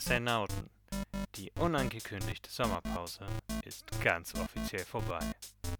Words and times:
Astronauten. 0.00 0.70
Die 1.36 1.50
unangekündigte 1.60 2.50
Sommerpause 2.50 3.26
ist 3.66 3.84
ganz 4.02 4.34
offiziell 4.34 4.86
vorbei. 4.86 5.20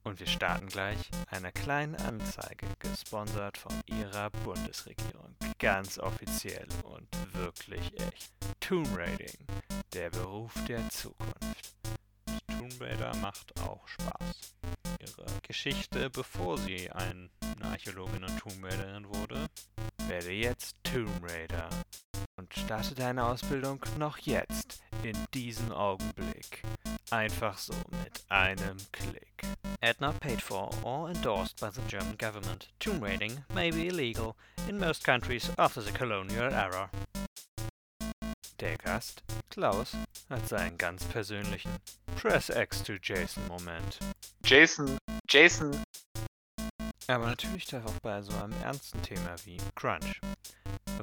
Und 0.04 0.20
wir 0.20 0.26
starten 0.26 0.66
gleich 0.66 1.10
einer 1.30 1.50
kleinen 1.52 1.94
Anzeige, 1.96 2.66
gesponsert 2.80 3.56
von 3.56 3.72
ihrer 3.86 4.28
Bundesregierung. 4.44 5.34
Ganz 5.58 5.98
offiziell 5.98 6.66
und 6.84 7.08
wirklich 7.32 7.98
echt. 7.98 8.30
Tomb 8.60 8.86
Raiding, 8.94 9.38
der 9.94 10.10
Beruf 10.10 10.52
der 10.68 10.86
Zukunft. 10.90 11.74
Tomb 12.46 12.78
Raider 12.78 13.16
macht 13.22 13.58
auch 13.62 13.88
Spaß. 13.88 14.54
Ihre 15.00 15.26
Geschichte, 15.40 16.10
bevor 16.10 16.58
sie 16.58 16.90
eine 16.90 17.30
Archäologin 17.62 18.24
und 18.24 18.38
Tomb 18.38 18.62
Raiderin 18.64 19.08
wurde, 19.08 19.48
werde 20.08 20.32
jetzt 20.32 20.76
Tomb 20.84 21.08
Raider 21.22 21.70
und 22.50 22.62
starte 22.62 22.94
deine 22.94 23.24
Ausbildung 23.24 23.80
noch 23.98 24.18
jetzt, 24.18 24.82
in 25.02 25.16
diesem 25.34 25.72
Augenblick. 25.72 26.62
Einfach 27.10 27.56
so 27.58 27.74
mit 28.02 28.22
einem 28.28 28.76
Klick. 28.92 29.44
Ad 29.82 30.00
not 30.00 30.18
paid 30.20 30.42
for 30.42 30.70
or 30.82 31.08
endorsed 31.08 31.60
by 31.60 31.70
the 31.70 31.82
German 31.88 32.16
government. 32.18 32.68
Tomb 32.78 33.02
raiding 33.02 33.44
may 33.54 33.70
be 33.70 33.86
illegal 33.86 34.34
in 34.68 34.78
most 34.78 35.04
countries 35.04 35.50
after 35.58 35.80
the 35.80 35.92
colonial 35.92 36.52
era. 36.52 36.90
Der 38.58 38.76
Gast, 38.76 39.22
Klaus, 39.50 39.96
hat 40.28 40.46
seinen 40.46 40.76
ganz 40.76 41.04
persönlichen 41.04 41.70
Press 42.16 42.50
X 42.50 42.82
to 42.82 42.94
Jason 43.02 43.46
Moment. 43.48 43.98
Jason, 44.44 44.98
Jason. 45.28 45.82
Aber 47.06 47.26
natürlich 47.26 47.66
darf 47.66 47.86
auch 47.86 48.00
bei 48.02 48.20
so 48.22 48.32
einem 48.36 48.52
ernsten 48.62 49.00
Thema 49.02 49.34
wie 49.44 49.56
Crunch. 49.74 50.20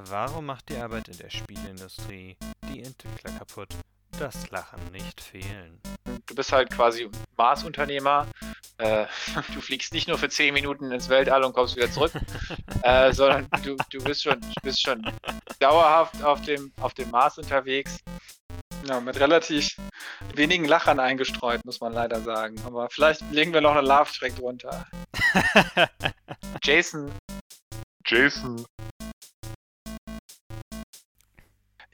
Warum 0.05 0.45
macht 0.45 0.69
die 0.69 0.77
Arbeit 0.77 1.07
in 1.07 1.17
der 1.17 1.29
Spielindustrie 1.29 2.37
die 2.69 2.83
Entwickler 2.83 3.31
kaputt? 3.31 3.69
Das 4.19 4.49
Lachen 4.51 4.79
nicht 4.91 5.19
fehlen. 5.19 5.79
Du 6.25 6.35
bist 6.35 6.51
halt 6.51 6.69
quasi 6.69 7.09
Marsunternehmer. 7.35 8.27
Äh, 8.77 9.05
du 9.53 9.61
fliegst 9.61 9.93
nicht 9.93 10.07
nur 10.07 10.17
für 10.17 10.29
10 10.29 10.53
Minuten 10.53 10.91
ins 10.91 11.09
Weltall 11.09 11.43
und 11.43 11.53
kommst 11.53 11.75
wieder 11.75 11.91
zurück, 11.91 12.11
äh, 12.83 13.11
sondern 13.11 13.47
du, 13.63 13.75
du 13.89 14.03
bist 14.03 14.23
schon, 14.23 14.39
bist 14.61 14.81
schon 14.81 15.03
dauerhaft 15.59 16.23
auf 16.23 16.41
dem, 16.41 16.71
auf 16.79 16.93
dem 16.93 17.09
Mars 17.09 17.37
unterwegs. 17.37 17.97
Ja, 18.85 18.99
mit 18.99 19.19
relativ 19.19 19.75
wenigen 20.35 20.65
Lachern 20.65 20.99
eingestreut, 20.99 21.65
muss 21.65 21.81
man 21.81 21.93
leider 21.93 22.21
sagen. 22.21 22.55
Aber 22.65 22.87
vielleicht 22.89 23.21
legen 23.31 23.51
wir 23.51 23.61
noch 23.61 23.75
eine 23.75 23.87
Love-Track 23.87 24.35
drunter. 24.35 24.85
Jason. 26.63 27.11
Jason. 28.05 28.65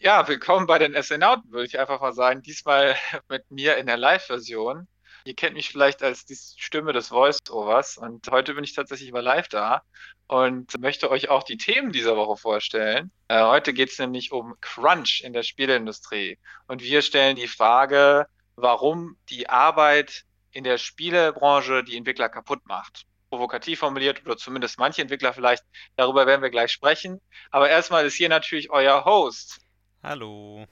Ja, 0.05 0.27
willkommen 0.27 0.67
bei 0.67 0.79
den 0.79 0.97
Astronauten, 0.97 1.49
würde 1.53 1.65
ich 1.65 1.79
einfach 1.79 2.01
mal 2.01 2.11
sagen. 2.11 2.41
Diesmal 2.41 2.93
mit 3.29 3.49
mir 3.49 3.77
in 3.77 3.85
der 3.85 3.95
Live-Version. 3.95 4.85
Ihr 5.23 5.33
kennt 5.33 5.53
mich 5.53 5.69
vielleicht 5.69 6.03
als 6.03 6.25
die 6.25 6.35
Stimme 6.35 6.91
des 6.91 7.07
Voice-Overs 7.07 7.95
und 7.99 8.27
heute 8.29 8.53
bin 8.53 8.65
ich 8.65 8.75
tatsächlich 8.75 9.13
mal 9.13 9.23
live 9.23 9.47
da 9.47 9.81
und 10.27 10.77
möchte 10.77 11.09
euch 11.09 11.29
auch 11.29 11.43
die 11.43 11.55
Themen 11.55 11.93
dieser 11.93 12.17
Woche 12.17 12.35
vorstellen. 12.35 13.13
Äh, 13.29 13.43
heute 13.43 13.71
geht 13.71 13.91
es 13.91 13.97
nämlich 13.97 14.33
um 14.33 14.55
Crunch 14.59 15.21
in 15.23 15.31
der 15.31 15.43
Spieleindustrie 15.43 16.37
und 16.67 16.83
wir 16.83 17.01
stellen 17.01 17.37
die 17.37 17.47
Frage, 17.47 18.27
warum 18.57 19.15
die 19.29 19.47
Arbeit 19.47 20.25
in 20.51 20.65
der 20.65 20.79
Spielebranche 20.79 21.85
die 21.85 21.95
Entwickler 21.95 22.27
kaputt 22.27 22.59
macht. 22.65 23.05
Provokativ 23.29 23.79
formuliert 23.79 24.25
oder 24.25 24.35
zumindest 24.35 24.77
manche 24.77 25.01
Entwickler 25.01 25.31
vielleicht. 25.31 25.63
Darüber 25.95 26.27
werden 26.27 26.41
wir 26.41 26.49
gleich 26.49 26.73
sprechen. 26.73 27.21
Aber 27.51 27.69
erstmal 27.69 28.05
ist 28.05 28.15
hier 28.15 28.27
natürlich 28.27 28.69
euer 28.69 29.05
Host. 29.05 29.62
Hallo, 30.03 30.67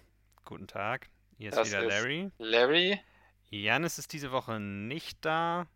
guten 0.45 0.67
Tag. 0.67 1.09
Hier 1.37 1.49
ist 1.49 1.55
Das 1.55 1.67
wieder 1.67 1.81
ist 1.81 1.87
Larry. 1.87 2.31
Larry. 2.37 2.99
Janis 3.51 3.99
ist 3.99 4.13
diese 4.13 4.31
Woche 4.31 4.59
nicht 4.59 5.23
da, 5.23 5.67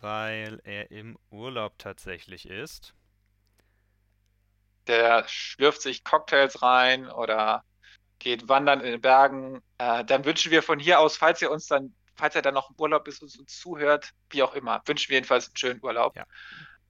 weil 0.00 0.60
er 0.64 0.90
im 0.90 1.18
Urlaub 1.30 1.78
tatsächlich 1.78 2.48
ist. 2.48 2.94
der 4.86 5.26
schlürft 5.28 5.82
sich 5.82 6.02
Cocktails 6.04 6.62
rein 6.62 7.08
oder 7.10 7.64
geht 8.18 8.48
wandern 8.48 8.80
in 8.80 8.92
den 8.92 9.00
Bergen. 9.00 9.62
Äh, 9.78 10.04
dann 10.04 10.24
wünschen 10.24 10.50
wir 10.50 10.62
von 10.62 10.78
hier 10.78 11.00
aus, 11.00 11.16
falls 11.16 11.42
ihr 11.42 11.50
uns 11.50 11.66
dann, 11.66 11.94
falls 12.16 12.34
er 12.34 12.42
dann 12.42 12.54
noch 12.54 12.70
im 12.70 12.76
Urlaub 12.78 13.06
ist 13.08 13.22
und 13.22 13.38
uns 13.38 13.58
zuhört, 13.60 14.12
wie 14.30 14.42
auch 14.42 14.54
immer, 14.54 14.82
wünschen 14.86 15.10
wir 15.10 15.16
jedenfalls 15.16 15.48
einen 15.48 15.56
schönen 15.56 15.80
Urlaub 15.84 16.16
Ja. 16.16 16.24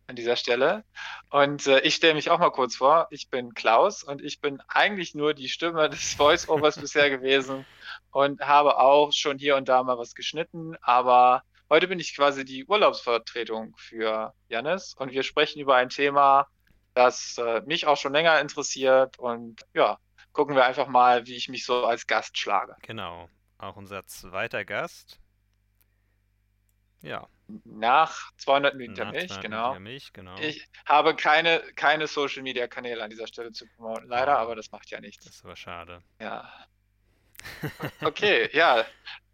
An 0.09 0.17
dieser 0.17 0.37
Stelle. 0.37 0.85
Und 1.31 1.67
äh, 1.67 1.81
ich 1.81 1.95
stelle 1.95 2.15
mich 2.15 2.31
auch 2.31 2.39
mal 2.39 2.51
kurz 2.51 2.77
vor. 2.77 3.07
Ich 3.11 3.29
bin 3.29 3.55
Klaus 3.55 4.03
und 4.03 4.23
ich 4.23 4.41
bin 4.41 4.61
eigentlich 4.67 5.15
nur 5.15 5.35
die 5.35 5.49
Stimme 5.49 5.89
des 5.89 6.15
Voice-Overs 6.19 6.81
bisher 6.81 7.11
gewesen 7.11 7.65
und 8.11 8.41
habe 8.41 8.79
auch 8.79 9.13
schon 9.13 9.39
hier 9.39 9.57
und 9.57 9.69
da 9.69 9.83
mal 9.83 9.99
was 9.99 10.15
geschnitten, 10.15 10.77
aber 10.81 11.43
heute 11.69 11.89
bin 11.89 12.01
ich 12.01 12.17
quasi 12.17 12.45
die 12.45 12.65
Urlaubsvertretung 12.65 13.77
für 13.77 14.33
Jannis 14.49 14.95
und 14.95 15.13
wir 15.13 15.23
sprechen 15.23 15.61
über 15.61 15.77
ein 15.77 15.91
Thema, 15.91 16.47
das 16.95 17.37
äh, 17.39 17.61
mich 17.67 17.87
auch 17.87 17.99
schon 17.99 18.15
länger 18.15 18.41
interessiert 18.41 19.19
und 19.19 19.61
ja, 19.75 19.99
gucken 20.33 20.57
wir 20.57 20.65
einfach 20.65 20.89
mal, 20.89 21.27
wie 21.27 21.37
ich 21.37 21.49
mich 21.49 21.67
so 21.67 21.85
als 21.85 22.07
Gast 22.07 22.39
schlage. 22.39 22.77
Genau, 22.83 23.29
auch 23.59 23.77
unser 23.77 24.07
zweiter 24.07 24.65
Gast. 24.65 25.21
Ja, 27.03 27.29
Nach 27.65 28.31
200 28.37 28.75
Milliliter 28.75 29.07
nach 29.07 29.13
Milch, 29.13 29.29
200 29.29 29.43
genau. 29.43 29.79
Milch, 29.81 30.13
genau. 30.13 30.37
Ich 30.39 30.69
habe 30.87 31.17
keine, 31.17 31.61
keine 31.77 32.07
Social 32.07 32.43
Media 32.43 32.67
Kanäle 32.69 33.03
an 33.03 33.09
dieser 33.11 33.27
Stelle 33.27 33.53
zu 33.53 33.67
promoten, 33.77 34.07
leider, 34.09 34.35
Oh. 34.37 34.41
aber 34.41 34.55
das 34.57 34.71
macht 34.71 34.91
ja 34.91 35.01
nichts. 35.01 35.25
Das 35.25 35.37
ist 35.37 35.45
aber 35.45 35.57
schade. 35.57 36.03
Ja. 36.21 36.53
Okay, 38.03 38.51
ja. 38.53 38.85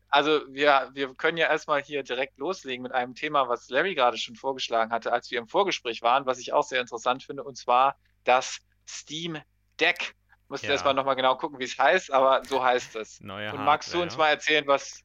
Also 0.09 0.43
wir, 0.49 0.91
wir 0.93 1.13
können 1.15 1.39
ja 1.39 1.49
erstmal 1.49 1.83
hier 1.83 2.05
direkt 2.05 2.39
loslegen 2.39 2.83
mit 2.85 2.93
einem 2.93 3.15
Thema, 3.17 3.49
was 3.49 3.69
Larry 3.69 3.95
gerade 3.97 4.17
schon 4.17 4.37
vorgeschlagen 4.37 4.93
hatte, 4.93 5.13
als 5.13 5.31
wir 5.33 5.39
im 5.41 5.49
Vorgespräch 5.49 6.03
waren, 6.03 6.25
was 6.27 6.39
ich 6.39 6.53
auch 6.53 6.63
sehr 6.63 6.81
interessant 6.81 7.25
finde, 7.25 7.43
und 7.43 7.57
zwar 7.57 7.97
das 8.23 8.59
Steam 8.89 9.39
Deck. 9.81 10.15
Musste 10.49 10.67
Ja. 10.69 10.75
erstmal 10.75 10.95
nochmal 10.95 11.17
genau 11.17 11.37
gucken, 11.37 11.59
wie 11.59 11.65
es 11.65 11.77
heißt, 11.79 12.13
aber 12.13 12.45
so 12.45 12.63
heißt 12.63 12.95
es. 12.97 13.19
Neue 13.21 13.53
Und 13.53 13.65
magst 13.65 13.93
du 13.93 14.01
uns 14.03 14.13
Hardware. 14.13 14.29
mal 14.29 14.35
erzählen, 14.35 14.67
was 14.69 15.01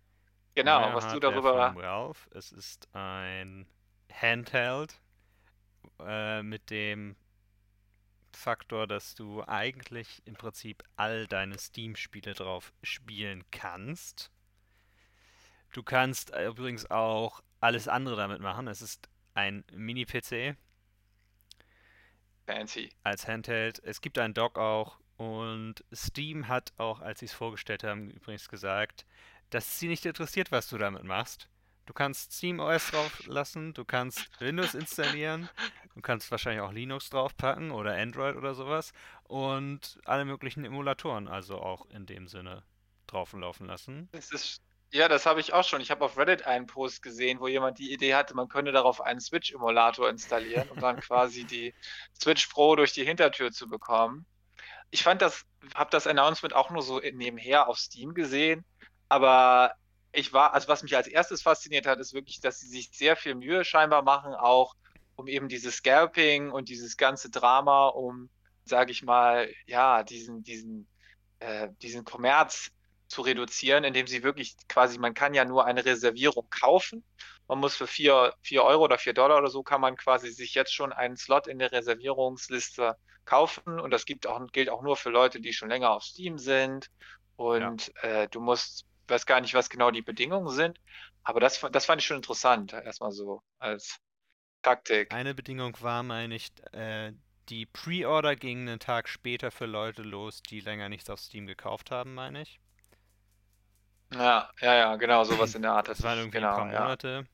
genau, 0.56 0.82
Neue 0.82 0.96
was 0.96 1.14
du 1.14 1.20
darüber. 1.20 1.76
Valve. 1.76 2.20
Es 2.32 2.52
ist 2.52 2.88
ein 2.94 3.68
Handheld 4.12 5.00
äh, 6.00 6.42
mit 6.44 6.70
dem 6.70 7.16
Faktor, 8.32 8.88
dass 8.88 9.16
du 9.16 9.44
eigentlich 9.48 10.22
im 10.26 10.36
Prinzip 10.36 10.84
all 10.96 11.28
deine 11.28 11.58
Steam-Spiele 11.58 12.34
drauf 12.34 12.74
spielen 12.84 13.44
kannst. 13.52 14.32
Du 15.74 15.84
kannst 15.84 16.34
äh, 16.34 16.48
übrigens 16.48 16.90
auch 16.90 17.42
alles 17.60 17.88
andere 17.88 18.16
damit 18.16 18.42
machen. 18.42 18.68
Es 18.68 18.82
ist 18.82 19.10
ein 19.34 19.64
Mini-PC 19.72 20.56
Fancy. 22.48 22.90
als 23.04 23.28
Handheld. 23.28 23.80
Es 23.84 24.02
gibt 24.02 24.18
einen 24.18 24.34
Dock 24.34 24.58
auch 24.58 25.00
und 25.18 25.84
Steam 25.94 26.48
hat 26.48 26.72
auch, 26.78 27.02
als 27.02 27.20
sie 27.20 27.26
es 27.26 27.34
vorgestellt 27.34 27.84
haben, 27.84 28.10
übrigens 28.10 28.48
gesagt, 28.48 29.06
dass 29.50 29.80
sie 29.80 29.88
nicht 29.88 30.06
interessiert, 30.06 30.52
was 30.52 30.68
du 30.70 30.78
damit 30.78 31.04
machst. 31.04 31.50
Du 31.90 31.94
kannst 31.94 32.34
Steam 32.34 32.60
OS 32.60 32.92
drauf 32.92 33.26
lassen, 33.26 33.74
du 33.74 33.84
kannst 33.84 34.30
Windows 34.40 34.76
installieren, 34.76 35.50
du 35.96 36.02
kannst 36.02 36.30
wahrscheinlich 36.30 36.62
auch 36.62 36.72
Linux 36.72 37.10
draufpacken 37.10 37.72
oder 37.72 37.96
Android 37.96 38.36
oder 38.36 38.54
sowas 38.54 38.94
und 39.24 40.00
alle 40.06 40.24
möglichen 40.24 40.64
Emulatoren, 40.64 41.28
also 41.28 41.58
auch 41.58 41.88
in 41.88 42.06
dem 42.06 42.28
Sinne 42.28 42.62
drauf 43.08 43.34
laufen 43.34 43.66
lassen. 43.66 44.08
Das 44.12 44.32
ist, 44.32 44.62
ja, 44.92 45.08
das 45.08 45.26
habe 45.26 45.40
ich 45.40 45.52
auch 45.54 45.64
schon. 45.64 45.82
Ich 45.82 45.90
habe 45.90 46.06
auf 46.06 46.16
Reddit 46.16 46.46
einen 46.46 46.68
Post 46.68 47.02
gesehen, 47.02 47.40
wo 47.40 47.48
jemand 47.48 47.80
die 47.80 47.92
Idee 47.92 48.14
hatte, 48.14 48.36
man 48.36 48.50
könne 48.50 48.72
darauf 48.72 49.02
einen 49.02 49.20
Switch-Emulator 49.20 50.10
installieren, 50.10 50.70
um 50.70 50.80
dann 50.80 51.00
quasi 51.00 51.44
die 51.44 51.74
Switch 52.22 52.48
Pro 52.48 52.76
durch 52.76 52.94
die 52.94 53.04
Hintertür 53.04 53.52
zu 53.52 53.68
bekommen. 53.68 54.28
Ich 54.92 55.02
fand 55.02 55.24
das, 55.24 55.44
habe 55.74 55.90
das 55.90 56.06
Announcement 56.06 56.54
auch 56.54 56.70
nur 56.70 56.84
so 56.84 57.00
nebenher 57.00 57.68
auf 57.68 57.80
Steam 57.80 58.14
gesehen, 58.14 58.64
aber 59.10 59.74
ich 60.12 60.34
war, 60.34 60.54
also 60.54 60.68
was 60.68 60.84
mich 60.84 60.96
als 60.96 61.08
erstes 61.08 61.42
fasziniert 61.42 61.86
hat, 61.86 62.00
ist 62.00 62.14
wirklich, 62.14 62.40
dass 62.40 62.60
sie 62.60 62.68
sich 62.68 62.90
sehr 62.94 63.16
viel 63.16 63.36
Mühe 63.36 63.64
scheinbar 63.64 64.02
machen, 64.04 64.34
auch 64.34 64.76
um 65.16 65.28
eben 65.28 65.50
dieses 65.50 65.76
Scalping 65.76 66.52
und 66.52 66.70
dieses 66.70 66.98
ganze 66.98 67.30
Drama 67.30 67.90
um, 67.90 68.30
sage 68.66 68.92
ich 68.92 69.04
mal, 69.04 69.52
ja, 69.66 70.04
diesen, 70.04 70.44
diesen, 70.44 70.88
äh, 71.40 71.70
diesen 71.82 72.06
Kommerz 72.06 72.72
zu 73.08 73.22
reduzieren, 73.22 73.84
indem 73.84 74.08
sie 74.08 74.24
wirklich 74.24 74.56
quasi, 74.68 74.98
man 75.00 75.14
kann 75.14 75.34
ja 75.34 75.44
nur 75.44 75.66
eine 75.66 75.84
Reservierung 75.84 76.48
kaufen. 76.50 77.04
Man 77.48 77.60
muss 77.60 77.76
für 77.76 77.88
4, 77.88 78.34
4 78.42 78.64
Euro 78.64 78.84
oder 78.84 79.00
4 79.00 79.14
Dollar 79.14 79.40
oder 79.40 79.50
so 79.50 79.64
kann 79.64 79.82
man 79.82 79.98
quasi 79.98 80.30
sich 80.30 80.54
jetzt 80.54 80.74
schon 80.74 80.94
einen 80.94 81.18
Slot 81.18 81.48
in 81.48 81.58
der 81.60 81.72
Reservierungsliste 81.72 82.96
kaufen. 83.26 83.80
Und 83.80 83.92
das 83.92 84.06
gibt 84.06 84.28
auch, 84.28 84.40
gilt 84.52 84.70
auch 84.70 84.84
nur 84.84 84.96
für 84.96 85.10
Leute, 85.10 85.42
die 85.42 85.54
schon 85.54 85.70
länger 85.70 85.92
auf 85.92 86.04
Steam 86.04 86.38
sind. 86.38 86.90
Und 87.36 87.92
äh, 88.04 88.28
du 88.30 88.40
musst, 88.40 88.86
weiß 89.10 89.26
gar 89.26 89.42
nicht, 89.42 89.54
was 89.54 89.70
genau 89.70 89.92
die 89.92 90.02
Bedingungen 90.02 90.50
sind, 90.50 90.80
aber 91.24 91.40
das, 91.40 91.60
das 91.72 91.86
fand 91.86 92.02
ich 92.02 92.08
schon 92.08 92.18
interessant, 92.18 92.74
erstmal 92.74 93.12
so 93.12 93.42
als 93.58 94.00
Taktik. 94.62 95.14
Eine 95.14 95.34
Bedingung 95.34 95.76
war, 95.82 96.04
meine 96.04 96.36
ich, 96.36 96.52
äh, 96.74 97.14
die 97.50 97.66
Pre-Order 97.66 98.36
ging 98.36 98.68
einen 98.68 98.80
Tag 98.80 99.10
später 99.10 99.52
für 99.52 99.66
Leute 99.66 100.04
los, 100.04 100.42
die 100.44 100.60
länger 100.60 100.90
nichts 100.90 101.10
auf 101.10 101.20
Steam 101.20 101.48
gekauft 101.48 101.92
haben, 101.92 102.14
meine 102.14 102.42
ich. 102.42 102.60
Ja, 104.14 104.50
ja, 104.60 104.76
ja, 104.76 104.96
genau, 104.96 105.24
sowas 105.24 105.56
in 105.56 105.62
der 105.62 105.74
Art. 105.74 105.88
Das 105.88 106.02
waren 106.04 106.18
irgendwie 106.18 106.38
genau, 106.38 106.50
ein 106.50 106.56
paar 106.56 106.74
ja. 106.74 106.82
Monate. 106.82 107.28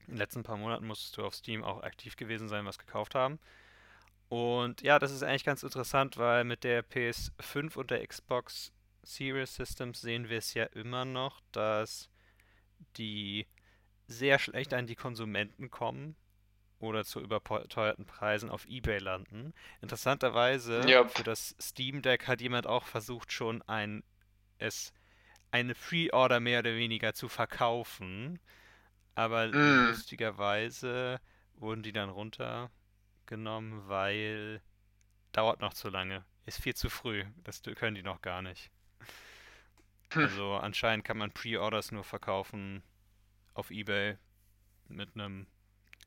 In 0.00 0.14
den 0.14 0.16
letzten 0.16 0.42
paar 0.42 0.56
Monaten 0.56 0.86
musstest 0.86 1.16
du 1.16 1.24
auf 1.24 1.34
Steam 1.34 1.62
auch 1.62 1.82
aktiv 1.82 2.16
gewesen 2.16 2.48
sein, 2.48 2.64
was 2.64 2.78
gekauft 2.78 3.14
haben. 3.14 3.38
Und 4.28 4.82
ja, 4.82 4.98
das 4.98 5.12
ist 5.12 5.22
eigentlich 5.22 5.44
ganz 5.44 5.62
interessant, 5.62 6.16
weil 6.16 6.44
mit 6.44 6.64
der 6.64 6.84
PS5 6.84 7.76
und 7.76 7.90
der 7.90 8.06
Xbox 8.06 8.72
Series 9.08 9.54
Systems 9.54 10.00
sehen 10.00 10.28
wir 10.28 10.38
es 10.38 10.54
ja 10.54 10.64
immer 10.64 11.04
noch, 11.04 11.40
dass 11.52 12.10
die 12.96 13.46
sehr 14.06 14.38
schlecht 14.38 14.74
an 14.74 14.86
die 14.86 14.96
Konsumenten 14.96 15.70
kommen 15.70 16.14
oder 16.78 17.04
zu 17.04 17.20
überteuerten 17.20 18.06
Preisen 18.06 18.50
auf 18.50 18.66
eBay 18.66 18.98
landen. 18.98 19.52
Interessanterweise 19.80 20.84
Yep. 20.86 21.10
für 21.10 21.24
das 21.24 21.56
Steam 21.60 22.02
Deck 22.02 22.28
hat 22.28 22.40
jemand 22.40 22.66
auch 22.66 22.84
versucht 22.86 23.32
schon 23.32 23.62
ein 23.62 24.02
es 24.58 24.92
eine 25.50 25.74
Pre-Order 25.74 26.40
mehr 26.40 26.60
oder 26.60 26.74
weniger 26.74 27.14
zu 27.14 27.28
verkaufen, 27.28 28.38
aber 29.14 29.48
Mm. 29.48 29.88
lustigerweise 29.88 31.20
wurden 31.54 31.82
die 31.82 31.92
dann 31.92 32.10
runtergenommen, 32.10 33.88
weil 33.88 34.60
dauert 35.32 35.60
noch 35.60 35.74
zu 35.74 35.88
lange. 35.88 36.24
Ist 36.46 36.62
viel 36.62 36.74
zu 36.74 36.90
früh. 36.90 37.24
Das 37.44 37.62
können 37.62 37.94
die 37.94 38.02
noch 38.02 38.20
gar 38.22 38.42
nicht. 38.42 38.70
Hm. 40.14 40.24
Also 40.24 40.54
anscheinend 40.54 41.04
kann 41.04 41.18
man 41.18 41.30
Pre-Orders 41.32 41.92
nur 41.92 42.04
verkaufen 42.04 42.82
auf 43.54 43.70
eBay 43.70 44.16
mit 44.88 45.10
einem, 45.14 45.46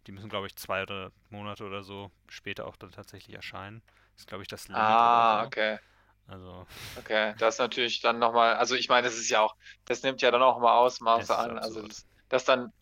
die 0.07 0.13
müssen 0.13 0.29
glaube 0.29 0.47
ich 0.47 0.55
zwei 0.57 0.83
oder 0.83 1.11
Monate 1.29 1.65
oder 1.65 1.83
so 1.83 2.11
später 2.29 2.67
auch 2.67 2.77
dann 2.77 2.91
tatsächlich 2.91 3.35
erscheinen. 3.35 3.81
Das 4.13 4.23
ist 4.23 4.27
glaube 4.27 4.43
ich 4.43 4.49
das 4.49 4.67
Limit 4.69 5.01
Ah, 5.09 5.39
so. 5.39 5.47
okay. 5.47 5.79
Also 6.27 6.65
Okay, 6.95 7.33
das 7.37 7.55
ist 7.55 7.59
natürlich 7.59 8.01
dann 8.01 8.19
nochmal, 8.19 8.55
also 8.55 8.75
ich 8.75 8.89
meine, 8.89 9.07
das 9.07 9.15
ist 9.17 9.29
ja 9.29 9.41
auch, 9.41 9.55
das 9.85 10.03
nimmt 10.03 10.21
ja 10.21 10.29
dann 10.31 10.41
auch 10.41 10.59
mal 10.59 10.77
Ausmaße 10.77 11.35
an. 11.37 11.57
Also, 11.57 11.81
absurd. 11.81 11.87
das, 11.87 12.05
dass 12.29 12.45
dann 12.45 12.73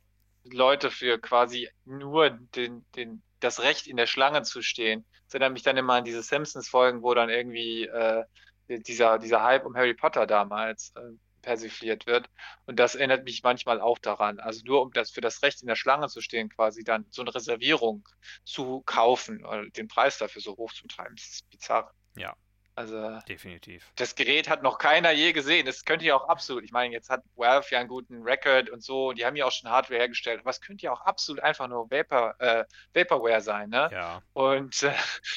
Leute 0.43 0.89
für 0.91 1.19
quasi 1.19 1.69
nur 1.85 2.31
den, 2.31 2.85
den, 2.95 3.23
das 3.39 3.59
Recht 3.61 3.87
in 3.87 3.97
der 3.97 4.07
Schlange 4.07 4.41
zu 4.43 4.61
stehen. 4.61 5.05
Das 5.25 5.35
erinnert 5.35 5.53
mich 5.53 5.63
dann 5.63 5.77
immer 5.77 5.93
an 5.95 6.05
diese 6.05 6.23
Simpsons-Folgen, 6.23 7.03
wo 7.03 7.13
dann 7.13 7.29
irgendwie 7.29 7.85
äh, 7.85 8.23
dieser, 8.69 9.19
dieser 9.19 9.43
Hype 9.43 9.65
um 9.65 9.75
Harry 9.75 9.93
Potter 9.93 10.27
damals 10.27 10.93
äh, 10.95 11.01
persifliert 11.41 12.05
wird. 12.05 12.29
Und 12.65 12.77
das 12.79 12.95
erinnert 12.95 13.23
mich 13.23 13.43
manchmal 13.43 13.79
auch 13.81 13.97
daran. 13.97 14.39
Also 14.39 14.61
nur 14.65 14.81
um 14.81 14.91
das 14.91 15.09
für 15.11 15.21
das 15.21 15.41
Recht 15.41 15.61
in 15.61 15.67
der 15.67 15.75
Schlange 15.75 16.07
zu 16.09 16.21
stehen, 16.21 16.49
quasi 16.49 16.83
dann 16.83 17.05
so 17.11 17.21
eine 17.21 17.33
Reservierung 17.33 18.07
zu 18.43 18.81
kaufen 18.85 19.45
oder 19.45 19.65
den 19.69 19.87
Preis 19.87 20.17
dafür 20.17 20.41
so 20.41 20.55
hoch 20.57 20.73
zu 20.73 20.85
treiben. 20.87 21.15
Das 21.15 21.25
ist 21.25 21.49
bizarr. 21.49 21.93
Ja, 22.17 22.35
Also 22.75 23.19
definitiv. 23.27 23.89
das 23.95 24.15
Gerät 24.15 24.49
hat 24.49 24.63
noch 24.63 24.77
keiner 24.79 25.11
je 25.11 25.31
gesehen. 25.31 25.65
Das 25.65 25.85
könnte 25.85 26.03
ja 26.05 26.15
auch 26.15 26.27
absolut, 26.27 26.63
ich 26.65 26.71
meine, 26.73 26.93
jetzt 26.93 27.09
hat 27.09 27.23
Valve 27.35 27.67
ja 27.71 27.79
einen 27.79 27.87
guten 27.87 28.21
Record 28.23 28.69
und 28.69 28.83
so, 28.83 29.09
und 29.09 29.17
die 29.17 29.25
haben 29.25 29.37
ja 29.37 29.45
auch 29.45 29.51
schon 29.53 29.69
Hardware 29.69 29.99
hergestellt, 29.99 30.41
aber 30.41 30.49
es 30.49 30.59
könnte 30.59 30.85
ja 30.87 30.91
auch 30.91 31.01
absolut 31.01 31.41
einfach 31.41 31.69
nur 31.69 31.89
Vapor, 31.89 32.35
äh, 32.39 32.65
Vaporware 32.93 33.39
sein, 33.41 33.69
ne? 33.69 33.89
Ja, 33.93 34.21
Und 34.33 34.83
äh, 34.83 34.93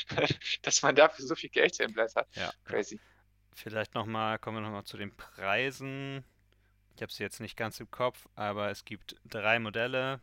dass 0.62 0.82
man 0.82 0.96
dafür 0.96 1.24
so 1.26 1.36
viel 1.36 1.50
Geld 1.50 1.76
hinblättert. 1.76 2.26
ja. 2.34 2.50
ja. 2.68 2.88
Vielleicht 3.54 3.94
nochmal, 3.94 4.38
kommen 4.38 4.58
wir 4.58 4.62
nochmal 4.62 4.84
zu 4.84 4.96
den 4.96 5.14
Preisen. 5.14 6.24
Ich 6.96 7.02
habe 7.02 7.12
sie 7.12 7.22
jetzt 7.22 7.40
nicht 7.40 7.56
ganz 7.56 7.80
im 7.80 7.90
Kopf, 7.90 8.28
aber 8.34 8.70
es 8.70 8.84
gibt 8.84 9.16
drei 9.24 9.58
Modelle. 9.58 10.20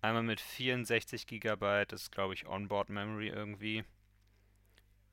Einmal 0.00 0.22
mit 0.22 0.40
64 0.40 1.26
GB, 1.26 1.84
das 1.86 2.02
ist 2.02 2.12
glaube 2.12 2.34
ich 2.34 2.46
Onboard 2.46 2.88
Memory 2.88 3.28
irgendwie. 3.28 3.84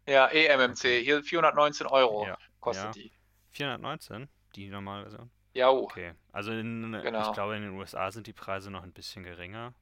Ja, 0.08 0.28
eMMC, 0.28 1.02
hier 1.04 1.24
419 1.24 1.88
Euro 1.88 2.28
Ja, 2.28 2.38
kostet 2.60 2.86
ja. 2.86 2.92
die. 2.92 3.12
419, 3.52 4.30
die 4.56 4.70
normale 4.70 5.04
Version. 5.10 5.32
Ja, 5.54 5.70
oh. 5.72 5.84
Okay, 5.84 6.14
also 6.32 6.52
in, 6.52 6.94
ich 6.94 7.02
Genau. 7.04 7.32
glaube 7.34 7.56
in 7.56 7.64
den 7.64 7.72
USA 7.72 8.12
sind 8.12 8.28
die 8.28 8.34
Preise 8.34 8.70
noch 8.70 8.84
ein 8.84 8.92
bisschen 8.92 9.24
geringer. 9.24 9.74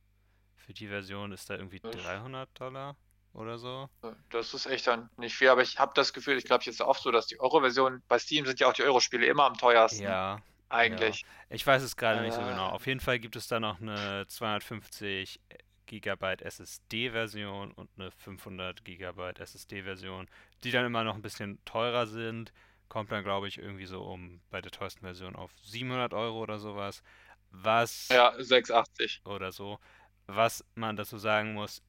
Für 0.56 0.74
die 0.74 0.88
Version 0.88 1.34
ist 1.34 1.50
da 1.50 1.56
irgendwie 1.56 1.80
Das- 1.82 1.96
300 1.98 2.50
Dollar 2.58 2.96
oder 3.34 3.58
so. 3.58 3.90
Das 4.30 4.54
ist 4.54 4.66
echt 4.66 4.88
dann 4.88 5.10
nicht 5.18 5.36
viel, 5.36 5.50
aber 5.50 5.62
ich 5.62 5.80
habe 5.80 5.92
das 5.96 6.14
Gefühl, 6.14 6.38
ich 6.38 6.46
glaube, 6.46 6.64
jetzt 6.66 6.76
ist 6.76 6.82
oft 6.82 7.02
so, 7.02 7.12
dass 7.12 7.28
die 7.28 7.40
Euro-Version, 7.40 8.02
bei 8.08 8.20
Steam 8.20 8.46
sind 8.46 8.60
ja 8.60 8.68
auch 8.68 8.74
die 8.74 8.84
Euro-Spiele 8.84 9.26
immer 9.26 9.46
am 9.46 9.58
teuersten, 9.58 10.04
Ja, 10.04 10.40
eigentlich. 10.70 11.26
ich 11.50 11.66
weiß 11.66 11.82
es 11.84 11.96
gerade 11.98 12.22
nicht 12.22 12.34
so 12.34 12.42
Äh. 12.42 12.46
genau. 12.50 12.70
Auf 12.70 12.86
jeden 12.88 13.00
Fall 13.00 13.20
gibt 13.20 13.36
es 13.36 13.48
da 13.48 13.60
noch 13.60 13.82
eine 13.82 14.26
250 14.28 15.40
GB 15.86 16.36
SSD-Version 16.42 17.72
und 17.74 17.90
eine 17.98 18.12
500 18.12 18.84
GB 18.86 19.32
SSD-Version, 19.40 20.28
die 20.64 20.72
dann 20.72 20.86
immer 20.86 21.04
noch 21.04 21.16
ein 21.16 21.22
bisschen 21.22 21.64
teurer 21.66 22.08
sind. 22.08 22.54
Kommt 22.90 23.12
dann, 23.12 23.24
glaube 23.24 23.48
ich, 23.48 23.58
irgendwie 23.58 23.86
so 23.86 24.04
um 24.04 24.42
bei 24.52 24.62
der 24.62 24.72
teuersten 24.72 25.02
Version 25.02 25.36
auf 25.36 25.52
700 25.64 26.14
Euro 26.14 26.40
oder 26.42 26.60
sowas. 26.60 27.02
Was 27.50 28.08
Ja, 28.10 28.34
680. 28.38 29.22
oder 29.26 29.52
so. 29.52 29.80
Was 30.28 30.64
man 30.76 30.96
dazu 30.96 31.18
sagen 31.18 31.54
muss, 31.54 31.82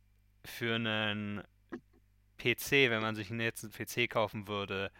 für 0.44 0.74
einen 0.76 1.42
PC, 2.38 2.90
wenn 2.90 3.02
man 3.02 3.14
sich 3.16 3.30
einen 3.30 3.40
jetzt 3.40 3.64
einen 3.64 3.72
PC 3.72 4.10
kaufen 4.10 4.48
würde, 4.48 4.90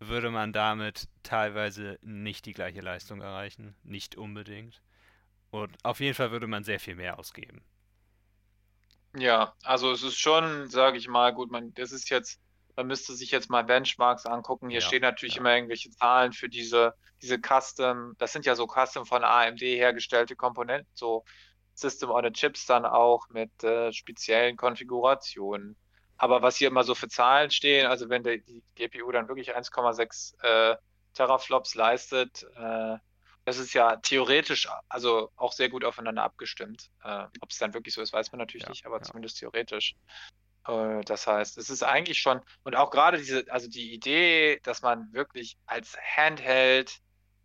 würde 0.00 0.30
man 0.30 0.52
damit 0.52 1.08
teilweise 1.22 1.98
nicht 2.02 2.46
die 2.46 2.54
gleiche 2.54 2.80
Leistung 2.82 3.20
erreichen. 3.22 3.76
Nicht 3.84 4.16
unbedingt. 4.16 4.82
Und 5.50 5.76
auf 5.84 6.00
jeden 6.00 6.14
Fall 6.14 6.32
würde 6.32 6.46
man 6.48 6.64
sehr 6.64 6.80
viel 6.80 6.96
mehr 6.96 7.18
ausgeben. 7.18 7.64
Ja, 9.14 9.54
also 9.64 9.90
es 9.92 10.02
ist 10.02 10.18
schon, 10.18 10.68
sage 10.70 10.96
ich 10.98 11.08
mal, 11.08 11.32
gut, 11.34 11.50
man, 11.50 11.74
das 11.74 11.90
ist 11.92 12.10
jetzt, 12.10 12.40
man 12.76 12.86
müsste 12.86 13.14
sich 13.14 13.30
jetzt 13.32 13.50
mal 13.50 13.64
Benchmarks 13.64 14.24
angucken. 14.26 14.70
Hier 14.70 14.80
Ja, 14.80 14.80
stehen 14.80 15.02
natürlich 15.02 15.36
ja. 15.36 15.40
immer 15.40 15.54
irgendwelche 15.54 15.90
Zahlen 15.90 16.32
für 16.32 16.48
diese, 16.48 16.94
diese 17.20 17.38
Custom, 17.40 18.14
das 18.18 18.32
sind 18.32 18.46
ja 18.46 18.54
so 18.54 18.66
Custom 18.68 19.06
von 19.06 19.24
AMD 19.24 19.60
hergestellte 19.62 20.36
Komponenten, 20.36 20.88
so 20.94 21.24
System 21.80 22.10
on 22.10 22.24
a 22.24 22.30
Chips 22.30 22.66
dann 22.66 22.84
auch 22.84 23.28
mit 23.30 23.62
äh, 23.64 23.92
speziellen 23.92 24.56
Konfigurationen. 24.56 25.76
Aber 26.16 26.42
was 26.42 26.56
hier 26.56 26.68
immer 26.68 26.84
so 26.84 26.94
für 26.94 27.08
Zahlen 27.08 27.50
stehen, 27.50 27.86
also 27.86 28.08
wenn 28.08 28.22
der, 28.22 28.38
die 28.38 28.62
GPU 28.74 29.10
dann 29.10 29.28
wirklich 29.28 29.56
1,6 29.56 30.34
äh, 30.42 30.76
Teraflops 31.14 31.74
leistet, 31.74 32.46
äh, 32.56 32.96
das 33.44 33.58
ist 33.58 33.72
ja 33.72 33.96
theoretisch 33.96 34.68
also 34.88 35.30
auch 35.36 35.52
sehr 35.52 35.70
gut 35.70 35.84
aufeinander 35.84 36.22
abgestimmt. 36.22 36.90
Äh, 37.02 37.24
ob 37.40 37.50
es 37.50 37.58
dann 37.58 37.72
wirklich 37.74 37.94
so 37.94 38.02
ist, 38.02 38.12
weiß 38.12 38.32
man 38.32 38.38
natürlich 38.38 38.64
Ja, 38.64 38.68
nicht, 38.68 38.86
aber 38.86 38.98
ja. 38.98 39.02
zumindest 39.02 39.38
theoretisch. 39.38 39.94
Äh, 40.66 41.00
das 41.04 41.26
heißt, 41.26 41.58
es 41.58 41.70
ist 41.70 41.82
eigentlich 41.82 42.18
schon, 42.18 42.40
und 42.64 42.76
auch 42.76 42.90
gerade 42.90 43.16
diese, 43.16 43.50
also 43.50 43.68
die 43.68 43.92
Idee, 43.94 44.60
dass 44.62 44.82
man 44.82 45.12
wirklich 45.12 45.56
als 45.66 45.96
Handheld 46.16 47.00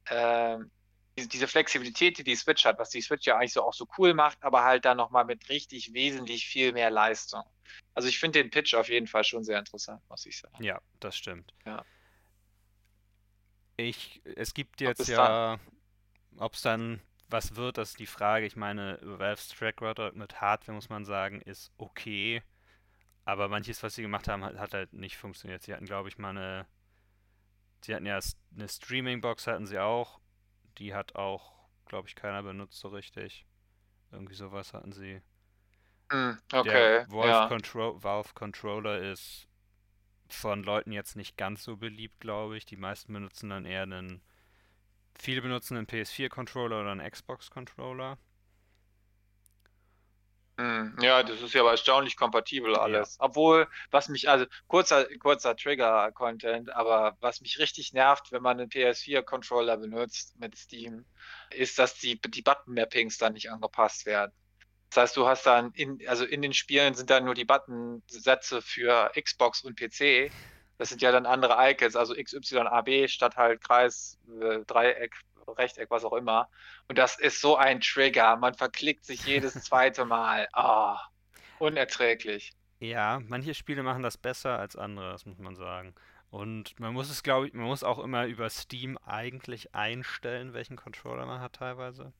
ähm, 0.09 0.69
diese, 1.17 1.47
Flexibilität, 1.47 2.17
die 2.17 2.23
die 2.23 2.35
Switch 2.35 2.65
hat, 2.65 2.77
was 2.77 2.89
die 2.89 3.01
Switch 3.01 3.25
ja 3.25 3.37
eigentlich 3.37 3.53
so 3.53 3.63
auch 3.63 3.73
so 3.73 3.87
cool 3.97 4.13
macht, 4.13 4.43
aber 4.43 4.63
halt 4.63 4.85
dann 4.85 4.97
nochmal 4.97 5.25
mit 5.25 5.49
richtig 5.49 5.93
wesentlich 5.93 6.45
viel 6.45 6.73
mehr 6.73 6.89
Leistung. 6.89 7.43
Also 7.93 8.07
ich 8.09 8.19
finde 8.19 8.41
den 8.41 8.51
Pitch 8.51 8.73
auf 8.73 8.89
jeden 8.89 9.07
Fall 9.07 9.23
schon 9.23 9.43
sehr 9.43 9.59
interessant, 9.59 10.01
muss 10.09 10.25
ich 10.25 10.37
sagen. 10.39 10.63
Ja, 10.63 10.81
das 10.99 11.15
stimmt. 11.15 11.53
Ja. 11.65 11.83
Ich, 13.77 14.21
es 14.35 14.53
gibt 14.53 14.81
Ob 14.81 14.87
jetzt 14.87 14.99
es 15.01 15.07
ja, 15.07 15.59
ob 16.37 16.53
es 16.53 16.61
dann 16.61 17.01
was 17.27 17.55
wird, 17.55 17.77
das 17.77 17.91
ist 17.91 17.99
die 17.99 18.05
Frage. 18.05 18.45
Ich 18.45 18.55
meine, 18.55 18.99
Valve's 19.01 19.49
Track 19.49 19.81
Record 19.81 20.15
mit 20.15 20.41
Hardware, 20.41 20.75
muss 20.75 20.89
man 20.89 21.05
sagen, 21.05 21.41
ist 21.41 21.71
okay. 21.77 22.43
Aber 23.25 23.49
manches, 23.49 23.81
was 23.81 23.95
sie 23.95 24.03
gemacht 24.03 24.27
haben, 24.27 24.43
hat, 24.43 24.57
hat 24.57 24.73
halt 24.73 24.93
nicht 24.93 25.17
funktioniert. 25.17 25.63
Sie 25.63 25.73
hatten, 25.73 25.85
glaube 25.85 26.09
ich, 26.09 26.17
mal 26.17 26.29
eine. 26.29 26.67
Sie 27.81 27.93
hatten 27.93 28.05
ja 28.05 28.19
eine 28.55 28.69
Streaming-Box, 28.69 29.47
hatten 29.47 29.65
sie 29.65 29.79
auch. 29.79 30.19
Die 30.77 30.93
hat 30.93 31.15
auch, 31.15 31.53
glaube 31.85 32.07
ich, 32.07 32.15
keiner 32.15 32.43
benutzt 32.43 32.79
so 32.79 32.89
richtig. 32.89 33.45
Irgendwie 34.11 34.35
sowas 34.35 34.73
hatten 34.73 34.91
sie. 34.93 35.21
Hm, 36.11 36.37
Der 36.51 36.61
okay, 36.61 37.05
Valve, 37.07 37.27
ja. 37.29 37.47
Contro 37.47 38.01
Valve 38.03 38.33
Controller 38.33 38.99
ist 39.01 39.47
von 40.29 40.63
Leuten 40.63 40.91
jetzt 40.91 41.15
nicht 41.15 41.37
ganz 41.37 41.63
so 41.63 41.77
beliebt, 41.77 42.19
glaube 42.19 42.57
ich. 42.57 42.65
Die 42.65 42.77
meisten 42.77 43.13
benutzen 43.13 43.49
dann 43.49 43.65
eher 43.65 43.83
einen. 43.83 44.21
Viele 45.17 45.41
benutzen 45.41 45.77
einen 45.77 45.87
PS4-Controller 45.87 46.81
oder 46.81 46.91
einen 46.91 47.09
Xbox-Controller. 47.09 48.17
Hm, 50.57 50.95
Ja, 51.01 51.21
das 51.23 51.41
ist 51.41 51.53
ja 51.53 51.61
aber 51.61 51.71
erstaunlich 51.71 52.15
kompatibel 52.15 52.73
Ja. 52.73 52.79
alles. 52.79 53.17
Obwohl, 53.19 53.67
was 53.91 54.07
mich, 54.07 54.29
also 54.29 54.45
kurzer, 54.67 55.05
kurzer 55.19 55.55
Trigger-Content, 55.55 56.69
aber 56.73 57.17
was 57.19 57.41
mich 57.41 57.59
richtig 57.59 57.91
nervt, 57.93 58.31
wenn 58.31 58.41
man 58.41 58.59
einen 58.59 58.69
PS4-Controller 58.69 59.77
benutzt 59.77 60.37
mit 60.39 60.57
Steam, 60.57 61.05
ist, 61.49 61.77
dass 61.77 61.95
die, 61.99 62.19
die 62.21 62.41
Button-Mappings 62.41 63.17
dann 63.17 63.33
nicht 63.33 63.51
angepasst 63.51 64.05
werden. 64.05 64.31
Das 64.89 65.03
heißt, 65.03 65.17
du 65.17 65.27
hast 65.27 65.45
dann 65.45 65.71
in, 65.73 65.99
also 66.07 66.25
in 66.25 66.41
den 66.41 66.53
Spielen 66.53 66.93
sind 66.93 67.09
dann 67.09 67.25
nur 67.25 67.33
die 67.35 67.45
Button-Sätze 67.45 68.61
für 68.61 69.11
Xbox 69.19 69.63
und 69.63 69.77
PC. 69.77 70.33
Das 70.77 70.89
sind 70.89 71.01
ja 71.01 71.11
dann 71.11 71.25
andere 71.25 71.55
Icons, 71.71 71.95
also 71.97 72.13
XYAB 72.15 73.09
statt 73.09 73.35
halt 73.37 73.61
Kreis, 73.61 74.17
äh, 74.41 74.59
Dreieck, 74.65 75.15
Rechteck, 75.53 75.89
was 75.91 76.03
auch 76.05 76.13
immer. 76.13 76.49
Und 76.87 76.97
das 76.97 77.19
ist 77.19 77.41
so 77.41 77.55
ein 77.57 77.81
Trigger. 77.81 78.35
Man 78.37 78.53
verklickt 78.55 79.05
sich 79.05 79.25
jedes 79.25 79.61
zweite 79.63 80.05
Mal. 80.05 80.47
Ah, 80.53 80.99
unerträglich. 81.57 82.53
Ja, 82.79 83.21
manche 83.27 83.53
Spiele 83.53 83.83
machen 83.83 84.01
das 84.03 84.17
besser 84.17 84.57
als 84.59 84.75
andere, 84.77 85.11
das 85.11 85.25
muss 85.25 85.39
man 85.39 85.55
sagen. 85.57 85.93
Und 86.29 86.79
man 86.79 86.93
muss 86.93 87.09
es, 87.09 87.21
glaube 87.23 87.47
ich, 87.47 87.53
man 87.53 87.65
muss 87.65 87.83
auch 87.83 87.99
immer 87.99 88.25
über 88.27 88.49
Steam 88.49 88.97
eigentlich 88.99 89.73
einstellen, 89.75 90.53
welchen 90.53 90.75
Controller 90.77 91.25
man 91.25 91.41
hat 91.41 91.53
teilweise. 91.53 92.13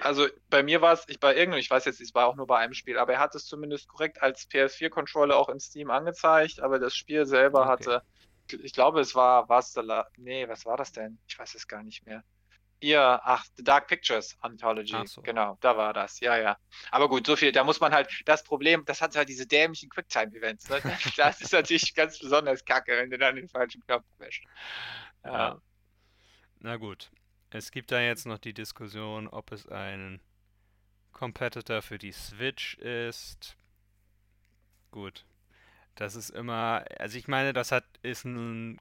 Also 0.00 0.26
bei 0.50 0.62
mir 0.64 0.80
war 0.80 0.92
es, 0.94 1.04
ich 1.08 1.20
bei 1.20 1.34
irgendeinem, 1.36 1.60
ich 1.60 1.70
weiß 1.70 1.84
jetzt, 1.84 2.00
es 2.00 2.14
war 2.14 2.26
auch 2.26 2.34
nur 2.36 2.46
bei 2.48 2.58
einem 2.58 2.74
Spiel, 2.74 2.98
aber 2.98 3.12
er 3.14 3.20
hat 3.20 3.34
es 3.36 3.46
zumindest 3.46 3.88
korrekt 3.88 4.20
als 4.22 4.44
PS4-Controller 4.46 5.36
auch 5.36 5.48
in 5.48 5.60
Steam 5.60 5.90
angezeigt, 5.90 6.60
aber 6.60 6.78
das 6.80 6.96
Spiel 6.96 7.26
selber 7.26 7.66
Okay. 7.66 7.68
hatte, 7.68 8.02
ich 8.50 8.72
glaube, 8.72 9.00
es 9.00 9.14
war, 9.14 9.48
was 9.48 9.74
nee, 10.16 10.48
was 10.48 10.66
war 10.66 10.76
das 10.76 10.92
denn? 10.92 11.18
Ich 11.26 11.38
weiß 11.38 11.54
es 11.54 11.66
gar 11.66 11.82
nicht 11.82 12.04
mehr. 12.06 12.22
Ihr, 12.80 13.00
ach, 13.00 13.46
The 13.56 13.64
Dark 13.64 13.88
Pictures 13.88 14.36
Anthology, 14.40 15.06
so. 15.06 15.22
genau, 15.22 15.56
da 15.60 15.76
war 15.76 15.94
das, 15.94 16.20
ja, 16.20 16.36
ja. 16.36 16.58
Aber 16.90 17.08
gut, 17.08 17.26
so 17.26 17.34
viel, 17.34 17.50
da 17.50 17.64
muss 17.64 17.80
man 17.80 17.94
halt, 17.94 18.10
das 18.26 18.44
Problem, 18.44 18.84
das 18.84 19.00
hat 19.00 19.16
halt 19.16 19.28
diese 19.28 19.46
dämlichen 19.46 19.88
Quicktime-Events, 19.88 20.68
ne? 20.68 20.82
Das 21.16 21.40
ist 21.40 21.52
natürlich 21.52 21.94
ganz 21.94 22.18
besonders 22.18 22.64
kacke, 22.64 22.92
wenn 22.96 23.10
du 23.10 23.16
dann 23.16 23.36
den 23.36 23.48
falschen 23.48 23.80
Knopf 23.86 24.04
wäschst. 24.18 24.44
Ja. 25.24 25.32
Ja. 25.32 25.62
Na 26.58 26.76
gut. 26.76 27.10
Es 27.50 27.70
gibt 27.70 27.92
da 27.92 28.00
jetzt 28.00 28.26
noch 28.26 28.38
die 28.38 28.52
Diskussion, 28.52 29.28
ob 29.28 29.52
es 29.52 29.68
ein 29.68 30.20
Competitor 31.12 31.82
für 31.82 31.98
die 31.98 32.12
Switch 32.12 32.74
ist. 32.78 33.56
Gut. 34.90 35.24
Das 35.94 36.16
ist 36.16 36.30
immer, 36.30 36.84
also 36.98 37.18
ich 37.18 37.28
meine, 37.28 37.52
das 37.52 37.72
hat, 37.72 37.84
ist 38.02 38.24
ein, 38.24 38.80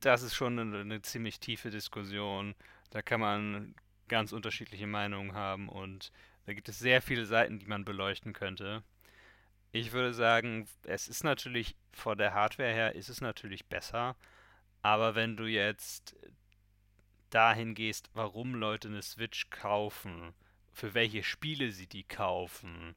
das 0.00 0.22
ist 0.22 0.34
schon 0.34 0.58
eine, 0.58 0.80
eine 0.80 1.02
ziemlich 1.02 1.40
tiefe 1.40 1.70
Diskussion. 1.70 2.54
Da 2.90 3.02
kann 3.02 3.20
man 3.20 3.74
ganz 4.08 4.32
unterschiedliche 4.32 4.86
Meinungen 4.86 5.34
haben 5.34 5.68
und 5.68 6.12
da 6.46 6.54
gibt 6.54 6.68
es 6.68 6.78
sehr 6.78 7.00
viele 7.02 7.26
Seiten, 7.26 7.58
die 7.58 7.66
man 7.66 7.84
beleuchten 7.84 8.32
könnte. 8.32 8.82
Ich 9.72 9.92
würde 9.92 10.12
sagen, 10.12 10.68
es 10.84 11.08
ist 11.08 11.24
natürlich 11.24 11.76
von 11.92 12.18
der 12.18 12.34
Hardware 12.34 12.72
her 12.72 12.94
ist 12.94 13.08
es 13.08 13.20
natürlich 13.20 13.66
besser, 13.66 14.16
aber 14.82 15.14
wenn 15.14 15.36
du 15.36 15.44
jetzt 15.44 16.16
dahin 17.30 17.74
gehst, 17.74 18.10
warum 18.12 18.54
Leute 18.54 18.88
eine 18.88 19.02
Switch 19.02 19.48
kaufen, 19.50 20.34
für 20.72 20.94
welche 20.94 21.22
Spiele 21.22 21.72
sie 21.72 21.86
die 21.86 22.04
kaufen, 22.04 22.94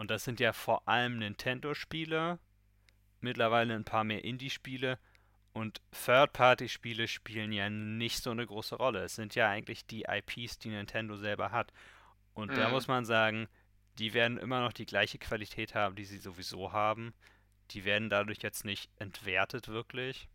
und 0.00 0.10
das 0.10 0.24
sind 0.24 0.40
ja 0.40 0.54
vor 0.54 0.88
allem 0.88 1.18
Nintendo-Spiele, 1.18 2.38
mittlerweile 3.20 3.74
ein 3.74 3.84
paar 3.84 4.02
mehr 4.02 4.24
Indie-Spiele 4.24 4.98
und 5.52 5.82
Third-Party-Spiele 5.92 7.06
spielen 7.06 7.52
ja 7.52 7.68
nicht 7.68 8.22
so 8.22 8.30
eine 8.30 8.46
große 8.46 8.76
Rolle. 8.76 9.04
Es 9.04 9.16
sind 9.16 9.34
ja 9.34 9.50
eigentlich 9.50 9.84
die 9.84 10.06
IPs, 10.08 10.58
die 10.58 10.70
Nintendo 10.70 11.16
selber 11.16 11.50
hat. 11.50 11.74
Und 12.32 12.56
da 12.56 12.68
Mhm. 12.68 12.72
muss 12.72 12.88
man 12.88 13.04
sagen, 13.04 13.46
die 13.98 14.14
werden 14.14 14.38
immer 14.38 14.60
noch 14.62 14.72
die 14.72 14.86
gleiche 14.86 15.18
Qualität 15.18 15.74
haben, 15.74 15.96
die 15.96 16.06
sie 16.06 16.16
sowieso 16.16 16.72
haben. 16.72 17.12
Die 17.72 17.84
werden 17.84 18.08
dadurch 18.08 18.38
jetzt 18.40 18.64
nicht 18.64 18.90
entwertet 18.96 19.68
wirklich. 19.68 20.30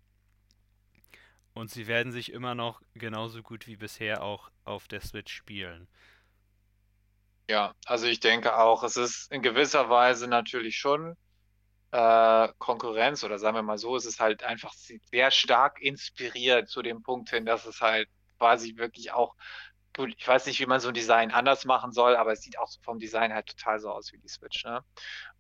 Und 1.56 1.72
sie 1.72 1.88
werden 1.88 2.12
sich 2.12 2.32
immer 2.32 2.54
noch 2.54 2.84
genauso 2.94 3.42
gut 3.42 3.66
wie 3.66 3.78
bisher 3.78 4.22
auch 4.22 4.52
auf 4.64 4.88
der 4.88 5.02
Switch 5.02 5.34
spielen. 5.34 5.88
Ja, 7.50 7.74
also 7.86 8.08
ich 8.08 8.20
denke 8.20 8.58
auch, 8.58 8.84
es 8.84 8.98
ist 8.98 9.32
in 9.32 9.42
gewisser 9.44 9.90
Weise 9.90 10.28
natürlich 10.28 10.78
schon 10.78 11.16
äh, 11.92 12.50
Konkurrenz 12.60 13.24
oder 13.24 13.40
sagen 13.40 13.56
wir 13.58 13.64
mal 13.64 13.78
so, 13.78 13.96
es 13.96 14.06
ist 14.06 14.20
halt 14.20 14.44
einfach 14.44 14.74
sehr 15.12 15.32
stark 15.32 15.82
inspiriert 15.82 16.70
zu 16.70 16.82
dem 16.82 17.04
Punkt 17.04 17.30
hin, 17.30 17.46
dass 17.46 17.66
es 17.66 17.82
halt 17.82 18.10
quasi 18.40 18.78
wirklich 18.78 19.12
auch, 19.14 19.36
gut, 19.96 20.14
ich 20.18 20.28
weiß 20.28 20.46
nicht, 20.48 20.60
wie 20.60 20.66
man 20.66 20.80
so 20.82 20.90
ein 20.90 20.94
Design 20.96 21.32
anders 21.32 21.66
machen 21.66 21.92
soll, 21.94 22.16
aber 22.18 22.34
es 22.34 22.42
sieht 22.42 22.60
auch 22.60 22.70
vom 22.84 23.00
Design 23.00 23.34
halt 23.34 23.48
total 23.48 23.80
so 23.80 23.92
aus 23.92 24.12
wie 24.14 24.20
die 24.20 24.28
Switch, 24.28 24.66
ne? 24.66 24.84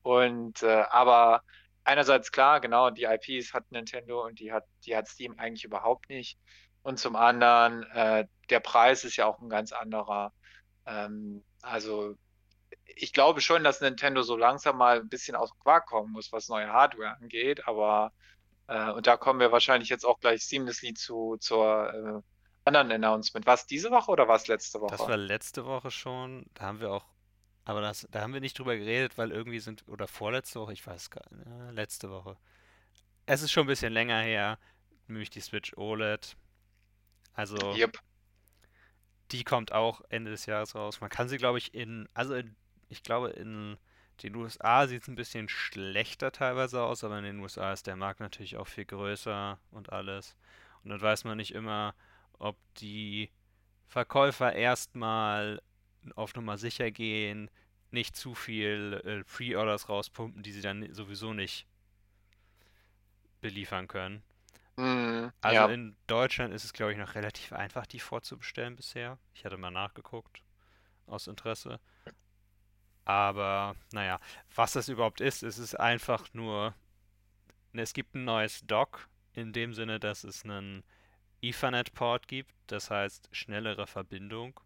Und 0.04 0.64
äh, 0.64 0.86
aber 0.92 1.44
einerseits 1.84 2.32
klar, 2.32 2.62
genau, 2.62 2.90
die 2.92 3.04
IPs 3.06 3.54
hat 3.54 3.72
Nintendo 3.72 4.26
und 4.26 4.40
die 4.40 4.54
hat, 4.54 4.66
die 4.86 4.96
hat 4.96 5.08
Steam 5.08 5.38
eigentlich 5.40 5.66
überhaupt 5.66 6.10
nicht. 6.10 6.38
Und 6.84 7.00
zum 7.00 7.16
anderen, 7.16 7.84
äh, 7.92 8.28
der 8.50 8.60
Preis 8.62 9.04
ist 9.04 9.18
ja 9.18 9.26
auch 9.26 9.40
ein 9.42 9.50
ganz 9.50 9.72
anderer. 9.72 10.34
Ähm, 10.86 11.44
also 11.66 12.16
ich 12.86 13.14
glaube 13.14 13.42
schon, 13.42 13.64
dass 13.64 13.82
Nintendo 13.82 14.22
so 14.24 14.38
langsam 14.38 14.78
mal 14.78 15.00
ein 15.00 15.10
bisschen 15.10 15.36
aus 15.36 15.52
dem 15.52 15.60
Quark 15.60 15.88
kommen 15.88 16.12
muss, 16.12 16.32
was 16.32 16.48
neue 16.50 16.68
Hardware 16.72 17.18
angeht, 17.18 17.68
aber 17.68 18.14
äh, 18.68 18.92
und 18.92 19.08
da 19.08 19.18
kommen 19.18 19.40
wir 19.40 19.52
wahrscheinlich 19.52 19.90
jetzt 19.90 20.06
auch 20.06 20.20
gleich 20.20 20.46
seamlessly 20.46 20.94
zu 20.94 21.38
zur 21.40 21.94
äh, 21.94 22.22
anderen 22.66 22.92
Announcement. 22.92 23.46
War 23.46 23.56
es 23.56 23.66
diese 23.68 23.92
Woche 23.92 24.12
oder 24.12 24.28
war 24.28 24.38
es 24.38 24.48
letzte 24.48 24.80
Das 24.88 25.02
Woche? 25.02 25.10
war 25.10 25.18
letzte 25.18 25.66
Woche 25.66 25.92
schon. 25.92 26.46
Da 26.54 26.66
haben 26.66 26.80
wir 26.80 26.92
auch, 26.92 27.06
aber 27.66 27.82
das, 27.82 28.08
da 28.12 28.22
haben 28.22 28.34
wir 28.34 28.42
nicht 28.42 28.58
drüber 28.58 28.76
geredet, 28.78 29.18
weil 29.18 29.32
irgendwie 29.32 29.60
sind, 29.60 29.88
oder 29.88 30.08
vorletzte 30.08 30.60
Woche, 30.62 30.74
ich 30.74 30.86
weiß 30.86 31.10
gar 31.12 31.24
nicht, 31.32 31.48
äh, 31.48 31.72
letzte 31.72 32.10
Woche. 32.10 32.38
Es 33.26 33.42
ist 33.42 33.52
schon 33.52 33.66
ein 33.66 33.68
bisschen 33.68 33.94
länger 33.94 34.22
her, 34.22 34.60
nämlich 35.08 35.30
die 35.30 35.42
Switch 35.42 35.74
OLED. 35.78 36.36
Also, 37.34 37.76
Yep. 37.76 37.98
Die 39.32 39.44
kommt 39.44 39.72
auch 39.72 40.02
Ende 40.10 40.32
des 40.32 40.46
Jahres 40.46 40.76
raus. 40.76 41.02
Man 41.02 41.10
kann 41.10 41.30
sie, 41.30 41.38
glaube 41.38 41.58
ich, 41.58 41.74
in, 41.74 42.08
also 42.14 42.36
in, 42.36 42.56
ich 42.90 43.04
glaube, 43.04 43.30
in 43.30 43.78
den 44.24 44.36
USA 44.36 44.88
sieht 44.88 45.02
es 45.02 45.08
ein 45.08 45.16
bisschen 45.16 45.50
schlechter 45.50 46.32
teilweise 46.32 46.82
aus, 46.82 47.04
aber 47.04 47.18
in 47.20 47.26
den 47.26 47.40
USA 47.40 47.74
ist 47.74 47.88
der 47.88 47.96
Markt 47.96 48.20
natürlich 48.20 48.58
auch 48.58 48.68
viel 48.68 48.86
größer 48.86 49.60
und 49.72 49.92
alles. 49.92 50.36
Und 50.84 50.92
dann 50.92 51.02
weiß 51.02 51.24
man 51.24 51.38
nicht 51.38 51.54
immer, 51.54 51.96
ob 52.34 52.58
die 52.76 53.32
Verkäufer 53.88 54.54
erstmal 54.54 55.62
auf 56.16 56.36
Nummer 56.36 56.58
sicher 56.58 56.92
gehen, 56.92 57.50
nicht 57.92 58.16
zu 58.16 58.36
viel 58.36 59.02
äh, 59.06 59.24
Pre-Orders 59.24 59.90
rauspumpen, 59.90 60.44
die 60.44 60.52
sie 60.52 60.62
dann 60.62 60.94
sowieso 60.94 61.34
nicht 61.34 61.66
beliefern 63.42 63.88
können. 63.88 64.24
Mm, 64.78 65.32
Also 65.42 65.54
ja. 65.54 65.70
in 65.70 65.96
Deutschland 66.08 66.54
ist 66.54 66.66
es, 66.66 66.74
glaube 66.74 66.92
ich, 66.92 66.98
noch 66.98 67.16
relativ 67.16 67.54
einfach, 67.54 67.86
die 67.86 68.00
vorzubestellen 68.02 68.76
bisher. 68.76 69.18
Ich 69.34 69.46
hatte 69.46 69.58
mal 69.58 69.72
nachgeguckt, 69.72 70.44
aus 71.08 71.28
Interesse. 71.28 71.80
Aber 73.06 73.76
naja, 73.92 74.20
was 74.56 74.74
das 74.74 74.90
überhaupt 74.90 75.22
ist, 75.22 75.44
es 75.44 75.58
ist 75.58 75.76
einfach 75.76 76.34
nur, 76.34 76.76
es 77.74 77.94
gibt 77.94 78.16
ein 78.16 78.26
neues 78.26 78.62
Dock, 78.66 79.10
in 79.34 79.54
dem 79.54 79.74
Sinne, 79.74 80.00
dass 80.00 80.24
es 80.24 80.44
einen 80.46 80.84
Ethernet-Port 81.42 82.28
gibt, 82.28 82.54
das 82.68 82.92
heißt 82.92 83.30
schnellere 83.34 83.88
Verbindung, 83.88 84.60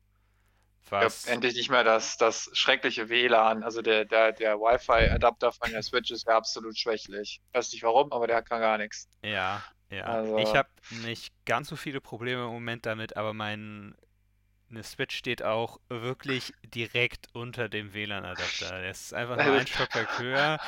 Ja, 1.00 1.08
was, 1.08 1.26
endlich 1.26 1.56
nicht 1.56 1.70
mehr 1.70 1.84
das, 1.84 2.18
das 2.18 2.50
schreckliche 2.54 3.10
WLAN. 3.10 3.64
Also 3.64 3.82
der, 3.82 4.06
der, 4.06 4.34
der 4.34 4.60
Wi-Fi-Adapter 4.60 5.52
von 5.54 5.72
der 5.72 5.82
Switch 5.82 6.12
ist 6.12 6.28
ja 6.28 6.36
absolut 6.38 6.78
schwächlich. 6.78 7.42
Weiß 7.54 7.72
nicht 7.74 7.84
warum, 7.84 8.12
aber 8.12 8.28
der 8.28 8.42
kann 8.44 8.62
gar 8.62 8.78
nichts. 8.78 9.08
ja, 9.22 9.64
ja. 9.90 10.20
Also, 10.20 10.36
Ich 10.36 10.56
habe 10.56 10.70
nicht 10.90 11.34
ganz 11.46 11.70
so 11.70 11.76
viele 11.76 12.02
Probleme 12.02 12.44
im 12.46 12.52
Moment 12.52 12.86
damit, 12.86 13.18
aber 13.18 13.34
mein 13.34 13.96
eine 14.72 14.84
Switch 14.84 15.16
steht 15.18 15.44
auch 15.44 15.80
wirklich 15.90 16.56
direkt 16.64 17.28
unter 17.34 17.70
dem 17.70 17.94
WLAN-Adapter. 17.94 18.84
Es 18.86 19.02
ist 19.04 19.14
einfach 19.14 19.38
nur 19.40 19.56
ein 19.56 19.68
Stockwerk 19.68 20.18
höher. 20.18 20.60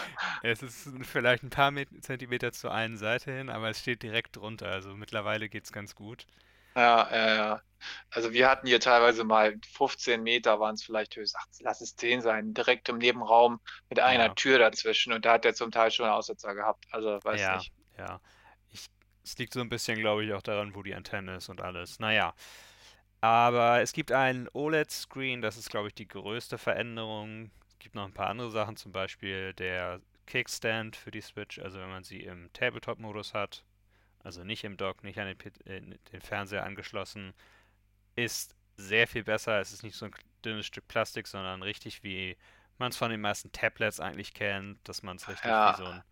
Es 0.44 0.63
ist 0.63 0.90
vielleicht 1.04 1.44
ein 1.44 1.51
paar 1.51 1.72
Met 1.72 1.90
Zentimeter 2.04 2.51
zur 2.54 2.74
einen 2.74 2.98
Seite 2.98 3.32
hin, 3.34 3.50
aber 3.50 3.70
es 3.72 3.80
steht 3.82 4.04
direkt 4.04 4.38
drunter. 4.38 4.68
Also 4.70 4.96
mittlerweile 4.96 5.50
geht 5.50 5.66
es 5.66 5.72
ganz 5.74 5.96
gut. 5.96 6.28
Ja, 6.75 7.10
ja, 7.12 7.36
ja. 7.36 7.62
Also 8.12 8.32
wir 8.32 8.50
hatten 8.50 8.68
hier 8.68 8.80
teilweise 8.80 9.24
mal 9.25 9.58
15 9.74 10.24
Meter 10.24 10.60
waren 10.60 10.75
es 10.75 10.84
vielleicht 10.84 11.16
höchst, 11.18 11.36
ach, 11.38 11.46
lass 11.60 11.82
es 11.82 11.96
10 11.98 12.22
sein, 12.22 12.54
direkt 12.54 12.88
im 12.90 12.98
Nebenraum 12.98 13.60
mit 13.90 14.00
einer 14.00 14.34
Ja, 14.34 14.36
Tür 14.36 14.58
dazwischen 14.60 15.12
und 15.12 15.25
da 15.25 15.34
hat 15.34 15.44
der 15.44 15.54
zum 15.54 15.72
Teil 15.72 15.92
schon 15.92 16.08
Aussetzer 16.10 16.54
gehabt. 16.56 16.86
Also 16.92 17.20
weiß 17.24 17.50
ja, 17.50 17.50
nicht. 17.50 17.74
ja. 17.98 18.20
Ich, 18.20 18.41
es 19.24 19.38
liegt 19.38 19.54
so 19.54 19.62
ein 19.62 19.70
bisschen, 19.70 20.00
glaube 20.00 20.25
ich, 20.25 20.34
auch 20.34 20.42
daran, 20.42 20.75
wo 20.75 20.84
die 20.84 20.96
Antenne 20.96 21.38
ist 21.38 21.50
und 21.50 21.62
alles. 21.62 22.00
Naja, 22.00 22.34
aber 23.22 23.82
es 23.82 23.94
gibt 23.94 24.12
einen 24.12 24.50
OLED-Screen, 24.54 25.42
das 25.42 25.58
ist, 25.58 25.70
glaube 25.70 25.90
ich, 25.90 25.94
die 25.96 26.08
größte 26.08 26.58
Veränderung. 26.58 27.51
Es 27.70 27.80
gibt 27.80 27.96
noch 27.96 28.06
ein 28.06 28.13
paar 28.13 28.30
andere 28.30 28.51
Sachen, 28.51 28.78
zum 28.78 28.92
Beispiel 28.92 29.54
der 29.54 30.01
Kickstand 30.28 30.96
für 30.96 31.12
die 31.12 31.22
Switch, 31.22 31.60
also 31.60 31.80
wenn 31.80 31.90
man 31.90 32.04
sie 32.04 32.22
im 32.22 32.51
Tabletop-Modus 32.54 33.34
hat, 33.34 33.63
also 34.24 34.44
nicht 34.44 34.63
im 34.66 34.78
Dock, 34.78 35.04
nicht 35.04 35.20
an 35.20 35.28
den, 35.28 35.38
Pit- 35.38 35.66
äh, 35.68 35.82
den 35.82 36.22
Fernseher 36.22 36.66
angeschlossen, 36.66 37.34
ist 38.16 38.56
sehr 38.78 39.08
viel 39.08 39.24
besser. 39.24 39.60
Es 39.60 39.72
ist 39.74 39.84
nicht 39.84 39.96
so 39.96 40.06
ein 40.06 40.16
dünnes 40.46 40.66
Stück 40.66 40.88
Plastik, 40.88 41.28
sondern 41.28 41.62
richtig 41.63 42.04
wie 42.04 42.38
man 42.78 42.90
es 42.92 42.98
von 42.98 43.12
den 43.12 43.22
meisten 43.22 43.51
Tablets 43.51 44.00
eigentlich 44.00 44.34
kennt, 44.34 44.80
dass 44.88 45.04
man 45.04 45.18
es 45.18 45.28
richtig 45.28 45.63
wie 45.63 45.74
so 45.74 45.86
Ja, 45.86 45.92
ein, 45.92 46.04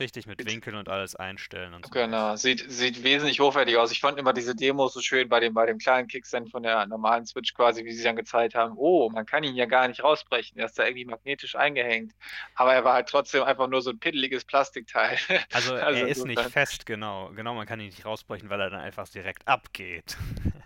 richtig 0.00 0.26
mit 0.26 0.44
Winkeln 0.44 0.76
und 0.76 0.88
alles 0.88 1.16
einstellen 1.16 1.74
und 1.74 1.86
sowas. 1.86 2.10
genau. 2.10 2.34
Sieht, 2.36 2.64
sieht 2.70 3.02
wesentlich 3.04 3.40
hochwertiger 3.40 3.80
aus. 3.82 3.92
Ich 3.92 4.00
fand 4.00 4.18
immer 4.18 4.32
diese 4.32 4.54
Demos 4.56 4.94
so 4.94 5.00
schön 5.00 5.28
bei 5.28 5.38
dem, 5.40 5.54
bei 5.54 5.66
dem 5.66 5.78
kleinen 5.78 6.08
Kickstand 6.08 6.50
von 6.50 6.62
der 6.62 6.86
normalen 6.86 7.26
Switch 7.26 7.54
quasi, 7.54 7.84
wie 7.84 7.92
sie 7.92 8.02
dann 8.02 8.16
gezeigt 8.16 8.54
haben. 8.54 8.74
Oh, 8.76 9.10
man 9.10 9.26
kann 9.26 9.44
ihn 9.44 9.54
ja 9.54 9.66
gar 9.66 9.86
nicht 9.88 10.02
rausbrechen. 10.02 10.58
Er 10.58 10.66
ist 10.66 10.78
da 10.78 10.84
irgendwie 10.84 11.04
magnetisch 11.04 11.54
eingehängt. 11.56 12.12
Aber 12.54 12.74
er 12.74 12.84
war 12.84 12.94
halt 12.94 13.08
trotzdem 13.08 13.42
einfach 13.44 13.68
nur 13.68 13.82
so 13.82 13.90
ein 13.90 13.98
piddeliges 14.00 14.44
Plastikteil. 14.44 15.18
Also 15.52 15.74
Also 15.78 16.04
er 16.04 16.06
ist 16.06 16.24
nicht 16.24 16.42
insofern. 16.42 16.50
fest, 16.50 16.86
genau. 16.86 17.30
Genau, 17.34 17.54
man 17.54 17.66
kann 17.66 17.80
ihn 17.80 17.86
nicht 17.86 18.04
rausbrechen, 18.04 18.48
weil 18.50 18.60
er 18.60 18.70
dann 18.70 18.80
einfach 18.80 19.08
direkt 19.08 19.46
abgeht. 19.46 20.16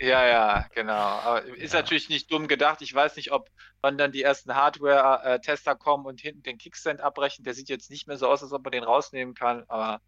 Ja, 0.00 0.26
ja, 0.26 0.68
genau. 0.74 0.92
Aber 0.94 1.44
ist 1.44 1.72
Ja, 1.72 1.80
natürlich 1.80 2.08
nicht 2.08 2.30
dumm 2.30 2.46
gedacht. 2.48 2.82
Ich 2.82 2.94
weiß 2.94 3.16
nicht, 3.16 3.32
ob 3.32 3.50
wann 3.82 3.98
dann 3.98 4.12
die 4.12 4.22
ersten 4.22 4.54
Hardware-Tester 4.54 5.76
kommen 5.76 6.06
und 6.06 6.20
hinten 6.20 6.42
den 6.42 6.58
Kickstand 6.58 7.00
abbrechen. 7.00 7.44
Der 7.44 7.54
sieht 7.54 7.68
jetzt 7.68 7.90
nicht 7.90 8.06
mehr 8.08 8.16
so 8.18 8.28
aus, 8.28 8.42
als 8.42 8.52
ob 8.52 8.64
man 8.64 8.72
den 8.72 8.84
rausnehmen 8.84 9.34
kann, 9.34 9.64
aber 9.68 10.00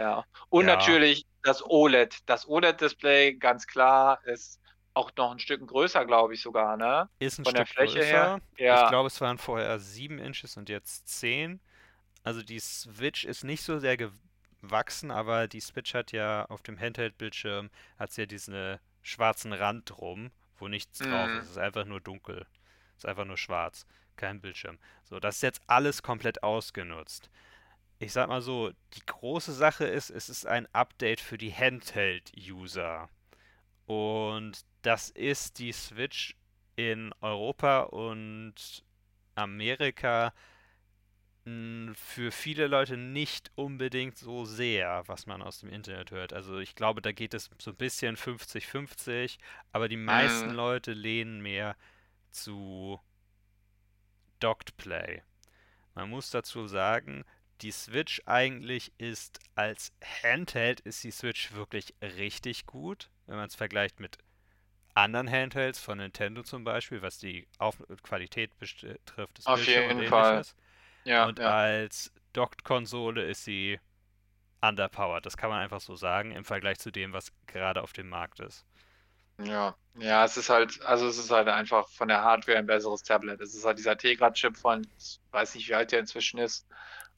ja. 0.00 0.24
Und 0.50 0.66
Ja. 0.66 0.66
natürlich 0.66 1.24
das 1.42 1.62
OLED. 1.64 2.18
Das 2.26 2.48
OLED-Display, 2.48 3.36
ganz 3.38 3.66
klar, 3.66 4.20
ist 4.26 4.60
auch 4.94 5.10
noch 5.18 5.32
ein 5.32 5.38
Stück 5.40 5.66
größer, 5.66 6.06
glaube 6.06 6.34
ich 6.34 6.42
sogar, 6.42 6.76
ne? 6.76 7.08
Ist 7.20 7.38
ein 7.38 7.44
Von 7.44 7.54
der 7.54 7.66
Stück 7.66 7.68
Fläche 7.68 8.00
größer. 8.00 8.00
her. 8.04 8.40
Ich 8.68 8.84
Ja. 8.84 8.86
glaube, 8.86 9.08
es 9.08 9.20
waren 9.20 9.38
vorher 9.38 9.78
7 9.80 10.18
Inches 10.18 10.56
und 10.56 10.68
jetzt 10.68 11.08
10. 11.08 11.60
Also 12.22 12.42
die 12.42 12.60
Switch 12.60 13.24
ist 13.24 13.44
nicht 13.44 13.62
so 13.62 13.78
sehr 13.80 13.96
gewachsen, 13.96 15.10
aber 15.10 15.48
die 15.48 15.60
Switch 15.60 15.94
hat 15.94 16.12
ja 16.12 16.44
auf 16.46 16.62
dem 16.62 16.78
Handheld-Bildschirm 16.78 17.70
hat 17.98 18.12
sie 18.12 18.22
ja 18.22 18.26
diesen 18.26 18.78
schwarzen 19.02 19.52
Rand 19.52 19.90
drum, 19.90 20.30
wo 20.58 20.68
nichts 20.68 21.02
drauf 21.02 21.32
Mhm. 21.32 21.38
ist. 21.38 21.46
Es 21.46 21.52
ist 21.52 21.58
einfach 21.58 21.84
nur 21.86 22.00
dunkel. 22.00 22.46
Es 22.98 23.04
ist 23.04 23.10
einfach 23.10 23.24
nur 23.24 23.38
schwarz. 23.38 23.86
Kein 24.16 24.40
Bildschirm. 24.40 24.78
So, 25.04 25.20
das 25.20 25.36
ist 25.36 25.42
jetzt 25.42 25.62
alles 25.68 26.02
komplett 26.02 26.42
ausgenutzt. 26.42 27.30
Ich 28.00 28.12
sag 28.12 28.28
mal 28.28 28.42
so, 28.42 28.72
die 28.94 29.06
große 29.06 29.52
Sache 29.52 29.86
ist, 29.86 30.10
es 30.10 30.28
ist 30.28 30.46
ein 30.46 30.68
Update 30.74 31.20
für 31.20 31.38
die 31.38 31.52
Handheld-User. 31.54 33.08
Und 33.86 34.60
das 34.82 35.10
ist 35.10 35.58
die 35.58 35.72
Switch 35.72 36.36
in 36.76 37.12
Europa 37.22 37.82
und 37.82 38.84
Amerika 39.36 40.32
mh, 41.44 41.94
für 41.94 42.30
viele 42.32 42.66
Leute 42.66 42.96
nicht 42.96 43.50
unbedingt 43.54 44.18
so 44.18 44.44
sehr, 44.44 45.02
was 45.06 45.26
man 45.26 45.42
aus 45.42 45.60
dem 45.60 45.70
Internet 45.70 46.10
hört. 46.10 46.32
Also 46.32 46.58
ich 46.58 46.74
glaube, 46.74 47.02
da 47.02 47.12
geht 47.12 47.34
es 47.34 47.50
so 47.58 47.70
ein 47.70 47.76
bisschen 47.76 48.16
50-50, 48.16 49.38
aber 49.72 49.88
die 49.88 49.96
meisten 49.96 50.50
Mhm. 50.50 50.54
Leute 50.54 50.92
lehnen 50.92 51.40
mehr 51.42 51.76
zu 52.30 53.00
Docked 54.40 54.76
Play. 54.76 55.22
Man 55.94 56.10
muss 56.10 56.30
dazu 56.30 56.66
sagen, 56.68 57.24
die 57.60 57.72
Switch 57.72 58.22
eigentlich 58.26 58.92
ist 58.98 59.40
als 59.54 59.92
Handheld 60.22 60.80
ist 60.80 61.02
die 61.02 61.10
Switch 61.10 61.52
wirklich 61.52 61.94
richtig 62.02 62.66
gut, 62.66 63.10
wenn 63.26 63.36
man 63.36 63.48
es 63.48 63.56
vergleicht 63.56 63.98
mit 63.98 64.18
anderen 64.94 65.30
Handhelds 65.30 65.78
von 65.78 65.98
Nintendo 65.98 66.42
zum 66.42 66.64
Beispiel, 66.64 67.02
was 67.02 67.18
die 67.18 67.46
Auf 67.58 67.78
Qualität 68.02 68.56
betrifft, 68.58 69.38
des 69.38 69.46
Auf 69.46 69.56
Bildschirms 69.56 69.92
und 69.92 69.98
jeden 69.98 70.10
Fall. 70.10 70.44
Ja, 71.04 71.26
Und 71.26 71.38
ja. 71.38 71.50
als 71.50 72.12
Docked-Konsole 72.32 73.22
ist 73.24 73.44
sie 73.44 73.80
underpowered. 74.60 75.24
Das 75.24 75.36
kann 75.36 75.50
man 75.50 75.60
einfach 75.60 75.80
so 75.80 75.94
sagen 75.94 76.32
im 76.32 76.44
Vergleich 76.44 76.78
zu 76.78 76.90
dem, 76.90 77.12
was 77.12 77.32
gerade 77.46 77.82
auf 77.82 77.92
dem 77.92 78.08
Markt 78.08 78.40
ist. 78.40 78.66
Ja, 79.40 79.76
ja, 79.94 80.24
es 80.24 80.36
ist 80.36 80.50
halt, 80.50 80.80
also 80.82 81.06
es 81.06 81.18
ist 81.18 81.30
halt 81.30 81.48
einfach 81.48 81.88
von 81.90 82.08
der 82.08 82.22
Hardware 82.22 82.58
ein 82.58 82.66
besseres 82.66 83.02
Tablet. 83.02 83.40
Es 83.40 83.54
ist 83.54 83.64
halt 83.64 83.78
dieser 83.78 83.96
Tegra-Chip 83.96 84.56
von, 84.56 84.82
ich 84.98 85.20
weiß 85.30 85.54
nicht, 85.54 85.68
wie 85.68 85.74
alt 85.74 85.92
der 85.92 86.00
inzwischen 86.00 86.38
ist. 86.38 86.66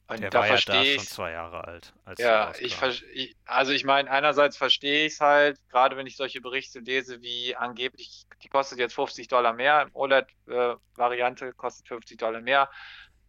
Und 0.07 0.21
Der 0.21 0.29
da 0.29 0.39
war 0.39 0.47
ja 0.47 0.61
da 0.65 0.83
verstehe 0.83 0.95
schon 0.95 1.03
ich, 1.03 1.09
zwei 1.09 1.31
Jahre 1.31 1.63
alt, 1.63 1.93
ja, 2.17 2.53
ich, 2.59 2.75
ich 3.13 3.37
also 3.45 3.71
ich 3.71 3.85
meine, 3.85 4.11
einerseits 4.11 4.57
verstehe 4.57 5.05
ich 5.05 5.13
es 5.13 5.19
halt, 5.21 5.57
gerade 5.69 5.95
wenn 5.95 6.05
ich 6.05 6.17
solche 6.17 6.41
Berichte 6.41 6.79
lese, 6.79 7.21
wie 7.21 7.55
angeblich, 7.55 8.27
die 8.43 8.49
kostet 8.49 8.79
jetzt 8.79 8.93
50 8.93 9.29
Dollar 9.29 9.53
mehr, 9.53 9.89
OLED-Variante 9.93 11.53
kostet 11.53 11.87
50 11.87 12.17
Dollar 12.17 12.41
mehr, 12.41 12.69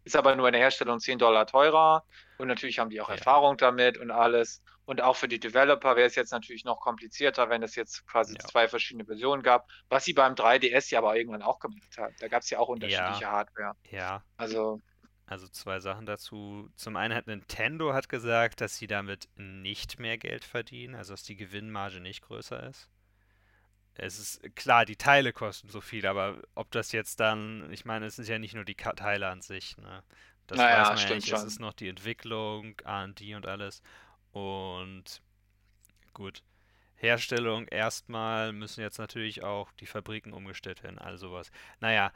ist 0.03 0.15
aber 0.17 0.35
nur 0.35 0.47
in 0.47 0.53
der 0.53 0.61
Herstellung 0.61 0.99
10 0.99 1.17
Dollar 1.19 1.47
teurer. 1.47 2.03
Und 2.37 2.47
natürlich 2.47 2.79
haben 2.79 2.89
die 2.89 2.99
auch 3.01 3.09
Ja. 3.09 3.15
Erfahrung 3.15 3.55
damit 3.57 3.97
und 3.97 4.11
alles. 4.11 4.61
Und 4.85 5.01
auch 5.01 5.15
für 5.15 5.27
die 5.29 5.39
Developer 5.39 5.95
wäre 5.95 6.07
es 6.07 6.15
jetzt 6.15 6.31
natürlich 6.31 6.65
noch 6.65 6.79
komplizierter, 6.81 7.49
wenn 7.49 7.63
es 7.63 7.75
jetzt 7.75 8.05
quasi 8.07 8.35
Ja. 8.35 8.43
zwei 8.43 8.67
verschiedene 8.67 9.05
Versionen 9.05 9.41
gab, 9.43 9.67
was 9.89 10.03
sie 10.05 10.13
beim 10.13 10.35
3DS 10.35 10.89
ja 10.91 10.99
aber 10.99 11.15
irgendwann 11.15 11.41
auch 11.41 11.59
gemacht 11.59 11.97
haben. 11.97 12.13
Da 12.19 12.27
gab 12.27 12.41
es 12.43 12.49
ja 12.49 12.59
auch 12.59 12.67
unterschiedliche 12.69 13.27
Hardware. 13.29 13.75
Ja, 13.89 14.23
Also, 14.37 14.81
also 15.25 15.47
zwei 15.49 15.79
Sachen 15.81 16.05
dazu. 16.05 16.69
Zum 16.75 16.95
einen 16.95 17.13
hat 17.13 17.27
Nintendo 17.27 17.93
hat 17.93 18.07
gesagt, 18.09 18.61
dass 18.61 18.77
sie 18.77 18.87
damit 18.87 19.27
nicht 19.35 19.99
mehr 19.99 20.17
Geld 20.17 20.45
verdienen, 20.45 20.95
also 20.95 21.13
dass 21.13 21.23
die 21.23 21.35
Gewinnmarge 21.35 21.99
nicht 21.99 22.21
größer 22.21 22.63
ist. 22.69 22.89
Es 23.95 24.17
ist 24.17 24.55
klar, 24.55 24.85
die 24.85 24.95
Teile 24.95 25.33
kosten 25.33 25.69
so 25.69 25.79
viel, 25.81 26.07
aber 26.07 26.41
ob 26.55 26.71
das 26.71 26.91
jetzt 26.91 27.19
dann, 27.19 27.71
ich 27.71 27.85
meine, 27.85 28.07
es 28.07 28.15
sind 28.15 28.27
ja 28.27 28.39
nicht 28.39 28.55
nur 28.55 28.65
die 28.65 28.75
Teile 28.75 29.27
an 29.29 29.41
sich, 29.41 29.77
ne? 29.77 30.03
Das 30.47 30.57
Naja, 30.57 30.89
weiß 30.89 30.89
man 30.89 30.97
ja 30.97 31.15
nicht. 31.15 31.29
Es 31.31 31.41
schon. 31.41 31.47
ist 31.47 31.59
noch 31.59 31.73
die 31.73 31.87
Entwicklung, 31.87 32.75
R&D 32.83 33.35
und 33.35 33.45
alles. 33.45 33.81
Und 34.33 35.21
gut, 36.13 36.43
Herstellung 36.95 37.67
erstmal 37.67 38.53
müssen 38.53 38.81
jetzt 38.81 38.97
natürlich 38.99 39.43
auch 39.43 39.71
die 39.73 39.85
Fabriken 39.87 40.33
umgestellt 40.33 40.83
werden, 40.83 40.99
all 40.99 41.17
sowas. 41.17 41.51
Naja, 41.79 42.13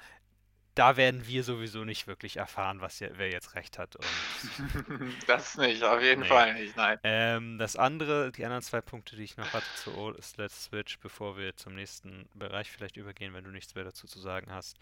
da 0.76 0.96
werden 0.96 1.26
wir 1.28 1.44
sowieso 1.44 1.86
nicht 1.86 2.06
wirklich 2.08 2.38
erfahren, 2.38 2.82
was 2.82 3.00
ja, 3.00 3.10
wer 3.14 3.32
jetzt 3.32 3.56
recht 3.56 3.80
hat. 3.80 3.96
Und 3.96 4.06
das 5.28 5.58
nicht, 5.58 5.84
auf 5.84 6.02
jeden 6.02 6.22
Nee. 6.22 6.28
Fall 6.28 6.54
nicht, 6.54 6.76
nein. 6.78 7.00
ähm, 7.04 7.58
das 7.58 7.76
andere, 7.76 8.32
die 8.32 8.46
anderen 8.46 8.62
zwei 8.64 8.82
Punkte, 8.82 9.16
die 9.16 9.24
ich 9.24 9.38
noch 9.38 9.54
hatte 9.54 9.74
zu 9.76 9.96
OLED 9.98 10.52
Switch, 10.52 11.00
bevor 11.00 11.38
wir 11.38 11.56
zum 11.56 11.76
nächsten 11.76 12.30
Bereich 12.36 12.72
vielleicht 12.72 12.98
übergehen, 12.98 13.34
wenn 13.34 13.44
du 13.44 13.52
nichts 13.52 13.76
mehr 13.76 13.86
dazu 13.86 14.08
zu 14.08 14.20
sagen 14.20 14.52
hast. 14.52 14.78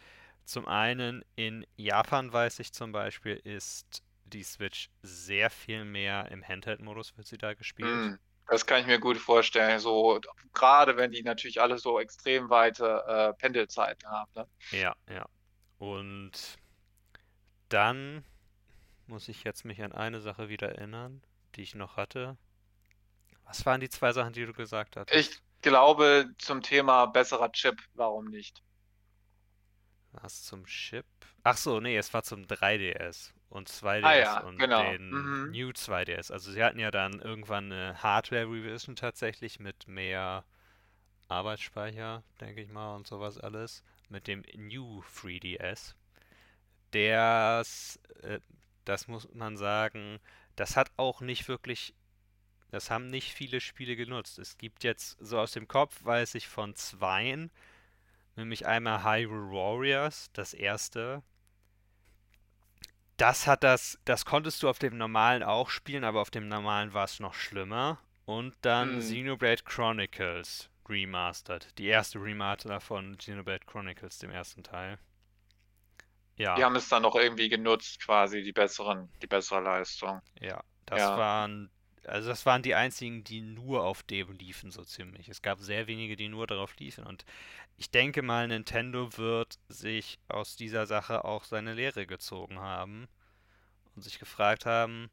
Zum 0.46 0.68
einen 0.68 1.24
in 1.36 1.66
Japan 1.78 2.32
weiß 2.34 2.60
ich 2.60 2.74
zum 2.74 2.92
Beispiel, 2.92 3.38
ist 3.44 4.04
die 4.26 4.44
Switch 4.44 4.90
sehr 5.02 5.50
viel 5.50 5.86
mehr 5.86 6.30
im 6.32 6.44
Handheld-Modus 6.48 7.16
wird 7.18 7.28
sie 7.28 7.38
da 7.38 7.54
gespielt. 7.54 7.88
Mm, 7.88 8.16
Das 8.48 8.66
kann 8.66 8.82
ich 8.82 8.88
mir 8.88 9.00
gut 9.00 9.18
vorstellen. 9.18 9.80
So, 9.80 10.20
gerade 10.54 10.98
wenn 10.98 11.12
die 11.12 11.24
natürlich 11.24 11.62
alle 11.62 11.78
so 11.78 12.00
extrem 12.00 12.50
weite 12.50 13.04
äh, 13.08 13.34
Pendelzeiten 13.34 14.10
haben. 14.10 14.32
Ne? 14.36 14.48
Ja, 14.72 14.96
ja. 15.10 15.26
Und 15.78 16.58
dann 17.70 18.24
muss 19.08 19.28
ich 19.30 19.44
jetzt 19.44 19.66
mich 19.66 19.84
an 19.84 19.92
eine 19.94 20.22
Sache 20.22 20.50
wieder 20.50 20.70
erinnern, 20.70 21.24
die 21.56 21.64
ich 21.64 21.76
noch 21.76 21.98
hatte. 21.98 22.38
Was 23.46 23.66
waren 23.66 23.80
die 23.80 23.90
zwei 23.90 24.12
Sachen, 24.12 24.34
die 24.34 24.46
du 24.46 24.54
gesagt 24.54 24.98
hattest? 24.98 25.32
Ich 25.32 25.42
glaube, 25.62 26.28
zum 26.38 26.62
Thema 26.62 27.06
besserer 27.08 27.52
Chip, 27.52 27.82
warum 27.94 28.26
nicht? 28.26 28.62
Was 30.14 30.42
zum 30.44 30.66
Chip? 30.66 31.06
Ach 31.48 31.58
so, 31.58 31.80
nee, 31.80 31.96
es 31.96 32.12
war 32.12 32.24
zum 32.24 32.48
3DS 32.48 33.32
und 33.50 33.70
2DS 33.70 34.04
Ah 34.04 34.18
ja, 34.18 34.40
und 34.42 34.58
genau. 34.58 34.82
den 34.82 35.12
Mhm. 35.12 35.52
New 35.52 35.72
2DS. 35.74 36.32
Also 36.32 36.52
sie 36.52 36.64
hatten 36.64 36.80
ja 36.80 36.90
dann 36.90 37.20
irgendwann 37.22 37.72
eine 37.72 38.02
Hardware-Revision 38.02 38.96
tatsächlich 38.96 39.60
mit 39.60 39.88
mehr 39.88 40.44
Arbeitsspeicher, 41.28 42.24
denke 42.42 42.62
ich 42.62 42.70
mal, 42.70 42.96
und 42.96 43.06
sowas 43.08 43.38
alles. 43.40 43.84
Mit 44.10 44.28
dem 44.28 44.44
New 44.56 45.04
3DS. 45.04 45.96
Das, 46.92 48.00
äh, 48.24 48.40
das 48.86 49.08
muss 49.08 49.28
man 49.34 49.58
sagen, 49.58 50.20
das 50.56 50.76
hat 50.76 50.92
auch 50.98 51.22
nicht 51.22 51.48
wirklich, 51.48 51.94
das 52.72 52.90
haben 52.90 53.08
nicht 53.10 53.34
viele 53.34 53.62
Spiele 53.62 53.96
genutzt. 53.96 54.40
Es 54.40 54.58
gibt 54.58 54.84
jetzt 54.84 55.18
so 55.20 55.40
aus 55.40 55.52
dem 55.54 55.68
Kopf, 55.68 56.04
weiß 56.04 56.36
ich 56.36 56.48
von 56.48 56.76
zweien, 56.76 57.52
nämlich 58.36 58.66
einmal 58.68 59.04
Hyrule 59.04 59.52
Warriors, 59.52 60.30
das 60.34 60.54
erste. 60.54 61.24
Das 63.18 63.46
hat 63.46 63.64
das, 63.64 64.00
das 64.06 64.24
konntest 64.26 64.64
du 64.64 64.70
auf 64.70 64.80
dem 64.80 64.98
normalen 64.98 65.44
auch 65.44 65.70
spielen, 65.70 66.04
aber 66.06 66.22
auf 66.22 66.32
dem 66.32 66.48
normalen 66.48 66.94
war 66.94 67.04
es 67.06 67.20
noch 67.20 67.34
schlimmer. 67.34 68.00
Und 68.26 68.56
dann 68.62 68.98
Hm. 68.98 69.00
Xenoblade 69.00 69.64
Chronicles 69.64 70.70
Remastered. 70.88 71.78
Die 71.78 71.88
erste 71.88 72.20
Remaster 72.22 72.80
von 72.80 73.18
Xenoblade 73.18 73.66
Chronicles, 73.66 74.18
dem 74.20 74.32
ersten 74.32 74.64
Teil. 74.64 74.98
Ja, 76.38 76.56
Die 76.58 76.64
haben 76.64 76.76
es 76.76 76.90
dann 76.90 77.04
noch 77.04 77.16
irgendwie 77.16 77.50
genutzt, 77.50 78.00
quasi 78.04 78.42
die 78.42 78.52
besseren, 78.52 79.14
die 79.22 79.28
bessere 79.28 79.62
Leistung. 79.62 80.22
ja. 80.40 80.64
Das 80.86 81.00
Ja. 81.00 81.16
waren, 81.16 81.72
also 82.08 82.30
das 82.30 82.46
waren 82.46 82.62
die 82.62 82.76
einzigen, 82.76 83.24
die 83.24 83.42
nur 83.42 83.84
auf 83.84 84.04
dem 84.04 84.32
liefen, 84.32 84.72
so 84.72 84.84
ziemlich. 84.84 85.30
Es 85.30 85.42
gab 85.42 85.60
sehr 85.60 85.88
wenige, 85.88 86.16
die 86.16 86.30
nur 86.30 86.48
darauf 86.48 86.76
liefen. 86.78 87.06
Und 87.06 87.26
ich 87.78 87.92
denke 87.92 88.22
mal, 88.22 88.48
Nintendo 88.48 89.18
wird 89.18 89.60
sich 89.68 90.20
aus 90.28 90.56
dieser 90.56 90.86
Sache 90.86 91.26
auch 91.26 91.44
seine 91.44 91.74
Lehre 91.74 92.06
gezogen 92.08 92.60
haben 92.60 93.08
und 93.96 94.02
sich 94.04 94.20
gefragt 94.20 94.66
haben, 94.66 95.10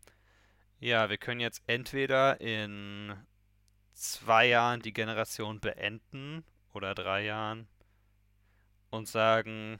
ja, 0.80 1.08
wir 1.10 1.18
können 1.18 1.40
jetzt 1.40 1.62
entweder 1.66 2.40
in 2.40 3.14
zwei 3.94 4.46
Jahren 4.46 4.82
die 4.82 4.92
Generation 4.92 5.60
beenden 5.60 6.44
oder 6.72 6.94
drei 6.94 7.24
Jahren 7.24 7.68
und 8.90 9.06
sagen, 9.06 9.78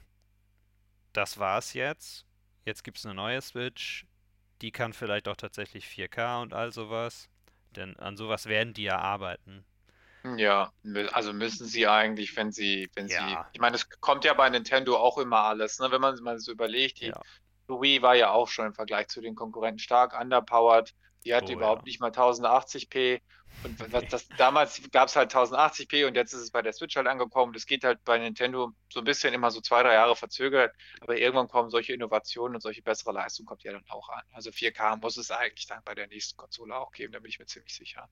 das 1.11 1.37
war's 1.37 1.73
jetzt. 1.73 2.25
Jetzt 2.65 2.83
gibt's 2.83 3.05
eine 3.05 3.15
neue 3.15 3.41
Switch. 3.41 4.05
Die 4.63 4.71
kann 4.71 4.93
vielleicht 4.93 5.27
auch 5.27 5.35
tatsächlich 5.35 5.85
4K 5.87 6.41
und 6.41 6.53
all 6.55 6.71
sowas. 6.71 7.29
Denn 7.75 7.99
an 7.99 8.17
sowas 8.17 8.47
werden 8.47 8.73
die 8.73 8.83
ja 8.83 8.97
arbeiten. 8.97 9.63
Ja, 10.37 10.71
also 11.11 11.33
müssen 11.33 11.67
sie 11.67 11.85
eigentlich, 11.85 12.35
wenn 12.37 12.51
sie, 12.51 12.89
wenn 12.95 13.09
sie, 13.09 13.15
Ja. 13.15 13.49
ich 13.51 13.59
meine, 13.59 13.75
es 13.75 13.89
kommt 13.99 14.23
ja 14.23 14.33
bei 14.33 14.49
Nintendo 14.49 14.95
auch 14.95 15.17
immer 15.17 15.39
alles, 15.39 15.79
ne? 15.79 15.91
Wenn 15.91 15.99
man 15.99 16.15
mal 16.23 16.39
so 16.39 16.53
überlegt, 16.53 17.01
die 17.01 17.07
Ja. 17.07 17.21
Wii 17.67 18.01
war 18.01 18.15
ja 18.15 18.31
auch 18.31 18.47
schon 18.47 18.67
im 18.67 18.73
Vergleich 18.73 19.07
zu 19.09 19.19
den 19.19 19.35
Konkurrenten 19.35 19.79
stark 19.79 20.17
underpowered. 20.17 20.93
Die 21.25 21.33
hat 21.33 21.49
Oh 21.49 21.53
überhaupt 21.53 21.83
ja. 21.83 21.85
nicht 21.85 21.99
mal 21.99 22.11
1080p. 22.11 23.21
Und 23.63 23.79
was 23.91 24.07
das, 24.07 24.27
damals 24.37 24.81
gab 24.91 25.07
es 25.07 25.15
halt 25.15 25.31
1080p 25.31 26.05
und 26.07 26.15
jetzt 26.15 26.33
ist 26.33 26.41
es 26.41 26.51
bei 26.51 26.61
der 26.61 26.73
Switch 26.73 26.95
halt 26.95 27.07
angekommen. 27.07 27.53
Das 27.53 27.65
geht 27.65 27.83
halt 27.83 28.03
bei 28.03 28.17
Nintendo 28.17 28.71
so 28.89 28.99
ein 28.99 29.05
bisschen 29.05 29.33
immer 29.33 29.51
so 29.51 29.61
zwei, 29.61 29.83
drei 29.83 29.93
Jahre 29.93 30.15
verzögert. 30.15 30.73
Aber 31.01 31.17
irgendwann 31.17 31.47
kommen 31.47 31.69
solche 31.69 31.93
Innovationen 31.93 32.55
und 32.55 32.61
solche 32.61 32.81
bessere 32.81 33.13
Leistung 33.13 33.45
kommt 33.45 33.63
ja 33.63 33.71
dann 33.71 33.85
auch 33.89 34.09
an. 34.09 34.23
Also 34.31 34.51
4K 34.51 34.97
muss 34.97 35.17
es 35.17 35.31
eigentlich 35.31 35.67
dann 35.67 35.81
bei 35.85 35.95
der 35.95 36.07
nächsten 36.07 36.37
Konsole 36.37 36.75
auch 36.75 36.91
geben, 36.91 37.13
da 37.13 37.19
bin 37.19 37.29
ich 37.29 37.39
mir 37.39 37.45
ziemlich 37.45 37.73
sicher. 37.75 38.09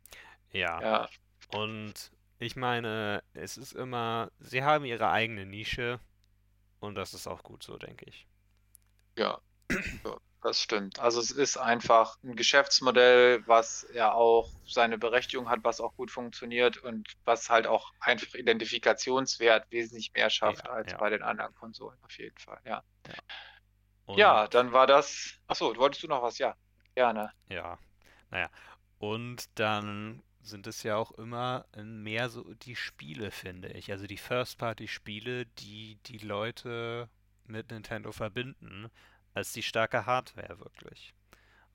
Ja, 0.52 0.82
Ja, 0.82 1.10
und 1.48 2.12
ich 2.40 2.56
meine, 2.56 3.24
es 3.34 3.58
ist 3.58 3.74
immer, 3.74 4.32
sie 4.40 4.64
haben 4.64 4.86
ihre 4.86 5.10
eigene 5.12 5.46
Nische 5.46 6.00
und 6.80 6.96
das 6.96 7.14
ist 7.14 7.28
auch 7.28 7.44
gut 7.44 7.64
so, 7.64 7.78
denke 7.78 8.06
ich. 8.10 8.28
ja. 9.16 9.42
Ja, 10.06 10.20
das 10.42 10.60
stimmt. 10.62 11.00
Also 11.00 11.20
es 11.20 11.32
ist 11.32 11.58
einfach 11.58 12.18
ein 12.24 12.36
Geschäftsmodell, 12.36 13.44
was 13.48 13.88
ja 13.94 14.12
auch 14.14 14.50
seine 14.66 14.98
Berechtigung 14.98 15.50
hat, 15.50 15.60
was 15.64 15.80
auch 15.82 15.96
gut 15.96 16.10
funktioniert 16.12 16.78
und 16.78 17.08
was 17.26 17.50
halt 17.50 17.68
auch 17.68 17.92
einfach 18.00 18.34
Identifikationswert 18.34 19.70
wesentlich 19.72 20.12
mehr 20.14 20.30
schafft 20.30 20.68
Ja, 20.68 20.70
als 20.70 20.94
ja. 20.94 20.98
bei 20.98 21.10
den 21.12 21.22
anderen 21.24 21.54
Konsolen, 21.56 21.98
auf 22.04 22.18
jeden 22.18 22.38
Fall. 22.40 22.60
Ja. 22.66 22.84
Und 24.06 24.18
Ja, 24.18 24.48
dann 24.48 24.72
war 24.74 24.88
das. 24.88 25.40
Achso, 25.48 25.76
wolltest 25.78 26.04
du 26.04 26.08
noch 26.08 26.22
was? 26.22 26.38
Ja, 26.38 26.56
gerne. 26.96 27.34
ja, 27.50 27.78
naja. 28.32 28.50
Und 29.00 29.50
dann 29.60 30.24
sind 30.42 30.68
es 30.68 30.84
ja 30.84 30.98
auch 30.98 31.12
immer 31.14 31.66
mehr 31.78 32.30
so 32.30 32.54
die 32.56 32.76
Spiele, 32.76 33.32
finde 33.32 33.70
ich. 33.70 33.92
Also 33.92 34.08
die 34.08 34.18
First-Party-Spiele, 34.18 35.46
die 35.48 35.98
die 36.08 36.20
Leute 36.20 37.10
mit 37.46 37.72
Nintendo 37.72 38.12
verbinden, 38.12 38.92
als 39.34 39.54
die 39.54 39.64
starke 39.64 40.06
Hardware 40.06 40.60
wirklich. 40.60 41.14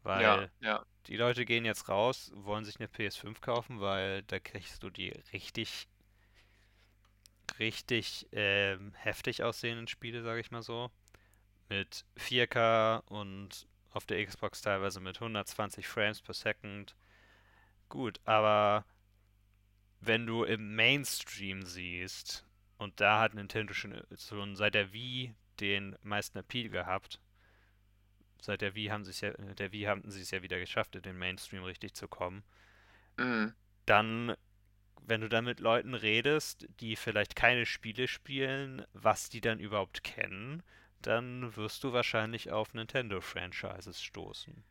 Ja, 0.04 0.38
Weil 0.38 0.50
ja. 0.60 0.86
die 1.06 1.16
Leute 1.16 1.44
gehen 1.44 1.64
jetzt 1.64 1.88
raus, 1.88 2.30
wollen 2.34 2.64
sich 2.64 2.78
eine 2.78 2.88
PS5 2.88 3.40
kaufen, 3.40 3.80
weil 3.80 4.22
da 4.22 4.38
kriegst 4.38 4.82
du 4.82 4.90
die 4.90 5.10
richtig, 5.32 5.88
richtig 7.58 8.28
ähm, 8.32 8.92
heftig 8.94 9.42
aussehenden 9.42 9.88
Spiele, 9.88 10.22
sage 10.22 10.40
ich 10.40 10.50
mal 10.50 10.62
so. 10.62 10.90
Mit 11.68 12.04
4K 12.16 13.02
und 13.06 13.66
auf 13.92 14.06
der 14.06 14.24
Xbox 14.24 14.60
teilweise 14.60 15.00
mit 15.00 15.16
120 15.16 15.88
Frames 15.88 16.20
per 16.20 16.34
Second. 16.34 16.94
Gut, 17.88 18.20
aber 18.24 18.84
wenn 20.00 20.26
du 20.26 20.44
im 20.44 20.76
Mainstream 20.76 21.62
siehst, 21.64 22.44
und 22.78 23.00
da 23.00 23.20
hat 23.20 23.34
Nintendo 23.34 23.72
schon, 23.72 24.00
schon 24.16 24.54
seit 24.54 24.74
der 24.74 24.92
Wii 24.92 25.34
den 25.60 25.96
meisten 26.02 26.38
Appeal 26.38 26.68
gehabt, 26.68 27.20
seit 28.40 28.60
der 28.60 28.74
Wii 28.74 28.86
haben 28.88 29.04
sie 29.04 29.10
es 29.10 29.20
ja, 29.20 29.30
äh, 29.30 29.54
der 29.54 29.72
Wii 29.72 29.84
haben 29.84 30.10
sie 30.10 30.20
es 30.20 30.30
ja 30.30 30.42
wieder 30.42 30.58
geschafft, 30.58 30.96
in 30.96 31.02
den 31.02 31.18
Mainstream 31.18 31.64
richtig 31.64 31.94
zu 31.94 32.08
kommen. 32.08 32.44
Mhm. 33.16 33.54
Dann, 33.86 34.36
wenn 35.02 35.20
du 35.20 35.28
dann 35.28 35.44
mit 35.44 35.60
Leuten 35.60 35.94
redest, 35.94 36.66
die 36.80 36.96
vielleicht 36.96 37.36
keine 37.36 37.66
Spiele 37.66 38.08
spielen, 38.08 38.84
was 38.92 39.28
die 39.28 39.40
dann 39.40 39.60
überhaupt 39.60 40.02
kennen, 40.04 40.62
dann 41.02 41.54
wirst 41.56 41.84
du 41.84 41.92
wahrscheinlich 41.92 42.50
auf 42.50 42.74
Nintendo-Franchises 42.74 44.02
stoßen. 44.02 44.64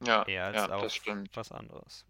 Ja, 0.00 0.26
Eher 0.26 0.46
als 0.46 0.56
ja, 0.56 0.68
das 0.68 0.82
auf 0.84 0.92
stimmt. 0.92 1.36
was 1.36 1.52
anderes. 1.52 2.04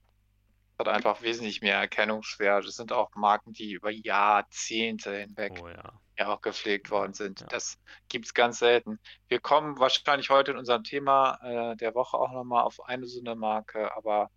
Hat 0.79 0.89
einfach 0.89 1.21
wesentlich 1.23 1.61
mehr 1.61 1.77
Erkennungswert. 1.77 2.65
Es 2.65 2.77
sind 2.77 2.93
auch 2.93 3.15
Marken, 3.15 3.53
die 3.53 3.73
über 3.73 3.91
Jahrzehnte 3.91 5.15
hinweg 5.19 5.53
Oh 5.61 5.69
ja. 5.69 6.01
Ja 6.21 6.29
auch 6.29 6.43
gepflegt 6.43 6.91
worden 6.91 7.15
sind. 7.15 7.41
Ja. 7.41 7.47
Das 7.49 7.79
gibt 8.09 8.27
es 8.27 8.35
ganz 8.35 8.59
selten. 8.59 9.01
Wir 9.29 9.41
kommen 9.41 9.79
wahrscheinlich 9.79 10.31
heute 10.31 10.53
in 10.53 10.59
unserem 10.59 10.85
Thema 10.85 11.39
äh, 11.43 11.77
der 11.77 11.95
Woche 11.95 12.17
auch 12.17 12.31
nochmal 12.31 12.63
auf 12.63 12.85
eine 12.85 13.07
so 13.07 13.21
eine 13.21 13.35
Marke, 13.35 13.95
aber 13.97 14.31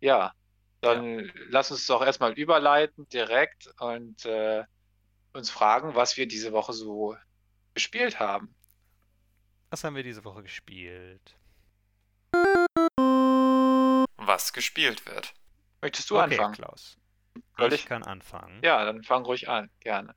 ja, 0.00 0.32
dann 0.82 1.30
lass 1.48 1.70
uns 1.70 1.86
doch 1.86 2.02
erstmal 2.02 2.32
überleiten 2.32 3.08
direkt 3.08 3.68
und 3.80 4.24
äh, 4.24 4.64
uns 5.32 5.50
fragen, 5.50 5.94
was 5.94 6.16
wir 6.16 6.26
diese 6.26 6.52
Woche 6.52 6.72
so 6.72 7.16
gespielt 7.74 8.20
haben. 8.20 8.54
Was 9.70 9.84
haben 9.84 9.94
wir 9.94 10.02
diese 10.02 10.24
Woche 10.24 10.42
gespielt? 10.42 11.36
Was 14.16 14.52
gespielt 14.52 15.06
wird. 15.06 15.34
Möchtest 15.80 16.10
du 16.10 16.16
okay, 16.16 16.34
anfangen? 16.34 16.54
Klaus. 16.54 16.96
Soll 17.56 17.72
ich 17.72 17.80
ich? 17.80 17.86
kann 17.86 18.02
anfangen. 18.02 18.60
Ja, 18.62 18.84
dann 18.84 19.02
fang 19.02 19.24
ruhig 19.24 19.48
an, 19.48 19.70
gerne. 19.80 20.14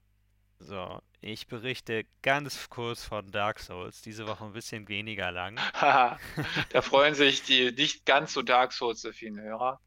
So, 0.60 1.02
ich 1.24 1.48
berichte 1.48 2.06
ganz 2.22 2.70
kurz 2.70 3.06
von 3.06 3.32
Dark 3.32 3.60
Souls. 3.60 4.02
Diese 4.02 4.28
Woche 4.28 4.44
ein 4.44 4.54
bisschen 4.54 4.88
weniger 4.90 5.32
lang. 5.32 5.58
Haha, 5.74 6.20
da 6.70 6.82
freuen 6.82 7.16
sich 7.16 7.44
die 7.44 7.72
nicht 7.72 8.06
ganz 8.06 8.34
so 8.34 8.42
Dark 8.42 8.74
Souls-affinen 8.74 9.42
Hörer. 9.42 9.80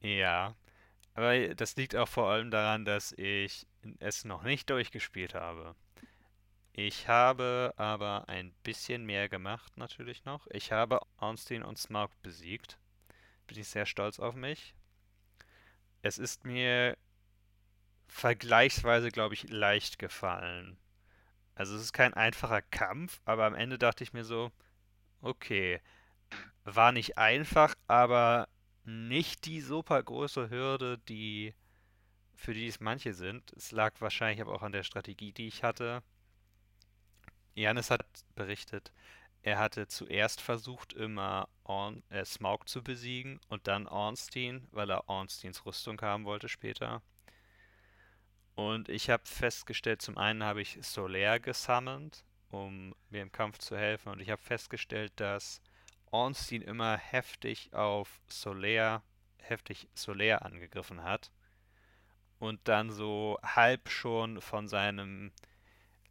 Ja, 0.00 0.56
aber 1.14 1.54
das 1.54 1.76
liegt 1.76 1.94
auch 1.94 2.08
vor 2.08 2.30
allem 2.30 2.50
daran, 2.50 2.84
dass 2.84 3.12
ich 3.12 3.66
es 3.98 4.24
noch 4.24 4.42
nicht 4.42 4.70
durchgespielt 4.70 5.34
habe. 5.34 5.74
Ich 6.72 7.08
habe 7.08 7.72
aber 7.76 8.28
ein 8.28 8.52
bisschen 8.62 9.04
mehr 9.04 9.28
gemacht, 9.28 9.76
natürlich 9.76 10.24
noch. 10.24 10.46
Ich 10.50 10.72
habe 10.72 11.00
Ornstein 11.18 11.62
und 11.62 11.78
Smaug 11.78 12.10
besiegt. 12.22 12.78
Bin 13.46 13.58
ich 13.58 13.68
sehr 13.68 13.86
stolz 13.86 14.18
auf 14.18 14.34
mich. 14.34 14.74
Es 16.02 16.18
ist 16.18 16.44
mir 16.44 16.96
vergleichsweise, 18.08 19.10
glaube 19.10 19.34
ich, 19.34 19.48
leicht 19.48 19.98
gefallen. 19.98 20.78
Also 21.54 21.76
es 21.76 21.82
ist 21.82 21.92
kein 21.92 22.14
einfacher 22.14 22.62
Kampf, 22.62 23.20
aber 23.24 23.46
am 23.46 23.54
Ende 23.54 23.78
dachte 23.78 24.04
ich 24.04 24.12
mir 24.12 24.24
so, 24.24 24.52
okay, 25.22 25.80
war 26.64 26.92
nicht 26.92 27.18
einfach, 27.18 27.74
aber 27.86 28.48
nicht 28.84 29.46
die 29.46 29.60
super 29.60 30.02
große 30.02 30.50
Hürde, 30.50 30.98
die 31.08 31.54
für 32.34 32.54
die 32.54 32.66
es 32.66 32.80
manche 32.80 33.14
sind. 33.14 33.52
Es 33.54 33.72
lag 33.72 34.00
wahrscheinlich 34.00 34.40
aber 34.40 34.54
auch 34.54 34.62
an 34.62 34.72
der 34.72 34.82
Strategie, 34.82 35.32
die 35.32 35.48
ich 35.48 35.62
hatte. 35.62 36.02
Janis 37.54 37.90
hat 37.90 38.04
berichtet, 38.34 38.92
er 39.42 39.58
hatte 39.58 39.86
zuerst 39.86 40.40
versucht, 40.40 40.92
immer 40.92 41.48
Orn, 41.64 42.02
äh, 42.10 42.24
Smaug 42.24 42.68
zu 42.68 42.82
besiegen 42.82 43.40
und 43.48 43.66
dann 43.66 43.86
Ornstein, 43.86 44.66
weil 44.72 44.90
er 44.90 45.08
Ornsteins 45.08 45.64
Rüstung 45.64 46.00
haben 46.02 46.24
wollte 46.24 46.48
später. 46.48 47.00
Und 48.56 48.88
ich 48.88 49.10
habe 49.10 49.22
festgestellt, 49.26 50.02
zum 50.02 50.16
einen 50.18 50.42
habe 50.42 50.60
ich 50.62 50.78
Solaire 50.80 51.38
gesammelt, 51.40 52.24
um 52.50 52.94
mir 53.10 53.22
im 53.22 53.30
Kampf 53.30 53.58
zu 53.58 53.76
helfen. 53.76 54.08
Und 54.10 54.20
ich 54.20 54.30
habe 54.30 54.42
festgestellt, 54.42 55.12
dass 55.16 55.60
Ornstein 56.10 56.62
immer 56.62 56.96
heftig 56.96 57.72
auf 57.74 58.08
Solaire, 58.28 59.02
heftig 59.42 59.88
Solaire 59.94 60.42
angegriffen 60.42 61.02
hat. 61.04 61.30
Und 62.38 62.60
dann 62.64 62.90
so 62.90 63.38
halb 63.42 63.88
schon 63.90 64.40
von 64.40 64.68
seinem 64.68 65.32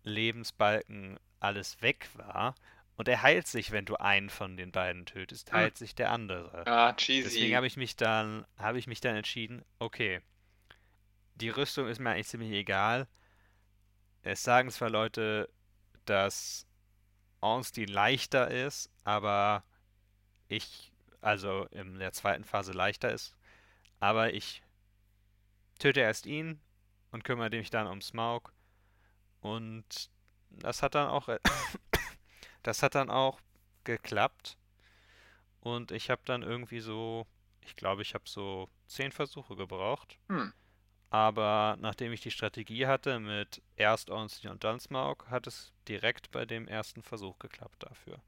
Lebensbalken 0.03 1.19
alles 1.39 1.81
weg 1.81 2.07
war. 2.13 2.55
Und 2.97 3.07
er 3.07 3.21
heilt 3.23 3.47
sich, 3.47 3.71
wenn 3.71 3.85
du 3.85 3.95
einen 3.97 4.29
von 4.29 4.55
den 4.55 4.71
beiden 4.71 5.05
tötest, 5.05 5.51
Hm. 5.51 5.57
heilt 5.57 5.77
sich 5.77 5.95
der 5.95 6.11
andere. 6.11 6.63
Deswegen 6.95 6.95
cheesy. 7.29 7.51
habe 7.51 7.67
ich 7.67 7.75
mich 7.75 7.95
dann, 7.95 8.45
habe 8.57 8.77
ich 8.79 8.87
mich 8.87 9.01
dann 9.01 9.15
entschieden, 9.15 9.65
okay, 9.79 10.21
die 11.35 11.49
Rüstung 11.49 11.87
ist 11.87 11.99
mir 11.99 12.11
eigentlich 12.11 12.27
ziemlich 12.27 12.51
egal. 12.51 13.07
Es 14.23 14.43
sagen 14.43 14.71
zwar 14.71 14.89
Leute, 14.89 15.49
dass 16.05 16.65
Ornstein 17.41 17.87
leichter 17.87 18.49
ist, 18.49 18.89
aber 19.03 19.63
ich, 20.47 20.91
also 21.21 21.65
in 21.71 21.99
der 21.99 22.11
zweiten 22.13 22.43
Phase 22.43 22.71
leichter 22.71 23.11
ist, 23.11 23.35
aber 23.99 24.33
ich 24.33 24.63
töte 25.79 25.99
erst 25.99 26.25
ihn 26.25 26.59
und 27.11 27.23
kümmere 27.23 27.49
mich 27.49 27.69
dann 27.69 27.87
um 27.87 28.01
Smaug 28.01 28.51
und 29.41 30.09
das 30.49 30.81
hat 30.81 30.95
dann 30.95 31.09
auch, 31.09 31.29
das 32.63 32.81
hat 32.81 32.95
dann 32.95 33.09
auch 33.09 33.39
geklappt 33.83 34.57
und 35.59 35.91
ich 35.91 36.09
habe 36.09 36.21
dann 36.25 36.41
irgendwie 36.41 36.79
so, 36.79 37.27
ich 37.61 37.75
glaube, 37.75 38.01
ich 38.01 38.13
habe 38.13 38.27
so 38.27 38.69
zehn 38.87 39.11
Versuche 39.11 39.55
gebraucht. 39.55 40.17
Hm. 40.29 40.53
Aber 41.15 41.77
nachdem 41.79 42.11
ich 42.13 42.21
die 42.21 42.31
Strategie 42.31 42.87
hatte 42.87 43.19
mit 43.19 43.61
erst 43.77 44.09
Ornstein 44.09 44.51
und 44.51 44.65
dann 44.65 44.79
Smaug, 44.81 45.25
hat 45.29 45.47
es 45.47 45.71
direkt 45.87 46.31
bei 46.31 46.45
dem 46.45 46.67
ersten 46.67 47.03
Versuch 47.03 47.39
geklappt 47.39 47.83
dafür. 47.83 48.19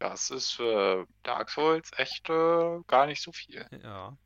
Das 0.00 0.28
ist 0.30 0.50
für 0.52 1.06
Dark 1.22 1.48
Souls 1.48 1.90
echt 1.96 2.28
äh, 2.28 2.80
gar 2.86 3.06
nicht 3.06 3.22
so 3.22 3.32
viel. 3.32 3.66
Ja. 3.70 4.16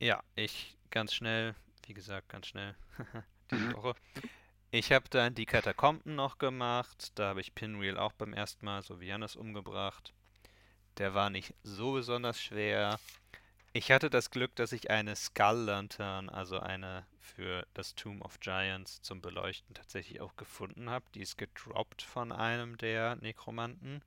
Ja, 0.00 0.22
ich 0.36 0.76
ganz 0.90 1.14
schnell, 1.14 1.54
wie 1.86 1.94
gesagt, 1.94 2.28
ganz 2.28 2.46
schnell 2.48 2.74
diese 3.50 3.70
Mhm. 3.70 3.74
Woche. 3.74 3.94
Ich 4.72 4.92
habe 4.92 5.08
dann 5.10 5.34
die 5.34 5.46
Katakomben 5.46 6.14
noch 6.16 6.38
gemacht. 6.38 7.12
Da 7.18 7.30
habe 7.30 7.40
ich 7.42 7.54
Pinwheel 7.54 7.98
auch 7.98 8.12
beim 8.14 8.34
ersten 8.34 8.66
Mal, 8.66 8.82
so 8.82 9.00
wie 9.00 9.08
Jannis, 9.08 9.36
umgebracht. 9.36 10.14
Der 10.98 11.14
war 11.14 11.30
nicht 11.30 11.54
so 11.64 11.92
besonders 11.94 12.40
schwer. 12.42 13.00
Ich 13.76 13.90
hatte 13.90 14.08
das 14.08 14.30
Glück, 14.30 14.54
dass 14.54 14.70
ich 14.70 14.88
eine 14.90 15.16
Skull 15.16 15.64
Lantern, 15.64 16.28
also 16.28 16.60
eine 16.60 17.08
für 17.18 17.66
das 17.74 17.96
Tomb 17.96 18.24
of 18.24 18.38
Giants 18.38 19.02
zum 19.02 19.20
Beleuchten 19.20 19.74
tatsächlich 19.74 20.20
auch 20.20 20.36
gefunden 20.36 20.90
habe. 20.90 21.04
Die 21.16 21.22
ist 21.22 21.36
gedroppt 21.38 22.00
von 22.02 22.30
einem 22.30 22.78
der 22.78 23.16
Nekromanten. 23.16 24.00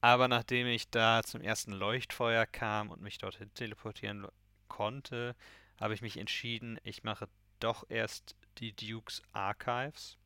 Aber 0.00 0.28
nachdem 0.28 0.66
ich 0.66 0.88
da 0.88 1.22
zum 1.24 1.42
ersten 1.42 1.72
Leuchtfeuer 1.72 2.46
kam 2.46 2.88
und 2.88 3.02
mich 3.02 3.18
dorthin 3.18 3.52
teleportieren 3.52 4.26
konnte, 4.68 5.36
habe 5.78 5.92
ich 5.92 6.00
mich 6.00 6.16
entschieden, 6.16 6.80
ich 6.84 7.04
mache 7.04 7.28
doch 7.60 7.84
erst 7.90 8.34
die 8.56 8.72
Dukes 8.72 9.20
Archives 9.32 10.16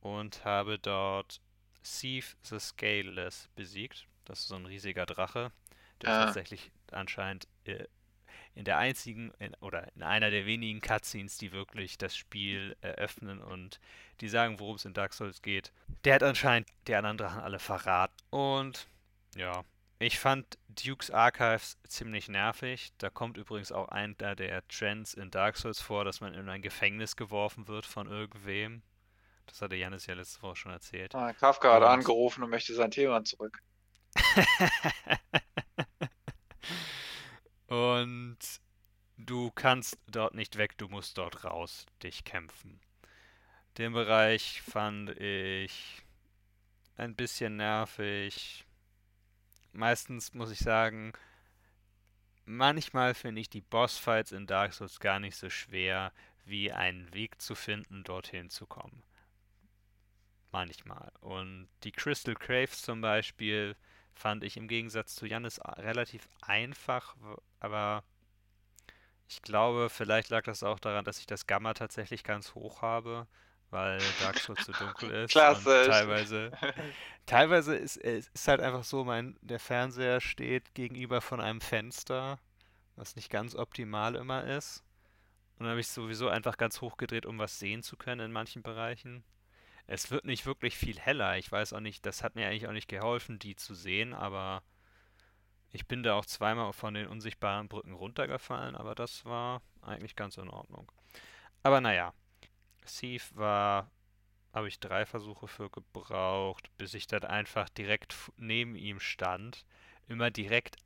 und 0.00 0.44
habe 0.44 0.78
dort 0.78 1.40
Thief 1.82 2.36
the 2.42 2.58
Scaleless 2.58 3.48
besiegt. 3.56 4.06
Das 4.24 4.40
ist 4.40 4.48
so 4.48 4.54
ein 4.56 4.66
riesiger 4.66 5.06
Drache, 5.06 5.50
der 6.00 6.10
Ah. 6.10 6.24
tatsächlich 6.26 6.70
anscheinend 6.90 7.48
äh, 7.64 7.86
in 8.54 8.64
der 8.64 8.78
einzigen 8.78 9.32
in, 9.38 9.54
oder 9.60 9.88
in 9.96 10.02
einer 10.02 10.30
der 10.30 10.44
wenigen 10.46 10.80
Cutscenes, 10.80 11.38
die 11.38 11.52
wirklich 11.52 11.96
das 11.98 12.14
Spiel 12.16 12.76
eröffnen 12.82 13.40
und 13.40 13.80
die 14.20 14.28
sagen, 14.28 14.60
worum 14.60 14.76
es 14.76 14.84
in 14.84 14.92
Dark 14.94 15.14
Souls 15.14 15.40
geht. 15.42 15.72
Der 16.04 16.14
hat 16.16 16.22
anscheinend 16.22 16.68
die 16.86 16.94
anderen 16.94 17.16
Drachen 17.18 17.40
alle 17.40 17.58
verraten. 17.58 18.14
Und 18.30 18.86
ja, 19.36 19.64
ich 19.98 20.18
fand 20.18 20.58
Dukes 20.68 21.10
Archives 21.10 21.78
ziemlich 21.88 22.28
nervig. 22.28 22.92
Da 22.98 23.08
kommt 23.08 23.36
übrigens 23.38 23.72
auch 23.72 23.88
einer 23.88 24.34
der 24.36 24.66
Trends 24.68 25.14
in 25.14 25.30
Dark 25.30 25.56
Souls 25.56 25.80
vor, 25.80 26.04
dass 26.04 26.20
man 26.20 26.34
in 26.34 26.48
ein 26.48 26.60
Gefängnis 26.62 27.16
geworfen 27.16 27.68
wird 27.68 27.86
von 27.86 28.06
irgendwem. 28.06 28.82
Das 29.46 29.62
hatte 29.62 29.76
Janis 29.76 30.06
ja 30.06 30.14
letzte 30.14 30.42
Woche 30.42 30.56
schon 30.56 30.72
erzählt. 30.72 31.14
Ah, 31.14 31.32
Kafka 31.32 31.72
hat 31.74 31.82
Und- 31.82 31.88
angerufen 31.88 32.42
und 32.44 32.50
möchte 32.50 32.74
sein 32.74 32.90
Thema 32.90 33.24
zurück. 33.24 33.62
Und 37.66 38.38
du 39.16 39.50
kannst 39.50 39.98
dort 40.06 40.34
nicht 40.34 40.58
weg, 40.58 40.76
du 40.76 40.88
musst 40.88 41.16
dort 41.18 41.44
raus, 41.44 41.86
dich 42.02 42.24
kämpfen. 42.24 42.80
Den 43.78 43.94
Bereich 43.94 44.60
fand 44.60 45.10
ich 45.18 46.02
ein 46.96 47.14
bisschen 47.14 47.56
nervig. 47.56 48.66
Meistens 49.72 50.34
muss 50.34 50.50
ich 50.50 50.58
sagen, 50.58 51.14
manchmal 52.44 53.14
finde 53.14 53.40
ich 53.40 53.48
die 53.48 53.62
Bossfights 53.62 54.32
in 54.32 54.46
Dark 54.46 54.74
Souls 54.74 55.00
gar 55.00 55.18
nicht 55.18 55.36
so 55.36 55.48
schwer, 55.48 56.12
wie 56.44 56.72
einen 56.72 57.14
Weg 57.14 57.40
zu 57.40 57.54
finden, 57.54 58.04
dorthin 58.04 58.50
zu 58.50 58.66
kommen. 58.66 59.02
Manchmal. 60.50 61.10
Und 61.20 61.68
die 61.84 61.92
Crystal 61.92 62.34
Craves 62.34 62.82
zum 62.82 63.00
Beispiel 63.00 63.76
fand 64.14 64.44
ich 64.44 64.56
im 64.56 64.68
Gegensatz 64.68 65.14
zu 65.14 65.26
Jannis 65.26 65.58
a- 65.60 65.72
relativ 65.80 66.28
einfach, 66.42 67.16
aber 67.60 68.04
ich 69.28 69.42
glaube, 69.42 69.88
vielleicht 69.88 70.28
lag 70.28 70.44
das 70.44 70.62
auch 70.62 70.78
daran, 70.78 71.04
dass 71.04 71.18
ich 71.18 71.26
das 71.26 71.46
Gamma 71.46 71.74
tatsächlich 71.74 72.22
ganz 72.24 72.54
hoch 72.54 72.82
habe, 72.82 73.26
weil 73.70 74.14
Dark 74.20 74.38
Souls 74.38 74.64
so 74.64 74.72
dunkel 74.74 75.10
ist. 75.24 75.32
Klasse. 75.32 75.70
Und 75.80 75.84
teilweise, 75.84 76.52
teilweise 77.26 77.74
ist 77.76 77.96
es 77.96 78.28
ist 78.28 78.48
halt 78.48 78.60
einfach 78.60 78.84
so, 78.84 79.04
mein, 79.04 79.36
der 79.40 79.58
Fernseher 79.60 80.20
steht 80.20 80.74
gegenüber 80.74 81.20
von 81.20 81.40
einem 81.40 81.60
Fenster, 81.60 82.38
was 82.96 83.16
nicht 83.16 83.30
ganz 83.30 83.56
optimal 83.56 84.16
immer 84.16 84.44
ist. 84.44 84.84
Und 85.58 85.64
dann 85.64 85.70
habe 85.72 85.80
ich 85.80 85.88
sowieso 85.88 86.28
einfach 86.28 86.56
ganz 86.58 86.80
hoch 86.80 86.96
gedreht, 86.98 87.26
um 87.26 87.38
was 87.38 87.58
sehen 87.58 87.82
zu 87.82 87.96
können 87.96 88.20
in 88.26 88.32
manchen 88.32 88.62
Bereichen. 88.62 89.24
Es 89.86 90.10
wird 90.10 90.24
nicht 90.24 90.46
wirklich 90.46 90.76
viel 90.76 90.98
heller. 90.98 91.36
Ich 91.36 91.50
weiß 91.50 91.72
auch 91.72 91.80
nicht, 91.80 92.06
das 92.06 92.22
hat 92.22 92.34
mir 92.34 92.46
eigentlich 92.46 92.68
auch 92.68 92.72
nicht 92.72 92.88
geholfen, 92.88 93.38
die 93.38 93.56
zu 93.56 93.74
sehen, 93.74 94.14
aber 94.14 94.62
ich 95.70 95.86
bin 95.86 96.02
da 96.02 96.14
auch 96.14 96.26
zweimal 96.26 96.72
von 96.72 96.94
den 96.94 97.06
unsichtbaren 97.06 97.68
Brücken 97.68 97.92
runtergefallen, 97.92 98.76
aber 98.76 98.94
das 98.94 99.24
war 99.24 99.62
eigentlich 99.80 100.16
ganz 100.16 100.36
in 100.36 100.48
Ordnung. 100.48 100.90
Aber 101.62 101.80
naja, 101.80 102.12
Thief 102.84 103.30
war, 103.34 103.90
habe 104.52 104.68
ich 104.68 104.80
drei 104.80 105.06
Versuche 105.06 105.48
für 105.48 105.70
gebraucht, 105.70 106.70
bis 106.76 106.94
ich 106.94 107.06
dann 107.06 107.24
einfach 107.24 107.68
direkt 107.70 108.14
neben 108.36 108.76
ihm 108.76 109.00
stand, 109.00 109.64
immer 110.08 110.30
direkt 110.30 110.76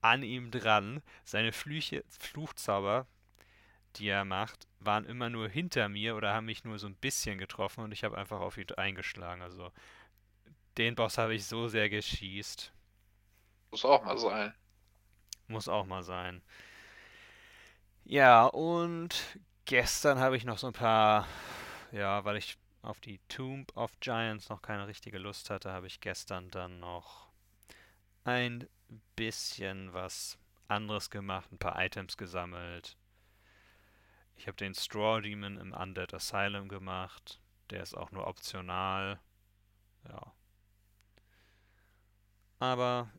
an 0.00 0.22
ihm 0.22 0.50
dran. 0.50 1.02
Seine 1.24 1.52
Flüche, 1.52 2.04
Fluchzauber, 2.08 3.06
die 3.98 4.08
er 4.08 4.24
macht, 4.24 4.66
waren 4.80 5.04
immer 5.04 5.30
nur 5.30 5.48
hinter 5.48 5.88
mir 5.88 6.16
oder 6.16 6.32
haben 6.32 6.46
mich 6.46 6.64
nur 6.64 6.78
so 6.78 6.86
ein 6.86 6.96
bisschen 6.96 7.38
getroffen 7.38 7.84
und 7.84 7.92
ich 7.92 8.04
habe 8.04 8.18
einfach 8.18 8.40
auf 8.40 8.56
ihn 8.56 8.70
eingeschlagen. 8.76 9.42
Also 9.42 9.72
den 10.76 10.94
Boss 10.94 11.18
habe 11.18 11.34
ich 11.34 11.46
so 11.46 11.68
sehr 11.68 11.88
geschießt. 11.88 12.72
Muss 13.70 13.84
auch 13.84 14.04
mal 14.04 14.18
sein. 14.18 14.54
Muss 15.48 15.68
auch 15.68 15.86
mal 15.86 16.02
sein. 16.02 16.42
Ja, 18.04 18.46
und 18.46 19.38
gestern 19.64 20.18
habe 20.18 20.36
ich 20.36 20.44
noch 20.44 20.58
so 20.58 20.68
ein 20.68 20.72
paar, 20.72 21.26
ja, 21.92 22.24
weil 22.24 22.36
ich 22.36 22.56
auf 22.82 23.00
die 23.00 23.18
Tomb 23.28 23.76
of 23.76 23.98
Giants 24.00 24.48
noch 24.48 24.62
keine 24.62 24.86
richtige 24.86 25.18
Lust 25.18 25.50
hatte, 25.50 25.72
habe 25.72 25.88
ich 25.88 26.00
gestern 26.00 26.50
dann 26.50 26.78
noch 26.78 27.28
ein 28.24 28.68
bisschen 29.16 29.92
was 29.92 30.38
anderes 30.68 31.10
gemacht, 31.10 31.50
ein 31.52 31.58
paar 31.58 31.82
Items 31.84 32.16
gesammelt. 32.16 32.96
Ich 34.36 34.46
habe 34.46 34.56
den 34.56 34.74
Straw 34.74 35.20
Demon 35.20 35.56
im 35.56 35.72
Undead 35.72 36.14
Asylum 36.14 36.68
gemacht. 36.68 37.40
Der 37.70 37.82
ist 37.82 37.96
auch 37.96 38.12
nur 38.12 38.26
optional. 38.26 39.18
Ja. 40.08 40.32
Aber 42.58 43.10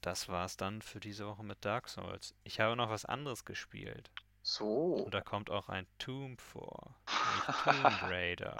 das 0.00 0.28
war's 0.28 0.56
dann 0.56 0.82
für 0.82 1.00
diese 1.00 1.26
Woche 1.26 1.44
mit 1.44 1.64
Dark 1.64 1.88
Souls. 1.88 2.34
Ich 2.44 2.60
habe 2.60 2.76
noch 2.76 2.90
was 2.90 3.04
anderes 3.04 3.44
gespielt. 3.44 4.10
So. 4.42 4.94
Und 5.04 5.14
da 5.14 5.20
kommt 5.20 5.50
auch 5.50 5.68
ein 5.68 5.86
Tomb 5.98 6.40
vor. 6.40 6.94
Tomb 7.64 8.02
Raider. 8.02 8.56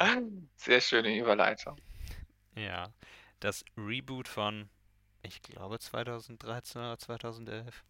Sehr 0.56 0.80
schöne 0.80 1.16
Überleitung. 1.16 1.76
Ja. 2.54 2.92
Das 3.40 3.64
Reboot 3.76 4.26
von, 4.28 4.68
ich 5.22 5.42
glaube, 5.42 5.78
2013 5.78 6.80
oder 6.80 6.98
2011. 6.98 7.84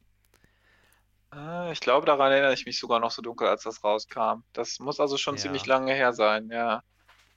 Ah, 1.30 1.70
Ich 1.72 1.80
glaube, 1.80 2.06
daran 2.06 2.32
erinnere 2.32 2.54
ich 2.54 2.64
mich 2.66 2.78
sogar 2.78 3.00
noch 3.00 3.10
so 3.10 3.20
dunkel, 3.22 3.48
als 3.48 3.64
das 3.64 3.82
rauskam. 3.84 4.42
Das 4.52 4.78
muss 4.78 5.00
also 5.00 5.16
schon 5.18 5.36
Ja. 5.36 5.42
ziemlich 5.42 5.66
lange 5.66 5.92
her 5.94 6.12
sein, 6.12 6.48
ja. 6.50 6.82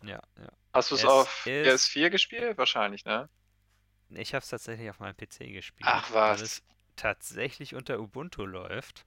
Ja, 0.04 0.22
ja. 0.38 0.50
Hast 0.74 0.92
du 0.92 0.96
es 0.96 1.06
auf 1.06 1.46
ist- 1.46 1.88
PS4 1.90 2.10
gespielt? 2.10 2.58
Wahrscheinlich, 2.58 3.04
ne? 3.06 3.30
Ich 4.10 4.34
habe 4.34 4.44
es 4.44 4.50
tatsächlich 4.50 4.90
auf 4.90 5.00
meinem 5.00 5.16
PC 5.16 5.52
gespielt. 5.52 5.88
Ach 5.92 6.12
Weil 6.14 6.34
was. 6.34 6.42
es 6.42 6.64
tatsächlich 6.96 7.76
unter 7.76 8.00
Ubuntu 8.00 8.46
läuft. 8.46 9.06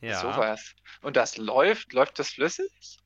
Ja. 0.00 0.20
Sowas. 0.20 0.74
Und 1.02 1.16
das 1.16 1.36
läuft? 1.36 1.92
Läuft 1.92 2.18
das 2.18 2.30
flüssig? 2.30 2.98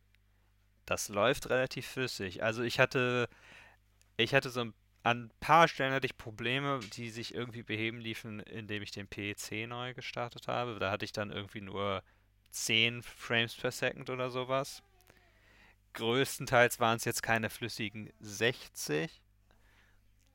Das 0.86 1.08
läuft 1.08 1.48
relativ 1.50 1.86
flüssig. 1.88 2.42
Also 2.42 2.62
ich 2.62 2.78
hatte, 2.78 3.28
ich 4.16 4.34
hatte 4.34 4.50
so 4.50 4.60
ein, 4.60 4.74
an 5.04 5.24
ein 5.24 5.30
paar 5.38 5.68
Stellen 5.68 5.92
hatte 5.92 6.06
ich 6.06 6.16
Probleme, 6.16 6.80
die 6.96 7.10
sich 7.10 7.34
irgendwie 7.34 7.62
beheben 7.62 7.98
liefen, 7.98 8.40
indem 8.40 8.82
ich 8.82 8.90
den 8.90 9.08
PC 9.08 9.68
neu 9.68 9.92
gestartet 9.92 10.48
habe. 10.48 10.78
Da 10.78 10.90
hatte 10.90 11.04
ich 11.04 11.12
dann 11.12 11.30
irgendwie 11.30 11.60
nur 11.60 12.02
10 12.50 13.02
Frames 13.02 13.54
per 13.54 13.70
Second 13.70 14.08
oder 14.08 14.30
sowas. 14.30 14.82
Größtenteils 15.92 16.80
waren 16.80 16.96
es 16.96 17.04
jetzt 17.04 17.22
keine 17.22 17.50
flüssigen 17.50 18.10
60, 18.20 19.20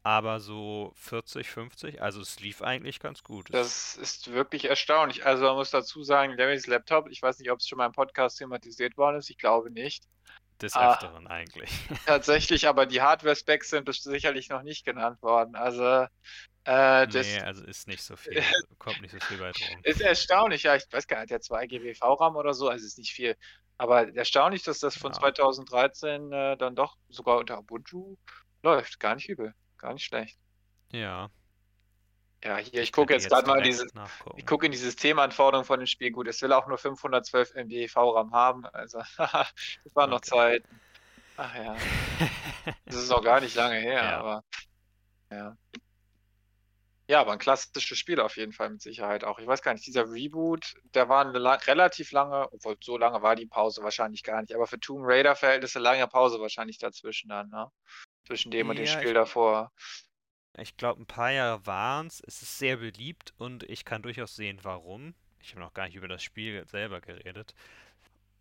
aber 0.03 0.39
so 0.39 0.93
40, 0.97 1.49
50. 1.49 2.01
Also 2.03 2.21
es 2.21 2.39
lief 2.39 2.61
eigentlich 2.61 2.99
ganz 2.99 3.23
gut. 3.23 3.47
Das 3.51 3.95
ist 3.95 4.31
wirklich 4.31 4.65
erstaunlich. 4.65 5.25
Also 5.25 5.45
man 5.45 5.55
muss 5.55 5.71
dazu 5.71 6.03
sagen, 6.03 6.37
Larrys 6.37 6.67
Laptop, 6.67 7.09
ich 7.09 7.23
weiß 7.23 7.39
nicht, 7.39 7.49
ob 7.49 7.57
es 7.59 7.67
schon 7.67 7.79
mal 7.79 7.87
im 7.87 7.91
Podcast 7.91 8.37
thematisiert 8.37 8.97
worden 8.97 9.17
ist, 9.17 9.31
ich 9.31 9.39
glaube 9.39 9.71
nicht. 9.71 10.03
Des 10.61 10.73
ah. 10.73 10.93
Öfteren 10.93 11.27
eigentlich. 11.27 11.69
Tatsächlich, 12.05 12.67
aber 12.67 12.85
die 12.85 13.01
Hardware-Specs 13.01 13.69
sind 13.69 13.93
sicherlich 13.93 14.49
noch 14.49 14.61
nicht 14.63 14.85
genannt 14.85 15.21
worden. 15.21 15.55
Also 15.55 15.83
äh, 16.65 17.07
das 17.07 17.27
Nee, 17.27 17.39
also 17.41 17.63
ist 17.63 17.87
nicht 17.87 18.03
so 18.03 18.15
viel, 18.15 18.43
kommt 18.79 19.01
nicht 19.01 19.11
so 19.11 19.19
viel 19.19 19.39
weit 19.39 19.55
rum. 19.59 19.79
ist 19.83 20.01
erstaunlich. 20.01 20.63
Ja, 20.63 20.75
ich 20.75 20.83
weiß 20.91 21.07
gar 21.07 21.19
nicht, 21.21 21.31
der 21.31 21.41
2 21.41 21.67
GB 21.67 21.95
VRAM 21.95 22.35
oder 22.35 22.53
so, 22.53 22.69
also 22.69 22.85
ist 22.85 22.97
nicht 22.97 23.11
viel. 23.13 23.35
Aber 23.77 24.13
erstaunlich, 24.13 24.63
dass 24.63 24.79
das 24.79 24.97
von 24.97 25.13
Ja. 25.13 25.19
2013 25.19 26.31
äh, 26.33 26.57
dann 26.57 26.75
doch 26.75 26.97
sogar 27.07 27.37
unter 27.37 27.59
Ubuntu 27.59 28.17
läuft. 28.61 28.99
Gar 28.99 29.15
nicht 29.15 29.29
übel, 29.29 29.53
gar 29.77 29.93
nicht 29.93 30.03
schlecht. 30.05 30.37
Ja. 30.91 31.29
Ja, 32.43 32.57
hier, 32.57 32.81
ich 32.81 32.91
gucke 32.93 33.13
jetzt 33.13 33.27
gerade 33.27 33.47
mal 33.47 33.61
nachgucken. 33.93 34.39
ich 34.39 34.45
gucke 34.45 34.65
in 34.65 34.71
die 34.71 34.77
Systemanforderungen 34.77 35.65
von 35.65 35.79
dem 35.79 35.87
Spiel. 35.87 36.11
Gut, 36.11 36.27
es 36.27 36.41
will 36.41 36.53
auch 36.53 36.67
nur 36.67 36.77
512 36.77 37.53
MB 37.55 37.87
VRAM 37.89 38.31
haben. 38.31 38.65
Also, 38.67 38.99
das 39.17 39.95
waren 39.95 40.09
noch 40.09 40.17
Okay. 40.19 40.29
Zeiten. 40.29 40.81
Ach 41.35 41.55
ja, 41.55 41.77
das 42.85 42.95
ist 42.95 43.09
noch 43.09 43.23
gar 43.23 43.41
nicht 43.41 43.55
lange 43.55 43.77
her, 43.77 44.03
Ja. 44.03 44.19
aber 44.19 44.43
ja. 45.31 45.55
Ja, 47.09 47.21
aber 47.21 47.31
ein 47.33 47.39
klassisches 47.39 47.97
Spiel 47.97 48.19
auf 48.19 48.37
jeden 48.37 48.53
Fall 48.53 48.69
mit 48.69 48.81
Sicherheit 48.83 49.23
auch. 49.23 49.39
Ich 49.39 49.47
weiß 49.47 49.63
gar 49.63 49.73
nicht, 49.73 49.85
dieser 49.87 50.05
Reboot, 50.05 50.75
der 50.93 51.09
war 51.09 51.25
eine 51.25 51.39
la 51.39 51.55
relativ 51.55 52.11
lange, 52.11 52.47
obwohl 52.51 52.77
so 52.83 52.97
lange 52.97 53.23
war 53.23 53.35
die 53.35 53.47
Pause 53.47 53.81
wahrscheinlich 53.81 54.21
gar 54.21 54.41
nicht, 54.41 54.53
aber 54.53 54.67
für 54.67 54.79
Tomb 54.79 55.01
Raider-Verhältnisse 55.05 55.79
lange 55.79 56.07
Pause 56.07 56.39
wahrscheinlich 56.39 56.77
dazwischen 56.77 57.29
dann, 57.29 57.49
ne? 57.49 57.67
Zwischen 58.27 58.51
dem 58.51 58.69
und 58.69 58.75
dem 58.77 58.85
Ja, 58.85 58.91
Spiel 58.91 59.13
davor. 59.15 59.71
Ich 60.61 60.77
glaube, 60.77 61.01
ein 61.01 61.05
paar 61.05 61.31
Jahre 61.31 61.65
waren 61.65 62.07
es. 62.07 62.21
Es 62.25 62.41
ist 62.41 62.57
sehr 62.57 62.77
beliebt 62.77 63.33
und 63.37 63.63
ich 63.63 63.85
kann 63.85 64.01
durchaus 64.01 64.35
sehen, 64.35 64.59
warum. 64.63 65.13
Ich 65.41 65.51
habe 65.51 65.61
noch 65.61 65.73
gar 65.73 65.85
nicht 65.85 65.95
über 65.95 66.07
das 66.07 66.23
Spiel 66.23 66.67
selber 66.67 67.01
geredet. 67.01 67.55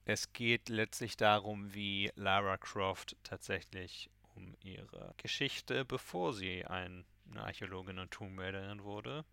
Es 0.04 0.32
geht 0.32 0.68
letztlich 0.68 1.16
darum, 1.16 1.74
wie 1.74 2.10
Lara 2.16 2.56
Croft 2.56 3.16
tatsächlich 3.22 4.10
um 4.34 4.56
ihre 4.62 5.14
Geschichte, 5.18 5.84
bevor 5.84 6.32
sie 6.32 6.64
ein, 6.64 7.04
eine 7.30 7.44
Archäologin 7.44 7.98
und 7.98 8.10
Tomb 8.10 8.40
Raiderin 8.40 8.82
wurde. 8.82 9.24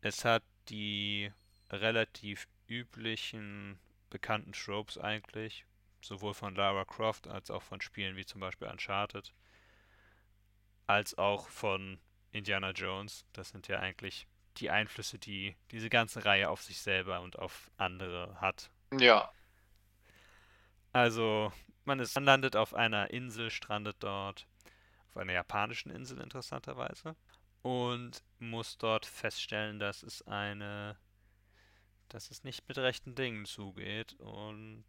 Es 0.00 0.24
hat 0.24 0.42
die 0.68 1.32
relativ 1.70 2.48
üblichen 2.66 3.78
bekannten 4.10 4.52
Tropes 4.52 4.98
eigentlich, 4.98 5.64
sowohl 6.02 6.34
von 6.34 6.54
Lara 6.54 6.84
Croft 6.84 7.26
als 7.26 7.50
auch 7.50 7.62
von 7.62 7.80
Spielen 7.80 8.16
wie 8.16 8.26
zum 8.26 8.40
Beispiel 8.40 8.68
Uncharted, 8.68 9.32
als 10.88 11.16
auch 11.16 11.48
von 11.48 12.00
Indiana 12.32 12.70
Jones. 12.70 13.24
Das 13.32 13.50
sind 13.50 13.68
ja 13.68 13.78
eigentlich 13.78 14.26
die 14.56 14.70
Einflüsse, 14.70 15.18
die 15.18 15.54
diese 15.70 15.88
ganze 15.88 16.24
Reihe 16.24 16.50
auf 16.50 16.62
sich 16.62 16.80
selber 16.80 17.20
und 17.20 17.38
auf 17.38 17.70
andere 17.76 18.40
hat. 18.40 18.70
Ja. 18.98 19.30
Also, 20.92 21.52
man 21.84 22.00
ist, 22.00 22.14
man 22.16 22.24
landet 22.24 22.56
auf 22.56 22.74
einer 22.74 23.10
Insel, 23.10 23.50
strandet 23.50 23.96
dort, 24.00 24.48
auf 25.08 25.18
einer 25.18 25.34
japanischen 25.34 25.90
Insel 25.90 26.20
interessanterweise, 26.20 27.14
und 27.62 28.24
muss 28.38 28.78
dort 28.78 29.04
feststellen, 29.04 29.78
dass 29.78 30.02
es 30.02 30.22
eine, 30.26 30.96
dass 32.08 32.30
es 32.30 32.44
nicht 32.44 32.66
mit 32.66 32.78
rechten 32.78 33.14
Dingen 33.14 33.44
zugeht 33.44 34.14
und 34.14 34.86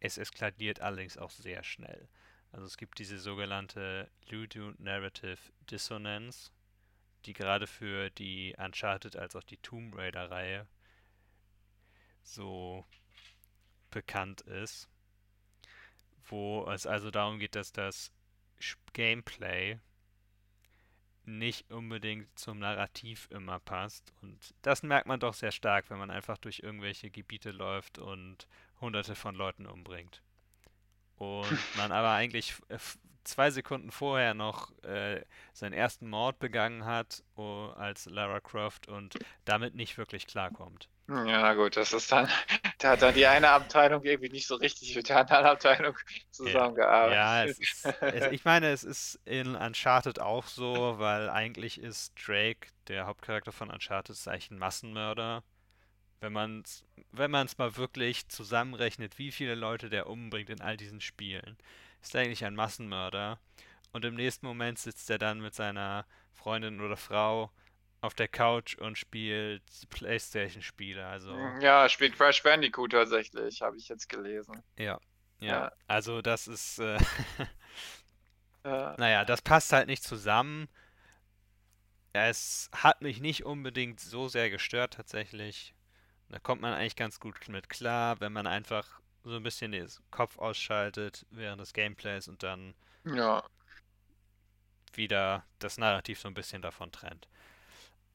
es 0.00 0.18
eskaliert 0.18 0.80
allerdings 0.80 1.16
auch 1.16 1.30
sehr 1.30 1.62
schnell. 1.62 2.08
Also 2.52 2.66
es 2.66 2.76
gibt 2.76 2.98
diese 2.98 3.18
sogenannte 3.18 4.10
Ludo 4.28 4.72
Narrative 4.78 5.38
Dissonance, 5.70 6.52
die 7.24 7.32
gerade 7.32 7.66
für 7.66 8.10
die 8.10 8.54
Uncharted 8.58 9.16
als 9.16 9.34
auch 9.34 9.42
die 9.42 9.56
Tomb 9.56 9.96
Raider 9.96 10.30
Reihe 10.30 10.66
so 12.22 12.84
bekannt 13.90 14.42
ist, 14.42 14.88
wo 16.28 16.68
es 16.70 16.86
also 16.86 17.10
darum 17.10 17.38
geht, 17.38 17.54
dass 17.54 17.72
das 17.72 18.12
Gameplay 18.92 19.78
nicht 21.24 21.70
unbedingt 21.70 22.36
zum 22.38 22.58
Narrativ 22.58 23.28
immer 23.30 23.60
passt. 23.60 24.12
Und 24.22 24.54
das 24.62 24.82
merkt 24.82 25.06
man 25.06 25.20
doch 25.20 25.34
sehr 25.34 25.52
stark, 25.52 25.88
wenn 25.88 25.98
man 25.98 26.10
einfach 26.10 26.36
durch 26.38 26.60
irgendwelche 26.60 27.10
Gebiete 27.10 27.50
läuft 27.50 27.98
und 27.98 28.46
hunderte 28.80 29.14
von 29.14 29.34
Leuten 29.34 29.66
umbringt. 29.66 30.22
Und 31.18 31.58
man 31.76 31.92
aber 31.92 32.10
eigentlich 32.10 32.54
zwei 33.24 33.50
Sekunden 33.50 33.90
vorher 33.90 34.34
noch 34.34 34.72
äh, 34.82 35.22
seinen 35.52 35.72
ersten 35.72 36.08
Mord 36.08 36.38
begangen 36.38 36.84
hat 36.84 37.22
oh, 37.36 37.68
als 37.76 38.06
Lara 38.06 38.40
Croft 38.40 38.88
und 38.88 39.14
damit 39.44 39.74
nicht 39.74 39.98
wirklich 39.98 40.26
klarkommt. 40.26 40.88
Ja, 41.08 41.54
gut, 41.54 41.76
das 41.76 41.92
ist 41.92 42.10
dann, 42.12 42.28
da 42.78 42.90
hat 42.90 43.02
dann 43.02 43.14
die 43.14 43.26
eine 43.26 43.50
Abteilung 43.50 44.02
irgendwie 44.04 44.30
nicht 44.30 44.46
so 44.46 44.54
richtig 44.54 44.94
mit 44.96 45.08
der 45.08 45.18
anderen 45.18 45.44
Abteilung 45.44 45.96
zusammengearbeitet. 46.30 47.16
Ja, 47.16 47.44
es 47.44 47.58
ist, 47.58 47.84
es, 48.00 48.32
ich 48.32 48.44
meine, 48.44 48.70
es 48.70 48.84
ist 48.84 49.20
in 49.24 49.54
Uncharted 49.54 50.20
auch 50.20 50.46
so, 50.46 50.98
weil 50.98 51.28
eigentlich 51.28 51.80
ist 51.80 52.14
Drake, 52.26 52.68
der 52.88 53.06
Hauptcharakter 53.06 53.52
von 53.52 53.70
Uncharted, 53.70 54.16
eigentlich 54.26 54.50
ein 54.50 54.58
Massenmörder. 54.58 55.42
Wenn 56.22 56.32
man 56.32 56.62
es 56.62 56.84
wenn 57.12 57.30
man's 57.30 57.58
mal 57.58 57.76
wirklich 57.76 58.28
zusammenrechnet, 58.28 59.18
wie 59.18 59.30
viele 59.30 59.54
Leute 59.54 59.90
der 59.90 60.08
umbringt 60.08 60.50
in 60.50 60.60
all 60.60 60.76
diesen 60.76 61.00
Spielen, 61.00 61.58
ist 62.00 62.14
er 62.14 62.22
eigentlich 62.22 62.44
ein 62.44 62.54
Massenmörder. 62.54 63.38
Und 63.92 64.04
im 64.04 64.14
nächsten 64.14 64.46
Moment 64.46 64.78
sitzt 64.78 65.10
er 65.10 65.18
dann 65.18 65.40
mit 65.40 65.54
seiner 65.54 66.06
Freundin 66.32 66.80
oder 66.80 66.96
Frau 66.96 67.52
auf 68.00 68.14
der 68.14 68.28
Couch 68.28 68.76
und 68.78 68.96
spielt 68.96 69.62
Playstation-Spiele. 69.90 71.06
Also 71.06 71.36
ja, 71.60 71.88
spielt 71.88 72.16
Crash 72.16 72.42
Bandicoot 72.42 72.92
tatsächlich, 72.92 73.60
habe 73.60 73.76
ich 73.76 73.88
jetzt 73.88 74.08
gelesen. 74.08 74.62
Ja, 74.78 74.98
ja. 75.40 75.48
ja. 75.48 75.72
Also 75.86 76.22
das 76.22 76.48
ist, 76.48 76.78
äh, 76.78 76.98
ja. 78.64 78.94
naja, 78.96 79.24
das 79.24 79.42
passt 79.42 79.72
halt 79.72 79.86
nicht 79.86 80.02
zusammen. 80.02 80.68
Es 82.14 82.70
hat 82.72 83.02
mich 83.02 83.20
nicht 83.20 83.44
unbedingt 83.44 84.00
so 84.00 84.28
sehr 84.28 84.50
gestört 84.50 84.94
tatsächlich. 84.94 85.74
Da 86.32 86.38
kommt 86.38 86.62
man 86.62 86.72
eigentlich 86.72 86.96
ganz 86.96 87.20
gut 87.20 87.46
mit 87.48 87.68
klar, 87.68 88.18
wenn 88.20 88.32
man 88.32 88.46
einfach 88.46 89.00
so 89.22 89.36
ein 89.36 89.42
bisschen 89.42 89.70
den 89.70 89.86
Kopf 90.10 90.38
ausschaltet 90.38 91.26
während 91.30 91.60
des 91.60 91.74
Gameplays 91.74 92.26
und 92.26 92.42
dann 92.42 92.74
ja. 93.04 93.44
wieder 94.94 95.44
das 95.58 95.76
Narrativ 95.76 96.20
so 96.20 96.28
ein 96.28 96.34
bisschen 96.34 96.62
davon 96.62 96.90
trennt. 96.90 97.28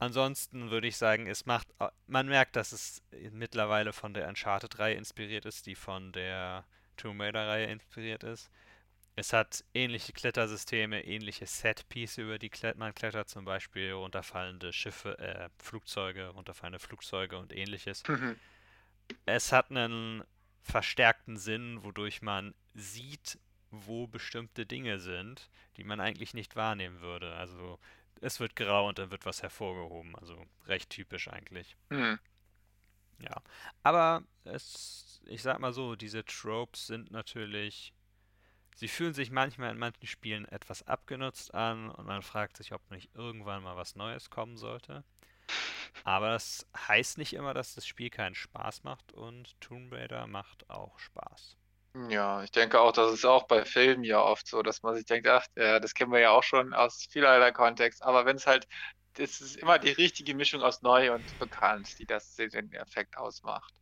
Ansonsten 0.00 0.72
würde 0.72 0.88
ich 0.88 0.96
sagen, 0.96 1.28
es 1.28 1.46
macht, 1.46 1.68
man 2.08 2.26
merkt, 2.26 2.56
dass 2.56 2.72
es 2.72 3.02
mittlerweile 3.30 3.92
von 3.92 4.14
der 4.14 4.26
Uncharted-Reihe 4.28 4.96
inspiriert 4.96 5.44
ist, 5.44 5.66
die 5.66 5.76
von 5.76 6.10
der 6.10 6.64
Tomb 6.96 7.20
Raider-Reihe 7.20 7.66
inspiriert 7.66 8.24
ist. 8.24 8.50
Es 9.18 9.32
hat 9.32 9.64
ähnliche 9.74 10.12
Klettersysteme, 10.12 11.04
ähnliche 11.04 11.44
Set-Pieces, 11.44 12.18
über 12.18 12.38
die 12.38 12.52
man 12.76 12.94
klettert, 12.94 13.28
zum 13.28 13.44
Beispiel 13.44 13.90
runterfallende 13.90 14.72
Schiffe, 14.72 15.18
äh, 15.18 15.48
Flugzeuge, 15.60 16.28
runterfallende 16.28 16.78
Flugzeuge 16.78 17.36
und 17.36 17.52
ähnliches. 17.52 18.04
Mhm. 18.06 18.38
Es 19.26 19.50
hat 19.50 19.72
einen 19.72 20.22
verstärkten 20.62 21.36
Sinn, 21.36 21.82
wodurch 21.82 22.22
man 22.22 22.54
sieht, 22.74 23.40
wo 23.72 24.06
bestimmte 24.06 24.66
Dinge 24.66 25.00
sind, 25.00 25.50
die 25.78 25.82
man 25.82 25.98
eigentlich 25.98 26.32
nicht 26.32 26.54
wahrnehmen 26.54 27.00
würde. 27.00 27.34
Also 27.34 27.80
es 28.20 28.38
wird 28.38 28.54
grau 28.54 28.86
und 28.86 29.00
dann 29.00 29.10
wird 29.10 29.26
was 29.26 29.42
hervorgehoben. 29.42 30.14
Also 30.14 30.46
recht 30.66 30.90
typisch 30.90 31.26
eigentlich. 31.26 31.76
Mhm. 31.88 32.20
Ja. 33.18 33.42
Aber 33.82 34.22
es, 34.44 35.20
ich 35.26 35.42
sag 35.42 35.58
mal 35.58 35.72
so, 35.72 35.96
diese 35.96 36.24
Tropes 36.24 36.86
sind 36.86 37.10
natürlich. 37.10 37.92
Sie 38.78 38.86
fühlen 38.86 39.12
sich 39.12 39.32
manchmal 39.32 39.72
in 39.72 39.78
manchen 39.78 40.06
Spielen 40.06 40.44
etwas 40.44 40.86
abgenutzt 40.86 41.52
an 41.52 41.90
und 41.90 42.06
man 42.06 42.22
fragt 42.22 42.56
sich, 42.56 42.72
ob 42.72 42.90
nicht 42.92 43.10
irgendwann 43.12 43.64
mal 43.64 43.74
was 43.74 43.96
Neues 43.96 44.30
kommen 44.30 44.56
sollte. 44.56 45.02
Aber 46.04 46.28
das 46.28 46.64
heißt 46.86 47.18
nicht 47.18 47.32
immer, 47.32 47.54
dass 47.54 47.74
das 47.74 47.88
Spiel 47.88 48.08
keinen 48.08 48.36
Spaß 48.36 48.84
macht 48.84 49.12
und 49.12 49.60
Tomb 49.60 49.92
Raider 49.92 50.28
macht 50.28 50.70
auch 50.70 50.96
Spaß. 51.00 51.56
Ja, 52.08 52.44
ich 52.44 52.52
denke 52.52 52.80
auch, 52.80 52.92
das 52.92 53.12
ist 53.12 53.24
auch 53.24 53.48
bei 53.48 53.64
Filmen 53.64 54.04
ja 54.04 54.20
oft 54.20 54.46
so, 54.46 54.62
dass 54.62 54.84
man 54.84 54.94
sich 54.94 55.06
denkt, 55.06 55.26
ach, 55.26 55.44
das 55.56 55.92
kennen 55.92 56.12
wir 56.12 56.20
ja 56.20 56.30
auch 56.30 56.44
schon 56.44 56.72
aus 56.72 57.04
vielerlei 57.10 57.50
Kontext, 57.50 58.04
aber 58.04 58.26
wenn 58.26 58.36
es 58.36 58.46
halt, 58.46 58.68
das 59.14 59.40
ist 59.40 59.56
immer 59.56 59.80
die 59.80 59.90
richtige 59.90 60.36
Mischung 60.36 60.62
aus 60.62 60.82
neu 60.82 61.12
und 61.12 61.36
bekannt, 61.38 61.98
die 61.98 62.06
das 62.06 62.36
den 62.36 62.72
Effekt 62.74 63.16
ausmacht. 63.16 63.74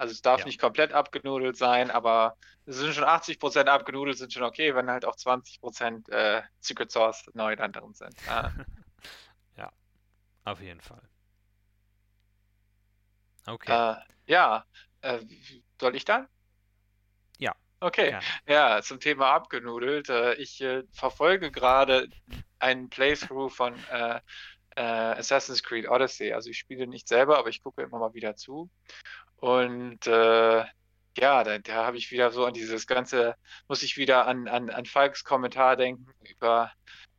Also 0.00 0.12
es 0.12 0.22
darf 0.22 0.40
ja. 0.40 0.46
nicht 0.46 0.58
komplett 0.58 0.92
abgenudelt 0.92 1.58
sein, 1.58 1.90
aber 1.90 2.38
es 2.64 2.76
sind 2.76 2.94
schon 2.94 3.04
80% 3.04 3.66
abgenudelt, 3.66 4.16
sind 4.16 4.32
schon 4.32 4.44
okay, 4.44 4.74
wenn 4.74 4.90
halt 4.90 5.04
auch 5.04 5.14
20% 5.14 6.10
äh, 6.10 6.42
Secret 6.60 6.90
Source 6.90 7.28
neu 7.34 7.54
dann 7.54 7.72
drin 7.72 7.92
sind. 7.92 8.14
Ja, 8.26 8.50
ja 9.58 9.70
auf 10.44 10.60
jeden 10.62 10.80
Fall. 10.80 11.02
Okay. 13.46 13.70
Äh, 13.72 13.96
ja, 14.26 14.64
äh, 15.02 15.20
soll 15.78 15.94
ich 15.96 16.06
dann? 16.06 16.28
Okay, 17.82 18.10
ja. 18.10 18.20
ja, 18.46 18.82
zum 18.82 19.00
Thema 19.00 19.32
abgenudelt. 19.32 20.10
Äh, 20.10 20.34
ich 20.34 20.60
äh, 20.60 20.82
verfolge 20.92 21.50
gerade 21.50 22.08
einen 22.58 22.90
Playthrough 22.90 23.54
von 23.54 23.74
äh, 23.90 24.20
Assassin's 24.76 25.62
Creed 25.62 25.88
Odyssey. 25.88 26.32
Also 26.32 26.50
ich 26.50 26.58
spiele 26.58 26.86
nicht 26.86 27.08
selber, 27.08 27.38
aber 27.38 27.48
ich 27.48 27.62
gucke 27.62 27.82
immer 27.82 27.98
mal 27.98 28.14
wieder 28.14 28.36
zu. 28.36 28.70
Und 29.40 30.06
äh, 30.06 30.64
ja, 31.16 31.44
da, 31.44 31.58
da 31.58 31.86
habe 31.86 31.96
ich 31.96 32.10
wieder 32.10 32.30
so 32.30 32.44
an 32.44 32.54
dieses 32.54 32.86
ganze, 32.86 33.34
muss 33.68 33.82
ich 33.82 33.96
wieder 33.96 34.26
an, 34.26 34.48
an, 34.48 34.70
an 34.70 34.86
Falks 34.86 35.24
Kommentar 35.24 35.76
denken 35.76 36.06
über 36.28 36.72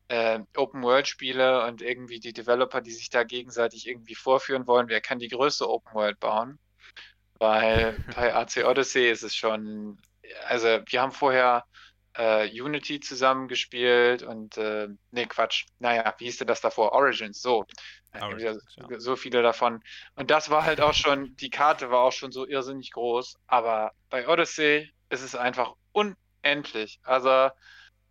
äh, 0.08 0.40
Open-World-Spiele 0.56 1.66
und 1.66 1.82
irgendwie 1.82 2.20
die 2.20 2.34
Developer, 2.34 2.82
die 2.82 2.92
sich 2.92 3.10
da 3.10 3.24
gegenseitig 3.24 3.88
irgendwie 3.88 4.16
vorführen 4.16 4.68
wollen, 4.68 4.88
wer 4.90 5.02
kann 5.02 5.20
die 5.20 5.30
größte 5.30 5.70
Open-World 5.70 6.20
bauen. 6.20 6.60
Weil 7.40 7.98
bei 8.16 8.34
AC 8.34 8.66
Odyssey 8.66 9.10
ist 9.10 9.24
es 9.24 9.36
schon 9.36 10.00
also 10.46 10.80
wir 10.86 11.02
haben 11.02 11.12
vorher 11.12 11.66
äh, 12.16 12.50
Unity 12.50 13.00
zusammengespielt 13.00 14.24
und 14.24 14.58
äh, 14.58 14.88
nee, 15.12 15.26
Quatsch. 15.26 15.66
Naja, 15.80 16.14
wie 16.18 16.26
hieß 16.26 16.38
denn 16.38 16.48
das 16.48 16.62
davor? 16.62 16.92
Origins, 16.92 17.42
so. 17.42 17.66
Origins, 18.20 18.64
ja. 18.76 19.00
So 19.00 19.16
viele 19.16 19.42
davon. 19.42 19.82
Und 20.16 20.32
das 20.32 20.50
war 20.50 20.66
halt 20.66 20.82
auch 20.82 20.94
schon, 20.94 21.36
die 21.38 21.50
Karte 21.50 21.90
war 21.90 22.02
auch 22.02 22.12
schon 22.12 22.32
so 22.32 22.46
irrsinnig 22.46 22.92
groß, 22.92 23.38
aber 23.48 23.94
bei 24.10 24.28
Odyssey 24.28 24.92
ist 25.10 25.22
es 25.22 25.36
einfach 25.36 25.74
unendlich. 25.94 27.00
Also 27.04 27.50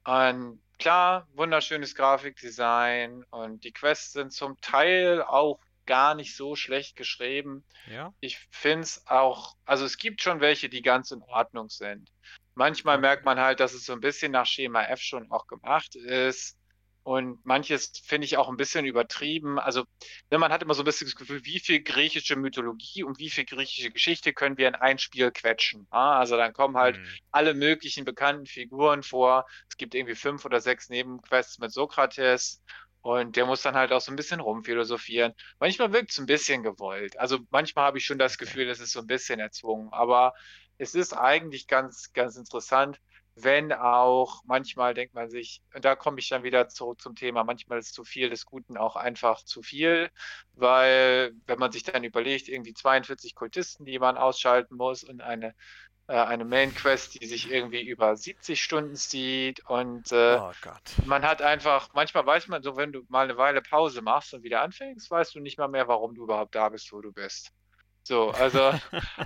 ein 0.04 0.60
klar, 0.78 1.28
wunderschönes 1.34 1.94
Grafikdesign 1.94 3.24
und 3.30 3.64
die 3.64 3.72
Quests 3.72 4.12
sind 4.12 4.32
zum 4.32 4.58
Teil 4.60 5.22
auch 5.22 5.60
gar 5.86 6.14
nicht 6.14 6.36
so 6.36 6.56
schlecht 6.56 6.96
geschrieben. 6.96 7.64
Ja. 7.90 8.14
Ich 8.20 8.38
finde 8.50 8.84
es 8.84 9.06
auch, 9.06 9.56
also 9.64 9.84
es 9.84 9.98
gibt 9.98 10.22
schon 10.22 10.40
welche, 10.40 10.68
die 10.68 10.82
ganz 10.82 11.10
in 11.10 11.22
Ordnung 11.22 11.68
sind. 11.68 12.10
Manchmal 12.54 12.98
merkt 12.98 13.24
man 13.24 13.38
halt, 13.38 13.60
dass 13.60 13.72
es 13.72 13.84
so 13.84 13.92
ein 13.92 14.00
bisschen 14.00 14.32
nach 14.32 14.46
Schema 14.46 14.82
F 14.84 15.00
schon 15.00 15.30
auch 15.30 15.46
gemacht 15.46 15.94
ist. 15.96 16.56
Und 17.02 17.44
manches 17.44 17.92
finde 18.04 18.26
ich 18.26 18.36
auch 18.36 18.48
ein 18.48 18.58
bisschen 18.58 18.84
übertrieben. 18.84 19.58
Also, 19.58 19.84
ne, 20.30 20.38
man 20.38 20.52
hat 20.52 20.62
immer 20.62 20.74
so 20.74 20.82
ein 20.82 20.84
bisschen 20.84 21.06
das 21.06 21.16
Gefühl, 21.16 21.44
wie 21.44 21.58
viel 21.58 21.82
griechische 21.82 22.36
Mythologie 22.36 23.04
und 23.04 23.18
wie 23.18 23.30
viel 23.30 23.46
griechische 23.46 23.90
Geschichte 23.90 24.34
können 24.34 24.58
wir 24.58 24.68
in 24.68 24.74
ein 24.74 24.98
Spiel 24.98 25.30
quetschen. 25.30 25.86
Also 25.90 26.36
dann 26.36 26.52
kommen 26.52 26.76
halt 26.76 26.98
mhm. 26.98 27.06
alle 27.30 27.54
möglichen 27.54 28.04
bekannten 28.04 28.46
Figuren 28.46 29.02
vor. 29.02 29.46
Es 29.68 29.78
gibt 29.78 29.94
irgendwie 29.94 30.14
fünf 30.14 30.44
oder 30.44 30.60
sechs 30.60 30.90
Nebenquests 30.90 31.58
mit 31.58 31.72
Sokrates. 31.72 32.62
Und 33.02 33.34
der 33.34 33.46
muss 33.46 33.62
dann 33.62 33.76
halt 33.76 33.92
auch 33.92 34.00
so 34.02 34.12
ein 34.12 34.16
bisschen 34.16 34.40
rumphilosophieren. 34.40 35.32
Manchmal 35.58 35.92
wirkt 35.94 36.10
es 36.10 36.18
ein 36.18 36.26
bisschen 36.26 36.62
gewollt. 36.62 37.18
Also 37.18 37.38
manchmal 37.50 37.86
habe 37.86 37.96
ich 37.96 38.04
schon 38.04 38.18
das 38.18 38.36
Gefühl, 38.36 38.66
das 38.66 38.78
ist 38.78 38.92
so 38.92 39.00
ein 39.00 39.06
bisschen 39.06 39.40
erzwungen. 39.40 39.90
Aber 39.90 40.34
es 40.80 40.94
ist 40.94 41.12
eigentlich 41.12 41.68
ganz, 41.68 42.12
ganz 42.12 42.36
interessant 42.36 43.00
wenn 43.36 43.72
auch 43.72 44.42
manchmal 44.44 44.94
denkt 44.94 45.14
man 45.14 45.30
sich, 45.30 45.62
und 45.74 45.84
da 45.84 45.96
komme 45.96 46.18
ich 46.18 46.28
dann 46.28 46.42
wieder 46.42 46.68
zurück 46.68 47.00
zum 47.00 47.14
Thema, 47.14 47.44
manchmal 47.44 47.78
ist 47.78 47.94
zu 47.94 48.04
viel 48.04 48.30
des 48.30 48.46
Guten 48.46 48.76
auch 48.76 48.96
einfach 48.96 49.42
zu 49.44 49.62
viel, 49.62 50.10
weil 50.54 51.32
wenn 51.46 51.58
man 51.58 51.72
sich 51.72 51.84
dann 51.84 52.04
überlegt, 52.04 52.48
irgendwie 52.48 52.74
42 52.74 53.34
Kultisten, 53.34 53.84
die 53.84 53.98
man 53.98 54.16
ausschalten 54.16 54.76
muss 54.76 55.04
und 55.04 55.20
eine, 55.20 55.54
äh, 56.08 56.14
eine 56.14 56.44
Main 56.44 56.74
Quest, 56.74 57.20
die 57.20 57.26
sich 57.26 57.50
irgendwie 57.50 57.82
über 57.82 58.16
70 58.16 58.62
Stunden 58.62 58.96
zieht 58.96 59.66
und 59.68 60.10
äh, 60.12 60.38
oh 60.40 60.52
man 61.06 61.22
hat 61.22 61.40
einfach, 61.42 61.90
manchmal 61.94 62.26
weiß 62.26 62.48
man 62.48 62.62
so, 62.62 62.76
wenn 62.76 62.92
du 62.92 63.02
mal 63.08 63.24
eine 63.24 63.36
Weile 63.36 63.62
Pause 63.62 64.02
machst 64.02 64.34
und 64.34 64.42
wieder 64.42 64.62
anfängst, 64.62 65.10
weißt 65.10 65.34
du 65.34 65.40
nicht 65.40 65.58
mal 65.58 65.68
mehr, 65.68 65.88
warum 65.88 66.14
du 66.14 66.24
überhaupt 66.24 66.54
da 66.54 66.68
bist, 66.68 66.92
wo 66.92 67.00
du 67.00 67.12
bist. 67.12 67.52
So, 68.10 68.30
also, 68.30 68.72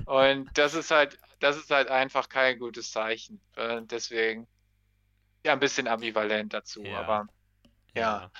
und 0.05 0.51
das 0.59 0.74
ist 0.74 0.91
halt, 0.91 1.18
das 1.41 1.57
ist 1.57 1.70
halt 1.70 1.89
einfach 1.89 2.28
kein 2.28 2.59
gutes 2.59 2.91
Zeichen. 2.91 3.41
Äh, 3.57 3.80
deswegen, 3.85 4.47
ja, 5.43 5.55
ein 5.55 5.59
bisschen 5.59 5.89
ambivalent 5.89 6.53
dazu, 6.53 6.82
ja. 6.82 7.01
aber 7.01 7.26
ja, 7.95 8.01
ja. 8.01 8.30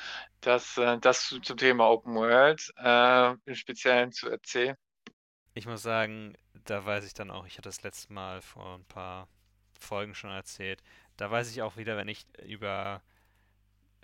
das, 0.43 0.77
äh, 0.77 0.99
das 0.99 1.35
zum 1.41 1.57
Thema 1.57 1.89
Open 1.89 2.15
World, 2.15 2.75
äh, 2.77 3.31
im 3.47 3.55
Speziellen 3.55 4.13
zu 4.13 4.29
erzählen. 4.29 4.77
Ich 5.55 5.65
muss 5.65 5.81
sagen, 5.81 6.37
da 6.53 6.85
weiß 6.85 7.07
ich 7.07 7.15
dann 7.15 7.31
auch, 7.31 7.47
ich 7.47 7.55
hatte 7.55 7.71
das 7.71 7.83
letzte 7.83 8.13
Mal 8.13 8.43
vor 8.43 8.75
ein 8.75 8.85
paar 8.85 9.29
Folgen 9.81 10.15
schon 10.15 10.31
erzählt, 10.31 10.83
da 11.17 11.31
weiß 11.31 11.51
ich 11.51 11.63
auch 11.63 11.79
wieder, 11.79 11.97
wenn 11.97 12.09
ich 12.09 12.27
über 12.45 13.01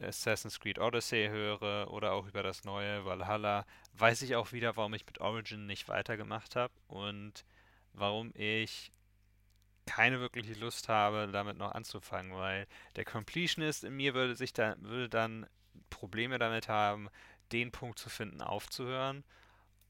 Assassin's 0.03 0.61
Creed 0.61 0.79
Odyssey 0.79 1.29
höre 1.29 1.91
oder 1.91 2.13
auch 2.13 2.27
über 2.27 2.43
das 2.43 2.65
neue 2.65 3.05
Valhalla, 3.05 3.67
weiß 3.95 4.23
ich 4.23 4.37
auch 4.37 4.53
wieder, 4.53 4.77
warum 4.77 4.95
ich 4.95 5.07
mit 5.07 5.21
Origin 5.21 5.67
nicht 5.67 5.89
weitergemacht 5.89 6.57
habe 6.57 6.73
und 6.89 7.45
warum 7.93 8.33
ich 8.35 8.93
keine 9.87 10.21
wirkliche 10.21 10.55
Lust 10.55 10.89
habe, 10.89 11.29
damit 11.33 11.57
noch 11.57 11.73
anzufangen, 11.73 12.35
weil 12.37 12.67
der 12.97 13.05
Completionist 13.05 13.85
in 13.85 13.97
mir 13.97 14.15
würde 14.15 14.37
sich 14.37 14.53
da 14.53 14.77
würde 14.79 15.09
dann 15.09 15.47
Probleme 15.89 16.39
damit 16.39 16.69
haben, 16.69 17.09
den 17.53 17.73
Punkt 17.73 17.99
zu 17.99 18.09
finden, 18.09 18.43
aufzuhören. 18.43 19.25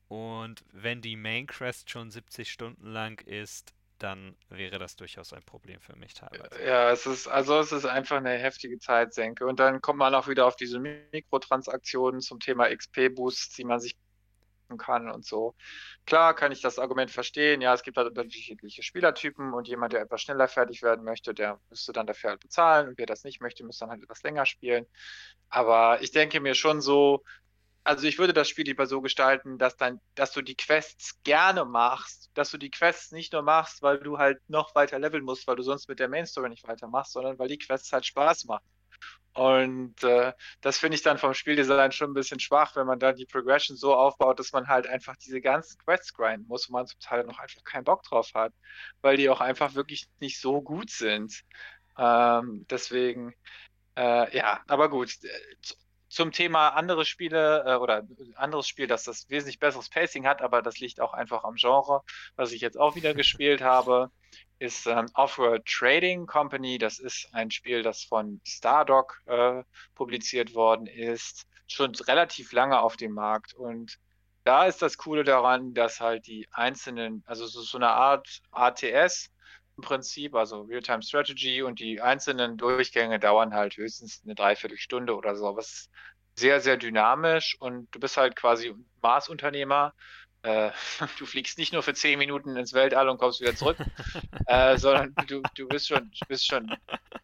Und 0.09 0.65
wenn 0.73 1.03
die 1.03 1.17
Main 1.17 1.47
Quest 1.47 1.91
schon 1.91 2.11
70 2.11 2.51
Stunden 2.51 2.87
lang 2.87 3.21
ist, 3.27 3.75
dann 4.03 4.37
wäre 4.49 4.79
das 4.79 4.97
durchaus 4.97 5.33
ein 5.33 5.43
Problem 5.43 5.81
für 5.81 5.97
mich 5.97 6.15
teilweise. 6.15 6.63
Ja, 6.65 6.91
es 6.91 7.07
ist, 7.07 7.29
also 7.29 7.59
es 7.59 7.73
ist 7.73 7.85
einfach 7.85 8.17
eine 8.17 8.31
heftige 8.31 8.79
Zeitsenke. 8.79 9.47
Und 9.47 9.61
dann 9.61 9.81
kommt 9.81 9.99
man 9.99 10.15
auch 10.15 10.29
wieder 10.29 10.47
auf 10.47 10.57
diese 10.57 10.81
Mikrotransaktionen 10.81 12.21
zum 12.21 12.41
Thema 12.41 12.69
XP-Boosts, 12.71 13.57
die 13.57 13.65
man 13.65 13.81
sich 13.81 13.97
kann 14.79 15.11
und 15.11 15.25
so. 15.25 15.55
Klar 16.07 16.35
kann 16.35 16.53
ich 16.53 16.61
das 16.61 16.79
Argument 16.79 17.11
verstehen. 17.11 17.61
Ja, 17.61 17.75
es 17.75 17.83
gibt 17.83 17.97
halt 17.97 18.17
unterschiedliche 18.17 18.83
Spielertypen 18.83 19.53
und 19.53 19.69
jemand, 19.69 19.93
der 19.93 20.01
etwas 20.01 20.23
schneller 20.23 20.49
fertig 20.49 20.83
werden 20.83 21.05
möchte, 21.05 21.35
der 21.35 21.61
müsste 21.71 21.93
dann 21.93 22.07
dafür 22.07 22.31
halt 22.31 22.41
bezahlen 22.41 22.89
und 22.89 22.99
wer 22.99 23.07
das 23.07 23.25
nicht 23.25 23.41
möchte, 23.41 23.65
müsste 23.65 23.85
dann 23.85 23.91
halt 23.91 24.03
etwas 24.03 24.23
länger 24.23 24.47
spielen. 24.47 24.87
Aber 25.49 26.01
ich 26.03 26.13
denke 26.13 26.41
mir 26.41 26.55
schon 26.55 26.81
so, 26.81 27.25
also 27.85 28.07
ich 28.07 28.19
würde 28.19 28.33
das 28.33 28.49
Spiel 28.49 28.67
lieber 28.67 28.87
so 28.87 29.01
gestalten, 29.01 29.59
dass 29.59 29.77
dann, 29.77 30.01
dass 30.15 30.33
du 30.33 30.43
die 30.43 30.57
Quests 30.57 31.23
gerne 31.25 31.65
machst, 31.65 32.31
dass 32.35 32.51
du 32.51 32.59
die 32.59 32.71
Quests 32.71 33.13
nicht 33.13 33.33
nur 33.33 33.43
machst, 33.43 33.83
weil 33.83 33.99
du 33.99 34.19
halt 34.19 34.39
noch 34.49 34.75
weiter 34.75 34.99
leveln 34.99 35.25
musst, 35.25 35.47
weil 35.47 35.57
du 35.57 35.63
sonst 35.63 35.89
mit 35.89 35.99
der 35.99 36.09
Main 36.09 36.27
Story 36.27 36.51
nicht 36.51 36.67
weitermachst, 36.67 37.13
sondern 37.13 37.39
weil 37.39 37.49
die 37.49 37.59
Quests 37.59 37.93
halt 37.93 38.07
Spaß 38.07 38.45
machen. 38.45 38.65
Und 39.33 40.03
äh, 40.03 40.33
das 40.61 40.79
finde 40.79 40.97
ich 40.97 41.03
dann 41.03 41.17
vom 41.17 41.35
Spieldesign 41.35 41.93
schon 41.93 42.11
ein 42.11 42.15
bisschen 42.15 42.41
schwach, 42.41 42.75
wenn 42.75 42.87
man 42.87 42.99
dann 42.99 43.15
die 43.15 43.27
Progression 43.27 43.77
so 43.77 43.95
aufbaut, 43.95 44.39
dass 44.41 44.53
man 44.53 44.67
halt 44.67 44.87
einfach 44.87 45.17
diese 45.17 45.41
ganzen 45.41 45.79
Quests 45.79 46.13
grinden 46.13 46.47
muss, 46.49 46.69
wo 46.69 46.73
man 46.73 46.87
zum 46.87 46.99
Teil 47.01 47.25
noch 47.25 47.39
einfach 47.39 47.63
keinen 47.65 47.85
Bock 47.85 48.03
drauf 48.03 48.31
hat, 48.35 48.53
weil 49.03 49.17
die 49.17 49.31
auch 49.31 49.41
einfach 49.41 49.75
wirklich 49.75 50.09
nicht 50.19 50.41
so 50.41 50.61
gut 50.61 50.91
sind. 50.91 51.43
Ähm, 51.97 52.67
deswegen, 52.69 53.33
äh, 53.97 54.37
ja, 54.37 54.63
aber 54.67 54.91
gut 54.91 55.17
zum 56.11 56.33
Thema 56.33 56.71
andere 56.71 57.05
Spiele 57.07 57.65
äh, 57.67 57.75
oder 57.77 58.07
anderes 58.35 58.69
Spiel, 58.69 58.87
das 58.87 59.05
das 59.05 59.31
wesentlich 59.31 59.59
besseres 59.59 59.89
Pacing 59.89 60.27
hat, 60.27 60.43
aber 60.43 60.61
das 60.61 60.79
liegt 60.81 61.01
auch 61.01 61.15
einfach 61.15 61.45
am 61.45 61.55
Genre, 61.55 62.03
was 62.37 62.53
ich 62.53 62.61
jetzt 62.61 62.79
auch 62.79 62.97
wieder 62.97 63.15
gespielt 63.15 63.63
habe, 63.63 64.11
ist 64.59 64.87
ähm, 64.87 65.07
Offworld 65.15 65.65
Trading 65.65 66.27
Company. 66.27 66.77
Das 66.79 66.99
ist 66.99 67.29
ein 67.33 67.51
Spiel, 67.51 67.83
das 67.83 68.03
von 68.03 68.41
Stardock 68.45 69.23
äh, 69.27 69.63
publiziert 69.95 70.55
worden 70.55 70.87
ist, 70.87 71.47
schon 71.67 71.95
relativ 71.95 72.53
lange 72.53 72.81
auf 72.81 72.97
dem 72.97 73.13
Markt 73.13 73.55
und 73.55 73.99
da 74.45 74.65
ist 74.65 74.81
das 74.83 74.97
Coole 74.97 75.23
daran, 75.23 75.75
dass 75.75 76.01
halt 76.01 76.27
die 76.27 76.49
einzelnen, 76.51 77.23
also 77.27 77.47
so, 77.47 77.61
so 77.61 77.79
eine 77.79 77.91
Art 77.91 78.41
ATS, 78.51 79.31
im 79.77 79.83
Prinzip, 79.83 80.35
also 80.35 80.63
Real-Time 80.63 81.03
Strategy 81.03 81.63
und 81.63 81.81
die 81.81 82.01
einzelnen 82.01 82.57
Durchgänge 82.57 83.19
dauern 83.19 83.55
halt 83.55 83.77
höchstens 83.77 84.21
eine 84.25 84.35
Dreiviertelstunde 84.35 85.17
oder 85.17 85.37
so. 85.37 85.57
Was 85.57 85.91
sehr, 86.37 86.61
sehr 86.61 86.77
dynamisch 86.77 87.57
und 87.61 87.95
du 87.95 88.01
bist 88.01 88.17
halt 88.17 88.37
quasi 88.37 88.75
Marsunternehmer. 89.03 89.95
Äh, 90.43 90.71
du 91.19 91.27
fliegst 91.27 91.59
nicht 91.59 91.73
nur 91.73 91.83
für 91.83 91.95
zehn 91.95 92.19
Minuten 92.19 92.57
ins 92.57 92.73
Weltall 92.73 93.09
und 93.09 93.19
kommst 93.19 93.41
wieder 93.41 93.55
zurück, 93.55 93.77
äh, 94.47 94.77
sondern 94.79 95.15
du, 95.27 95.43
du 95.55 95.69
bist 95.69 95.89
schon, 95.89 96.11
bist 96.29 96.47
schon 96.47 96.75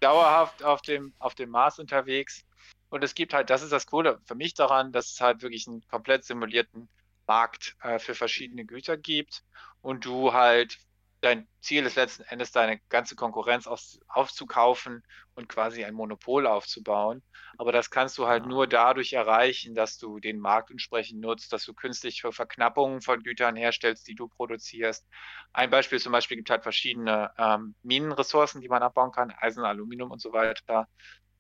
dauerhaft 0.01 0.63
auf 0.63 0.83
dem, 0.83 1.15
auf 1.19 1.35
dem 1.35 1.51
Mars 1.51 1.79
unterwegs. 1.79 2.45
Und 2.89 3.03
es 3.03 3.15
gibt 3.15 3.35
halt, 3.35 3.51
das 3.51 3.63
ist 3.63 3.73
das 3.73 3.87
Coole 3.87 4.21
für 4.25 4.35
mich 4.35 4.55
daran, 4.55 4.93
dass 4.93 5.13
es 5.13 5.21
halt 5.21 5.43
wirklich 5.43 5.67
einen 5.67 5.87
komplett 5.89 6.25
simulierten 6.25 6.89
Markt 7.27 7.77
äh, 7.83 7.99
für 7.99 8.15
verschiedene 8.15 8.65
Güter 8.65 8.97
gibt 8.97 9.43
und 9.83 10.05
du 10.05 10.33
halt 10.33 10.79
dein 11.27 11.49
Ziel 11.61 11.85
ist 11.85 11.97
letzten 11.97 12.23
Endes, 12.25 12.53
deine 12.53 12.79
ganze 12.89 13.17
Konkurrenz 13.17 13.67
auf, 13.67 13.83
aufzukaufen 14.09 15.03
und 15.35 15.49
quasi 15.49 15.85
ein 15.85 15.95
Monopol 15.95 16.47
aufzubauen. 16.47 17.23
Aber 17.59 17.73
das 17.73 17.91
kannst 17.91 18.17
du 18.19 18.27
halt 18.27 18.45
ja. 18.45 18.49
nur 18.49 18.67
dadurch 18.67 19.13
erreichen, 19.13 19.75
dass 19.75 19.99
du 19.99 20.21
den 20.21 20.39
Markt 20.39 20.71
entsprechend 20.71 21.21
nutzt, 21.21 21.53
dass 21.53 21.65
du 21.65 21.75
künstlich 21.75 22.21
für 22.21 22.33
Verknappungen 22.33 23.03
von 23.03 23.23
Gütern 23.23 23.57
herstellst, 23.57 24.07
die 24.07 24.15
du 24.15 24.29
produzierst. 24.29 25.07
Ein 25.53 25.71
Beispiel 25.71 25.99
zum 25.99 26.13
Beispiel 26.13 26.37
gibt 26.37 26.51
halt 26.51 26.63
verschiedene 26.63 27.33
ähm, 27.39 27.75
Minenressourcen, 27.83 28.61
die 28.61 28.69
man 28.69 28.83
abbauen 28.83 29.11
kann, 29.11 29.33
Eisen, 29.33 29.65
Aluminium 29.65 30.13
und 30.13 30.21
so 30.21 30.33
weiter. 30.33 30.89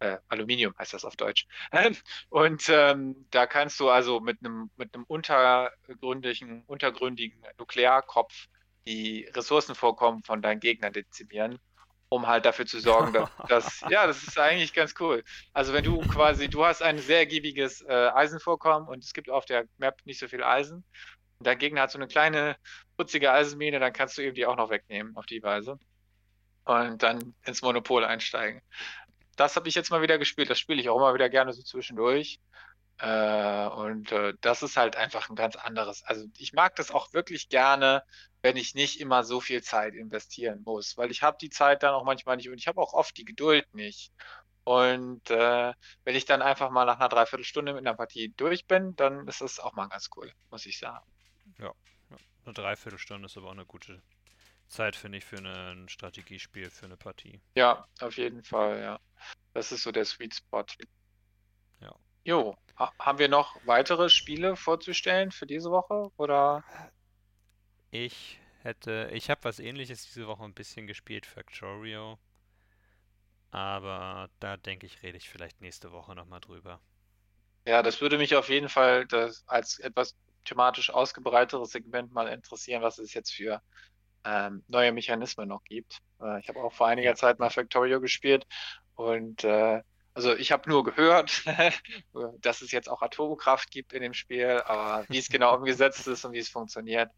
Äh, 0.00 0.18
Aluminium 0.28 0.74
heißt 0.78 0.92
das 0.92 1.04
auf 1.06 1.16
Deutsch. 1.16 1.46
Und 2.28 2.68
ähm, 2.68 3.26
da 3.30 3.46
kannst 3.46 3.80
du 3.80 3.88
also 3.88 4.20
mit 4.20 4.40
einem 4.40 4.70
mit 4.76 4.94
einem 4.94 5.04
untergründigen, 5.04 6.64
untergründigen 6.66 7.42
Nuklearkopf 7.56 8.48
die 8.86 9.28
Ressourcenvorkommen 9.34 10.22
von 10.22 10.42
deinen 10.42 10.60
Gegnern 10.60 10.92
dezimieren, 10.92 11.58
um 12.08 12.26
halt 12.26 12.44
dafür 12.44 12.66
zu 12.66 12.80
sorgen, 12.80 13.12
dass, 13.12 13.30
dass, 13.48 13.80
ja, 13.90 14.06
das 14.06 14.22
ist 14.22 14.38
eigentlich 14.38 14.72
ganz 14.72 14.94
cool. 15.00 15.24
Also 15.52 15.72
wenn 15.72 15.84
du 15.84 16.00
quasi, 16.00 16.48
du 16.48 16.64
hast 16.64 16.82
ein 16.82 16.98
sehr 16.98 17.18
ergiebiges 17.18 17.82
äh, 17.82 18.10
Eisenvorkommen 18.14 18.88
und 18.88 19.04
es 19.04 19.12
gibt 19.12 19.30
auf 19.30 19.44
der 19.44 19.66
Map 19.78 20.00
nicht 20.04 20.20
so 20.20 20.28
viel 20.28 20.42
Eisen 20.42 20.84
und 21.38 21.46
dein 21.46 21.58
Gegner 21.58 21.82
hat 21.82 21.90
so 21.90 21.98
eine 21.98 22.08
kleine 22.08 22.56
putzige 22.96 23.32
Eisenmine, 23.32 23.80
dann 23.80 23.92
kannst 23.92 24.16
du 24.16 24.22
eben 24.22 24.34
die 24.34 24.46
auch 24.46 24.56
noch 24.56 24.70
wegnehmen 24.70 25.16
auf 25.16 25.26
die 25.26 25.42
Weise 25.42 25.78
und 26.64 27.02
dann 27.02 27.34
ins 27.44 27.62
Monopol 27.62 28.04
einsteigen. 28.04 28.60
Das 29.36 29.56
habe 29.56 29.68
ich 29.68 29.74
jetzt 29.74 29.90
mal 29.90 30.02
wieder 30.02 30.18
gespielt, 30.18 30.48
das 30.48 30.58
spiele 30.58 30.80
ich 30.80 30.88
auch 30.88 30.96
immer 30.96 31.14
wieder 31.14 31.28
gerne 31.28 31.52
so 31.52 31.62
zwischendurch. 31.62 32.40
Äh, 32.98 33.66
und 33.68 34.10
äh, 34.12 34.34
das 34.40 34.62
ist 34.62 34.76
halt 34.76 34.96
einfach 34.96 35.28
ein 35.28 35.36
ganz 35.36 35.56
anderes. 35.56 36.02
Also 36.04 36.26
ich 36.38 36.52
mag 36.52 36.76
das 36.76 36.90
auch 36.90 37.12
wirklich 37.12 37.48
gerne, 37.48 38.02
wenn 38.42 38.56
ich 38.56 38.74
nicht 38.74 39.00
immer 39.00 39.22
so 39.24 39.40
viel 39.40 39.62
Zeit 39.62 39.94
investieren 39.94 40.62
muss, 40.64 40.96
weil 40.96 41.10
ich 41.10 41.22
habe 41.22 41.36
die 41.40 41.50
Zeit 41.50 41.82
dann 41.82 41.94
auch 41.94 42.04
manchmal 42.04 42.36
nicht 42.36 42.48
und 42.48 42.58
ich 42.58 42.68
habe 42.68 42.80
auch 42.80 42.94
oft 42.94 43.16
die 43.16 43.24
Geduld 43.24 43.66
nicht. 43.74 44.12
Und 44.64 45.30
äh, 45.30 45.72
wenn 46.04 46.16
ich 46.16 46.24
dann 46.24 46.42
einfach 46.42 46.70
mal 46.70 46.86
nach 46.86 46.98
einer 46.98 47.08
Dreiviertelstunde 47.08 47.72
mit 47.72 47.86
einer 47.86 47.96
Partie 47.96 48.34
durch 48.36 48.66
bin, 48.66 48.96
dann 48.96 49.28
ist 49.28 49.40
das 49.40 49.60
auch 49.60 49.74
mal 49.74 49.88
ganz 49.88 50.08
cool, 50.16 50.32
muss 50.50 50.66
ich 50.66 50.78
sagen. 50.78 51.06
Ja, 51.58 51.72
eine 52.44 52.54
Dreiviertelstunde 52.54 53.26
ist 53.26 53.36
aber 53.36 53.48
auch 53.48 53.52
eine 53.52 53.66
gute 53.66 54.02
Zeit, 54.68 54.96
finde 54.96 55.18
ich, 55.18 55.24
für 55.24 55.38
ein 55.38 55.88
Strategiespiel, 55.88 56.70
für 56.70 56.86
eine 56.86 56.96
Partie. 56.96 57.40
Ja, 57.54 57.86
auf 58.00 58.16
jeden 58.16 58.42
Fall, 58.42 58.80
ja. 58.80 59.00
Das 59.54 59.70
ist 59.70 59.82
so 59.82 59.92
der 59.92 60.04
Sweet 60.04 60.34
Spot. 60.34 60.64
Ja. 61.80 61.94
Jo, 62.26 62.56
ha 62.76 62.92
haben 62.98 63.20
wir 63.20 63.28
noch 63.28 63.54
weitere 63.66 64.08
Spiele 64.08 64.56
vorzustellen 64.56 65.30
für 65.30 65.46
diese 65.46 65.70
Woche? 65.70 66.10
Oder? 66.16 66.64
Ich 67.92 68.40
hätte, 68.64 69.08
ich 69.12 69.30
habe 69.30 69.44
was 69.44 69.60
ähnliches 69.60 70.02
diese 70.02 70.26
Woche 70.26 70.42
ein 70.42 70.52
bisschen 70.52 70.88
gespielt, 70.88 71.24
Factorio. 71.24 72.18
Aber 73.52 74.28
da 74.40 74.56
denke 74.56 74.86
ich, 74.86 75.04
rede 75.04 75.18
ich 75.18 75.28
vielleicht 75.30 75.60
nächste 75.60 75.92
Woche 75.92 76.16
nochmal 76.16 76.40
drüber. 76.40 76.80
Ja, 77.64 77.84
das 77.84 78.00
würde 78.00 78.18
mich 78.18 78.34
auf 78.34 78.48
jeden 78.48 78.68
Fall 78.68 79.06
das 79.06 79.44
als 79.46 79.78
etwas 79.78 80.16
thematisch 80.44 80.90
ausgebreitetes 80.90 81.70
Segment 81.70 82.12
mal 82.12 82.26
interessieren, 82.26 82.82
was 82.82 82.98
es 82.98 83.14
jetzt 83.14 83.34
für 83.34 83.62
ähm, 84.24 84.64
neue 84.66 84.90
Mechanismen 84.90 85.46
noch 85.46 85.62
gibt. 85.62 86.00
Äh, 86.20 86.40
ich 86.40 86.48
habe 86.48 86.58
auch 86.58 86.72
vor 86.72 86.88
einiger 86.88 87.14
Zeit 87.14 87.38
mal 87.38 87.50
Factorio 87.50 88.00
gespielt 88.00 88.44
und 88.96 89.44
äh, 89.44 89.80
also 90.16 90.34
ich 90.34 90.50
habe 90.50 90.70
nur 90.70 90.82
gehört, 90.82 91.44
dass 92.40 92.62
es 92.62 92.72
jetzt 92.72 92.88
auch 92.88 93.02
Atomkraft 93.02 93.70
gibt 93.70 93.92
in 93.92 94.00
dem 94.00 94.14
Spiel, 94.14 94.62
aber 94.64 95.04
wie 95.10 95.18
es 95.18 95.28
genau 95.28 95.54
umgesetzt 95.54 96.06
ist 96.06 96.24
und 96.24 96.32
wie 96.32 96.38
es 96.38 96.48
funktioniert 96.48 97.10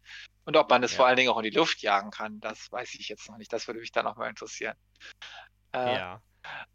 und 0.43 0.57
ob 0.57 0.69
man 0.69 0.83
es 0.83 0.91
ja. 0.91 0.97
vor 0.97 1.07
allen 1.07 1.15
Dingen 1.15 1.29
auch 1.29 1.37
in 1.37 1.45
die 1.45 1.57
Luft 1.57 1.81
jagen 1.81 2.11
kann, 2.11 2.41
das 2.41 2.69
weiß 2.73 2.95
ich 2.95 3.07
jetzt 3.07 3.29
noch 3.29 3.37
nicht. 3.37 3.53
Das 3.53 3.67
würde 3.67 3.79
mich 3.79 3.93
dann 3.93 4.05
auch 4.05 4.17
mal 4.17 4.27
interessieren. 4.27 4.75
Äh, 5.71 5.95
ja. 5.95 6.21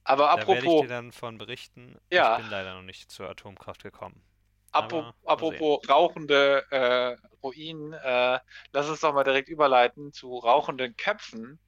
Aber 0.02 0.30
apropos. 0.30 0.46
Da 0.46 0.62
werde 0.62 0.76
ich 0.76 0.80
dir 0.80 0.88
dann 0.88 1.12
von 1.12 1.36
berichten. 1.36 1.98
Ja. 2.10 2.36
Ich 2.36 2.42
bin 2.42 2.50
leider 2.50 2.74
noch 2.74 2.82
nicht 2.82 3.12
zur 3.12 3.28
Atomkraft 3.28 3.82
gekommen. 3.82 4.24
Apropos, 4.72 5.12
apropos 5.26 5.88
rauchende 5.90 6.64
äh, 6.70 7.16
Ruinen, 7.42 7.92
äh, 7.92 8.40
lass 8.72 8.88
uns 8.88 9.00
doch 9.00 9.12
mal 9.12 9.24
direkt 9.24 9.50
überleiten 9.50 10.10
zu 10.14 10.38
rauchenden 10.38 10.96
Köpfen. 10.96 11.60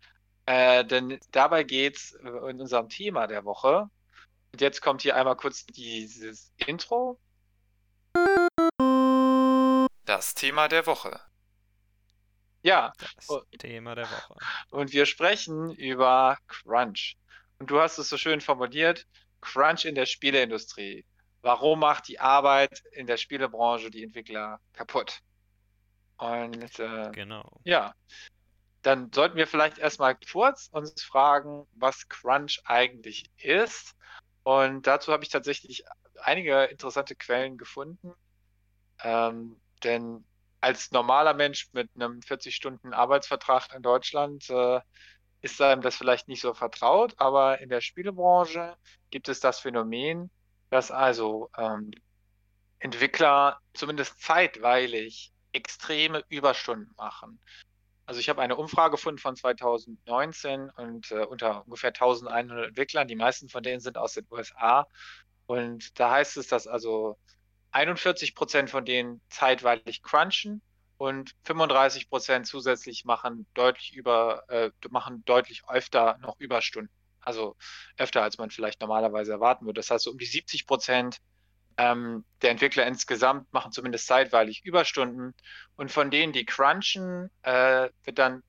Äh, 0.46 0.82
denn 0.86 1.20
dabei 1.30 1.62
geht 1.62 1.96
es 1.96 2.12
äh, 2.12 2.50
in 2.50 2.58
unserem 2.58 2.88
Thema 2.88 3.26
der 3.26 3.44
Woche. 3.44 3.90
Und 4.56 4.62
jetzt 4.62 4.80
kommt 4.80 5.02
hier 5.02 5.14
einmal 5.16 5.36
kurz 5.36 5.66
dieses 5.66 6.50
Intro. 6.56 7.20
Das 10.06 10.32
Thema 10.32 10.68
der 10.68 10.86
Woche. 10.86 11.20
Ja. 12.62 12.90
Das 12.96 13.42
Thema 13.58 13.94
der 13.94 14.10
Woche. 14.10 14.34
Und 14.70 14.94
wir 14.94 15.04
sprechen 15.04 15.74
über 15.74 16.38
Crunch. 16.48 17.18
Und 17.58 17.70
du 17.70 17.78
hast 17.78 17.98
es 17.98 18.08
so 18.08 18.16
schön 18.16 18.40
formuliert, 18.40 19.06
Crunch 19.42 19.84
in 19.84 19.94
der 19.94 20.06
Spieleindustrie. 20.06 21.04
Warum 21.42 21.80
macht 21.80 22.08
die 22.08 22.18
Arbeit 22.18 22.82
in 22.92 23.06
der 23.06 23.18
Spielebranche 23.18 23.90
die 23.90 24.04
Entwickler 24.04 24.58
kaputt? 24.72 25.20
Und 26.16 26.78
äh, 26.78 27.10
genau. 27.12 27.60
ja, 27.64 27.94
dann 28.80 29.12
sollten 29.12 29.36
wir 29.36 29.46
vielleicht 29.46 29.76
erstmal 29.76 30.16
kurz 30.32 30.68
uns 30.72 31.02
fragen, 31.02 31.66
was 31.74 32.08
Crunch 32.08 32.62
eigentlich 32.64 33.30
ist. 33.36 33.95
Und 34.46 34.86
dazu 34.86 35.12
habe 35.12 35.24
ich 35.24 35.28
tatsächlich 35.28 35.82
einige 36.22 36.66
interessante 36.66 37.16
Quellen 37.16 37.58
gefunden. 37.58 38.12
Ähm, 39.02 39.60
denn 39.82 40.24
als 40.60 40.92
normaler 40.92 41.34
Mensch 41.34 41.68
mit 41.72 41.90
einem 41.96 42.20
40-Stunden-Arbeitsvertrag 42.20 43.74
in 43.74 43.82
Deutschland 43.82 44.48
äh, 44.48 44.80
ist 45.40 45.60
einem 45.60 45.82
das 45.82 45.96
vielleicht 45.96 46.28
nicht 46.28 46.42
so 46.42 46.54
vertraut, 46.54 47.14
aber 47.16 47.60
in 47.60 47.70
der 47.70 47.80
Spielebranche 47.80 48.76
gibt 49.10 49.28
es 49.28 49.40
das 49.40 49.58
Phänomen, 49.58 50.30
dass 50.70 50.92
also 50.92 51.50
ähm, 51.58 51.90
Entwickler 52.78 53.58
zumindest 53.74 54.22
zeitweilig 54.22 55.32
extreme 55.50 56.22
Überstunden 56.28 56.94
machen. 56.96 57.40
Also 58.06 58.20
ich 58.20 58.28
habe 58.28 58.40
eine 58.40 58.56
Umfrage 58.56 58.92
gefunden 58.92 59.18
von 59.18 59.34
2019 59.34 60.70
und 60.70 61.10
äh, 61.10 61.24
unter 61.24 61.64
ungefähr 61.64 61.90
1100 61.90 62.68
Entwicklern, 62.68 63.08
die 63.08 63.16
meisten 63.16 63.48
von 63.48 63.64
denen 63.64 63.80
sind 63.80 63.98
aus 63.98 64.14
den 64.14 64.26
USA. 64.30 64.86
Und 65.46 65.98
da 65.98 66.12
heißt 66.12 66.36
es, 66.36 66.46
dass 66.46 66.68
also 66.68 67.18
41 67.72 68.34
Prozent 68.34 68.70
von 68.70 68.84
denen 68.84 69.20
zeitweilig 69.28 70.02
crunchen 70.02 70.62
und 70.98 71.32
35 71.44 72.08
Prozent 72.08 72.46
zusätzlich 72.46 73.04
machen 73.04 73.46
deutlich 73.54 73.94
über, 73.94 74.44
äh, 74.48 74.70
machen 74.88 75.24
deutlich 75.24 75.62
öfter 75.68 76.16
noch 76.18 76.38
Überstunden. 76.38 76.92
Also 77.20 77.56
öfter, 77.96 78.22
als 78.22 78.38
man 78.38 78.50
vielleicht 78.50 78.80
normalerweise 78.80 79.32
erwarten 79.32 79.66
würde. 79.66 79.80
Das 79.80 79.90
heißt, 79.90 80.04
so 80.04 80.12
um 80.12 80.18
die 80.18 80.26
70 80.26 80.66
Prozent 80.66 81.18
ähm, 81.78 82.24
der 82.42 82.50
Entwickler 82.50 82.86
insgesamt 82.86 83.52
machen 83.52 83.72
zumindest 83.72 84.06
zeitweilig 84.06 84.64
Überstunden. 84.64 85.34
Und 85.76 85.90
von 85.90 86.10
denen, 86.10 86.32
die 86.32 86.46
crunchen, 86.46 87.30
äh, 87.42 87.88
wird 88.04 88.18
dann, 88.18 88.42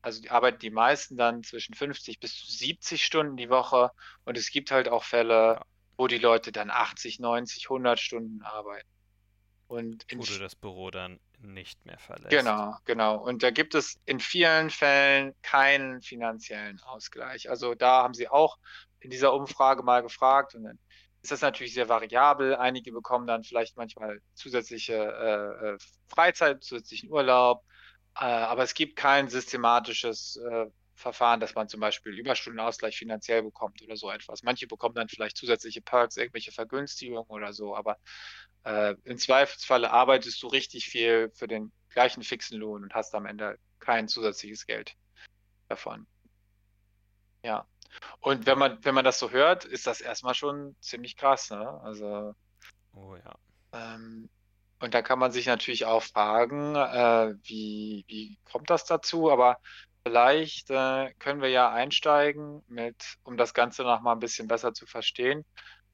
also 0.00 0.20
die 0.20 0.30
arbeiten 0.30 0.58
die 0.58 0.70
meisten 0.70 1.16
dann 1.16 1.44
zwischen 1.44 1.74
50 1.74 2.18
bis 2.18 2.58
70 2.58 3.04
Stunden 3.04 3.36
die 3.36 3.50
Woche. 3.50 3.90
Und 4.24 4.36
es 4.36 4.50
gibt 4.50 4.70
halt 4.70 4.88
auch 4.88 5.04
Fälle, 5.04 5.62
wo 5.96 6.08
die 6.08 6.18
Leute 6.18 6.50
dann 6.50 6.70
80, 6.70 7.20
90, 7.20 7.66
100 7.66 8.00
Stunden 8.00 8.42
arbeiten. 8.42 8.88
Und 9.68 10.04
wo 10.14 10.22
du 10.22 10.38
das 10.38 10.54
Büro 10.54 10.90
dann 10.90 11.18
nicht 11.38 11.84
mehr 11.86 11.98
verlässt. 11.98 12.30
Genau, 12.30 12.76
genau. 12.84 13.16
Und 13.16 13.42
da 13.42 13.50
gibt 13.50 13.74
es 13.74 13.98
in 14.04 14.20
vielen 14.20 14.70
Fällen 14.70 15.34
keinen 15.42 16.02
finanziellen 16.02 16.80
Ausgleich. 16.82 17.48
Also 17.48 17.74
da 17.74 18.02
haben 18.02 18.14
sie 18.14 18.28
auch 18.28 18.58
in 19.00 19.10
dieser 19.10 19.32
Umfrage 19.32 19.82
mal 19.82 20.02
gefragt 20.02 20.54
und 20.54 20.64
dann 20.64 20.78
ist 21.22 21.32
das 21.32 21.40
natürlich 21.40 21.74
sehr 21.74 21.88
variabel. 21.88 22.56
Einige 22.56 22.92
bekommen 22.92 23.26
dann 23.26 23.44
vielleicht 23.44 23.76
manchmal 23.76 24.20
zusätzliche 24.34 24.94
äh, 24.94 25.74
äh 25.74 25.78
Freizeit, 26.08 26.62
zusätzlichen 26.62 27.10
Urlaub, 27.10 27.64
äh, 28.16 28.24
aber 28.24 28.62
es 28.62 28.74
gibt 28.74 28.96
kein 28.96 29.28
systematisches 29.28 30.38
Verfahren, 30.94 31.40
dass 31.40 31.54
man 31.54 31.68
zum 31.68 31.80
Beispiel 31.80 32.18
Überstundenausgleich 32.18 32.96
finanziell 32.96 33.42
bekommt 33.42 33.82
oder 33.82 33.96
so 33.96 34.10
etwas. 34.10 34.42
Manche 34.42 34.66
bekommen 34.66 34.94
dann 34.94 35.08
vielleicht 35.08 35.36
zusätzliche 35.36 35.80
Perks, 35.80 36.16
irgendwelche 36.16 36.52
Vergünstigungen 36.52 37.24
oder 37.28 37.52
so, 37.52 37.74
aber 37.74 37.96
äh, 38.64 38.94
Im 39.04 39.18
Zweifelsfalle 39.18 39.90
arbeitest 39.90 40.42
du 40.42 40.46
richtig 40.46 40.86
viel 40.86 41.30
für 41.34 41.48
den 41.48 41.72
gleichen 41.90 42.22
fixen 42.22 42.58
Lohn 42.58 42.84
und 42.84 42.94
hast 42.94 43.14
am 43.14 43.26
Ende 43.26 43.58
kein 43.80 44.08
zusätzliches 44.08 44.66
Geld 44.66 44.94
davon. 45.68 46.06
Ja. 47.42 47.66
Und 48.20 48.46
wenn 48.46 48.58
man, 48.58 48.78
wenn 48.84 48.94
man 48.94 49.04
das 49.04 49.18
so 49.18 49.30
hört, 49.30 49.64
ist 49.64 49.86
das 49.86 50.00
erstmal 50.00 50.34
schon 50.34 50.76
ziemlich 50.80 51.16
krass, 51.16 51.50
ne? 51.50 51.80
Also. 51.82 52.34
Oh 52.94 53.16
ja. 53.16 53.34
Ähm, 53.72 54.28
und 54.80 54.94
da 54.94 55.02
kann 55.02 55.18
man 55.18 55.32
sich 55.32 55.46
natürlich 55.46 55.84
auch 55.84 56.02
fragen, 56.02 56.74
äh, 56.74 57.34
wie, 57.44 58.04
wie 58.08 58.38
kommt 58.50 58.68
das 58.70 58.84
dazu? 58.84 59.30
Aber 59.30 59.58
vielleicht 60.04 60.70
äh, 60.70 61.12
können 61.18 61.40
wir 61.40 61.50
ja 61.50 61.70
einsteigen 61.70 62.62
mit, 62.68 63.16
um 63.22 63.36
das 63.36 63.54
Ganze 63.54 63.82
noch 63.82 64.00
mal 64.00 64.12
ein 64.12 64.18
bisschen 64.18 64.48
besser 64.48 64.74
zu 64.74 64.86
verstehen. 64.86 65.44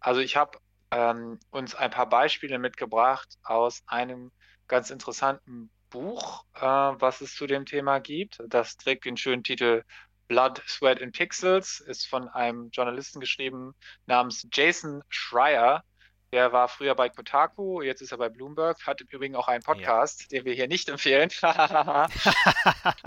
Also 0.01 0.21
ich 0.21 0.37
habe 0.37 0.59
ähm, 0.91 1.39
uns 1.51 1.75
ein 1.75 1.91
paar 1.91 2.09
Beispiele 2.09 2.59
mitgebracht 2.59 3.29
aus 3.43 3.83
einem 3.87 4.33
ganz 4.69 4.91
interessanten 4.91 5.71
Buch, 5.91 6.45
äh, 6.55 6.61
was 6.63 7.21
es 7.21 7.35
zu 7.35 7.47
dem 7.47 7.67
Thema 7.67 7.99
gibt. 7.99 8.43
Das 8.49 8.77
trägt 8.77 9.05
den 9.05 9.17
schönen 9.17 9.43
Titel 9.43 9.83
Blood, 10.29 10.63
Sweat 10.67 11.03
and 11.03 11.15
Pixels, 11.15 11.81
ist 11.81 12.07
von 12.07 12.29
einem 12.29 12.71
Journalisten 12.71 13.19
geschrieben 13.21 13.75
namens 14.07 14.47
Jason 14.53 15.03
Schreier. 15.09 15.83
Der 16.31 16.53
war 16.53 16.69
früher 16.69 16.95
bei 16.95 17.09
Kotaku, 17.09 17.81
jetzt 17.81 18.03
ist 18.03 18.13
er 18.13 18.19
bei 18.19 18.29
Bloomberg, 18.29 18.87
hat 18.87 19.01
im 19.01 19.07
Übrigen 19.11 19.35
auch 19.35 19.49
einen 19.49 19.63
Podcast, 19.63 20.21
ja. 20.23 20.27
den 20.29 20.45
wir 20.45 20.53
hier 20.53 20.69
nicht 20.69 20.91
empfehlen. 20.91 21.31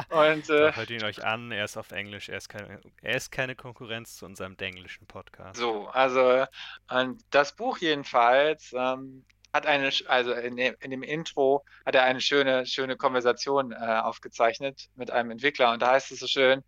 und, 0.10 0.50
äh, 0.50 0.74
hört 0.74 0.90
ihn 0.90 1.04
euch 1.04 1.24
an, 1.24 1.52
er 1.52 1.66
ist 1.66 1.78
auf 1.78 1.92
Englisch, 1.92 2.30
er 2.30 2.38
ist 2.38 2.50
keine, 2.50 2.82
er 3.04 3.16
ist 3.16 3.32
keine 3.32 3.56
Konkurrenz 3.56 4.16
zu 4.16 4.26
unserem 4.26 4.56
englischen 4.60 5.06
Podcast. 5.06 5.60
So, 5.60 5.88
also 5.90 6.46
und 6.90 7.22
das 7.30 7.56
Buch 7.56 7.78
jedenfalls 7.78 8.74
ähm, 8.76 9.24
hat 9.54 9.68
eine, 9.68 9.92
also 10.08 10.34
in 10.34 10.56
dem, 10.56 10.76
in 10.80 10.90
dem, 10.90 11.04
Intro 11.04 11.64
hat 11.86 11.94
er 11.94 12.04
eine 12.04 12.22
schöne, 12.22 12.66
schöne 12.66 12.98
Konversation 12.98 13.72
äh, 13.72 13.76
aufgezeichnet 13.76 14.90
mit 14.96 15.12
einem 15.12 15.30
Entwickler 15.30 15.74
und 15.74 15.84
da 15.84 15.92
heißt 15.92 16.12
es 16.12 16.20
so 16.20 16.28
schön, 16.28 16.64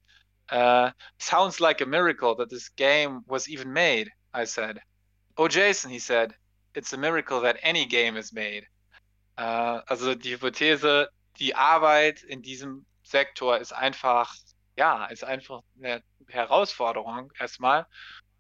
uh, 0.52 0.92
sounds 1.18 1.60
like 1.60 1.82
a 1.82 1.86
miracle 1.86 2.36
that 2.36 2.50
this 2.50 2.70
game 2.70 3.22
was 3.28 3.48
even 3.48 3.72
made, 3.72 4.10
I 4.34 4.46
said. 4.46 4.80
Oh, 5.38 5.48
Jason, 5.48 5.90
he 5.90 6.00
said, 6.00 6.34
it's 6.76 6.94
a 6.94 6.98
miracle 6.98 7.42
that 7.42 7.58
any 7.62 7.86
game 7.86 8.18
is 8.18 8.34
made. 8.34 8.66
Äh, 9.38 9.82
also 9.88 10.16
die 10.16 10.32
Hypothese, 10.32 11.10
die 11.40 11.56
Arbeit 11.56 12.24
in 12.24 12.42
diesem 12.42 12.86
Sektor 13.04 13.58
ist 13.58 13.74
einfach, 13.74 14.36
ja, 14.78 15.06
ist 15.06 15.24
einfach 15.24 15.62
eine 15.78 16.04
Herausforderung 16.28 17.32
erstmal. 17.40 17.86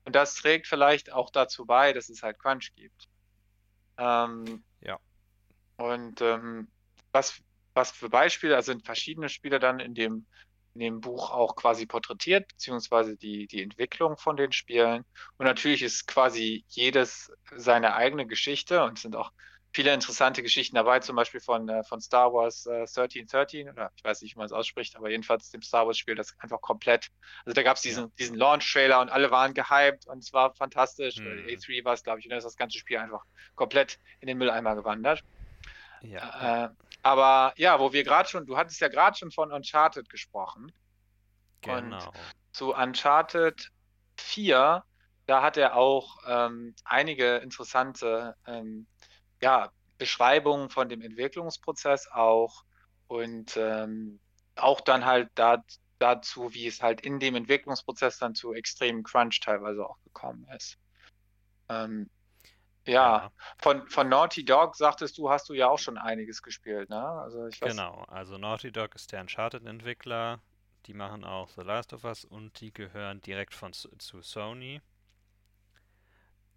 Und 0.05 0.15
das 0.15 0.35
trägt 0.35 0.67
vielleicht 0.67 1.11
auch 1.11 1.29
dazu 1.31 1.65
bei, 1.65 1.93
dass 1.93 2.09
es 2.09 2.23
halt 2.23 2.39
Crunch 2.39 2.73
gibt. 2.75 3.07
Ähm, 3.97 4.63
ja. 4.81 4.99
Und 5.77 6.21
ähm, 6.21 6.67
was, 7.11 7.41
was 7.73 7.91
für 7.91 8.09
Beispiele, 8.09 8.55
also 8.55 8.71
sind 8.71 8.85
verschiedene 8.85 9.29
Spiele 9.29 9.59
dann 9.59 9.79
in 9.79 9.93
dem 9.93 10.25
in 10.73 10.79
dem 10.79 11.01
Buch 11.01 11.31
auch 11.31 11.55
quasi 11.55 11.85
porträtiert, 11.85 12.47
beziehungsweise 12.47 13.15
die, 13.15 13.47
die 13.47 13.61
Entwicklung 13.61 14.17
von 14.17 14.35
den 14.35 14.51
Spielen. 14.51 15.05
Und 15.37 15.45
natürlich 15.45 15.83
ist 15.83 16.07
quasi 16.07 16.65
jedes 16.67 17.31
seine 17.55 17.95
eigene 17.95 18.25
Geschichte 18.25 18.83
und 18.83 18.97
es 18.97 19.03
sind 19.03 19.15
auch 19.15 19.31
viele 19.73 19.93
interessante 19.93 20.43
Geschichten 20.43 20.75
dabei, 20.75 20.99
zum 20.99 21.15
Beispiel 21.15 21.39
von, 21.39 21.67
äh, 21.67 21.83
von 21.83 21.99
Star 21.99 22.31
Wars 22.31 22.65
äh, 22.67 22.81
1313, 22.81 23.69
oder 23.69 23.91
ich 23.95 24.03
weiß 24.03 24.21
nicht, 24.21 24.35
wie 24.35 24.37
man 24.37 24.45
es 24.45 24.51
ausspricht, 24.51 24.95
aber 24.95 25.09
jedenfalls 25.09 25.49
dem 25.49 25.61
Star 25.61 25.87
Wars-Spiel, 25.87 26.15
das 26.15 26.35
einfach 26.39 26.61
komplett, 26.61 27.09
also 27.45 27.53
da 27.55 27.63
gab 27.63 27.77
es 27.77 27.81
diesen, 27.81 28.05
ja. 28.05 28.11
diesen 28.19 28.37
Launch-Trailer 28.37 29.01
und 29.01 29.09
alle 29.09 29.31
waren 29.31 29.53
gehypt 29.53 30.07
und 30.07 30.19
es 30.19 30.31
war 30.31 30.53
fantastisch. 30.53 31.17
Mhm. 31.17 31.47
A3 31.47 31.83
war 31.83 31.93
es, 31.93 32.03
glaube 32.03 32.19
ich, 32.19 32.25
und 32.25 32.29
dann 32.29 32.37
ist 32.37 32.45
das 32.45 32.55
ganze 32.55 32.77
Spiel 32.77 32.97
einfach 32.97 33.23
komplett 33.55 33.99
in 34.19 34.27
den 34.27 34.37
Mülleimer 34.37 34.75
gewandert. 34.75 35.23
Ja. 36.01 36.65
Äh, 36.65 36.69
aber 37.03 37.53
ja, 37.57 37.79
wo 37.79 37.93
wir 37.93 38.03
gerade 38.03 38.27
schon, 38.27 38.45
du 38.45 38.57
hattest 38.57 38.79
ja 38.79 38.87
gerade 38.87 39.15
schon 39.17 39.31
von 39.31 39.51
Uncharted 39.51 40.09
gesprochen. 40.09 40.71
Genau. 41.61 41.97
Und 41.97 42.11
zu 42.53 42.73
Uncharted 42.73 43.71
4, 44.17 44.83
da 45.27 45.41
hat 45.41 45.57
er 45.57 45.75
auch 45.75 46.17
ähm, 46.27 46.73
einige 46.85 47.37
interessante 47.37 48.35
ähm, 48.47 48.87
ja, 49.41 49.71
Beschreibungen 49.97 50.69
von 50.69 50.89
dem 50.89 51.01
Entwicklungsprozess 51.01 52.07
auch 52.09 52.63
und 53.07 53.57
ähm, 53.57 54.19
auch 54.55 54.79
dann 54.81 55.05
halt 55.05 55.29
da, 55.35 55.63
dazu, 55.99 56.53
wie 56.53 56.67
es 56.67 56.81
halt 56.81 57.01
in 57.01 57.19
dem 57.19 57.35
Entwicklungsprozess 57.35 58.17
dann 58.17 58.33
zu 58.33 58.53
extremen 58.53 59.03
Crunch 59.03 59.41
teilweise 59.41 59.85
auch 59.85 60.01
gekommen 60.03 60.47
ist. 60.55 60.77
Ja, 62.85 63.31
von, 63.59 63.87
von 63.87 64.09
Naughty 64.09 64.43
Dog 64.43 64.75
sagtest 64.75 65.17
du, 65.17 65.29
hast 65.29 65.47
du 65.47 65.53
ja 65.53 65.69
auch 65.69 65.79
schon 65.79 65.97
einiges 65.97 66.41
gespielt, 66.41 66.89
ne? 66.89 67.01
Also 67.01 67.47
ich 67.47 67.61
weiß, 67.61 67.71
genau. 67.71 68.03
Also 68.09 68.37
Naughty 68.37 68.71
Dog 68.71 68.93
ist 68.95 69.11
der 69.11 69.21
Uncharted-Entwickler. 69.21 70.41
Die 70.85 70.93
machen 70.93 71.23
auch 71.23 71.49
The 71.49 71.61
Last 71.61 71.93
of 71.93 72.03
Us 72.03 72.25
und 72.25 72.59
die 72.59 72.73
gehören 72.73 73.21
direkt 73.21 73.53
von 73.53 73.71
zu 73.71 74.21
Sony. 74.21 74.81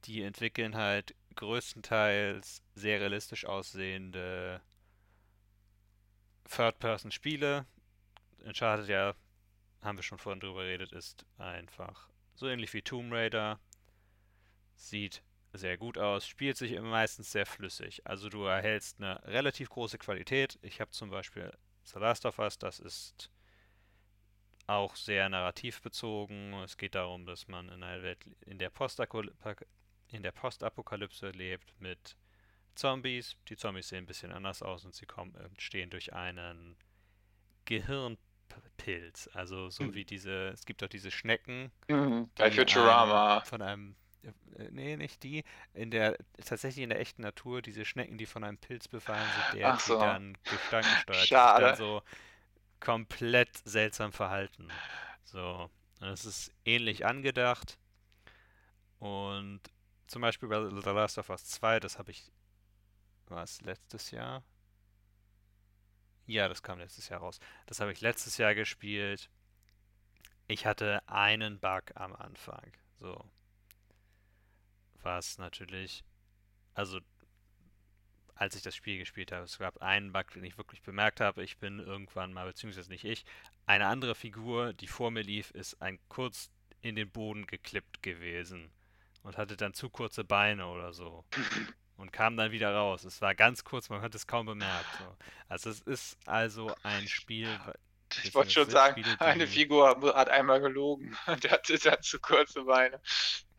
Die 0.04 0.22
entwickeln 0.22 0.74
halt 0.74 1.14
größtenteils 1.36 2.62
sehr 2.74 3.00
realistisch 3.00 3.44
aussehende 3.44 4.60
Third-Person-Spiele. 6.50 7.66
Uncharted, 8.44 8.88
ja, 8.88 9.14
haben 9.82 9.98
wir 9.98 10.02
schon 10.02 10.18
vorhin 10.18 10.40
drüber 10.40 10.62
geredet, 10.62 10.92
ist 10.92 11.24
einfach 11.38 12.08
so 12.34 12.48
ähnlich 12.48 12.72
wie 12.74 12.82
Tomb 12.82 13.12
Raider. 13.12 13.60
Sieht 14.74 15.22
sehr 15.52 15.76
gut 15.78 15.98
aus, 15.98 16.26
spielt 16.26 16.56
sich 16.56 16.72
immer 16.72 16.90
meistens 16.90 17.32
sehr 17.32 17.46
flüssig. 17.46 18.06
Also 18.06 18.28
du 18.28 18.44
erhältst 18.44 19.00
eine 19.00 19.22
relativ 19.24 19.70
große 19.70 19.98
Qualität. 19.98 20.58
Ich 20.62 20.80
habe 20.80 20.90
zum 20.90 21.10
Beispiel 21.10 21.52
The 21.84 21.98
Last 21.98 22.26
of 22.26 22.38
Us, 22.38 22.58
das 22.58 22.78
ist 22.78 23.30
auch 24.66 24.96
sehr 24.96 25.28
narrativ 25.28 25.80
bezogen. 25.82 26.52
Es 26.64 26.76
geht 26.76 26.94
darum, 26.94 27.26
dass 27.26 27.48
man 27.48 27.68
in 27.68 27.82
einer 27.82 28.02
Welt 28.02 28.26
in 28.44 28.58
der 28.58 28.70
Postapokalypse, 28.70 29.66
in 30.08 30.22
der 30.22 30.32
Postapokalypse 30.32 31.30
lebt 31.30 31.72
mit 31.80 32.16
Zombies. 32.74 33.36
Die 33.48 33.56
Zombies 33.56 33.88
sehen 33.88 34.04
ein 34.04 34.06
bisschen 34.06 34.32
anders 34.32 34.62
aus 34.62 34.84
und 34.84 34.94
sie 34.94 35.06
kommen, 35.06 35.34
entstehen 35.36 35.90
durch 35.90 36.12
einen 36.14 36.76
Gehirnpilz. 37.64 39.28
Also 39.32 39.70
so 39.70 39.84
Mhm. 39.84 39.94
wie 39.94 40.04
diese, 40.04 40.48
es 40.48 40.64
gibt 40.66 40.82
doch 40.82 40.88
diese 40.88 41.10
Schnecken, 41.10 41.72
Mhm, 41.88 42.30
bei 42.36 42.50
Futurama. 42.50 43.38
einem, 43.38 43.44
von 43.44 43.62
einem, 43.62 43.90
äh, 43.92 44.05
nee, 44.70 44.96
nicht 44.96 45.22
die, 45.22 45.44
in 45.74 45.90
der, 45.90 46.16
tatsächlich 46.44 46.82
in 46.82 46.90
der 46.90 47.00
echten 47.00 47.22
Natur, 47.22 47.62
diese 47.62 47.84
Schnecken, 47.84 48.18
die 48.18 48.26
von 48.26 48.44
einem 48.44 48.58
Pilz 48.58 48.88
befallen 48.88 49.28
sind, 49.50 49.60
der 49.60 49.68
Ach 49.72 49.78
die 49.78 49.84
so. 49.84 49.98
dann 49.98 50.36
gedankensteuert, 50.44 51.16
die 51.16 51.20
sich 51.20 51.28
Schade. 51.28 51.66
dann 51.66 51.76
so 51.76 52.02
komplett 52.80 53.56
seltsam 53.64 54.12
verhalten. 54.12 54.68
So, 55.24 55.70
es 56.00 56.24
ist 56.24 56.52
ähnlich 56.64 57.04
angedacht 57.06 57.78
und 58.98 59.60
zum 60.06 60.22
Beispiel 60.22 60.48
bei 60.48 60.68
The 60.68 60.90
Last 60.90 61.18
of 61.18 61.30
Us 61.30 61.44
2, 61.46 61.80
das 61.80 61.98
habe 61.98 62.10
ich, 62.10 62.30
war 63.26 63.42
es 63.42 63.60
letztes 63.62 64.10
Jahr? 64.10 64.44
Ja, 66.26 66.48
das 66.48 66.62
kam 66.62 66.78
letztes 66.78 67.08
Jahr 67.08 67.20
raus. 67.20 67.38
Das 67.66 67.80
habe 67.80 67.92
ich 67.92 68.00
letztes 68.00 68.36
Jahr 68.36 68.54
gespielt. 68.54 69.30
Ich 70.48 70.66
hatte 70.66 71.00
einen 71.08 71.58
Bug 71.60 71.84
am 71.94 72.14
Anfang. 72.14 72.72
So. 72.98 73.24
Was 75.06 75.38
natürlich, 75.38 76.02
also 76.74 76.98
als 78.34 78.56
ich 78.56 78.62
das 78.62 78.74
Spiel 78.74 78.98
gespielt 78.98 79.30
habe, 79.30 79.44
es 79.44 79.56
gab 79.56 79.80
einen 79.80 80.12
Bug, 80.12 80.32
den 80.32 80.42
ich 80.42 80.58
wirklich 80.58 80.82
bemerkt 80.82 81.20
habe. 81.20 81.44
Ich 81.44 81.58
bin 81.58 81.78
irgendwann 81.78 82.32
mal, 82.32 82.44
beziehungsweise 82.44 82.90
nicht 82.90 83.04
ich, 83.04 83.24
eine 83.66 83.86
andere 83.86 84.16
Figur, 84.16 84.72
die 84.72 84.88
vor 84.88 85.12
mir 85.12 85.22
lief, 85.22 85.52
ist 85.52 85.80
ein 85.80 86.00
kurz 86.08 86.50
in 86.80 86.96
den 86.96 87.08
Boden 87.08 87.46
geklippt 87.46 88.02
gewesen 88.02 88.72
und 89.22 89.38
hatte 89.38 89.56
dann 89.56 89.74
zu 89.74 89.90
kurze 89.90 90.24
Beine 90.24 90.66
oder 90.66 90.92
so 90.92 91.24
und 91.96 92.12
kam 92.12 92.36
dann 92.36 92.50
wieder 92.50 92.74
raus. 92.74 93.04
Es 93.04 93.20
war 93.20 93.36
ganz 93.36 93.62
kurz, 93.62 93.88
man 93.88 94.02
hat 94.02 94.16
es 94.16 94.26
kaum 94.26 94.46
bemerkt. 94.46 94.92
So. 94.98 95.16
Also 95.48 95.70
es 95.70 95.82
ist 95.82 96.18
also 96.26 96.74
ein 96.82 97.06
Spiel, 97.06 97.48
Ich 98.24 98.34
wollte 98.34 98.50
schon 98.50 98.66
es 98.66 98.72
sagen, 98.72 99.04
eine 99.20 99.46
Figur 99.46 99.88
hat 100.16 100.30
einmal 100.30 100.60
gelogen. 100.60 101.16
Der 101.44 101.52
hatte 101.52 101.78
dann 101.78 102.02
zu 102.02 102.18
kurze 102.18 102.64
Beine. 102.64 103.00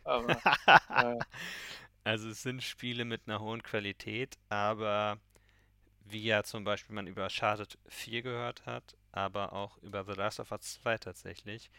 Aber 0.08 0.38
äh, 0.90 1.18
Also 2.08 2.30
es 2.30 2.42
sind 2.42 2.64
Spiele 2.64 3.04
mit 3.04 3.24
einer 3.28 3.42
hohen 3.42 3.62
Qualität, 3.62 4.38
aber 4.48 5.20
wie 6.06 6.24
ja 6.24 6.44
zum 6.44 6.64
Beispiel 6.64 6.96
man 6.96 7.06
über 7.06 7.24
Uncharted 7.24 7.78
4 7.90 8.22
gehört 8.22 8.66
hat, 8.66 8.96
aber 9.12 9.52
auch 9.52 9.78
über 9.80 10.06
The 10.06 10.14
Last 10.14 10.40
of 10.40 10.52
Us 10.52 10.80
2 10.82 11.00
tatsächlich, 11.00 11.70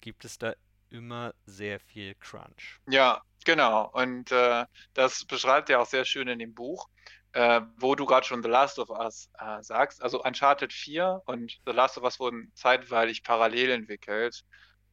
gibt 0.00 0.24
es 0.24 0.38
da 0.38 0.54
immer 0.90 1.34
sehr 1.46 1.80
viel 1.80 2.14
Crunch. 2.14 2.78
ja, 2.86 3.22
genau. 3.44 3.90
Und 3.92 4.30
äh, 4.30 4.66
das 4.94 5.24
beschreibt 5.24 5.68
er 5.68 5.80
auch 5.80 5.86
sehr 5.86 6.04
schön 6.04 6.28
in 6.28 6.38
dem 6.38 6.54
Buch, 6.54 6.88
äh, 7.32 7.60
wo 7.76 7.96
du 7.96 8.06
gerade 8.06 8.26
schon 8.26 8.44
The 8.44 8.48
Last 8.48 8.78
of 8.78 8.90
Us 8.90 9.30
äh, 9.38 9.62
sagst. 9.62 10.00
Also 10.00 10.22
Uncharted 10.22 10.72
4 10.72 11.22
und 11.26 11.60
The 11.66 11.72
Last 11.72 11.98
of 11.98 12.04
Us 12.04 12.20
wurden 12.20 12.52
zeitweilig 12.54 13.24
parallel 13.24 13.70
entwickelt. 13.70 14.44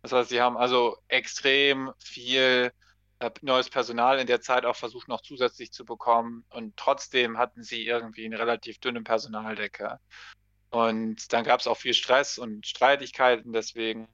Das 0.07 0.19
heißt, 0.19 0.29
sie 0.29 0.41
haben 0.41 0.55
also 0.55 0.97
extrem 1.09 1.91
viel 1.99 2.71
äh, 3.19 3.29
neues 3.41 3.69
Personal 3.69 4.19
in 4.19 4.27
der 4.27 4.39
Zeit 4.39 4.65
auch 4.65 4.77
versucht 4.77 5.09
noch 5.09 5.21
zusätzlich 5.21 5.73
zu 5.73 5.83
bekommen 5.83 6.45
und 6.49 6.77
trotzdem 6.77 7.37
hatten 7.37 7.61
sie 7.61 7.85
irgendwie 7.85 8.25
eine 8.25 8.39
relativ 8.39 8.79
dünne 8.79 9.01
Personaldecke. 9.01 9.99
Und 10.69 11.33
dann 11.33 11.43
gab 11.43 11.59
es 11.59 11.67
auch 11.67 11.75
viel 11.75 11.93
Stress 11.93 12.37
und 12.37 12.65
Streitigkeiten 12.65 13.51
deswegen. 13.51 14.07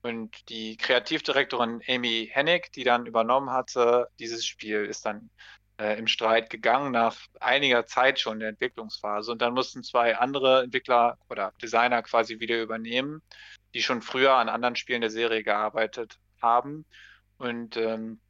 Und 0.00 0.48
die 0.48 0.78
Kreativdirektorin 0.78 1.82
Amy 1.86 2.30
Hennig, 2.32 2.72
die 2.72 2.84
dann 2.84 3.04
übernommen 3.04 3.50
hatte, 3.50 4.08
dieses 4.18 4.46
Spiel 4.46 4.86
ist 4.86 5.04
dann 5.04 5.28
äh, 5.78 5.98
im 5.98 6.06
Streit 6.06 6.48
gegangen 6.48 6.92
nach 6.92 7.18
einiger 7.40 7.84
Zeit 7.84 8.20
schon 8.20 8.40
der 8.40 8.48
Entwicklungsphase. 8.48 9.32
Und 9.32 9.42
dann 9.42 9.52
mussten 9.52 9.82
zwei 9.82 10.16
andere 10.16 10.62
Entwickler 10.62 11.18
oder 11.28 11.52
Designer 11.60 12.02
quasi 12.02 12.40
wieder 12.40 12.62
übernehmen, 12.62 13.20
die 13.74 13.82
schon 13.82 14.02
früher 14.02 14.34
an 14.34 14.48
anderen 14.48 14.76
Spielen 14.76 15.00
der 15.00 15.10
Serie 15.10 15.42
gearbeitet 15.42 16.18
haben. 16.40 16.84
Und 17.38 17.76
ähm, 17.76 18.20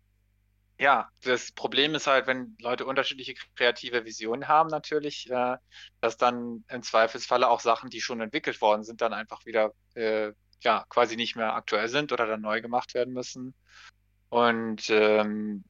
ja, 0.79 1.09
das 1.23 1.53
Problem 1.53 1.95
ist 1.95 2.07
halt, 2.07 2.27
wenn 2.27 2.57
Leute 2.61 2.85
unterschiedliche 2.85 3.35
kreative 3.55 4.05
Visionen 4.05 4.49
haben, 4.49 4.69
natürlich, 4.69 5.31
äh, 5.31 5.57
dass 6.01 6.17
dann 6.17 6.65
im 6.69 6.83
Zweifelsfalle 6.83 7.49
auch 7.49 7.61
Sachen, 7.61 7.89
die 7.89 8.01
schon 8.01 8.21
entwickelt 8.21 8.61
worden 8.61 8.85
sind, 8.85 9.01
dann 9.01 9.15
einfach 9.15 9.47
wieder 9.47 9.73
äh, 9.95 10.33
ja 10.61 10.85
quasi 10.89 11.17
nicht 11.17 11.37
mehr 11.37 11.55
aktuell 11.55 11.89
sind 11.89 12.13
oder 12.13 12.27
dann 12.27 12.43
neu 12.43 12.61
gemacht 12.61 12.95
werden 12.95 13.15
müssen. 13.15 13.55
Und 14.29 14.91
ähm, 14.91 15.65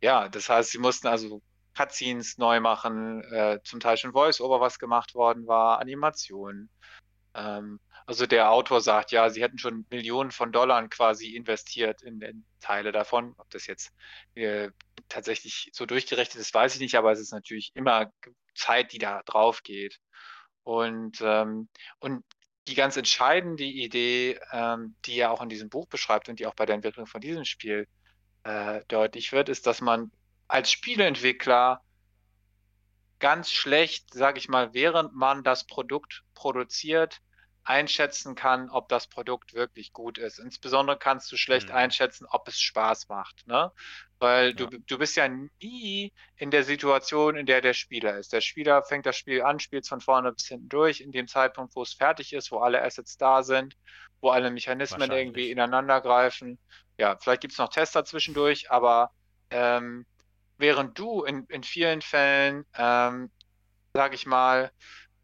ja, 0.00 0.28
das 0.28 0.48
heißt, 0.48 0.70
sie 0.70 0.78
mussten 0.78 1.08
also 1.08 1.42
Cutscenes 1.76 2.38
neu 2.38 2.60
machen, 2.60 3.22
äh, 3.32 3.60
zum 3.64 3.80
Teil 3.80 3.96
schon 3.98 4.12
Voice-Over, 4.12 4.60
was 4.60 4.78
gemacht 4.78 5.14
worden 5.14 5.46
war, 5.46 5.80
Animationen. 5.80 6.70
Ähm, 7.34 7.80
also 8.06 8.24
der 8.26 8.50
Autor 8.52 8.80
sagt, 8.80 9.10
ja, 9.10 9.28
sie 9.30 9.42
hätten 9.42 9.58
schon 9.58 9.84
Millionen 9.90 10.30
von 10.30 10.52
Dollar 10.52 10.86
quasi 10.88 11.34
investiert 11.34 12.02
in, 12.02 12.20
in 12.20 12.46
Teile 12.60 12.92
davon. 12.92 13.34
Ob 13.36 13.50
das 13.50 13.66
jetzt 13.66 13.92
äh, 14.34 14.70
tatsächlich 15.08 15.70
so 15.72 15.86
durchgerechnet 15.86 16.40
ist, 16.40 16.54
weiß 16.54 16.74
ich 16.74 16.80
nicht, 16.80 16.94
aber 16.94 17.10
es 17.10 17.18
ist 17.18 17.32
natürlich 17.32 17.72
immer 17.74 18.12
Zeit, 18.54 18.92
die 18.92 18.98
da 18.98 19.22
drauf 19.24 19.64
geht. 19.64 19.98
Und, 20.62 21.20
ähm, 21.20 21.68
und 21.98 22.24
die 22.68 22.76
ganz 22.76 22.96
entscheidende 22.96 23.64
Idee, 23.64 24.38
ähm, 24.52 24.96
die 25.04 25.18
er 25.18 25.32
auch 25.32 25.42
in 25.42 25.48
diesem 25.48 25.68
Buch 25.68 25.88
beschreibt 25.88 26.28
und 26.28 26.38
die 26.38 26.46
auch 26.46 26.54
bei 26.54 26.66
der 26.66 26.76
Entwicklung 26.76 27.06
von 27.06 27.20
diesem 27.20 27.44
Spiel 27.44 27.88
äh, 28.44 28.82
deutlich 28.86 29.32
wird, 29.32 29.48
ist, 29.48 29.66
dass 29.66 29.80
man 29.80 30.12
als 30.46 30.70
Spieleentwickler 30.70 31.82
ganz 33.18 33.50
schlecht, 33.50 34.14
sage 34.14 34.38
ich 34.38 34.48
mal, 34.48 34.74
während 34.74 35.14
man 35.14 35.42
das 35.42 35.66
Produkt 35.66 36.22
produziert, 36.34 37.20
einschätzen 37.66 38.34
kann, 38.34 38.70
ob 38.70 38.88
das 38.88 39.08
Produkt 39.08 39.54
wirklich 39.54 39.92
gut 39.92 40.18
ist. 40.18 40.38
Insbesondere 40.38 40.98
kannst 40.98 41.30
du 41.32 41.36
schlecht 41.36 41.68
Mhm. 41.68 41.76
einschätzen, 41.76 42.26
ob 42.30 42.48
es 42.48 42.58
Spaß 42.60 43.08
macht, 43.08 43.46
ne? 43.46 43.72
Weil 44.18 44.54
du, 44.54 44.64
Ja. 44.64 44.70
du 44.70 44.98
bist 44.98 45.16
ja 45.16 45.28
nie 45.28 46.12
in 46.36 46.50
der 46.50 46.64
Situation, 46.64 47.36
in 47.36 47.46
der 47.46 47.60
der 47.60 47.74
Spieler 47.74 48.18
ist. 48.18 48.32
Der 48.32 48.40
Spieler 48.40 48.82
fängt 48.84 49.04
das 49.06 49.16
Spiel 49.16 49.42
an, 49.42 49.60
spielt 49.60 49.84
es 49.84 49.88
von 49.90 50.00
vorne 50.00 50.32
bis 50.32 50.46
hinten 50.46 50.68
durch, 50.68 51.00
in 51.00 51.12
dem 51.12 51.28
Zeitpunkt, 51.28 51.74
wo 51.76 51.82
es 51.82 51.92
fertig 51.92 52.32
ist, 52.32 52.50
wo 52.50 52.60
alle 52.60 52.82
Assets 52.82 53.16
da 53.18 53.42
sind, 53.42 53.74
wo 54.20 54.30
alle 54.30 54.50
Mechanismen 54.50 55.10
irgendwie 55.10 55.50
ineinander 55.50 56.00
greifen. 56.00 56.58
Ja, 56.98 57.18
vielleicht 57.18 57.42
gibt 57.42 57.52
es 57.52 57.58
noch 57.58 57.68
Tester 57.68 58.04
zwischendurch, 58.04 58.70
aber 58.70 59.10
ähm, 59.50 60.06
während 60.58 60.98
du 60.98 61.24
in, 61.24 61.44
in 61.48 61.62
vielen 61.62 62.00
Fällen, 62.02 62.64
ähm, 62.74 63.30
sage 63.94 64.14
ich 64.14 64.26
mal, 64.26 64.70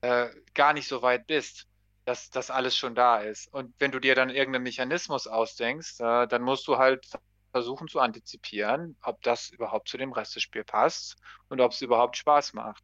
äh, 0.03 0.28
gar 0.55 0.72
nicht 0.74 0.88
so 0.88 1.03
weit 1.03 1.26
bist, 1.26 1.66
dass 2.05 2.30
das 2.30 2.50
alles 2.50 2.76
schon 2.76 2.94
da 2.94 3.18
ist. 3.18 3.53
Und 3.53 3.74
wenn 3.78 3.92
du 3.92 4.00
dir 4.00 4.14
dann 4.14 4.30
irgendeinen 4.30 4.64
Mechanismus 4.64 5.26
ausdenkst, 5.26 6.00
äh, 6.00 6.26
dann 6.26 6.42
musst 6.42 6.66
du 6.66 6.78
halt 6.78 7.07
versuchen 7.53 7.86
zu 7.86 8.00
antizipieren, 8.00 8.96
ob 9.03 9.22
das 9.22 9.50
überhaupt 9.50 9.88
zu 9.88 9.98
dem 9.98 10.12
Rest 10.12 10.34
des 10.34 10.42
Spiels 10.42 10.66
passt 10.66 11.16
und 11.48 11.61
ob 11.61 11.72
es 11.72 11.82
überhaupt 11.82 12.16
Spaß 12.16 12.55
macht. 12.55 12.82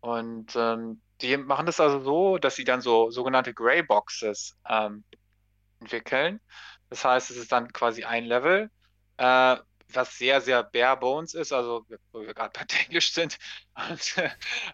Und 0.00 0.54
ähm, 0.56 1.00
die 1.20 1.36
machen 1.36 1.66
das 1.66 1.80
also 1.80 2.00
so, 2.00 2.38
dass 2.38 2.56
sie 2.56 2.64
dann 2.64 2.80
so 2.80 3.10
sogenannte 3.10 3.52
Grey 3.52 3.82
Boxes 3.82 4.56
ähm, 4.68 5.04
entwickeln. 5.80 6.40
Das 6.88 7.04
heißt, 7.04 7.30
es 7.30 7.36
ist 7.36 7.52
dann 7.52 7.72
quasi 7.72 8.04
ein 8.04 8.24
Level, 8.24 8.70
äh, 9.16 9.56
was 9.92 10.16
sehr, 10.16 10.40
sehr 10.40 10.62
bare 10.62 10.96
bones 10.96 11.34
ist, 11.34 11.52
also 11.52 11.84
wo 12.12 12.20
wir 12.20 12.34
gerade 12.34 12.52
bei 12.58 12.66
Englisch 12.86 13.12
sind. 13.12 13.38
Und, 13.74 14.16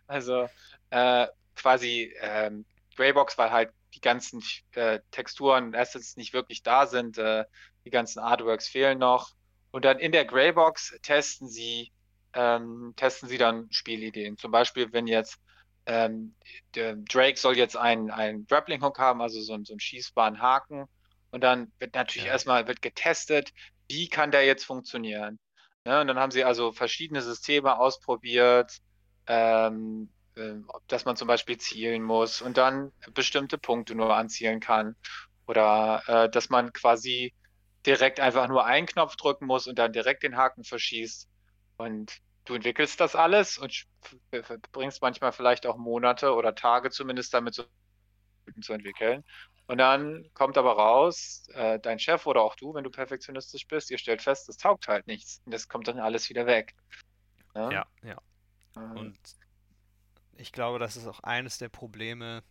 also 0.07 0.49
äh, 0.91 1.27
quasi 1.57 2.15
ähm, 2.21 2.65
Greybox, 2.97 3.39
weil 3.39 3.51
halt 3.51 3.71
die 3.95 4.01
ganzen 4.01 4.43
äh, 4.73 5.01
Texturen, 5.11 5.75
Assets 5.75 6.17
nicht 6.17 6.33
wirklich 6.33 6.63
da 6.63 6.87
sind, 6.87 7.19
äh, 7.19 7.45
die 7.85 7.91
ganzen 7.91 8.21
Artworks 8.21 8.69
fehlen 8.69 8.99
noch. 8.99 9.31
Und 9.71 9.85
dann 9.85 9.99
in 9.99 10.13
der 10.13 10.25
Greybox 10.25 10.99
testen 11.03 11.49
sie, 11.49 11.93
ähm, 12.35 12.95
testen 12.97 13.29
sie 13.29 13.39
dann 13.39 13.71
Spielideen. 13.71 14.37
Zum 14.37 14.51
Beispiel, 14.51 14.93
wenn 14.93 15.07
jetzt 15.07 15.39
ähm, 15.87 16.35
der 16.75 16.97
Drake 16.97 17.39
soll 17.39 17.57
jetzt 17.57 17.77
einen, 17.77 18.11
einen 18.11 18.47
Grappling 18.47 18.83
Hook 18.83 18.99
haben, 18.99 19.21
also 19.21 19.41
so, 19.41 19.59
so 19.65 19.73
einen 19.73 19.81
schießbaren 19.81 20.41
Haken. 20.41 20.87
Und 21.31 21.43
dann 21.43 21.73
wird 21.79 21.95
natürlich 21.95 22.27
ja. 22.27 22.33
erstmal 22.33 22.67
wird 22.69 22.83
getestet, 22.83 23.53
wie 23.89 24.09
kann 24.09 24.31
der 24.31 24.45
jetzt 24.45 24.65
funktionieren. 24.65 25.39
Ne, 25.85 26.01
und 26.01 26.07
dann 26.07 26.19
haben 26.19 26.31
sie 26.31 26.45
also 26.45 26.71
verschiedene 26.71 27.23
Systeme 27.23 27.79
ausprobiert, 27.79 28.79
ähm, 29.27 30.11
äh, 30.21 30.22
dass 30.89 31.05
man 31.05 31.17
zum 31.17 31.29
Beispiel 31.29 31.59
zielen 31.59 32.03
muss 32.03 32.41
und 32.41 32.57
dann 32.57 32.93
bestimmte 33.15 33.59
Punkte 33.59 33.95
nur 33.95 34.15
anzielen 34.15 34.61
kann. 34.61 34.97
Oder 35.47 36.03
äh, 36.07 36.31
dass 36.31 36.49
man 36.49 36.73
quasi 36.73 37.35
direkt 37.85 38.21
einfach 38.21 38.49
nur 38.49 38.65
einen 38.65 38.87
Knopf 38.87 39.17
drücken 39.17 39.47
muss 39.47 39.67
und 39.67 39.79
dann 39.79 39.93
direkt 39.93 40.23
den 40.23 40.37
Haken 40.37 40.65
verschießt. 40.65 41.29
Und 41.77 42.19
du 42.45 42.55
entwickelst 42.55 43.01
das 43.01 43.17
alles 43.17 43.59
und 43.59 43.85
verbringst 44.31 45.03
manchmal 45.03 45.33
vielleicht 45.33 45.67
auch 45.67 45.77
Monate 45.77 46.35
oder 46.35 46.55
Tage 46.55 46.91
zumindest 46.91 47.35
damit 47.35 47.55
zu, 47.55 47.65
zu 48.61 48.73
entwickeln. 48.73 49.25
Und 49.67 49.79
dann 49.79 50.29
kommt 50.35 50.59
aber 50.59 50.73
raus, 50.73 51.47
äh, 51.55 51.79
dein 51.79 51.99
Chef 51.99 52.27
oder 52.27 52.43
auch 52.43 52.57
du, 52.57 52.75
wenn 52.75 52.85
du 52.85 52.91
perfektionistisch 52.91 53.67
bist, 53.67 53.91
ihr 53.91 53.99
stellt 53.99 54.23
fest, 54.23 54.49
das 54.49 54.57
taugt 54.57 54.89
halt 54.89 55.07
nichts. 55.07 55.41
Und 55.45 55.55
das 55.55 55.69
kommt 55.69 55.89
dann 55.89 55.99
alles 55.99 56.29
wieder 56.29 56.47
weg. 56.47 56.75
Ja, 57.55 57.71
ja. 57.71 57.87
ja. 58.03 58.17
Ähm. 58.77 58.97
Und 58.97 59.19
ich 60.37 60.53
glaube, 60.53 60.79
das 60.79 60.97
ist 60.97 61.07
auch 61.07 61.21
eines 61.21 61.59
der 61.59 61.69
Probleme, 61.69 62.43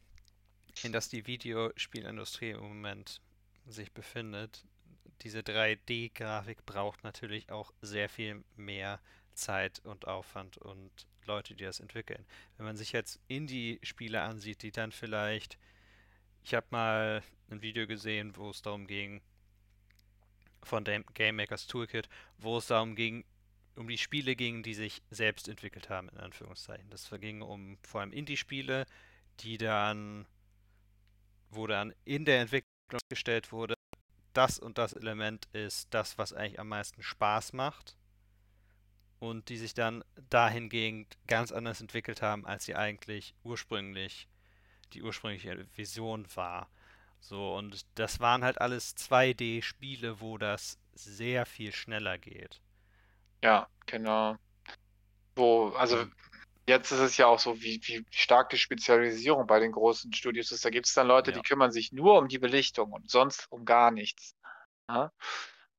in 0.83 0.91
das 0.91 1.09
die 1.09 1.27
Videospielindustrie 1.27 2.51
im 2.51 2.61
Moment 2.61 3.21
sich 3.67 3.91
befindet. 3.91 4.63
Diese 5.21 5.39
3D-Grafik 5.39 6.65
braucht 6.65 7.03
natürlich 7.03 7.51
auch 7.51 7.71
sehr 7.81 8.09
viel 8.09 8.43
mehr 8.55 8.99
Zeit 9.33 9.79
und 9.85 10.07
Aufwand 10.07 10.57
und 10.57 10.91
Leute, 11.25 11.53
die 11.55 11.63
das 11.63 11.79
entwickeln. 11.79 12.25
Wenn 12.57 12.65
man 12.65 12.77
sich 12.77 12.91
jetzt 12.91 13.19
Indie-Spiele 13.27 14.21
ansieht, 14.21 14.63
die 14.63 14.71
dann 14.71 14.91
vielleicht, 14.91 15.57
ich 16.43 16.53
habe 16.53 16.67
mal 16.71 17.23
ein 17.49 17.61
Video 17.61 17.85
gesehen, 17.85 18.35
wo 18.35 18.49
es 18.49 18.61
darum 18.61 18.87
ging, 18.87 19.21
von 20.63 20.83
dem 20.83 21.03
Game 21.13 21.35
Makers 21.35 21.67
Toolkit, 21.67 22.07
wo 22.37 22.57
es 22.57 22.67
darum 22.67 22.95
ging, 22.95 23.23
um 23.75 23.87
die 23.87 23.97
Spiele 23.97 24.35
ging, 24.35 24.63
die 24.63 24.73
sich 24.73 25.01
selbst 25.09 25.47
entwickelt 25.47 25.89
haben, 25.89 26.09
in 26.09 26.17
Anführungszeichen. 26.17 26.89
Das 26.89 27.09
ging 27.19 27.41
um 27.41 27.77
vor 27.83 28.01
allem 28.01 28.11
Indie-Spiele, 28.11 28.85
die 29.39 29.57
dann, 29.57 30.25
wo 31.49 31.67
dann 31.67 31.93
in 32.05 32.25
der 32.25 32.41
Entwicklung 32.41 32.99
gestellt 33.09 33.51
wurde, 33.51 33.75
das 34.33 34.59
und 34.59 34.77
das 34.77 34.93
Element 34.93 35.47
ist 35.53 35.93
das, 35.93 36.17
was 36.17 36.33
eigentlich 36.33 36.59
am 36.59 36.69
meisten 36.69 37.03
Spaß 37.03 37.53
macht 37.53 37.95
und 39.19 39.49
die 39.49 39.57
sich 39.57 39.73
dann 39.73 40.03
dahingehend 40.29 41.17
ganz 41.27 41.51
anders 41.51 41.81
entwickelt 41.81 42.21
haben, 42.21 42.45
als 42.45 42.65
sie 42.65 42.75
eigentlich 42.75 43.35
ursprünglich 43.43 44.27
die 44.93 45.03
ursprüngliche 45.03 45.65
Vision 45.75 46.27
war. 46.35 46.69
So, 47.19 47.55
und 47.55 47.85
das 47.95 48.19
waren 48.19 48.43
halt 48.43 48.59
alles 48.59 48.95
2D-Spiele, 48.97 50.21
wo 50.21 50.37
das 50.37 50.79
sehr 50.93 51.45
viel 51.45 51.71
schneller 51.71 52.17
geht. 52.17 52.61
Ja, 53.43 53.67
genau. 53.85 54.35
Wo, 55.35 55.69
also 55.69 56.05
jetzt 56.67 56.91
ist 56.91 56.99
es 56.99 57.17
ja 57.17 57.27
auch 57.27 57.39
so, 57.39 57.61
wie, 57.61 57.81
wie 57.83 58.05
stark 58.11 58.49
die 58.49 58.57
Spezialisierung 58.57 59.47
bei 59.47 59.59
den 59.59 59.71
großen 59.71 60.13
Studios 60.13 60.51
ist. 60.51 60.63
Da 60.63 60.69
gibt 60.69 60.87
es 60.87 60.93
dann 60.93 61.07
Leute, 61.07 61.31
ja. 61.31 61.37
die 61.37 61.43
kümmern 61.43 61.71
sich 61.71 61.91
nur 61.91 62.17
um 62.17 62.27
die 62.27 62.39
Belichtung 62.39 62.91
und 62.91 63.09
sonst 63.09 63.47
um 63.51 63.65
gar 63.65 63.91
nichts. 63.91 64.35
Ja? 64.87 65.11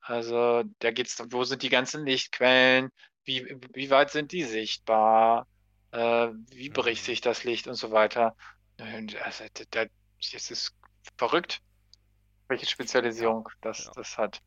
Also 0.01 0.65
da 0.81 0.91
geht 0.91 1.07
es, 1.07 1.23
wo 1.31 1.45
sind 1.45 1.63
die 1.63 1.69
ganzen 1.69 2.05
Lichtquellen, 2.05 2.91
wie, 3.25 3.57
wie 3.73 3.91
weit 3.91 4.11
sind 4.11 4.33
die 4.33 4.45
sichtbar? 4.45 5.47
Äh, 5.93 6.29
wie 6.51 6.71
bricht 6.71 7.03
mhm. 7.03 7.07
sich 7.07 7.21
das 7.21 7.45
Licht 7.45 7.69
und 7.69 7.75
so 7.75 7.93
weiter? 7.93 8.35
Und 8.79 9.15
also, 9.23 9.45
da, 9.71 9.85
das 10.33 10.51
ist 10.51 10.75
verrückt, 11.17 11.61
welche 12.49 12.67
Spezialisierung 12.67 13.49
das, 13.61 13.85
ja. 13.85 13.93
das 13.95 14.19
hat. 14.19 14.43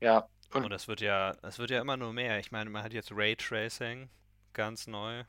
Ja. 0.00 0.28
Und, 0.52 0.64
und 0.64 0.72
es 0.72 0.88
wird 0.88 1.00
ja, 1.00 1.36
es 1.42 1.58
wird 1.58 1.70
ja 1.70 1.80
immer 1.80 1.96
nur 1.96 2.12
mehr. 2.12 2.38
Ich 2.38 2.50
meine, 2.50 2.70
man 2.70 2.82
hat 2.82 2.92
jetzt 2.92 3.12
Raytracing 3.12 4.08
ganz 4.52 4.86
neu. 4.86 5.24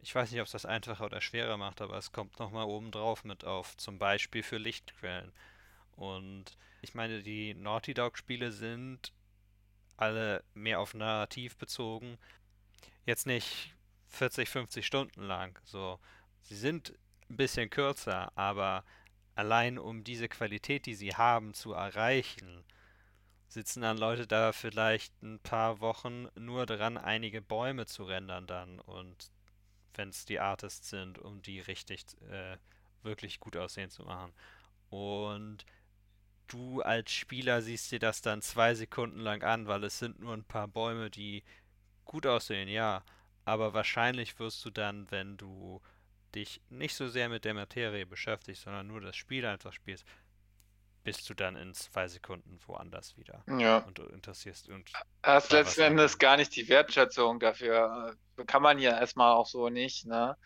Ich 0.00 0.14
weiß 0.14 0.30
nicht, 0.30 0.40
ob 0.40 0.46
es 0.46 0.52
das 0.52 0.66
einfacher 0.66 1.06
oder 1.06 1.20
schwerer 1.20 1.56
macht, 1.56 1.80
aber 1.80 1.96
es 1.96 2.12
kommt 2.12 2.38
nochmal 2.38 2.66
oben 2.66 2.90
drauf 2.90 3.24
mit 3.24 3.44
auf, 3.44 3.76
zum 3.76 3.98
Beispiel 3.98 4.42
für 4.42 4.58
Lichtquellen. 4.58 5.32
Und 5.96 6.56
ich 6.82 6.94
meine, 6.94 7.22
die 7.22 7.54
Naughty 7.54 7.94
Dog 7.94 8.18
Spiele 8.18 8.52
sind 8.52 9.12
alle 9.96 10.42
mehr 10.54 10.80
auf 10.80 10.94
Narrativ 10.94 11.56
bezogen. 11.56 12.18
Jetzt 13.06 13.26
nicht 13.26 13.74
40, 14.08 14.48
50 14.48 14.86
Stunden 14.86 15.22
lang. 15.22 15.58
So, 15.64 15.98
sie 16.42 16.56
sind 16.56 16.94
ein 17.30 17.36
bisschen 17.36 17.70
kürzer, 17.70 18.32
aber 18.36 18.84
allein 19.34 19.78
um 19.78 20.04
diese 20.04 20.28
Qualität, 20.28 20.86
die 20.86 20.94
sie 20.94 21.14
haben, 21.14 21.54
zu 21.54 21.72
erreichen, 21.72 22.64
sitzen 23.54 23.82
dann 23.82 23.98
Leute 23.98 24.26
da 24.26 24.52
vielleicht 24.52 25.22
ein 25.22 25.38
paar 25.38 25.80
Wochen 25.80 26.28
nur 26.34 26.66
dran, 26.66 26.98
einige 26.98 27.40
Bäume 27.40 27.86
zu 27.86 28.04
rendern 28.04 28.46
dann 28.46 28.80
und 28.80 29.30
wenn 29.94 30.08
es 30.08 30.24
die 30.24 30.40
Artists 30.40 30.90
sind, 30.90 31.20
um 31.20 31.40
die 31.40 31.60
richtig 31.60 32.04
äh, 32.30 32.56
wirklich 33.02 33.38
gut 33.38 33.56
aussehen 33.56 33.90
zu 33.90 34.02
machen. 34.02 34.32
Und 34.90 35.64
du 36.48 36.82
als 36.82 37.12
Spieler 37.12 37.62
siehst 37.62 37.92
dir 37.92 38.00
das 38.00 38.22
dann 38.22 38.42
zwei 38.42 38.74
Sekunden 38.74 39.20
lang 39.20 39.44
an, 39.44 39.68
weil 39.68 39.84
es 39.84 40.00
sind 40.00 40.18
nur 40.18 40.34
ein 40.34 40.44
paar 40.44 40.66
Bäume, 40.66 41.10
die 41.10 41.44
gut 42.04 42.26
aussehen, 42.26 42.68
ja. 42.68 43.04
Aber 43.44 43.72
wahrscheinlich 43.72 44.38
wirst 44.40 44.64
du 44.64 44.70
dann, 44.70 45.08
wenn 45.12 45.36
du 45.36 45.80
dich 46.34 46.60
nicht 46.70 46.96
so 46.96 47.08
sehr 47.08 47.28
mit 47.28 47.44
der 47.44 47.54
Materie 47.54 48.04
beschäftigst, 48.04 48.62
sondern 48.62 48.88
nur 48.88 49.00
das 49.00 49.14
Spiel 49.14 49.46
einfach 49.46 49.72
spielst, 49.72 50.04
bist 51.04 51.28
du 51.28 51.34
dann 51.34 51.54
in 51.54 51.74
zwei 51.74 52.08
Sekunden 52.08 52.58
woanders 52.66 53.16
wieder. 53.16 53.44
Ja. 53.46 53.78
Und 53.78 53.98
du 53.98 54.04
interessierst 54.04 54.68
und. 54.68 54.90
Hast 55.22 55.52
letzten 55.52 55.82
Endes 55.82 56.18
gar 56.18 56.36
nicht 56.36 56.56
die 56.56 56.68
Wertschätzung 56.68 57.38
dafür. 57.38 58.16
Kann 58.46 58.62
man 58.62 58.78
ja 58.78 58.98
erstmal 58.98 59.32
auch 59.34 59.46
so 59.46 59.68
nicht, 59.68 60.06
ne? 60.06 60.36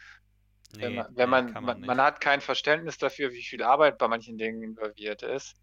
Nee, 0.77 0.83
wenn 0.83 0.95
man, 0.95 1.17
wenn 1.17 1.31
man, 1.31 1.53
man, 1.65 1.81
man, 1.81 2.01
hat 2.03 2.21
kein 2.21 2.43
Verständnis 2.43 2.99
dafür, 2.99 3.33
wie 3.33 3.43
viel 3.43 3.63
Arbeit 3.63 3.97
bei 3.97 4.07
manchen 4.07 4.37
Dingen 4.37 4.63
involviert 4.63 5.23
ist. 5.23 5.57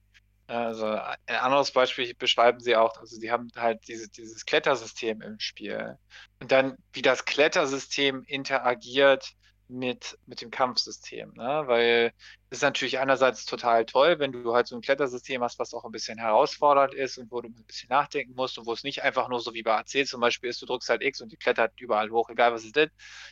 Also 0.47 0.85
ein 0.85 1.35
anderes 1.35 1.71
Beispiel 1.71 2.13
beschreiben 2.15 2.59
sie 2.59 2.75
auch, 2.75 2.97
also 2.99 3.15
sie 3.15 3.31
haben 3.31 3.49
halt 3.55 3.87
diese, 3.87 4.09
dieses 4.09 4.45
Klettersystem 4.45 5.21
im 5.21 5.39
Spiel. 5.39 5.97
Und 6.39 6.51
dann, 6.51 6.77
wie 6.93 7.01
das 7.01 7.25
Klettersystem 7.25 8.23
interagiert 8.23 9.35
mit, 9.67 10.17
mit 10.25 10.41
dem 10.41 10.51
Kampfsystem. 10.51 11.33
Ne? 11.33 11.63
Weil 11.65 12.13
es 12.49 12.59
ist 12.59 12.61
natürlich 12.61 12.99
einerseits 12.99 13.45
total 13.45 13.85
toll, 13.85 14.19
wenn 14.19 14.31
du 14.31 14.53
halt 14.53 14.67
so 14.67 14.75
ein 14.75 14.81
Klettersystem 14.81 15.41
hast, 15.43 15.59
was 15.59 15.73
auch 15.73 15.85
ein 15.85 15.91
bisschen 15.91 16.17
herausfordernd 16.17 16.93
ist 16.93 17.17
und 17.17 17.31
wo 17.31 17.41
du 17.41 17.49
ein 17.49 17.65
bisschen 17.65 17.89
nachdenken 17.89 18.35
musst 18.35 18.57
und 18.57 18.65
wo 18.65 18.73
es 18.73 18.83
nicht 18.83 19.03
einfach 19.03 19.27
nur 19.27 19.39
so 19.39 19.53
wie 19.53 19.63
bei 19.63 19.77
AC 19.77 20.07
zum 20.07 20.21
Beispiel 20.21 20.49
ist, 20.49 20.61
du 20.61 20.65
drückst 20.65 20.89
halt 20.89 21.03
X 21.03 21.21
und 21.21 21.31
die 21.31 21.37
klettert 21.37 21.79
überall 21.79 22.09
hoch, 22.11 22.29
egal 22.29 22.53
was 22.53 22.63
es 22.63 22.71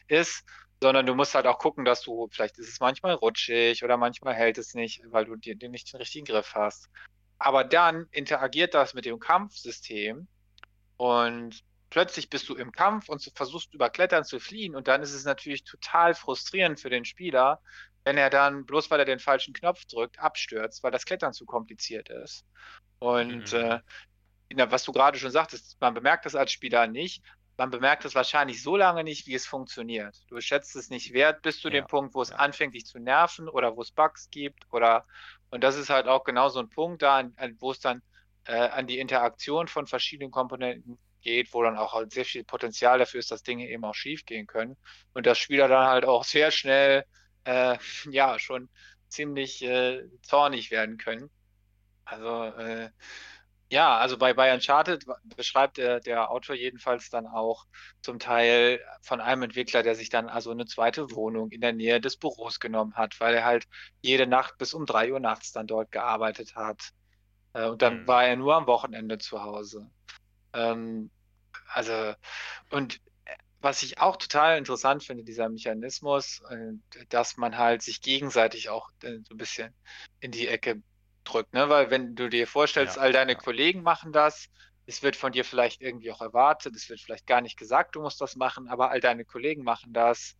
ist, 0.08 0.44
sondern 0.82 1.06
du 1.06 1.16
musst 1.16 1.36
halt 1.36 1.48
auch 1.48 1.60
gucken, 1.60 1.86
dass 1.86 2.02
du, 2.02 2.28
vielleicht 2.32 2.58
ist 2.58 2.70
es 2.70 2.80
manchmal 2.80 3.14
rutschig 3.14 3.84
oder 3.84 3.98
manchmal 3.98 4.34
hält 4.34 4.58
es 4.58 4.74
nicht, 4.74 5.02
weil 5.06 5.26
du 5.26 5.36
dir 5.36 5.56
nicht 5.70 5.94
den 5.94 5.98
richtigen 5.98 6.26
Griff 6.26 6.54
hast. 6.56 6.90
Aber 7.38 7.64
dann 7.64 8.08
interagiert 8.12 8.74
das 8.74 8.94
mit 8.94 9.06
dem 9.06 9.20
Kampfsystem 9.20 10.28
und 10.98 11.64
plötzlich 11.94 12.28
bist 12.28 12.50
du 12.50 12.56
im 12.56 12.72
Kampf 12.72 13.08
und 13.08 13.22
versuchst 13.36 13.72
über 13.76 13.88
Klettern 13.88 14.24
zu 14.24 14.40
fliehen 14.40 14.76
und 14.76 14.88
dann 14.88 15.04
ist 15.04 15.14
es 15.14 15.26
natürlich 15.26 15.64
total 15.64 16.16
frustrierend 16.16 16.80
für 16.80 16.90
den 16.90 17.06
Spieler, 17.06 17.62
wenn 18.04 18.18
er 18.18 18.32
dann, 18.32 18.66
bloß 18.66 18.90
weil 18.90 18.98
er 18.98 19.06
den 19.06 19.20
falschen 19.20 19.54
Knopf 19.54 19.86
drückt, 19.86 20.18
abstürzt, 20.18 20.82
weil 20.82 20.90
das 20.90 21.06
Klettern 21.06 21.34
zu 21.34 21.46
kompliziert 21.46 22.10
ist. 22.10 22.46
Und 22.98 23.54
mhm. 23.54 23.80
äh, 24.58 24.72
was 24.72 24.84
du 24.86 24.92
gerade 24.92 25.20
schon 25.20 25.30
sagtest, 25.30 25.78
man 25.80 25.94
bemerkt 25.94 26.26
das 26.26 26.34
als 26.34 26.52
Spieler 26.52 26.88
nicht, 26.88 27.24
man 27.58 27.70
bemerkt 27.70 28.06
es 28.06 28.16
wahrscheinlich 28.16 28.64
so 28.64 28.76
lange 28.76 29.04
nicht, 29.04 29.28
wie 29.28 29.36
es 29.36 29.46
funktioniert. 29.46 30.18
Du 30.30 30.42
schätzt 30.42 30.76
es 30.76 30.90
nicht 30.90 31.14
wert 31.14 31.44
bis 31.44 31.60
zu 31.60 31.68
ja, 31.68 31.76
dem 31.76 31.86
Punkt, 31.86 32.16
wo 32.16 32.24
es 32.24 32.32
anfängt, 32.32 32.74
dich 32.74 32.88
zu 32.88 32.98
nerven 32.98 33.48
oder 33.48 33.78
wo 33.78 33.84
es 33.84 33.92
Bugs 33.92 34.32
gibt 34.32 34.66
oder 34.72 35.06
und 35.52 35.64
das 35.64 35.78
ist 35.78 35.92
halt 35.92 36.08
auch 36.08 36.24
genau 36.24 36.50
so 36.50 36.60
ein 36.60 36.70
Punkt 36.70 37.04
da, 37.04 37.24
wo 37.60 37.70
es 37.70 37.80
dann 37.80 38.02
äh, 38.46 38.56
an 38.56 38.88
die 38.88 38.98
Interaktion 38.98 39.68
von 39.68 39.86
verschiedenen 39.86 40.32
Komponenten 40.32 40.98
geht, 41.24 41.54
wo 41.54 41.64
dann 41.64 41.78
auch 41.78 41.94
halt 41.94 42.14
sehr 42.14 42.26
viel 42.26 42.46
Potenzial 42.46 43.00
dafür 43.00 43.20
ist, 43.22 43.32
dass 43.32 43.44
Dinge 43.44 43.70
eben 43.70 43.86
auch 43.86 43.96
schief 43.96 44.26
gehen 44.26 44.48
können 44.48 44.78
und 45.14 45.26
dass 45.28 45.40
Spieler 45.40 45.68
dann 45.70 45.88
halt 45.88 46.06
auch 46.06 46.26
sehr 46.26 46.52
schnell 46.52 47.06
äh, 47.46 47.78
ja 48.12 48.40
schon 48.40 48.70
ziemlich 49.10 49.62
äh, 49.64 50.04
zornig 50.24 50.72
werden 50.72 50.98
können. 50.98 51.32
Also, 52.06 52.46
äh, 52.58 52.92
ja, 53.72 53.98
also 53.98 54.18
bei, 54.18 54.34
bei 54.36 54.54
Uncharted 54.54 55.06
beschreibt 55.36 55.78
der, 55.78 56.00
der 56.00 56.30
Autor 56.32 56.56
jedenfalls 56.56 57.10
dann 57.10 57.26
auch 57.28 57.66
zum 58.02 58.20
Teil 58.20 58.80
von 59.02 59.20
einem 59.22 59.44
Entwickler, 59.44 59.82
der 59.84 59.96
sich 59.96 60.10
dann 60.10 60.30
also 60.30 60.52
eine 60.52 60.66
zweite 60.68 61.12
Wohnung 61.12 61.50
in 61.52 61.62
der 61.62 61.74
Nähe 61.74 62.00
des 62.00 62.18
Büros 62.18 62.60
genommen 62.60 62.94
hat, 62.96 63.20
weil 63.20 63.34
er 63.36 63.46
halt 63.46 63.66
jede 64.02 64.28
Nacht 64.28 64.58
bis 64.60 64.74
um 64.76 64.86
drei 64.86 65.12
Uhr 65.12 65.20
nachts 65.20 65.52
dann 65.52 65.66
dort 65.68 65.92
gearbeitet 65.92 66.56
hat. 66.56 66.92
Äh, 67.54 67.68
und 67.70 67.82
dann 67.82 68.02
Mhm. 68.02 68.08
war 68.08 68.26
er 68.26 68.36
nur 68.38 68.56
am 68.56 68.68
Wochenende 68.68 69.18
zu 69.20 69.44
Hause. 69.44 69.92
Ähm, 70.54 71.12
also, 71.68 72.14
und 72.70 72.98
äh, 73.26 73.36
was 73.62 73.84
ich 73.84 74.00
auch 74.00 74.18
total 74.18 74.58
interessant 74.58 75.04
finde, 75.04 75.24
dieser 75.24 75.50
Mechanismus, 75.50 76.42
äh, 76.50 76.74
dass 77.10 77.38
man 77.38 77.58
halt 77.58 77.82
sich 77.82 78.02
gegenseitig 78.02 78.70
auch 78.70 78.90
äh, 79.04 79.20
so 79.28 79.36
ein 79.36 79.38
bisschen 79.38 79.76
in 80.20 80.32
die 80.32 80.48
Ecke 80.48 80.82
drückt, 81.24 81.54
ne? 81.54 81.70
Weil 81.70 81.90
wenn 81.92 82.16
du 82.16 82.30
dir 82.30 82.48
vorstellst, 82.48 82.98
Ja, 82.98 83.02
all 83.02 83.14
deine 83.14 83.34
ja. 83.34 83.38
Kollegen 83.38 83.84
machen 83.84 84.12
das, 84.14 84.50
es 84.86 85.04
wird 85.04 85.16
von 85.16 85.32
dir 85.32 85.46
vielleicht 85.46 85.82
irgendwie 85.82 86.12
auch 86.12 86.22
erwartet, 86.22 86.76
es 86.76 86.90
wird 86.90 87.02
vielleicht 87.02 87.28
gar 87.28 87.42
nicht 87.42 87.58
gesagt, 87.58 87.96
du 87.96 88.02
musst 88.02 88.22
das 88.22 88.36
machen, 88.36 88.68
aber 88.70 88.92
all 88.92 89.00
deine 89.00 89.26
Kollegen 89.26 89.64
machen 89.64 89.94
das 89.94 90.36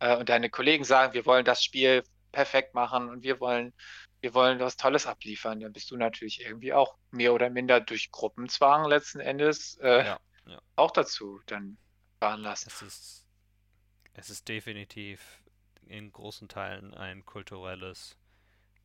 äh, 0.00 0.16
und 0.16 0.28
deine 0.28 0.50
Kollegen 0.50 0.84
sagen, 0.84 1.14
wir 1.14 1.26
wollen 1.26 1.44
das 1.44 1.62
Spiel 1.64 2.02
perfekt 2.32 2.74
machen 2.74 3.10
und 3.10 3.22
wir 3.22 3.40
wollen, 3.40 3.74
wir 4.22 4.34
wollen 4.34 4.60
was 4.60 4.76
Tolles 4.78 5.06
abliefern, 5.06 5.60
dann 5.60 5.72
bist 5.72 5.90
du 5.90 5.96
natürlich 5.98 6.40
irgendwie 6.42 6.72
auch 6.72 6.96
mehr 7.10 7.34
oder 7.34 7.50
minder 7.50 7.80
durch 7.80 8.10
Gruppenzwang 8.12 8.86
letzten 8.88 9.20
Endes 9.20 9.76
äh, 9.82 10.06
Ja, 10.06 10.20
ja. 10.46 10.62
auch 10.76 10.92
dazu 10.92 11.40
dann 11.46 11.78
veranlasst. 12.20 12.66
Es 12.66 12.82
ist, 12.82 13.26
es 14.14 14.30
ist 14.30 14.48
definitiv 14.48 15.42
in 15.86 16.12
großen 16.12 16.48
Teilen 16.48 16.94
ein 16.94 17.24
kulturelles 17.26 18.16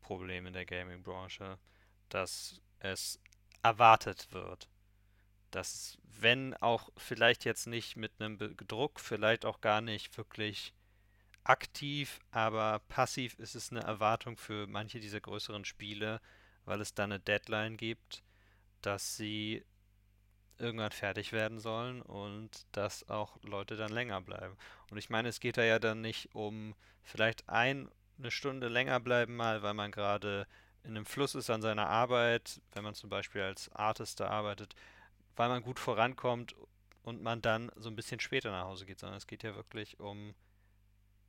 Problem 0.01 0.45
in 0.47 0.53
der 0.53 0.65
Gaming-Branche, 0.65 1.59
dass 2.09 2.61
es 2.79 3.19
erwartet 3.63 4.31
wird. 4.31 4.69
Dass, 5.51 5.97
wenn 6.03 6.55
auch 6.55 6.89
vielleicht 6.97 7.45
jetzt 7.45 7.67
nicht 7.67 7.97
mit 7.97 8.13
einem 8.19 8.37
Druck, 8.67 8.99
vielleicht 8.99 9.45
auch 9.45 9.61
gar 9.61 9.81
nicht 9.81 10.17
wirklich 10.17 10.73
aktiv, 11.49 12.19
aber 12.31 12.79
passiv 12.89 13.37
ist 13.39 13.55
es 13.55 13.71
eine 13.71 13.81
Erwartung 13.81 14.37
für 14.37 14.67
manche 14.67 14.99
dieser 14.99 15.21
größeren 15.21 15.65
Spiele, 15.65 16.21
weil 16.65 16.81
es 16.81 16.93
dann 16.93 17.11
eine 17.11 17.19
Deadline 17.19 17.77
gibt, 17.77 18.23
dass 18.81 19.15
sie 19.15 19.63
irgendwann 20.59 20.91
fertig 20.91 21.31
werden 21.31 21.59
sollen 21.59 22.01
und 22.01 22.65
dass 22.71 23.07
auch 23.09 23.37
Leute 23.43 23.75
dann 23.75 23.91
länger 23.91 24.21
bleiben. 24.21 24.57
Und 24.89 24.97
ich 24.97 25.09
meine, 25.09 25.29
es 25.29 25.39
geht 25.39 25.57
da 25.57 25.63
ja 25.63 25.79
dann 25.79 26.01
nicht 26.01 26.33
um 26.33 26.75
vielleicht 27.03 27.47
ein, 27.47 27.89
eine 28.17 28.31
Stunde 28.31 28.67
länger 28.67 28.99
bleiben 28.99 29.35
mal, 29.35 29.61
weil 29.61 29.73
man 29.73 29.91
gerade 29.91 30.47
in 30.83 30.91
einem 30.91 31.05
Fluss 31.05 31.35
ist 31.35 31.49
an 31.49 31.61
seiner 31.61 31.87
Arbeit, 31.87 32.61
wenn 32.73 32.83
man 32.83 32.95
zum 32.95 33.09
Beispiel 33.09 33.41
als 33.41 33.69
Artist 33.73 34.19
da 34.19 34.29
arbeitet, 34.29 34.75
weil 35.35 35.49
man 35.49 35.61
gut 35.61 35.79
vorankommt 35.79 36.55
und 37.03 37.21
man 37.21 37.41
dann 37.41 37.71
so 37.75 37.89
ein 37.89 37.95
bisschen 37.95 38.19
später 38.19 38.51
nach 38.51 38.65
Hause 38.65 38.85
geht, 38.85 38.99
sondern 38.99 39.17
es 39.17 39.27
geht 39.27 39.43
ja 39.43 39.55
wirklich 39.55 39.99
um 39.99 40.33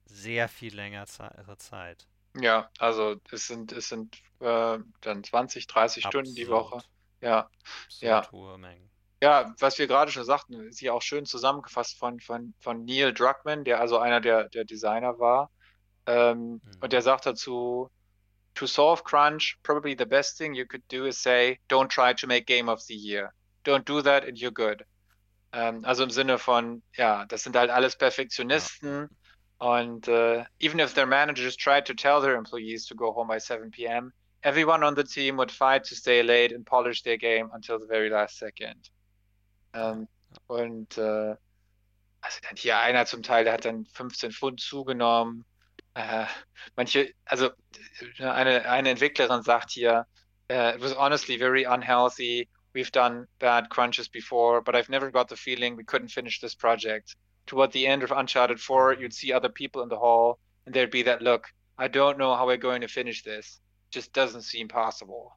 sehr 0.08 0.48
viel 0.48 0.74
länger 0.74 1.06
Ze 1.06 1.30
Zeit. 1.58 2.06
Ja, 2.34 2.70
also 2.78 3.16
es 3.30 3.46
sind, 3.46 3.72
es 3.72 3.88
sind 3.88 4.16
äh, 4.40 4.78
dann 5.00 5.24
20, 5.24 5.66
30 5.66 6.04
Stunden 6.04 6.34
die 6.34 6.48
Woche. 6.48 6.76
Absurd, 6.76 6.90
Ja, 7.20 7.50
absurd 7.86 8.02
ja. 8.02 8.32
hohe 8.32 8.58
Mengen. 8.58 8.90
Ja, 9.22 9.52
was 9.58 9.78
wir 9.78 9.88
gerade 9.88 10.12
schon 10.12 10.24
sagten, 10.24 10.68
ist 10.68 10.80
ja 10.80 10.92
auch 10.92 11.02
schön 11.02 11.26
zusammengefasst 11.26 11.98
von, 11.98 12.20
von, 12.20 12.54
von 12.60 12.84
Neil 12.84 13.12
Druckmann, 13.12 13.64
der 13.64 13.80
also 13.80 13.98
einer 13.98 14.20
der, 14.20 14.48
der 14.50 14.64
Designer 14.64 15.18
war. 15.18 15.50
Ähm, 16.06 16.60
Mhm. 16.64 16.78
und 16.80 16.92
der 16.92 17.02
sagt 17.02 17.26
dazu, 17.26 17.90
to 18.54 18.66
solve 18.66 19.02
crunch, 19.04 19.58
probably 19.62 19.94
the 19.98 20.04
best 20.06 20.38
thing 20.38 20.54
you 20.54 20.64
could 20.66 20.82
do 20.90 21.04
is 21.06 21.20
say, 21.20 21.58
don't 21.68 21.88
try 21.88 22.14
to 22.14 22.26
make 22.26 22.44
game 22.46 22.68
of 22.70 22.80
the 22.82 22.94
year. 22.94 23.32
Don't 23.64 23.84
do 23.84 24.00
that 24.02 24.24
and 24.24 24.38
you're 24.38 24.52
good. 24.52 24.84
Ähm, 25.52 25.84
also 25.84 26.04
im 26.04 26.10
Sinne 26.10 26.38
von, 26.38 26.82
ja, 26.94 27.24
das 27.26 27.42
sind 27.42 27.56
halt 27.56 27.70
alles 27.70 27.96
Perfektionisten 27.96 29.08
und 29.58 30.08
äh, 30.08 30.44
even 30.60 30.80
if 30.80 30.94
their 30.94 31.06
managers 31.06 31.56
tried 31.56 31.86
to 31.86 31.94
tell 31.94 32.20
their 32.20 32.36
employees 32.36 32.86
to 32.86 32.94
go 32.94 33.12
home 33.12 33.28
by 33.28 33.38
7 33.38 33.70
p.m., 33.70 34.12
everyone 34.42 34.84
on 34.84 34.94
the 34.94 35.04
team 35.04 35.36
would 35.36 35.50
fight 35.50 35.84
to 35.84 35.94
stay 35.94 36.22
late 36.22 36.52
and 36.52 36.64
polish 36.64 37.02
their 37.02 37.16
game 37.16 37.50
until 37.52 37.78
the 37.78 37.86
very 37.86 38.08
last 38.08 38.38
second. 38.38 38.90
Ähm, 39.74 40.08
und 40.46 40.96
äh, 40.96 41.34
also 42.20 42.40
dann 42.42 42.56
hier 42.56 42.78
einer 42.78 43.06
zum 43.06 43.22
Teil, 43.22 43.44
der 43.44 43.54
hat 43.54 43.64
dann 43.64 43.84
15 43.86 44.32
Pfund 44.32 44.60
zugenommen. 44.60 45.44
Äh, 45.94 46.26
manche, 46.76 47.12
also 47.24 47.50
äh, 48.18 48.24
eine, 48.24 48.68
eine 48.68 48.90
Entwicklerin 48.90 49.42
sagt 49.42 49.70
hier, 49.70 50.06
uh, 50.50 50.74
it 50.74 50.80
was 50.80 50.94
honestly 50.96 51.36
very 51.36 51.64
unhealthy. 51.64 52.48
We've 52.74 52.92
done 52.92 53.26
bad 53.38 53.70
crunches 53.70 54.08
before, 54.08 54.62
but 54.62 54.74
I've 54.74 54.88
never 54.88 55.10
got 55.10 55.28
the 55.28 55.36
feeling 55.36 55.76
we 55.76 55.84
couldn't 55.84 56.10
finish 56.10 56.40
this 56.40 56.54
project. 56.54 57.16
Toward 57.48 57.72
the 57.72 57.86
end 57.86 58.02
of 58.02 58.12
Uncharted 58.12 58.60
4, 58.60 58.94
you'd 59.00 59.14
see 59.14 59.32
other 59.32 59.48
people 59.48 59.82
in 59.82 59.88
the 59.88 59.96
hall, 59.98 60.38
and 60.66 60.74
there'd 60.74 60.90
be 60.90 61.02
that 61.04 61.22
look. 61.22 61.46
I 61.78 61.88
don't 61.88 62.18
know 62.18 62.36
how 62.36 62.46
we're 62.46 62.58
going 62.58 62.82
to 62.82 62.88
finish 62.88 63.22
this. 63.22 63.60
Just 63.90 64.12
doesn't 64.12 64.42
seem 64.42 64.68
possible. 64.68 65.32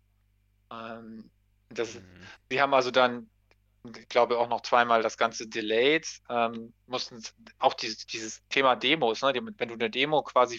Ähm, 0.71 1.29
das, 1.73 1.95
Mhm. 1.95 2.01
Sie 2.49 2.59
haben 2.59 2.73
also 2.73 2.91
dann, 2.91 3.29
ich 3.83 4.09
glaube, 4.09 4.37
auch 4.37 4.47
noch 4.47 4.61
zweimal 4.61 5.01
das 5.01 5.17
Ganze 5.17 5.47
delayed. 5.47 6.07
Ähm, 6.29 6.73
mussten 6.85 7.21
auch 7.57 7.73
dieses, 7.73 8.05
dieses 8.05 8.45
Thema 8.49 8.75
Demos, 8.75 9.21
ne? 9.23 9.33
Wenn 9.57 9.69
du 9.69 9.73
eine 9.73 9.89
Demo 9.89 10.21
quasi, 10.23 10.57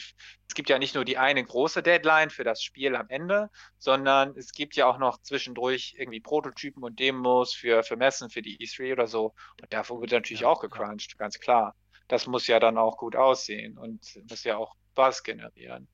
es 0.49 0.55
gibt 0.55 0.69
ja 0.69 0.79
nicht 0.79 0.95
nur 0.95 1.05
die 1.05 1.19
eine 1.19 1.45
große 1.45 1.83
Deadline 1.83 2.31
für 2.31 2.45
das 2.45 2.63
Spiel 2.63 2.97
am 2.97 3.09
Ende, 3.09 3.51
sondern 3.79 4.37
es 4.37 4.53
gibt 4.53 4.75
ja 4.77 4.87
auch 4.87 4.99
noch 4.99 5.21
zwischendurch 5.23 5.95
irgendwie 5.97 6.21
Prototypen 6.21 6.83
und 6.83 6.99
Demos 6.99 7.55
für, 7.55 7.83
für 7.85 7.97
Messen, 7.97 8.31
für 8.31 8.43
die 8.43 8.59
E3 8.59 8.93
oder 8.93 9.07
so. 9.07 9.35
Und 9.61 9.73
davor 9.73 10.01
wird 10.01 10.13
natürlich 10.13 10.45
Ja, 10.45 10.49
auch 10.49 10.61
gecrunched, 10.61 11.17
ganz 11.19 11.39
klar. 11.39 11.77
Das 12.09 12.27
muss 12.27 12.47
ja 12.49 12.59
dann 12.61 12.77
auch 12.79 12.97
gut 12.99 13.17
aussehen 13.17 13.79
und 13.79 14.05
muss 14.29 14.45
ja 14.45 14.57
auch 14.57 14.75
Buzz 14.95 15.23
generieren. 15.23 15.89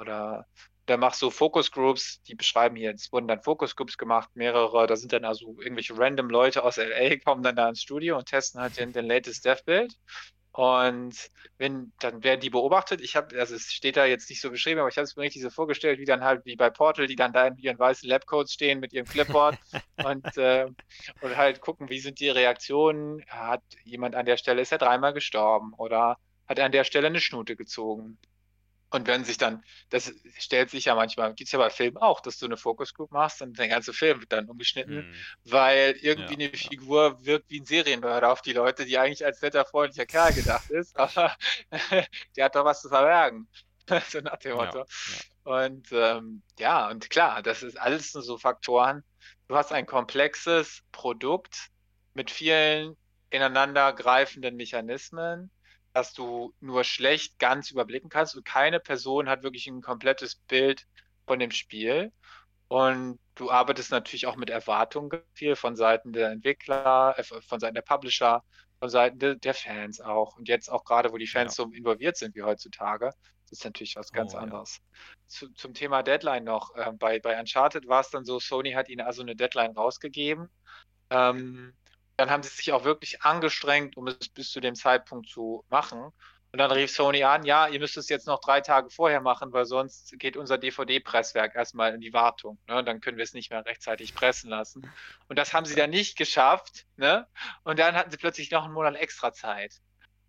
Oder 0.00 0.46
da 0.88 0.96
machst 0.96 1.20
du 1.20 1.30
Focus 1.30 1.70
Groups, 1.70 2.22
die 2.22 2.34
beschreiben 2.34 2.74
hier, 2.74 2.92
es 2.94 3.12
wurden 3.12 3.28
dann 3.28 3.42
Focus 3.42 3.76
Groups 3.76 3.98
gemacht, 3.98 4.30
mehrere, 4.34 4.86
da 4.86 4.96
sind 4.96 5.12
dann 5.12 5.24
also 5.24 5.56
irgendwelche 5.60 5.96
random 5.96 6.30
Leute 6.30 6.64
aus 6.64 6.78
LA, 6.78 7.16
kommen 7.18 7.42
dann 7.42 7.56
da 7.56 7.68
ins 7.68 7.82
Studio 7.82 8.16
und 8.16 8.26
testen 8.26 8.60
halt 8.60 8.78
den, 8.78 8.92
den 8.92 9.04
latest 9.06 9.44
Dev-Build. 9.44 9.94
Und 10.52 11.30
wenn, 11.58 11.92
dann 12.00 12.24
werden 12.24 12.40
die 12.40 12.50
beobachtet. 12.50 13.00
Ich 13.00 13.14
habe, 13.14 13.38
also 13.38 13.54
es 13.54 13.72
steht 13.72 13.96
da 13.96 14.06
jetzt 14.06 14.28
nicht 14.28 14.40
so 14.40 14.50
beschrieben, 14.50 14.80
aber 14.80 14.88
ich 14.88 14.96
habe 14.96 15.04
es 15.04 15.14
mir 15.14 15.22
richtig 15.22 15.42
so 15.42 15.50
vorgestellt, 15.50 16.00
wie 16.00 16.04
dann 16.04 16.24
halt 16.24 16.44
wie 16.46 16.56
bei 16.56 16.68
Portal, 16.68 17.06
die 17.06 17.14
dann 17.14 17.32
da 17.32 17.46
in 17.46 17.58
ihren 17.58 17.78
weißen 17.78 18.08
Labcodes 18.08 18.54
stehen 18.54 18.80
mit 18.80 18.92
ihrem 18.92 19.06
Clipboard 19.06 19.56
und, 20.04 20.36
äh, 20.36 20.66
und 21.20 21.36
halt 21.36 21.60
gucken, 21.60 21.90
wie 21.90 22.00
sind 22.00 22.18
die 22.18 22.30
Reaktionen. 22.30 23.24
Hat 23.28 23.62
jemand 23.84 24.16
an 24.16 24.26
der 24.26 24.36
Stelle, 24.36 24.62
ist 24.62 24.72
er 24.72 24.78
dreimal 24.78 25.12
gestorben 25.12 25.74
oder 25.76 26.16
hat 26.48 26.58
er 26.58 26.64
an 26.64 26.72
der 26.72 26.84
Stelle 26.84 27.06
eine 27.06 27.20
Schnute 27.20 27.54
gezogen? 27.54 28.18
Und 28.90 29.06
wenn 29.06 29.24
sich 29.24 29.36
dann, 29.36 29.62
das 29.90 30.12
stellt 30.38 30.70
sich 30.70 30.86
ja 30.86 30.94
manchmal, 30.94 31.34
gibt 31.34 31.48
es 31.48 31.52
ja 31.52 31.58
bei 31.58 31.68
Filmen 31.70 31.98
auch, 31.98 32.20
dass 32.20 32.38
du 32.38 32.46
eine 32.46 32.56
Focus 32.56 32.94
Group 32.94 33.10
machst 33.12 33.42
und 33.42 33.58
der 33.58 33.68
ganze 33.68 33.92
Film 33.92 34.20
wird 34.20 34.32
dann 34.32 34.48
umgeschnitten, 34.48 35.06
Mhm. 35.10 35.26
weil 35.44 35.92
irgendwie 36.00 36.34
Ja, 36.34 36.34
eine 36.34 36.56
ja. 36.62 36.70
Figur 36.70 37.24
wirkt 37.24 37.50
wie 37.50 37.60
ein 37.60 37.66
Serienmörder 37.66 38.32
auf 38.32 38.40
die 38.42 38.54
Leute, 38.54 38.86
die 38.86 38.98
eigentlich 38.98 39.24
als 39.26 39.42
netter, 39.42 39.64
freundlicher 39.66 40.06
Kerl 40.06 40.32
gedacht 40.32 40.70
ist, 40.70 40.96
aber 40.98 41.36
der 42.36 42.44
hat 42.46 42.54
doch 42.56 42.64
was 42.64 42.80
zu 42.82 42.88
verbergen. 42.88 43.48
so 44.10 44.20
nach 44.20 44.36
dem 44.38 44.54
Motto. 44.56 44.84
ja. 45.06 45.22
Und 45.44 45.88
ähm, 45.92 46.42
ja, 46.58 46.88
und 46.90 47.08
klar, 47.10 47.42
das 47.42 47.62
ist 47.62 47.78
alles 47.80 48.12
nur 48.14 48.22
so 48.22 48.38
Faktoren. 48.38 49.02
Du 49.48 49.56
hast 49.56 49.72
ein 49.72 49.86
komplexes 49.86 50.82
Produkt 50.92 51.68
mit 52.14 52.30
vielen 52.30 52.96
ineinander 53.30 53.92
greifenden 53.92 54.56
Mechanismen, 54.56 55.50
dass 55.92 56.12
du 56.12 56.54
nur 56.60 56.84
schlecht 56.84 57.38
ganz 57.38 57.70
überblicken 57.70 58.08
kannst 58.10 58.36
und 58.36 58.44
keine 58.44 58.80
Person 58.80 59.28
hat 59.28 59.42
wirklich 59.42 59.66
ein 59.66 59.82
komplettes 59.82 60.36
Bild 60.36 60.86
von 61.26 61.38
dem 61.38 61.50
Spiel. 61.50 62.12
Und 62.68 63.18
du 63.34 63.50
arbeitest 63.50 63.90
natürlich 63.90 64.26
auch 64.26 64.36
mit 64.36 64.50
Erwartungen 64.50 65.10
viel 65.34 65.56
von 65.56 65.76
Seiten 65.76 66.12
der 66.12 66.30
Entwickler, 66.30 67.14
äh, 67.18 67.24
von 67.24 67.60
Seiten 67.60 67.74
der 67.74 67.82
Publisher, 67.82 68.44
von 68.78 68.90
Seiten 68.90 69.18
de, 69.18 69.36
der 69.38 69.54
Fans 69.54 70.00
auch. 70.00 70.36
Und 70.36 70.48
jetzt 70.48 70.68
auch 70.70 70.84
gerade, 70.84 71.12
wo 71.12 71.16
die 71.18 71.26
Fans 71.26 71.56
Ja. 71.56 71.64
so 71.64 71.70
involviert 71.72 72.16
sind 72.16 72.34
wie 72.34 72.42
heutzutage, 72.42 73.06
das 73.44 73.52
ist 73.60 73.64
natürlich 73.64 73.96
was 73.96 74.12
ganz 74.12 74.34
Oh, 74.34 74.38
ja. 74.38 74.42
anderes. 74.42 74.80
Zu, 75.26 75.48
zum 75.54 75.72
Thema 75.74 76.02
Deadline 76.02 76.44
noch. 76.44 76.74
Äh, 76.76 76.92
bei, 76.98 77.20
bei 77.20 77.38
Uncharted 77.40 77.88
war 77.88 78.00
es 78.00 78.10
dann 78.10 78.24
so, 78.24 78.38
Sony 78.38 78.72
hat 78.72 78.88
ihnen 78.90 79.00
also 79.06 79.22
eine 79.22 79.34
Deadline 79.36 79.72
rausgegeben. 79.72 80.50
Ähm, 81.10 81.74
dann 82.18 82.30
haben 82.30 82.42
sie 82.42 82.50
sich 82.50 82.72
auch 82.72 82.84
wirklich 82.84 83.22
angestrengt, 83.22 83.96
um 83.96 84.08
es 84.08 84.28
bis 84.28 84.50
zu 84.50 84.60
dem 84.60 84.74
Zeitpunkt 84.74 85.28
zu 85.28 85.64
machen. 85.70 86.12
Und 86.50 86.58
dann 86.58 86.70
rief 86.72 86.90
Sony 86.90 87.22
an, 87.22 87.44
ja, 87.44 87.68
ihr 87.68 87.78
müsst 87.78 87.96
es 87.96 88.08
jetzt 88.08 88.26
noch 88.26 88.40
drei 88.40 88.60
Tage 88.60 88.90
vorher 88.90 89.20
machen, 89.20 89.52
weil 89.52 89.66
sonst 89.66 90.18
geht 90.18 90.36
unser 90.36 90.58
DVD-Presswerk 90.58 91.54
erstmal 91.54 91.94
in 91.94 92.00
die 92.00 92.12
Wartung. 92.12 92.58
Ne? 92.66 92.82
Dann 92.82 93.00
können 93.00 93.18
wir 93.18 93.22
es 93.22 93.34
nicht 93.34 93.50
mehr 93.50 93.64
rechtzeitig 93.64 94.14
pressen 94.14 94.50
lassen. 94.50 94.90
Und 95.28 95.38
das 95.38 95.52
haben 95.52 95.66
sie 95.66 95.76
dann 95.76 95.90
nicht 95.90 96.16
geschafft. 96.18 96.86
Ne? 96.96 97.26
Und 97.62 97.78
dann 97.78 97.94
hatten 97.94 98.10
sie 98.10 98.16
plötzlich 98.16 98.50
noch 98.50 98.64
einen 98.64 98.74
Monat 98.74 98.96
extra 98.96 99.32
Zeit. 99.32 99.74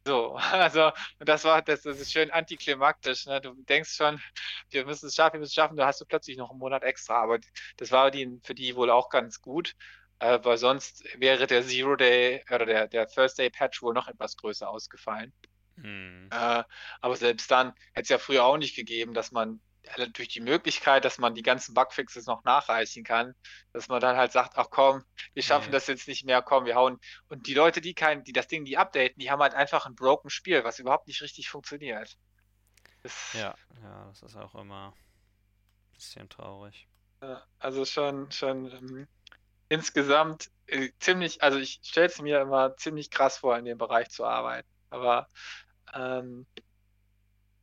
So, 0.06 0.36
also, 0.52 0.92
und 1.20 1.30
das 1.30 1.44
war, 1.44 1.62
das, 1.64 1.82
das 1.82 2.00
ist 2.00 2.12
schön 2.12 2.30
antiklimaktisch. 2.30 3.26
Ne? 3.26 3.42
Du 3.42 3.54
denkst 3.64 3.96
schon, 3.96 4.22
wir 4.70 4.86
müssen 4.86 5.08
es 5.08 5.16
schaffen, 5.16 5.34
wir 5.34 5.40
müssen 5.40 5.52
es 5.52 5.56
schaffen, 5.56 5.78
da 5.78 5.88
hast 5.88 6.02
du 6.02 6.06
plötzlich 6.06 6.38
noch 6.38 6.52
einen 6.52 6.60
Monat 6.60 6.84
extra. 6.84 7.16
Aber 7.24 7.40
das 7.78 7.92
war 7.92 8.12
die, 8.12 8.40
für 8.44 8.54
die 8.54 8.76
wohl 8.76 8.92
auch 8.92 9.10
ganz 9.10 9.42
gut, 9.42 9.74
äh, 10.20 10.40
weil 10.44 10.58
sonst 10.58 11.04
wäre 11.20 11.48
der 11.48 11.64
Zero 11.64 11.96
Day 11.96 12.44
oder 12.54 12.66
der, 12.66 12.88
der 12.88 13.08
First 13.08 13.40
Day 13.40 13.50
Patch 13.50 13.82
wohl 13.82 13.94
noch 13.94 14.08
etwas 14.08 14.38
größer 14.38 14.70
ausgefallen. 14.70 15.34
Hm. 15.76 16.30
Äh, 16.32 16.64
aber 17.02 17.16
selbst 17.16 17.50
dann 17.52 17.74
hätte 17.94 18.04
es 18.04 18.10
ja 18.10 18.18
früher 18.18 18.44
auch 18.46 18.58
nicht 18.58 18.76
gegeben, 18.76 19.14
dass 19.14 19.32
man 19.32 19.62
durch 20.14 20.28
die 20.28 20.42
Möglichkeit, 20.42 21.06
dass 21.06 21.18
man 21.18 21.34
die 21.34 21.42
ganzen 21.42 21.74
Bugfixes 21.74 22.28
noch 22.28 22.44
nachreichen 22.44 23.04
kann, 23.04 23.34
dass 23.74 23.88
man 23.88 24.00
dann 24.02 24.18
halt 24.18 24.32
sagt, 24.32 24.58
ach 24.58 24.68
komm, 24.70 25.04
wir 25.34 25.42
schaffen 25.42 25.68
Nee. 25.68 25.72
das 25.72 25.88
jetzt 25.88 26.08
nicht 26.08 26.26
mehr, 26.26 26.42
komm, 26.42 26.66
wir 26.66 26.76
hauen. 26.76 27.00
Und 27.28 27.48
die 27.48 27.54
Leute, 27.54 27.82
die 27.82 27.94
kein, 27.94 28.24
die 28.24 28.34
das 28.34 28.48
Ding, 28.48 28.66
die 28.66 28.78
updaten, 28.78 29.18
die 29.18 29.32
haben 29.32 29.42
halt 29.42 29.54
einfach 29.56 29.86
ein 29.86 29.96
broken 29.96 30.30
Spiel, 30.30 30.64
was 30.64 30.80
überhaupt 30.80 31.08
nicht 31.08 31.22
richtig 31.22 31.50
funktioniert. 31.50 32.18
Das, 33.04 33.34
Ja, 33.34 33.56
ja, 33.82 34.06
das 34.10 34.22
ist 34.22 34.36
auch 34.36 34.54
immer 34.56 34.94
ein 34.94 35.94
bisschen 35.94 36.30
traurig. 36.30 36.88
Ja, 37.22 37.44
also 37.58 37.86
schon, 37.86 38.32
schon 38.32 38.72
ähm, 38.72 39.08
insgesamt 39.70 40.52
äh, 40.68 40.90
ziemlich, 41.00 41.42
also 41.42 41.60
ich 41.60 41.80
stelle 41.84 42.08
es 42.08 42.22
mir 42.22 42.42
immer 42.42 42.76
ziemlich 42.78 43.10
krass 43.12 43.38
vor, 43.38 43.58
in 43.58 43.66
dem 43.66 43.78
Bereich 43.78 44.10
zu 44.10 44.26
arbeiten. 44.26 44.68
Aber 44.90 45.28
ähm, 45.94 46.46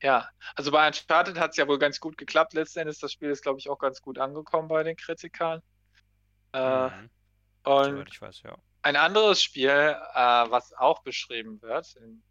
ja, 0.03 0.29
also 0.55 0.71
bei 0.71 0.87
Uncharted 0.87 1.39
hat 1.39 1.53
es 1.53 1.57
ja 1.57 1.69
wohl 1.69 1.79
ganz 1.79 2.01
gut 2.01 2.17
geklappt. 2.17 2.55
Letzten 2.55 2.81
Endes, 2.81 2.99
das 2.99 3.13
Spiel 3.13 3.31
ist, 3.31 3.43
glaube 3.43 3.59
ich, 3.59 3.69
auch 3.69 3.79
ganz 3.79 4.01
gut 4.03 4.19
angekommen 4.19 4.69
bei 4.69 4.83
den 4.83 4.97
Kritikern. 4.97 5.63
Äh, 6.53 6.91
Mhm. 6.91 7.11
und 7.65 8.21
weiß, 8.23 8.43
ja. 8.43 8.57
ein 8.83 8.97
anderes 8.97 9.43
Spiel, 9.43 9.69
äh, 9.69 10.15
was 10.15 10.73
auch 10.75 11.03
beschrieben 11.03 11.61
wird, 11.63 11.97
in, 11.97 12.23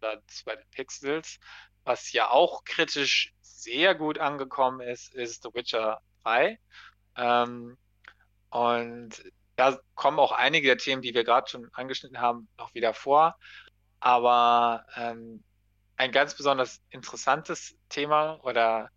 bei 0.00 0.56
den 0.56 0.70
Pixels, 0.70 1.38
was 1.84 2.12
ja 2.12 2.30
auch 2.30 2.64
kritisch 2.64 3.34
sehr 3.42 3.94
gut 3.94 4.18
angekommen 4.18 4.80
ist, 4.80 5.14
ist 5.14 5.42
The 5.42 5.50
Witcher 5.52 6.00
3. 6.22 6.58
Ähm, 7.16 7.76
und 8.50 9.22
da 9.56 9.78
kommen 9.94 10.18
auch 10.18 10.32
einige 10.32 10.68
der 10.68 10.78
Themen, 10.78 11.02
die 11.02 11.14
wir 11.14 11.24
gerade 11.24 11.50
schon 11.50 11.68
angeschnitten 11.72 12.20
haben, 12.20 12.48
noch 12.58 12.74
wieder 12.74 12.94
vor. 12.94 13.36
Aber 14.00 14.84
ähm, 14.94 15.42
ein 15.96 16.12
ganz 16.12 16.36
besonders 16.36 16.80
interessantes 16.90 17.76
Thema 17.88 18.38
oder 18.44 18.90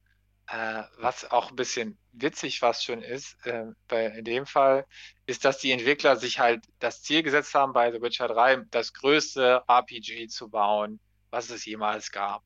äh, 0.48 0.84
was 1.00 1.30
auch 1.32 1.50
ein 1.50 1.56
bisschen 1.56 1.98
witzig 2.12 2.60
fast 2.60 2.84
schon 2.86 3.02
ist, 3.02 3.44
äh, 3.46 3.66
bei, 3.88 4.06
in 4.06 4.24
dem 4.24 4.46
Fall, 4.46 4.86
ist, 5.26 5.46
dass 5.46 5.58
die 5.58 5.72
Entwickler 5.72 6.16
sich 6.18 6.40
halt 6.40 6.66
das 6.80 7.02
Ziel 7.02 7.24
gesetzt 7.24 7.56
haben, 7.56 7.74
bei 7.74 7.92
The 7.92 8.02
Witcher 8.02 8.28
3 8.28 8.58
das 8.70 8.94
größte 8.94 9.64
RPG 9.68 10.28
zu 10.28 10.50
bauen, 10.50 11.00
was 11.32 11.50
es 11.50 11.66
jemals 11.66 12.12
gab. 12.12 12.44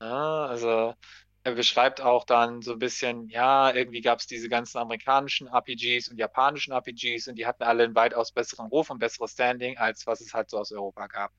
Ja, 0.00 0.46
also 0.46 0.94
er 1.46 1.54
beschreibt 1.54 2.00
auch 2.00 2.24
dann 2.24 2.60
so 2.60 2.72
ein 2.72 2.80
bisschen, 2.80 3.28
ja, 3.28 3.72
irgendwie 3.72 4.00
gab 4.00 4.18
es 4.18 4.26
diese 4.26 4.48
ganzen 4.48 4.78
amerikanischen 4.78 5.46
RPGs 5.46 6.08
und 6.08 6.18
japanischen 6.18 6.72
RPGs 6.72 7.28
und 7.28 7.36
die 7.36 7.46
hatten 7.46 7.62
alle 7.62 7.84
einen 7.84 7.94
weitaus 7.94 8.32
besseren 8.32 8.66
Ruf 8.66 8.90
und 8.90 8.98
besseres 8.98 9.30
Standing, 9.30 9.78
als 9.78 10.08
was 10.08 10.20
es 10.20 10.34
halt 10.34 10.50
so 10.50 10.58
aus 10.58 10.72
Europa 10.72 11.06
gab. 11.06 11.30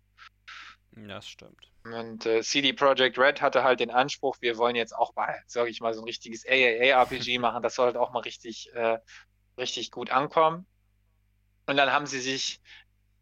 Das 0.91 1.27
stimmt. 1.27 1.69
Und 1.83 2.25
äh, 2.25 2.41
CD 2.41 2.71
Projekt 2.71 3.19
Red 3.19 3.41
hatte 3.41 3.65
halt 3.65 3.81
den 3.81 3.91
Anspruch, 3.91 4.37
wir 4.39 4.57
wollen 4.57 4.77
jetzt 4.77 4.95
auch 4.95 5.13
mal, 5.13 5.43
sage 5.45 5.69
ich 5.69 5.81
mal, 5.81 5.93
so 5.93 5.99
ein 5.99 6.05
richtiges 6.05 6.45
AAA-RPG 6.47 7.37
machen. 7.39 7.61
Das 7.61 7.75
soll 7.75 7.87
halt 7.87 7.97
auch 7.97 8.13
mal 8.13 8.21
richtig, 8.21 8.73
äh, 8.75 8.99
richtig 9.57 9.91
gut 9.91 10.09
ankommen. 10.09 10.65
Und 11.65 11.75
dann 11.75 11.91
haben 11.91 12.05
sie 12.05 12.21
sich 12.21 12.61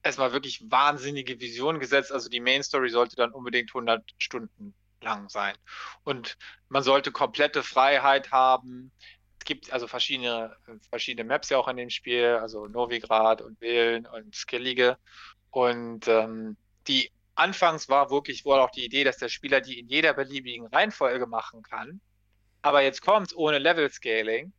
erstmal 0.04 0.34
wirklich 0.34 0.64
wahnsinnige 0.70 1.40
Visionen 1.40 1.80
gesetzt. 1.80 2.12
Also 2.12 2.30
die 2.30 2.42
Main 2.42 2.62
Story 2.62 2.90
sollte 2.90 3.16
dann 3.16 3.32
unbedingt 3.32 3.72
100 3.72 4.04
Stunden 4.20 4.76
lang 5.06 5.30
sein. 5.30 5.56
Und 6.04 6.38
man 6.68 6.84
sollte 6.84 7.12
komplette 7.14 7.64
Freiheit 7.64 8.32
haben. 8.32 8.92
Es 9.40 9.46
gibt 9.46 9.72
also 9.72 9.88
verschiedene, 9.88 10.56
verschiedene 10.90 11.26
Maps 11.26 11.50
ja 11.50 11.58
auch 11.58 11.70
in 11.70 11.78
dem 11.78 11.90
Spiel, 11.90 12.40
also 12.42 12.68
Novigrad 12.68 13.42
und 13.42 13.60
Villen 13.60 14.06
und 14.08 14.36
Skellige. 14.36 14.98
Und 15.52 16.08
ähm, 16.10 16.58
die 16.88 17.12
anfangs 17.36 17.88
war 17.88 18.10
wirklich 18.10 18.44
wohl 18.44 18.60
auch 18.60 18.72
die 18.72 18.86
Idee, 18.86 19.04
dass 19.04 19.18
der 19.18 19.30
Spieler 19.30 19.62
die 19.62 19.80
in 19.80 19.88
jeder 19.88 20.14
beliebigen 20.14 20.68
Reihenfolge 20.68 21.28
machen 21.28 21.62
kann. 21.64 22.02
Aber 22.62 22.82
jetzt 22.82 23.02
kommt 23.02 23.28
es 23.28 23.36
ohne 23.38 23.60
Level 23.60 23.90
Scaling. 23.90 24.52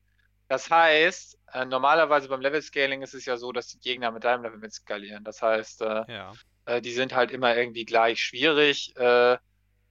Das 0.49 0.71
heißt, 0.71 1.39
äh, 1.55 1.65
normalerweise 1.65 2.29
beim 2.29 2.41
Level 2.41 2.63
Scaling 2.63 3.03
ist 3.03 3.15
es 3.15 3.25
ja 3.25 3.37
so, 3.37 3.51
dass 3.51 3.67
die 3.67 3.81
Gegner 3.81 4.13
mit 4.13 4.23
deinem 4.23 4.45
Level 4.45 4.59
mit 4.59 4.73
skalieren. 4.73 5.25
Das 5.25 5.43
heißt, 5.43 5.83
äh, 5.83 6.05
Ja. 6.07 6.33
äh, 6.67 6.81
die 6.81 6.93
sind 6.93 7.15
halt 7.15 7.33
immer 7.33 7.57
irgendwie 7.57 7.85
gleich 7.85 8.21
schwierig. 8.21 8.95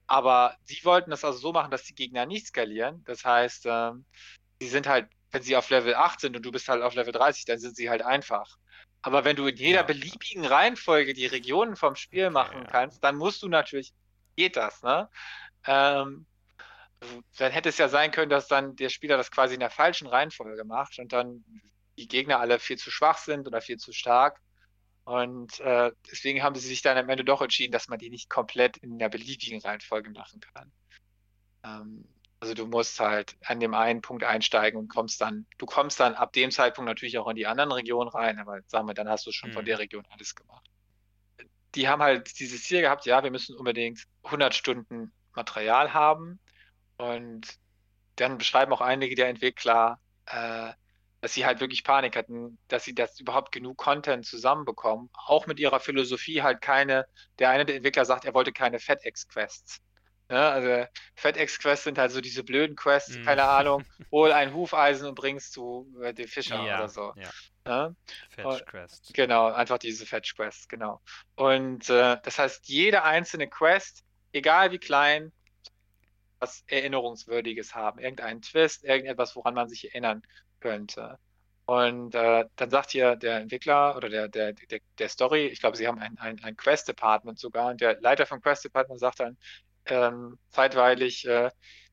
Aber 0.06 0.56
sie 0.64 0.84
wollten 0.84 1.10
das 1.10 1.24
also 1.24 1.38
so 1.38 1.52
machen, 1.52 1.70
dass 1.70 1.84
die 1.84 1.94
Gegner 1.94 2.26
nicht 2.26 2.46
skalieren. 2.48 3.02
Das 3.04 3.24
heißt, 3.24 3.66
ähm, 3.66 4.06
die 4.60 4.68
sind 4.68 4.86
halt, 4.88 5.10
wenn 5.32 5.42
sie 5.42 5.56
auf 5.56 5.70
Level 5.70 5.94
8 5.94 6.20
sind 6.20 6.36
und 6.36 6.42
du 6.44 6.52
bist 6.52 6.68
halt 6.68 6.82
auf 6.82 6.94
Level 6.94 7.12
30, 7.12 7.44
dann 7.46 7.58
sind 7.58 7.76
sie 7.76 7.90
halt 7.90 8.02
einfach. 8.02 8.56
Aber 9.02 9.24
wenn 9.24 9.36
du 9.36 9.46
in 9.46 9.56
jeder 9.56 9.80
Ja. 9.80 9.82
beliebigen 9.84 10.44
Reihenfolge 10.46 11.14
die 11.14 11.26
Regionen 11.26 11.76
vom 11.76 11.96
Spiel 11.96 12.30
machen 12.30 12.62
ja. 12.62 12.66
kannst, 12.66 13.02
dann 13.04 13.16
musst 13.16 13.42
du 13.42 13.48
natürlich, 13.48 13.92
geht 14.36 14.56
das, 14.56 14.82
ne? 14.82 15.08
Ähm, 15.66 16.26
dann 17.38 17.52
hätte 17.52 17.68
es 17.68 17.78
ja 17.78 17.88
sein 17.88 18.10
können, 18.10 18.30
dass 18.30 18.48
dann 18.48 18.76
der 18.76 18.88
Spieler 18.88 19.16
das 19.16 19.30
quasi 19.30 19.54
in 19.54 19.60
der 19.60 19.70
falschen 19.70 20.06
Reihenfolge 20.06 20.64
macht 20.64 20.98
und 20.98 21.12
dann 21.12 21.44
die 21.98 22.08
Gegner 22.08 22.40
alle 22.40 22.58
viel 22.58 22.78
zu 22.78 22.90
schwach 22.90 23.18
sind 23.18 23.46
oder 23.46 23.60
viel 23.60 23.76
zu 23.78 23.92
stark. 23.92 24.40
Und 25.06 25.60
äh, 25.60 25.92
deswegen 26.10 26.42
haben 26.42 26.56
sie 26.56 26.66
sich 26.66 26.82
dann 26.82 26.98
am 26.98 27.08
Ende 27.08 27.24
doch 27.24 27.40
entschieden, 27.40 27.72
dass 27.72 27.88
man 27.88 28.00
die 28.00 28.10
nicht 28.10 28.28
komplett 28.28 28.76
in 28.78 28.98
der 28.98 29.08
beliebigen 29.08 29.60
Reihenfolge 29.60 30.10
machen 30.10 30.40
kann. 30.40 30.72
Ähm, 31.64 32.08
also 32.40 32.54
du 32.54 32.66
musst 32.66 32.98
halt 33.00 33.36
an 33.44 33.60
dem 33.60 33.74
einen 33.74 34.02
Punkt 34.02 34.24
einsteigen 34.24 34.78
und 34.80 34.88
kommst 34.88 35.20
dann, 35.20 35.46
du 35.58 35.66
kommst 35.66 36.00
dann 36.00 36.14
ab 36.14 36.32
dem 36.32 36.50
Zeitpunkt 36.50 36.88
natürlich 36.88 37.18
auch 37.18 37.28
in 37.28 37.36
die 37.36 37.46
anderen 37.46 37.72
Regionen 37.72 38.10
rein, 38.10 38.40
aber 38.40 38.60
sagen 38.66 38.88
wir, 38.88 38.94
dann 38.94 39.08
hast 39.08 39.26
du 39.26 39.32
schon 39.32 39.52
von 39.52 39.62
Mhm. 39.62 39.66
der 39.66 39.78
Region 39.78 40.04
alles 40.10 40.34
gemacht. 40.34 40.68
Die 41.76 41.88
haben 41.88 42.02
halt 42.02 42.38
dieses 42.40 42.64
Ziel 42.64 42.80
gehabt, 42.80 43.06
ja, 43.06 43.22
wir 43.22 43.30
müssen 43.30 43.56
unbedingt 43.56 44.04
100 44.24 44.54
Stunden 44.54 45.12
Material 45.34 45.94
haben 45.94 46.40
und 46.96 47.46
dann 48.16 48.38
beschreiben 48.38 48.72
auch 48.72 48.80
einige 48.80 49.14
der 49.14 49.28
Entwickler, 49.28 50.00
äh, 50.26 50.72
dass 51.20 51.34
sie 51.34 51.46
halt 51.46 51.60
wirklich 51.60 51.82
Panik 51.84 52.16
hatten, 52.16 52.58
dass 52.68 52.84
sie 52.84 52.94
das 52.94 53.18
überhaupt 53.20 53.52
genug 53.52 53.76
Content 53.78 54.26
zusammenbekommen. 54.26 55.10
Auch 55.14 55.46
mit 55.46 55.58
ihrer 55.58 55.80
Philosophie 55.80 56.42
halt 56.42 56.60
keine, 56.60 57.06
der 57.38 57.50
eine 57.50 57.64
der 57.64 57.76
Entwickler 57.76 58.04
sagt, 58.04 58.24
er 58.24 58.34
wollte 58.34 58.52
keine 58.52 58.78
FedEx-Quests. 58.78 59.80
Ja, 60.30 60.50
also 60.50 60.86
FedEx-Quests 61.14 61.84
sind 61.84 61.98
halt 61.98 62.10
so 62.10 62.20
diese 62.20 62.42
blöden 62.42 62.74
Quests, 62.76 63.16
Mhm. 63.16 63.24
keine 63.24 63.44
Ahnung, 63.44 63.84
hol 64.10 64.32
ein 64.32 64.52
Hufeisen 64.52 65.06
und 65.08 65.14
bringst 65.14 65.52
zu 65.52 65.86
äh, 66.02 66.12
dem 66.12 66.26
Fischer 66.28 66.56
Ja, 66.64 66.78
oder 66.78 66.88
so. 66.88 67.12
ja. 67.16 67.30
Ja? 67.66 67.92
Fetch 68.30 68.64
Quest. 68.66 69.10
Genau, 69.14 69.46
einfach 69.52 69.78
diese 69.78 70.04
Fetch 70.06 70.36
Quests, 70.36 70.68
genau. 70.68 71.00
Und 71.34 71.88
äh, 71.90 72.16
das 72.22 72.38
heißt, 72.38 72.68
jede 72.68 73.02
einzelne 73.04 73.48
Quest, 73.48 74.04
egal 74.32 74.70
wie 74.72 74.78
klein, 74.78 75.32
was 76.38 76.62
Erinnerungswürdiges 76.68 77.74
haben, 77.74 77.98
irgendeinen 77.98 78.42
Twist, 78.42 78.84
irgendetwas, 78.84 79.34
woran 79.36 79.54
man 79.54 79.68
sich 79.68 79.86
erinnern 79.86 80.22
könnte. 80.66 81.18
Und 81.66 82.14
äh, 82.14 82.44
dann 82.56 82.70
sagt 82.70 82.90
hier 82.90 83.16
der 83.16 83.38
Entwickler 83.38 83.96
oder 83.96 84.08
der, 84.08 84.28
der, 84.28 84.52
der, 84.52 84.80
der 84.98 85.08
Story, 85.08 85.46
ich 85.46 85.60
glaube, 85.60 85.76
sie 85.76 85.86
haben 85.86 85.98
ein, 85.98 86.16
ein, 86.18 86.42
ein 86.42 86.56
Quest-Department 86.56 87.38
sogar, 87.38 87.70
und 87.70 87.80
der 87.80 88.00
Leiter 88.00 88.26
vom 88.26 88.40
Quest-Department 88.40 89.00
sagt 89.00 89.20
dann, 89.20 89.36
ähm, 89.86 90.38
zeitweilig 90.50 91.26
äh, 91.26 91.50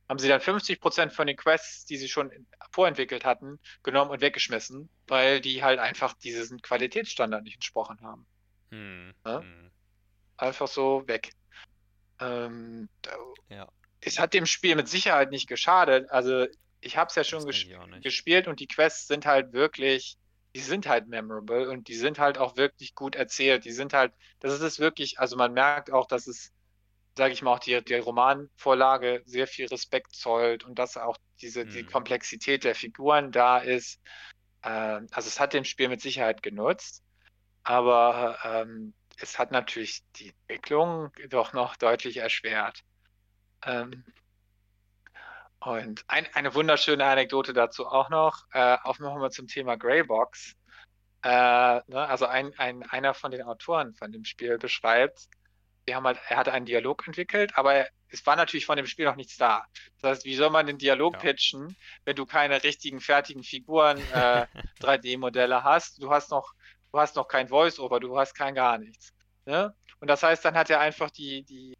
haben 0.09 0.19
sie 0.19 0.27
dann 0.27 0.41
50% 0.41 1.11
von 1.11 1.27
den 1.27 1.37
Quests, 1.37 1.85
die 1.85 1.97
sie 1.97 2.07
schon 2.09 2.31
vorentwickelt 2.71 3.25
hatten, 3.25 3.59
genommen 3.83 4.11
und 4.11 4.21
weggeschmissen, 4.21 4.89
weil 5.07 5.41
die 5.41 5.63
halt 5.63 5.79
einfach 5.79 6.13
diesen 6.13 6.61
Qualitätsstandard 6.61 7.43
nicht 7.43 7.55
entsprochen 7.55 7.99
haben. 8.01 8.27
Hm. 8.71 9.13
Ja? 9.25 9.41
hm. 9.41 9.71
Einfach 10.37 10.67
so 10.67 11.07
weg. 11.07 11.31
Ähm, 12.19 12.89
Ja. 13.49 13.67
es 14.01 14.19
hat 14.19 14.33
dem 14.33 14.45
Spiel 14.45 14.75
mit 14.75 14.87
Sicherheit 14.87 15.31
nicht 15.31 15.47
geschadet. 15.47 16.09
Also 16.11 16.47
ich 16.83 16.97
habe 16.97 17.09
es 17.09 17.15
ja 17.15 17.23
schon 17.23 17.45
ges 17.47 17.67
gespielt 18.01 18.47
und 18.47 18.59
die 18.59 18.67
Quests 18.67 19.07
sind 19.07 19.25
halt 19.25 19.53
wirklich, 19.53 20.17
die 20.55 20.61
sind 20.61 20.87
halt 20.87 21.07
memorable 21.07 21.69
und 21.69 21.87
die 21.87 21.95
sind 21.95 22.19
halt 22.19 22.37
auch 22.37 22.57
wirklich 22.57 22.95
gut 22.95 23.15
erzählt. 23.15 23.65
Die 23.65 23.71
sind 23.71 23.93
halt, 23.93 24.13
das 24.39 24.53
ist 24.53 24.61
es 24.61 24.79
wirklich, 24.79 25.19
also 25.19 25.37
man 25.37 25.53
merkt 25.53 25.91
auch, 25.91 26.07
dass 26.07 26.27
es, 26.27 26.51
sage 27.17 27.33
ich 27.33 27.41
mal, 27.43 27.53
auch 27.53 27.59
die, 27.59 27.83
die 27.83 27.95
Romanvorlage 27.95 29.23
sehr 29.25 29.47
viel 29.47 29.67
Respekt 29.67 30.15
zollt 30.15 30.63
und 30.65 30.79
dass 30.79 30.97
auch 30.97 31.17
diese 31.41 31.65
die 31.67 31.83
Mhm. 31.83 31.85
Komplexität 31.85 32.63
der 32.63 32.75
Figuren 32.75 33.31
da 33.31 33.59
ist. 33.59 33.99
Ähm, 34.63 35.07
also 35.11 35.27
es 35.29 35.39
hat 35.39 35.53
dem 35.53 35.65
Spiel 35.65 35.89
mit 35.89 36.01
Sicherheit 36.01 36.43
genutzt, 36.43 37.03
aber 37.63 38.39
ähm, 38.45 38.95
es 39.17 39.39
hat 39.39 39.51
natürlich 39.51 40.01
die 40.17 40.33
Entwicklung 40.47 41.11
doch 41.29 41.53
noch 41.53 41.75
deutlich 41.77 42.17
erschwert. 42.17 42.81
Ähm, 43.65 44.05
und 45.65 46.03
ein, 46.07 46.27
eine 46.33 46.53
wunderschöne 46.53 47.05
Anekdote 47.05 47.53
dazu 47.53 47.87
auch 47.87 48.09
noch, 48.09 48.45
äh, 48.53 48.77
auch 48.83 48.99
nochmal 48.99 49.31
zum 49.31 49.47
Thema 49.47 49.77
Greybox. 49.77 50.55
Äh, 51.23 51.29
ne, 51.29 51.83
also 52.07 52.25
ein, 52.25 52.53
ein, 52.57 52.83
einer 52.83 53.13
von 53.13 53.31
den 53.31 53.43
Autoren 53.43 53.93
von 53.93 54.11
dem 54.11 54.25
Spiel 54.25 54.57
beschreibt, 54.57 55.29
die 55.87 55.95
haben 55.95 56.05
halt, 56.05 56.19
er 56.27 56.37
hat 56.37 56.49
einen 56.49 56.65
Dialog 56.65 57.05
entwickelt, 57.07 57.57
aber 57.57 57.87
es 58.09 58.25
war 58.25 58.35
natürlich 58.35 58.65
von 58.65 58.77
dem 58.77 58.85
Spiel 58.85 59.05
noch 59.05 59.15
nichts 59.15 59.37
da. 59.37 59.65
Das 59.99 60.11
heißt, 60.11 60.25
wie 60.25 60.35
soll 60.35 60.49
man 60.49 60.67
den 60.67 60.77
Dialog 60.77 61.13
ja. 61.13 61.19
pitchen, 61.19 61.75
wenn 62.05 62.15
du 62.15 62.25
keine 62.25 62.63
richtigen 62.63 62.99
fertigen 62.99 63.43
Figuren, 63.43 63.97
äh, 64.13 64.45
3D-Modelle 64.81 65.63
hast? 65.63 66.01
Du 66.01 66.11
hast 66.11 66.31
noch, 66.31 66.53
du 66.91 66.99
hast 66.99 67.15
noch 67.15 67.27
kein 67.27 67.47
Voice-Over, 67.47 67.99
du 67.99 68.17
hast 68.17 68.33
kein 68.33 68.55
gar 68.55 68.77
nichts. 68.77 69.13
Ne? 69.45 69.73
Und 69.99 70.09
das 70.09 70.23
heißt, 70.23 70.45
dann 70.45 70.55
hat 70.55 70.69
er 70.69 70.79
einfach 70.79 71.09
die, 71.09 71.43
die, 71.43 71.75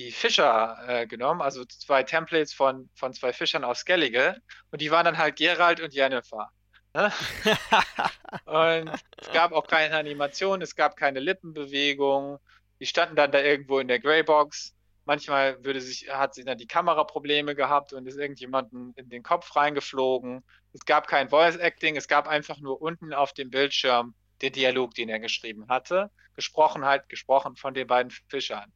die 0.00 0.10
Fischer 0.10 0.76
äh, 0.86 1.06
genommen, 1.06 1.40
also 1.40 1.64
zwei 1.64 2.02
Templates 2.02 2.52
von, 2.52 2.90
von 2.94 3.12
zwei 3.12 3.32
Fischern 3.32 3.64
aus 3.64 3.80
Skellige, 3.80 4.36
und 4.70 4.80
die 4.80 4.90
waren 4.90 5.04
dann 5.04 5.18
halt 5.18 5.36
Gerald 5.36 5.80
und 5.80 5.94
Jennifer. 5.94 6.50
Ne? 6.94 7.12
und 8.44 8.90
es 9.18 9.32
gab 9.32 9.52
auch 9.52 9.66
keine 9.66 9.96
Animation, 9.96 10.62
es 10.62 10.76
gab 10.76 10.96
keine 10.96 11.20
Lippenbewegung. 11.20 12.38
Die 12.80 12.86
standen 12.86 13.16
dann 13.16 13.32
da 13.32 13.40
irgendwo 13.40 13.78
in 13.78 13.88
der 13.88 14.00
Greybox. 14.00 14.74
Manchmal 15.04 15.62
würde 15.64 15.80
sich, 15.80 16.08
hat 16.10 16.34
sie 16.34 16.44
dann 16.44 16.56
die 16.56 16.66
Kamera 16.66 17.04
Probleme 17.04 17.54
gehabt 17.54 17.92
und 17.92 18.06
ist 18.06 18.16
irgendjemanden 18.16 18.94
in 18.96 19.08
den 19.10 19.22
Kopf 19.22 19.54
reingeflogen. 19.54 20.44
Es 20.72 20.84
gab 20.84 21.08
kein 21.08 21.28
Voice 21.28 21.56
Acting, 21.56 21.96
es 21.96 22.08
gab 22.08 22.26
einfach 22.26 22.58
nur 22.58 22.80
unten 22.80 23.12
auf 23.12 23.32
dem 23.32 23.50
Bildschirm 23.50 24.14
den 24.40 24.52
Dialog, 24.52 24.94
den 24.94 25.08
er 25.08 25.20
geschrieben 25.20 25.68
hatte. 25.68 26.10
Gesprochen 26.34 26.84
halt, 26.84 27.08
gesprochen 27.08 27.56
von 27.56 27.74
den 27.74 27.86
beiden 27.86 28.10
Fischern. 28.28 28.72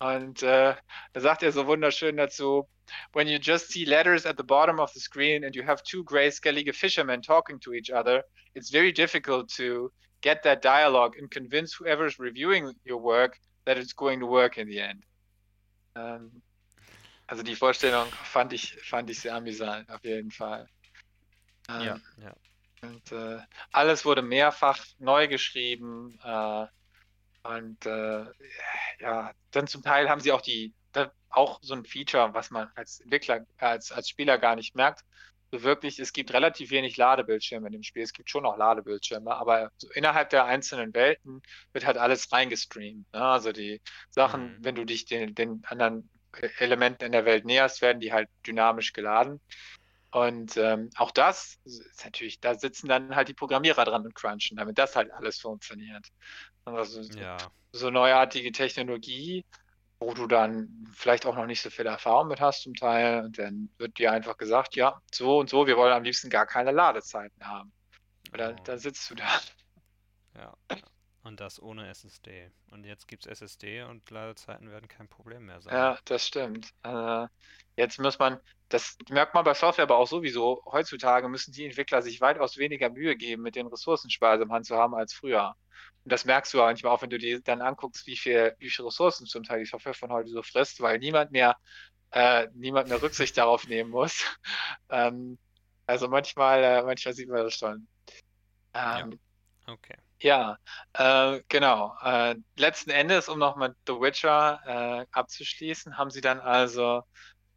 Und 0.00 0.42
äh, 0.42 0.74
da 1.12 1.20
sagt 1.20 1.42
er 1.42 1.52
so 1.52 1.66
wunderschön 1.66 2.16
dazu, 2.16 2.66
when 3.12 3.28
you 3.28 3.38
just 3.38 3.70
see 3.70 3.84
letters 3.84 4.24
at 4.24 4.36
the 4.38 4.42
bottom 4.42 4.80
of 4.80 4.90
the 4.92 5.00
screen 5.00 5.44
and 5.44 5.54
you 5.54 5.62
have 5.62 5.82
two 5.82 6.02
grayscalige 6.02 6.74
fishermen 6.74 7.20
talking 7.20 7.60
to 7.60 7.74
each 7.74 7.90
other, 7.90 8.24
it's 8.54 8.70
very 8.70 8.92
difficult 8.92 9.48
to 9.54 9.92
get 10.22 10.42
that 10.42 10.62
dialogue 10.62 11.16
and 11.18 11.30
convince 11.30 11.74
whoever's 11.74 12.18
reviewing 12.18 12.74
your 12.84 12.98
work 12.98 13.38
that 13.66 13.76
it's 13.76 13.92
going 13.92 14.18
to 14.20 14.26
work 14.26 14.56
in 14.56 14.68
the 14.68 14.80
end. 14.80 15.04
Ähm, 15.94 16.42
also 17.26 17.42
die 17.42 17.54
Vorstellung 17.54 18.08
fand 18.24 18.54
ich, 18.54 18.74
fand 18.82 19.10
ich 19.10 19.20
sehr 19.20 19.34
amüsant, 19.34 19.88
auf 19.90 20.02
jeden 20.02 20.30
Fall. 20.30 20.66
Ähm, 21.68 21.80
ja, 21.82 22.00
ja. 22.22 22.34
Und 22.82 23.12
äh, 23.12 23.38
alles 23.72 24.06
wurde 24.06 24.22
mehrfach 24.22 24.82
neu 24.98 25.28
geschrieben. 25.28 26.18
Äh, 26.24 26.66
und 27.42 27.86
äh, 27.86 28.24
ja, 29.00 29.32
dann 29.50 29.66
zum 29.66 29.82
Teil 29.82 30.08
haben 30.08 30.20
sie 30.20 30.32
auch 30.32 30.42
die, 30.42 30.74
auch 31.30 31.60
so 31.62 31.74
ein 31.74 31.84
Feature, 31.84 32.34
was 32.34 32.50
man 32.50 32.68
als 32.74 33.00
Entwickler, 33.00 33.46
als, 33.58 33.92
als 33.92 34.08
Spieler 34.08 34.38
gar 34.38 34.56
nicht 34.56 34.74
merkt. 34.74 35.04
So 35.52 35.62
wirklich, 35.62 35.98
es 35.98 36.12
gibt 36.12 36.32
relativ 36.32 36.70
wenig 36.70 36.96
Ladebildschirme 36.96 37.66
in 37.68 37.72
dem 37.72 37.82
Spiel. 37.82 38.02
Es 38.02 38.12
gibt 38.12 38.30
schon 38.30 38.44
noch 38.44 38.56
Ladebildschirme, 38.56 39.34
aber 39.34 39.72
so 39.78 39.88
innerhalb 39.94 40.30
der 40.30 40.44
einzelnen 40.44 40.94
Welten 40.94 41.42
wird 41.72 41.86
halt 41.86 41.98
alles 41.98 42.30
reingestreamt. 42.30 43.12
Ne? 43.12 43.20
Also 43.20 43.50
die 43.52 43.80
Sachen, 44.10 44.58
mhm. 44.58 44.64
wenn 44.64 44.74
du 44.76 44.84
dich 44.84 45.06
den, 45.06 45.34
den 45.34 45.62
anderen 45.66 46.08
Elementen 46.58 47.04
in 47.04 47.12
der 47.12 47.24
Welt 47.24 47.44
näherst, 47.44 47.82
werden 47.82 48.00
die 48.00 48.12
halt 48.12 48.28
dynamisch 48.46 48.92
geladen. 48.92 49.40
Und 50.12 50.56
ähm, 50.56 50.90
auch 50.96 51.12
das 51.12 51.58
ist 51.64 52.04
natürlich, 52.04 52.40
da 52.40 52.56
sitzen 52.56 52.88
dann 52.88 53.14
halt 53.14 53.28
die 53.28 53.34
Programmierer 53.34 53.84
dran 53.84 54.04
und 54.04 54.14
crunchen, 54.14 54.56
damit 54.56 54.78
das 54.78 54.96
halt 54.96 55.12
alles 55.12 55.38
funktioniert. 55.38 56.06
Also 56.74 57.00
ja. 57.18 57.36
so 57.72 57.90
neuartige 57.90 58.52
Technologie, 58.52 59.44
wo 59.98 60.14
du 60.14 60.26
dann 60.26 60.88
vielleicht 60.92 61.26
auch 61.26 61.36
noch 61.36 61.46
nicht 61.46 61.60
so 61.60 61.70
viel 61.70 61.86
Erfahrung 61.86 62.28
mit 62.28 62.40
hast 62.40 62.62
zum 62.62 62.74
Teil. 62.74 63.24
Und 63.24 63.38
dann 63.38 63.70
wird 63.78 63.98
dir 63.98 64.12
einfach 64.12 64.36
gesagt, 64.36 64.76
ja, 64.76 65.00
so 65.12 65.38
und 65.38 65.50
so, 65.50 65.66
wir 65.66 65.76
wollen 65.76 65.92
am 65.92 66.04
liebsten 66.04 66.30
gar 66.30 66.46
keine 66.46 66.72
Ladezeiten 66.72 67.46
haben. 67.46 67.72
Oder 68.32 68.56
oh. 68.58 68.62
da 68.64 68.78
sitzt 68.78 69.10
du 69.10 69.14
da. 69.14 69.28
Ja. 70.36 70.56
Und 71.22 71.40
das 71.40 71.60
ohne 71.60 71.88
SSD. 71.88 72.50
Und 72.70 72.84
jetzt 72.84 73.06
gibt 73.06 73.26
es 73.26 73.32
SSD 73.32 73.82
und 73.82 74.08
Ladezeiten 74.10 74.70
werden 74.70 74.88
kein 74.88 75.06
Problem 75.06 75.46
mehr 75.46 75.60
sein. 75.60 75.74
Ja, 75.74 75.98
das 76.06 76.26
stimmt. 76.26 76.70
Äh, 76.82 77.26
jetzt 77.76 77.98
muss 77.98 78.18
man, 78.18 78.40
das 78.70 78.96
merkt 79.10 79.34
man 79.34 79.44
bei 79.44 79.52
Software 79.52 79.82
aber 79.82 79.98
auch 79.98 80.06
sowieso, 80.06 80.62
heutzutage 80.64 81.28
müssen 81.28 81.52
die 81.52 81.66
Entwickler 81.66 82.00
sich 82.00 82.22
weitaus 82.22 82.56
weniger 82.56 82.88
Mühe 82.88 83.16
geben, 83.16 83.42
mit 83.42 83.54
den 83.54 83.70
Hand 83.70 84.66
zu 84.66 84.76
haben 84.76 84.94
als 84.94 85.12
früher. 85.12 85.54
Und 86.04 86.12
das 86.12 86.24
merkst 86.24 86.54
du 86.54 86.58
manchmal 86.58 86.92
auch, 86.92 87.02
wenn 87.02 87.10
du 87.10 87.18
dir 87.18 87.40
dann 87.42 87.60
anguckst, 87.60 88.06
wie 88.06 88.16
viel, 88.16 88.54
wie 88.58 88.70
viele 88.70 88.88
Ressourcen 88.88 89.26
zum 89.26 89.44
Teil 89.44 89.60
die 89.60 89.66
Software 89.66 89.92
von 89.92 90.10
heute 90.10 90.30
so 90.30 90.42
frisst, 90.42 90.80
weil 90.80 90.98
niemand 90.98 91.32
mehr, 91.32 91.58
äh, 92.12 92.48
niemand 92.54 92.88
mehr 92.88 93.02
Rücksicht 93.02 93.36
darauf 93.36 93.68
nehmen 93.68 93.90
muss. 93.90 94.24
ähm, 94.88 95.38
also 95.86 96.08
manchmal, 96.08 96.64
äh, 96.64 96.82
manchmal 96.82 97.12
sieht 97.12 97.28
man 97.28 97.44
das 97.44 97.54
schon. 97.54 97.86
Ähm, 98.72 99.12
ja. 99.66 99.74
Okay. 99.74 99.96
Ja, 100.22 100.58
äh, 100.92 101.40
genau. 101.48 101.96
Äh, 102.02 102.36
letzten 102.56 102.90
Endes, 102.90 103.28
um 103.28 103.38
nochmal 103.38 103.74
The 103.86 103.94
Witcher 103.94 104.60
äh, 104.66 105.06
abzuschließen, 105.12 105.96
haben 105.96 106.10
sie 106.10 106.20
dann 106.20 106.40
also 106.40 107.02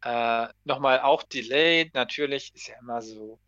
äh, 0.02 0.48
nochmal 0.64 1.00
auch 1.00 1.22
delayed. 1.24 1.94
Natürlich 1.94 2.54
ist 2.54 2.68
ja 2.68 2.76
immer 2.80 3.02
so, 3.02 3.38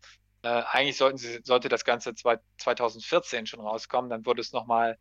äh, 0.43 0.63
eigentlich 0.71 0.97
sollten 0.97 1.17
sie, 1.17 1.39
sollte 1.43 1.67
das 1.67 1.83
Ganze 1.83 2.13
zwei, 2.13 2.39
2014 2.59 3.47
schon 3.47 3.61
rauskommen. 3.61 4.09
Dann 4.09 4.25
wurde 4.25 4.41
es 4.41 4.53
nochmal 4.53 4.97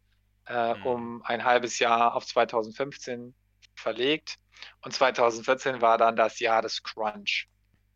äh, 0.47 0.75
mhm. 0.75 0.87
um 0.87 1.23
ein 1.25 1.45
halbes 1.45 1.79
Jahr 1.79 2.14
auf 2.14 2.27
2015 2.27 3.35
verlegt. 3.75 4.37
Und 4.83 4.93
2014 4.93 5.83
war 5.83 5.99
dann 5.99 6.17
das 6.17 6.41
Jahr 6.41 6.62
des 6.62 6.83
Crunch 6.83 7.49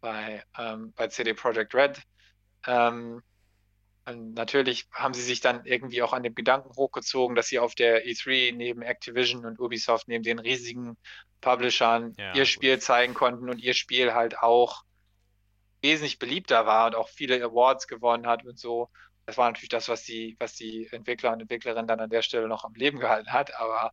bei, 0.02 0.44
ähm, 0.58 0.92
bei 0.94 1.08
CD 1.08 1.32
Projekt 1.32 1.74
Red. 1.74 2.02
Ähm, 2.66 3.22
natürlich 4.06 4.86
haben 4.92 5.14
sie 5.14 5.22
sich 5.22 5.40
dann 5.40 5.64
irgendwie 5.64 6.02
auch 6.02 6.12
an 6.12 6.22
dem 6.22 6.34
Gedanken 6.34 6.74
hochgezogen, 6.76 7.36
dass 7.36 7.48
sie 7.48 7.58
auf 7.58 7.74
der 7.74 8.06
E3 8.06 8.54
neben 8.54 8.82
Activision 8.82 9.44
und 9.44 9.60
Ubisoft, 9.60 10.08
neben 10.08 10.24
den 10.24 10.38
riesigen 10.38 10.96
Publishern 11.40 12.14
ja, 12.18 12.34
ihr 12.34 12.46
Spiel 12.46 12.74
gut. 12.74 12.82
zeigen 12.82 13.14
konnten 13.14 13.48
und 13.48 13.58
ihr 13.58 13.74
Spiel 13.74 14.14
halt 14.14 14.38
auch 14.38 14.82
wesentlich 15.82 16.18
beliebter 16.18 16.66
war 16.66 16.86
und 16.88 16.94
auch 16.94 17.08
viele 17.08 17.42
Awards 17.42 17.86
gewonnen 17.86 18.26
hat 18.26 18.44
und 18.44 18.58
so. 18.58 18.90
Das 19.26 19.36
war 19.36 19.48
natürlich 19.48 19.68
das, 19.68 19.88
was 19.88 20.02
die, 20.02 20.36
was 20.38 20.54
die 20.54 20.88
Entwickler 20.90 21.32
und 21.32 21.40
Entwicklerinnen 21.40 21.86
dann 21.86 22.00
an 22.00 22.10
der 22.10 22.22
Stelle 22.22 22.48
noch 22.48 22.64
am 22.64 22.74
Leben 22.74 22.98
gehalten 22.98 23.32
hat. 23.32 23.54
Aber 23.54 23.92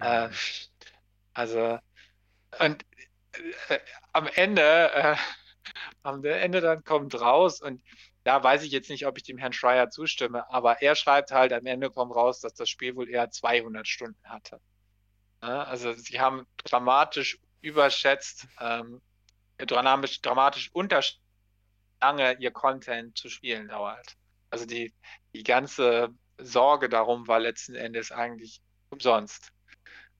äh, 0.00 0.28
also 1.32 1.78
und 2.60 2.84
äh, 3.68 3.78
am 4.12 4.28
Ende, 4.34 4.92
äh, 4.92 5.16
am 6.02 6.24
Ende 6.24 6.60
dann 6.60 6.84
kommt 6.84 7.18
raus 7.20 7.60
und 7.60 7.82
da 8.24 8.42
weiß 8.42 8.62
ich 8.64 8.72
jetzt 8.72 8.90
nicht, 8.90 9.06
ob 9.06 9.18
ich 9.18 9.24
dem 9.24 9.38
Herrn 9.38 9.52
Schreier 9.52 9.90
zustimme, 9.90 10.50
aber 10.50 10.82
er 10.82 10.96
schreibt 10.96 11.30
halt, 11.30 11.52
am 11.52 11.66
Ende 11.66 11.90
kommt 11.90 12.14
raus, 12.14 12.40
dass 12.40 12.54
das 12.54 12.68
Spiel 12.68 12.96
wohl 12.96 13.08
eher 13.08 13.30
200 13.30 13.86
Stunden 13.86 14.24
hatte. 14.24 14.60
Ja, 15.42 15.64
also 15.64 15.92
sie 15.92 16.20
haben 16.20 16.46
dramatisch 16.56 17.38
überschätzt, 17.60 18.48
ähm, 18.60 19.02
dramatisch, 19.58 20.22
dramatisch 20.22 20.70
unterschätzt, 20.72 21.20
lange 22.00 22.36
ihr 22.38 22.50
Content 22.50 23.16
zu 23.16 23.28
spielen 23.28 23.68
dauert. 23.68 24.16
Also 24.50 24.66
die, 24.66 24.92
die 25.34 25.42
ganze 25.42 26.08
Sorge 26.38 26.88
darum 26.88 27.28
war 27.28 27.40
letzten 27.40 27.74
Endes 27.74 28.10
eigentlich 28.10 28.60
umsonst. 28.90 29.52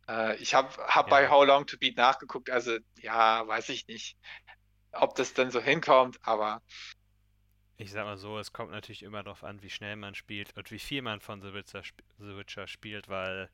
Äh, 0.08 0.36
ich 0.36 0.54
habe 0.54 0.68
hab 0.86 1.06
ja. 1.06 1.10
bei 1.10 1.30
How 1.30 1.46
Long 1.46 1.66
to 1.66 1.78
Beat 1.78 1.96
nachgeguckt, 1.96 2.50
also 2.50 2.76
ja, 2.96 3.46
weiß 3.46 3.70
ich 3.70 3.86
nicht, 3.86 4.16
ob 4.92 5.14
das 5.14 5.34
dann 5.34 5.50
so 5.50 5.60
hinkommt, 5.60 6.18
aber 6.22 6.62
ich 7.76 7.90
sag 7.90 8.04
mal 8.04 8.16
so, 8.16 8.38
es 8.38 8.52
kommt 8.52 8.70
natürlich 8.70 9.02
immer 9.02 9.22
darauf 9.22 9.42
an, 9.42 9.62
wie 9.62 9.70
schnell 9.70 9.96
man 9.96 10.14
spielt 10.14 10.56
und 10.56 10.70
wie 10.70 10.78
viel 10.78 11.02
man 11.02 11.20
von 11.20 11.42
The 11.42 11.52
Witcher, 11.52 11.82
The 12.18 12.36
Witcher 12.36 12.66
spielt, 12.68 13.08
weil 13.08 13.50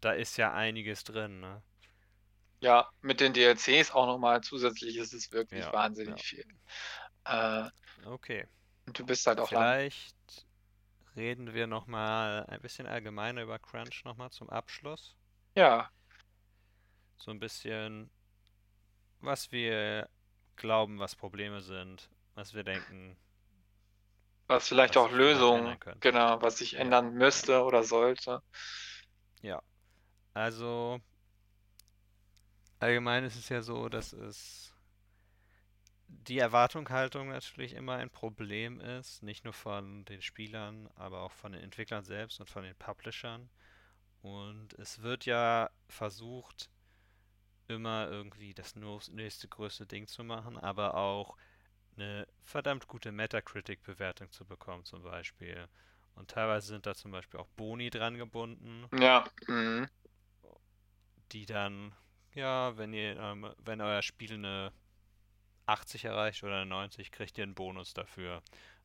da 0.00 0.12
ist 0.12 0.36
ja 0.36 0.52
einiges 0.54 1.04
drin, 1.04 1.40
ne? 1.40 1.62
Ja, 2.60 2.90
mit 3.02 3.20
den 3.20 3.34
DLCs 3.34 3.92
auch 3.92 4.06
nochmal 4.06 4.42
zusätzlich 4.42 4.96
ist 4.96 5.12
es 5.12 5.30
wirklich 5.30 5.64
ja, 5.64 5.72
wahnsinnig 5.72 6.18
ja. 6.18 6.24
viel. 6.24 6.46
Äh, 7.24 7.70
okay. 8.06 8.48
Und 8.86 8.98
du 8.98 9.06
bist 9.06 9.26
halt 9.26 9.38
auch 9.38 9.48
Vielleicht 9.48 10.16
lang. 10.36 11.14
reden 11.16 11.54
wir 11.54 11.66
nochmal 11.66 12.46
ein 12.46 12.60
bisschen 12.60 12.86
allgemeiner 12.86 13.42
über 13.42 13.58
Crunch 13.60 14.02
nochmal 14.04 14.30
zum 14.30 14.50
Abschluss. 14.50 15.14
Ja. 15.54 15.90
So 17.16 17.30
ein 17.30 17.38
bisschen, 17.38 18.10
was 19.20 19.52
wir 19.52 20.08
glauben, 20.56 20.98
was 20.98 21.14
Probleme 21.14 21.60
sind, 21.60 22.10
was 22.34 22.54
wir 22.54 22.64
denken, 22.64 23.16
was 24.48 24.66
vielleicht 24.66 24.96
was 24.96 25.04
auch 25.04 25.12
Lösungen, 25.12 25.78
genau, 26.00 26.42
was 26.42 26.58
sich 26.58 26.74
ändern 26.74 27.14
müsste 27.14 27.62
oder 27.62 27.84
sollte. 27.84 28.42
Ja. 29.42 29.62
Also 30.34 31.00
allgemein 32.80 33.24
ist 33.24 33.36
es 33.36 33.48
ja 33.48 33.62
so, 33.62 33.88
dass 33.88 34.12
es 34.12 34.74
die 36.08 36.38
Erwartungshaltung 36.38 37.28
natürlich 37.28 37.74
immer 37.74 37.96
ein 37.96 38.10
Problem 38.10 38.80
ist, 38.80 39.22
nicht 39.22 39.44
nur 39.44 39.52
von 39.52 40.04
den 40.06 40.22
Spielern, 40.22 40.88
aber 40.94 41.22
auch 41.22 41.32
von 41.32 41.52
den 41.52 41.62
Entwicklern 41.62 42.04
selbst 42.04 42.40
und 42.40 42.48
von 42.48 42.62
den 42.62 42.74
Publishern. 42.76 43.50
Und 44.22 44.72
es 44.74 45.02
wird 45.02 45.26
ja 45.26 45.70
versucht, 45.88 46.70
immer 47.68 48.08
irgendwie 48.08 48.54
das 48.54 48.74
nächste 48.74 49.48
größte 49.48 49.86
Ding 49.86 50.06
zu 50.06 50.24
machen, 50.24 50.56
aber 50.56 50.94
auch 50.94 51.36
eine 51.98 52.26
verdammt 52.44 52.86
gute 52.86 53.12
Metacritic-Bewertung 53.12 54.30
zu 54.30 54.44
bekommen, 54.44 54.84
zum 54.84 55.02
Beispiel. 55.02 55.68
Und 56.14 56.30
teilweise 56.30 56.68
sind 56.68 56.86
da 56.86 56.94
zum 56.94 57.12
Beispiel 57.12 57.40
auch 57.40 57.48
Boni 57.56 57.90
dran 57.90 58.16
gebunden. 58.16 58.88
Ja. 58.98 59.24
Mhm. 59.46 59.88
die 61.32 61.44
dann, 61.44 61.94
ja, 62.34 62.76
wenn 62.78 62.94
ihr, 62.94 63.18
ähm, 63.18 63.52
wenn 63.58 63.82
euer 63.82 64.00
Spiel 64.00 64.32
eine 64.32 64.72
80 65.66 66.06
erreicht 66.06 66.42
oder 66.42 66.56
eine 66.56 66.66
90, 66.66 67.12
kriegt 67.12 67.36
ihr 67.36 67.44
einen 67.44 67.54
Bonus 67.54 67.92
dafür. 67.92 68.42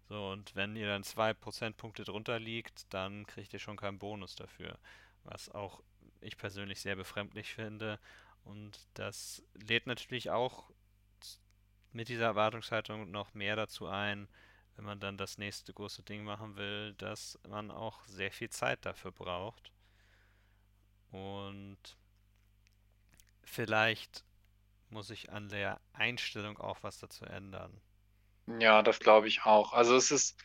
So, 0.09 0.29
und 0.29 0.53
wenn 0.55 0.75
ihr 0.75 0.87
dann 0.87 1.03
zwei 1.03 1.33
Prozentpunkte 1.33 2.03
drunter 2.03 2.39
liegt, 2.39 2.93
dann 2.93 3.25
kriegt 3.25 3.53
ihr 3.53 3.59
schon 3.59 3.77
keinen 3.77 3.99
Bonus 3.99 4.35
dafür. 4.35 4.77
Was 5.23 5.49
auch 5.49 5.81
ich 6.19 6.37
persönlich 6.37 6.81
sehr 6.81 6.95
befremdlich 6.95 7.53
finde. 7.53 7.99
Und 8.43 8.87
das 8.93 9.41
lädt 9.53 9.87
natürlich 9.87 10.29
auch 10.29 10.69
mit 11.93 12.09
dieser 12.09 12.25
Erwartungshaltung 12.25 13.09
noch 13.11 13.33
mehr 13.33 13.55
dazu 13.55 13.87
ein, 13.87 14.27
wenn 14.75 14.85
man 14.85 14.99
dann 14.99 15.17
das 15.17 15.37
nächste 15.37 15.73
große 15.73 16.03
Ding 16.03 16.23
machen 16.23 16.55
will, 16.55 16.93
dass 16.95 17.39
man 17.47 17.71
auch 17.71 18.03
sehr 18.05 18.31
viel 18.31 18.49
Zeit 18.49 18.85
dafür 18.85 19.11
braucht. 19.11 19.71
Und 21.11 21.77
vielleicht 23.43 24.23
muss 24.89 25.09
ich 25.09 25.31
an 25.31 25.49
der 25.49 25.79
Einstellung 25.93 26.57
auch 26.57 26.77
was 26.81 26.99
dazu 26.99 27.25
ändern. 27.25 27.79
Ja, 28.59 28.81
das 28.81 28.99
glaube 28.99 29.27
ich 29.27 29.43
auch. 29.45 29.73
Also 29.73 29.95
es 29.95 30.11
ist 30.11 30.37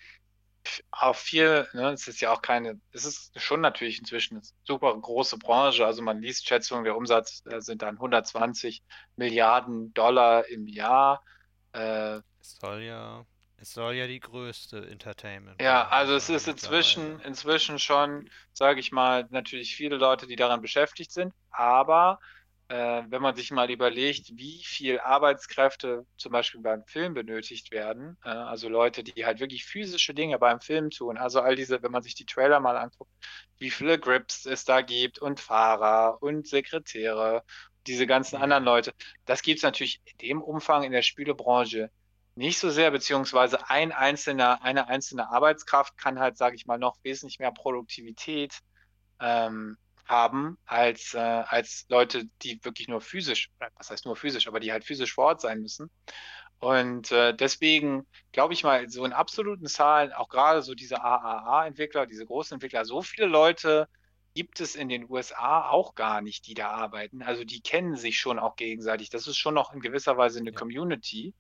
auch 0.91 1.17
viel, 1.17 1.67
ne, 1.73 1.93
es 1.93 2.09
ist 2.09 2.21
ja 2.21 2.33
auch 2.33 2.43
keine, 2.43 2.81
es 2.93 3.05
ist 3.05 3.41
schon 3.41 3.61
natürlich 3.61 3.99
inzwischen 3.99 4.37
eine 4.37 4.43
super 4.65 4.97
große 4.99 5.39
Branche. 5.39 5.87
Also 5.87 6.03
man 6.03 6.21
liest 6.21 6.47
Schätzungen, 6.47 6.85
der 6.85 6.97
Umsatz 6.97 7.43
äh, 7.47 7.61
sind 7.61 7.83
dann 7.83 7.97
120 7.97 8.83
Milliarden 9.17 9.93
Dollar 9.95 10.47
im 10.49 10.67
Jahr. 10.67 11.25
Äh, 11.79 12.21
Es 12.41 12.57
soll 12.59 12.83
ja, 12.83 13.25
es 13.59 13.73
soll 13.75 13.95
ja 13.95 14.09
die 14.09 14.19
größte 14.19 14.89
Entertainment 14.89 15.61
Ja, 15.61 15.89
also 15.89 16.15
es 16.15 16.29
ist 16.29 16.47
inzwischen, 16.47 17.19
inzwischen 17.21 17.79
schon, 17.81 18.31
sage 18.53 18.79
ich 18.81 18.93
mal, 18.93 19.27
natürlich 19.31 19.75
viele 19.75 19.97
Leute, 19.97 20.27
die 20.29 20.37
daran 20.37 20.61
beschäftigt 20.63 21.11
sind, 21.11 21.35
aber 21.51 22.21
äh, 22.69 23.03
wenn 23.09 23.23
man 23.23 23.35
sich 23.35 23.51
mal 23.51 23.69
überlegt, 23.71 24.31
wie 24.37 24.63
viel 24.65 25.01
Arbeitskräfte 25.01 26.07
zum 26.17 26.31
Beispiel 26.33 26.61
beim 26.61 26.85
Film 26.87 27.15
benötigt 27.15 27.73
werden, 27.73 28.19
äh, 28.25 28.29
also 28.29 28.69
Leute, 28.69 29.03
die 29.03 29.25
halt 29.27 29.41
wirklich 29.41 29.65
physische 29.65 30.15
Dinge 30.15 30.39
beim 30.39 30.61
Film 30.61 30.91
tun, 30.91 31.19
also 31.19 31.41
all 31.41 31.57
diese, 31.57 31.83
wenn 31.83 31.91
man 31.91 32.03
sich 32.05 32.15
die 32.15 32.27
Trailer 32.27 32.61
mal 32.61 32.77
anguckt, 32.77 33.11
wie 33.59 33.71
viele 33.71 33.99
Grips 33.99 34.47
es 34.47 34.65
da 34.65 34.81
gibt 34.83 35.19
und 35.19 35.41
Fahrer 35.41 36.23
und 36.23 36.47
Sekretäre, 36.47 37.43
diese 37.89 38.07
ganzen 38.07 38.37
anderen. 38.37 38.65
Leute, 38.65 38.93
das 39.25 39.43
gibt 39.43 39.59
es 39.59 39.63
natürlich 39.63 40.01
in 40.05 40.19
dem 40.19 40.43
Umfang 40.43 40.85
in 40.85 40.93
der 40.93 41.03
Spielebranche 41.03 41.91
nicht 42.35 42.59
so 42.59 42.71
sehr, 42.71 42.93
beziehungsweise 42.93 43.69
ein 43.69 43.91
einzelner, 43.91 44.63
eine 44.63 44.89
einzelne 44.89 45.29
Arbeitskraft 45.29 45.99
kann 45.99 46.21
halt, 46.21 46.37
sage 46.37 46.55
ich 46.55 46.67
mal, 46.67 46.79
noch 46.79 46.97
wesentlich 47.03 47.41
mehr 47.41 47.51
Produktivität 47.51 48.61
ähm, 49.21 49.77
haben 50.07 50.57
als, 50.65 51.15
äh, 51.15 51.19
als 51.19 51.87
Leute, 51.89 52.25
die 52.43 52.65
wirklich 52.65 52.89
nur 52.89 53.01
physisch, 53.01 53.51
oder 53.59 53.71
was 53.77 53.91
heißt 53.91 54.07
nur 54.07 54.17
physisch, 54.17 54.47
aber 54.47 54.61
die 54.61 54.71
halt 54.73 54.85
physisch 54.85 55.15
vor 55.15 55.27
Ort 55.27 55.41
sein 55.41 55.61
müssen. 55.61 55.91
Und 56.61 57.13
äh, 57.13 57.35
deswegen 57.35 58.07
glaube 58.33 58.55
ich 58.55 58.65
mal, 58.65 58.89
so 58.89 59.05
in 59.05 59.13
absoluten 59.13 59.67
Zahlen, 59.67 60.13
auch 60.13 60.29
gerade 60.29 60.63
so 60.63 60.75
diese 60.75 61.03
AAA-Entwickler, 61.03 62.07
diese 62.07 62.27
großen 62.27 62.55
Entwickler, 62.55 62.85
so 62.85 63.03
viele 63.03 63.27
Leute 63.27 63.89
gibt 64.39 64.61
es 64.61 64.77
in 64.77 64.89
den 64.89 65.11
USA 65.11 65.69
auch 65.69 65.97
gar 65.97 66.21
nicht, 66.21 66.47
die 66.47 66.55
da 66.55 66.71
arbeiten. 66.71 67.23
Also 67.23 67.43
die 67.45 67.61
kennen 67.61 67.97
sich 67.97 68.21
schon 68.21 68.39
auch 68.39 68.55
gegenseitig. 68.55 69.11
Das 69.11 69.27
ist 69.27 69.37
schon 69.37 69.55
noch 69.55 69.73
in 69.73 69.81
gewisser 69.81 70.17
Weise 70.17 70.39
eine 70.39 70.53
Ja. 70.53 70.61
Community. 70.61 71.35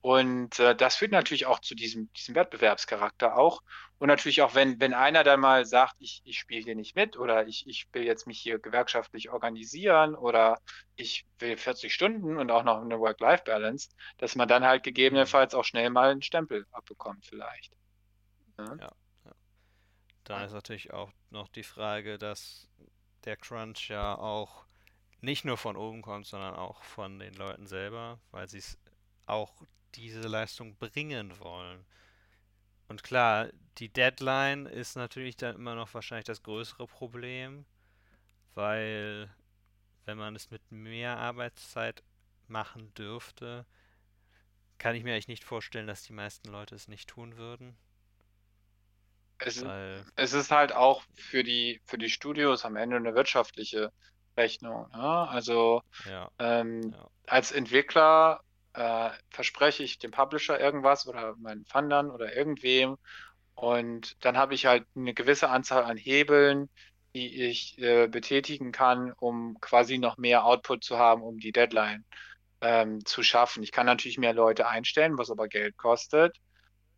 Und 0.00 0.58
äh, 0.58 0.74
das 0.74 0.96
führt 0.96 1.12
natürlich 1.12 1.46
auch 1.46 1.60
zu 1.60 1.74
diesem, 1.74 2.10
diesem 2.14 2.34
Wettbewerbscharakter 2.34 3.36
auch. 3.36 3.60
Und 3.98 4.08
natürlich 4.08 4.42
auch, 4.42 4.54
wenn, 4.54 4.80
wenn 4.80 4.94
einer 4.94 5.24
dann 5.24 5.40
mal 5.40 5.66
sagt, 5.66 5.96
ich, 5.98 6.22
ich 6.24 6.38
spiele 6.38 6.62
hier 6.64 6.76
nicht 6.76 6.96
mit 6.96 7.18
oder 7.18 7.46
ich, 7.46 7.66
ich 7.66 7.86
will 7.92 8.04
jetzt 8.04 8.26
mich 8.26 8.40
hier 8.40 8.58
gewerkschaftlich 8.58 9.30
organisieren 9.30 10.14
oder 10.14 10.60
ich 10.96 11.26
will 11.38 11.56
40 11.58 11.92
Stunden 11.94 12.38
und 12.38 12.50
auch 12.50 12.64
noch 12.64 12.80
eine 12.80 12.98
Work-Life-Balance, 13.00 13.90
dass 14.18 14.36
man 14.36 14.48
dann 14.48 14.64
halt 14.64 14.84
Mhm. 15.10 15.34
gegebenenfalls 15.34 15.54
auch 15.54 15.64
schnell 15.64 15.90
mal 15.90 16.10
einen 16.12 16.22
Stempel 16.22 16.66
abbekommt 16.72 17.26
vielleicht. 17.26 17.74
Ja. 18.58 18.78
Ja, 18.78 18.90
Dann 20.30 20.44
ist 20.44 20.52
natürlich 20.52 20.92
auch 20.92 21.10
noch 21.30 21.48
die 21.48 21.64
Frage, 21.64 22.16
dass 22.16 22.68
der 23.24 23.36
Crunch 23.36 23.88
ja 23.88 24.16
auch 24.16 24.64
nicht 25.20 25.44
nur 25.44 25.56
von 25.56 25.76
oben 25.76 26.02
kommt, 26.02 26.26
sondern 26.26 26.54
auch 26.54 26.84
von 26.84 27.18
den 27.18 27.34
Leuten 27.34 27.66
selber, 27.66 28.20
weil 28.30 28.48
sie 28.48 28.58
es 28.58 28.78
auch 29.26 29.52
diese 29.96 30.20
Leistung 30.20 30.76
bringen 30.76 31.38
wollen. 31.40 31.84
Und 32.86 33.02
klar, 33.02 33.48
die 33.78 33.88
Deadline 33.88 34.66
ist 34.66 34.94
natürlich 34.94 35.36
dann 35.36 35.56
immer 35.56 35.74
noch 35.74 35.92
wahrscheinlich 35.94 36.26
das 36.26 36.44
größere 36.44 36.86
Problem, 36.86 37.66
weil 38.54 39.28
wenn 40.04 40.16
man 40.16 40.36
es 40.36 40.52
mit 40.52 40.70
mehr 40.70 41.18
Arbeitszeit 41.18 42.04
machen 42.46 42.94
dürfte, 42.94 43.66
kann 44.78 44.94
ich 44.94 45.02
mir 45.02 45.12
eigentlich 45.12 45.28
nicht 45.28 45.44
vorstellen, 45.44 45.88
dass 45.88 46.04
die 46.04 46.12
meisten 46.12 46.48
Leute 46.50 46.76
es 46.76 46.88
nicht 46.88 47.08
tun 47.08 47.36
würden, 47.36 47.76
Es, 49.40 49.64
weil 49.64 50.04
es 50.16 50.32
ist 50.32 50.50
halt 50.50 50.74
auch 50.74 51.02
für 51.14 51.42
die, 51.42 51.80
für 51.86 51.98
die 51.98 52.10
Studios 52.10 52.64
am 52.64 52.76
Ende 52.76 52.96
eine 52.96 53.14
wirtschaftliche 53.14 53.92
Rechnung. 54.36 54.88
Ne? 54.92 55.28
Also 55.28 55.82
ja, 56.08 56.30
ähm, 56.38 56.92
ja. 56.92 57.08
als 57.26 57.52
Entwickler 57.52 58.40
äh, 58.74 59.10
verspreche 59.30 59.82
ich 59.82 59.98
dem 59.98 60.10
Publisher 60.10 60.60
irgendwas 60.60 61.06
oder 61.06 61.34
meinen 61.36 61.64
Fundern 61.64 62.10
oder 62.10 62.36
irgendwem 62.36 62.96
und 63.60 64.16
dann 64.24 64.38
habe 64.38 64.54
ich 64.54 64.64
halt 64.64 64.86
eine 64.96 65.12
gewisse 65.12 65.50
Anzahl 65.50 65.84
an 65.84 65.98
Hebeln, 65.98 66.70
die 67.14 67.44
ich 67.44 67.78
äh, 67.78 68.06
betätigen 68.06 68.72
kann, 68.72 69.12
um 69.12 69.60
quasi 69.60 69.98
noch 69.98 70.16
mehr 70.16 70.46
Output 70.46 70.82
zu 70.82 70.96
haben, 70.96 71.22
um 71.22 71.38
die 71.38 71.52
Deadline 71.52 72.06
ähm, 72.62 73.04
zu 73.04 73.22
schaffen. 73.22 73.62
Ich 73.62 73.70
kann 73.70 73.84
natürlich 73.84 74.16
mehr 74.16 74.32
Leute 74.32 74.66
einstellen, 74.66 75.18
was 75.18 75.30
aber 75.30 75.46
Geld 75.46 75.76
kostet. 75.76 76.38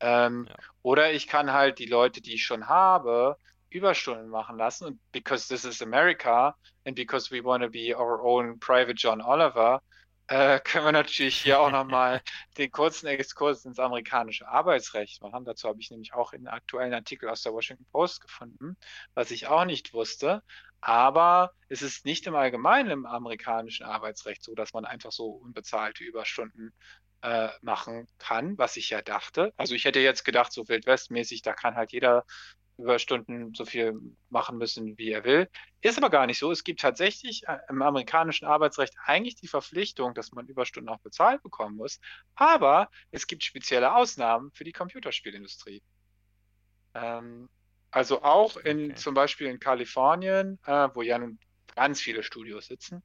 Ähm, 0.02 0.50
Ja. 0.50 0.56
oder 0.82 1.12
ich 1.12 1.28
kann 1.28 1.52
halt 1.52 1.78
die 1.80 1.86
Leute, 1.86 2.20
die 2.22 2.34
ich 2.34 2.44
schon 2.44 2.68
habe, 2.68 3.36
Überstunden 3.70 4.28
machen 4.28 4.58
lassen. 4.58 4.86
Und 4.86 5.00
because 5.12 5.48
this 5.48 5.64
is 5.64 5.82
America 5.82 6.56
and 6.86 6.96
because 6.96 7.30
we 7.34 7.42
want 7.44 7.62
to 7.64 7.70
be 7.70 7.96
our 7.96 8.22
own 8.22 8.58
private 8.60 8.94
John 8.98 9.22
Oliver, 9.22 9.82
äh, 10.28 10.60
können 10.64 10.84
wir 10.86 10.92
natürlich 10.92 11.36
hier 11.42 11.60
auch 11.60 11.70
nochmal 11.70 12.22
den 12.58 12.70
kurzen 12.70 13.06
Exkurs 13.08 13.64
ins 13.64 13.78
amerikanische 13.78 14.48
Arbeitsrecht 14.48 15.22
machen. 15.22 15.44
Dazu 15.44 15.68
habe 15.68 15.80
ich 15.80 15.90
nämlich 15.90 16.14
auch 16.14 16.32
einen 16.34 16.48
aktuellen 16.48 16.94
Artikel 16.94 17.28
aus 17.30 17.42
der 17.42 17.52
Washington 17.54 17.86
Post 17.92 18.20
gefunden, 18.22 18.76
was 19.14 19.30
ich 19.30 19.46
auch 19.48 19.64
nicht 19.64 19.94
wusste. 19.94 20.42
Aber 20.84 21.52
es 21.68 21.80
ist 21.82 22.04
nicht 22.04 22.26
im 22.26 22.34
Allgemeinen 22.34 22.90
im 22.90 23.06
amerikanischen 23.06 23.86
Arbeitsrecht 23.86 24.42
so, 24.42 24.54
dass 24.54 24.72
man 24.72 24.84
einfach 24.84 25.12
so 25.12 25.26
unbezahlte 25.28 26.04
Überstunden 26.04 26.74
äh, 27.23 27.49
machen 27.62 28.07
kann, 28.19 28.59
was 28.59 28.77
ich 28.77 28.90
ja 28.90 29.03
dachte. 29.03 29.53
Also 29.57 29.74
ich 29.74 29.85
hätte 29.85 30.01
jetzt 30.01 30.24
gedacht, 30.24 30.53
so 30.53 30.69
Wildwestmäßig, 30.69 31.43
da 31.43 31.55
kann 31.55 31.77
halt 31.77 31.93
jeder 31.93 32.24
Überstunden 32.78 33.55
so 33.55 33.65
viel 33.66 33.94
machen 34.31 34.59
müssen, 34.59 34.97
wie 34.99 35.11
er 35.12 35.24
will. 35.24 35.49
Ist 35.82 35.99
aber 35.99 36.11
gar 36.11 36.27
nicht 36.27 36.39
so. 36.39 36.51
Es 36.51 36.65
gibt 36.65 36.81
tatsächlich 36.81 37.43
äh, 37.47 37.59
im 37.69 37.82
amerikanischen 37.82 38.47
Arbeitsrecht 38.47 38.94
eigentlich 39.05 39.36
die 39.36 39.49
Verpflichtung, 39.49 40.15
dass 40.15 40.32
man 40.32 40.49
Überstunden 40.49 40.89
auch 40.93 41.01
bezahlt 41.01 41.43
bekommen 41.43 41.77
muss. 41.77 42.01
Aber 42.35 42.89
es 43.11 43.27
gibt 43.27 43.44
spezielle 43.44 43.94
Ausnahmen 43.94 44.51
für 44.55 44.65
die 44.65 44.73
Computerspielindustrie. 44.73 45.82
Ähm, 46.94 47.49
also 47.90 48.23
auch 48.23 48.57
in 48.57 48.94
Okay. 48.94 48.97
zum 48.97 49.15
Beispiel 49.15 49.49
in 49.49 49.59
Kalifornien, 49.59 50.59
äh, 50.65 50.89
wo 50.94 51.03
ja 51.03 51.19
nun 51.19 51.39
ganz 51.74 52.01
viele 52.01 52.23
Studios 52.23 52.66
sitzen, 52.66 53.03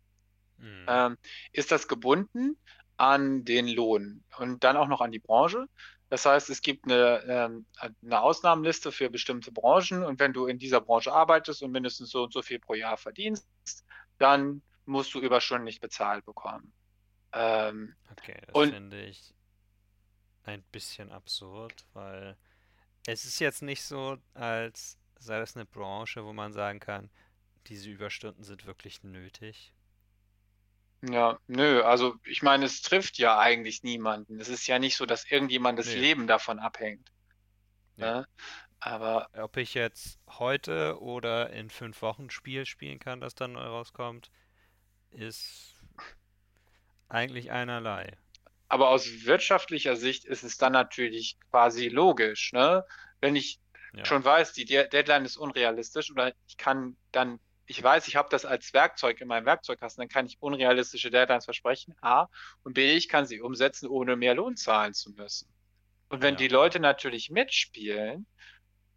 Mhm. 0.60 0.88
ähm, 0.88 1.18
ist 1.54 1.72
das 1.72 1.88
gebunden 1.88 2.58
an 2.98 3.46
den 3.46 3.68
Lohn 3.68 4.24
und 4.38 4.64
dann 4.64 4.78
auch 4.78 4.88
noch 4.88 5.02
an 5.02 5.12
die 5.12 5.20
Branche. 5.20 5.68
Das 6.10 6.26
heißt, 6.26 6.50
es 6.50 6.62
gibt 6.62 6.86
eine, 6.86 7.24
ähm, 7.28 7.66
eine 7.80 8.22
Ausnahmenliste 8.22 8.92
für 8.92 9.10
bestimmte 9.10 9.52
Branchen 9.52 10.04
und 10.04 10.20
wenn 10.20 10.34
du 10.34 10.48
in 10.48 10.58
dieser 10.58 10.82
Branche 10.82 11.12
arbeitest 11.12 11.62
und 11.62 11.72
mindestens 11.72 12.10
so 12.10 12.24
und 12.24 12.34
so 12.34 12.42
viel 12.42 12.60
pro 12.60 12.74
Jahr 12.74 12.98
verdienst, 12.98 13.48
dann 14.18 14.62
musst 14.86 15.14
du 15.14 15.20
Überstunden 15.20 15.66
nicht 15.66 15.82
bezahlt 15.82 16.26
bekommen. 16.26 16.74
Ähm, 17.34 17.94
Okay, 18.12 18.40
das 18.48 18.56
und 18.56 18.70
finde 18.70 19.04
ich 19.04 19.34
ein 20.44 20.64
bisschen 20.72 21.12
absurd, 21.12 21.86
weil 21.94 22.38
es 23.06 23.26
ist 23.26 23.40
jetzt 23.40 23.62
nicht 23.62 23.84
so, 23.84 24.18
als 24.34 24.98
sei 25.20 25.40
das 25.40 25.56
eine 25.56 25.66
Branche, 25.66 26.26
wo 26.26 26.34
man 26.34 26.54
sagen 26.54 26.80
kann, 26.80 27.10
diese 27.68 27.90
Überstunden 27.90 28.44
sind 28.44 28.66
wirklich 28.66 29.04
nötig. 29.04 29.74
Ja, 31.02 31.40
nö, 31.48 31.84
also 31.84 32.16
ich 32.26 32.42
meine, 32.44 32.66
es 32.66 32.82
trifft 32.82 33.18
ja 33.18 33.38
eigentlich 33.40 33.84
niemanden. 33.84 34.40
Es 34.40 34.50
ist 34.50 34.68
ja 34.68 34.80
nicht 34.80 34.98
so, 34.98 35.06
dass 35.06 35.30
irgendjemandes 35.30 35.94
Nee, 35.94 35.96
Leben 35.96 36.28
davon 36.28 36.60
abhängt. 36.60 37.10
nee. 37.98 38.12
Ne? 38.12 38.28
Aber 38.80 39.30
Ob 39.38 39.56
ich 39.56 39.74
jetzt 39.74 40.20
heute 40.28 41.00
oder 41.02 41.52
in 41.52 41.70
fünf 41.70 42.02
Wochen 42.02 42.24
ein 42.24 42.30
Spiel 42.30 42.66
spielen 42.66 43.00
kann, 43.00 43.22
das 43.22 43.36
dann 43.36 43.54
neu 43.54 43.62
rauskommt, 43.66 44.30
ist 45.12 45.76
eigentlich 47.10 47.52
einerlei. 47.52 48.14
Aber 48.70 48.90
aus 48.90 49.26
wirtschaftlicher 49.26 49.96
Sicht 49.96 50.26
ist 50.26 50.44
es 50.44 50.58
dann 50.58 50.74
natürlich 50.74 51.38
quasi 51.52 51.88
logisch, 51.90 52.52
ne? 52.54 52.84
Wenn 53.22 53.36
ich 53.36 53.60
Ja, 53.94 54.04
schon 54.04 54.24
weiß, 54.24 54.54
die 54.54 54.66
De- 54.66 54.88
Deadline 54.90 55.26
ist 55.26 55.38
unrealistisch 55.38 56.12
oder 56.12 56.34
ich 56.48 56.58
kann 56.58 56.98
dann 57.12 57.40
ich 57.68 57.84
weiß, 57.84 58.08
ich 58.08 58.16
habe 58.16 58.30
das 58.32 58.46
als 58.46 58.74
Werkzeug 58.74 59.22
in 59.22 59.28
meinem 59.28 59.46
Werkzeugkasten, 59.46 60.02
dann 60.02 60.10
kann 60.10 60.26
ich 60.26 60.38
unrealistische 60.42 61.12
Deadlines 61.12 61.46
versprechen, 61.46 61.96
A, 62.02 62.28
und 62.64 62.74
B, 62.74 62.96
ich 62.96 63.10
kann 63.10 63.28
sie 63.28 63.42
umsetzen, 63.42 63.88
ohne 63.90 64.16
mehr 64.16 64.36
Lohn 64.36 64.56
zahlen 64.58 64.94
zu 64.96 65.12
müssen. 65.12 65.54
Und 66.10 66.22
wenn 66.24 66.36
Ja. 66.36 66.38
die 66.38 66.48
Leute 66.50 66.80
natürlich 66.80 67.30
mitspielen, 67.30 68.28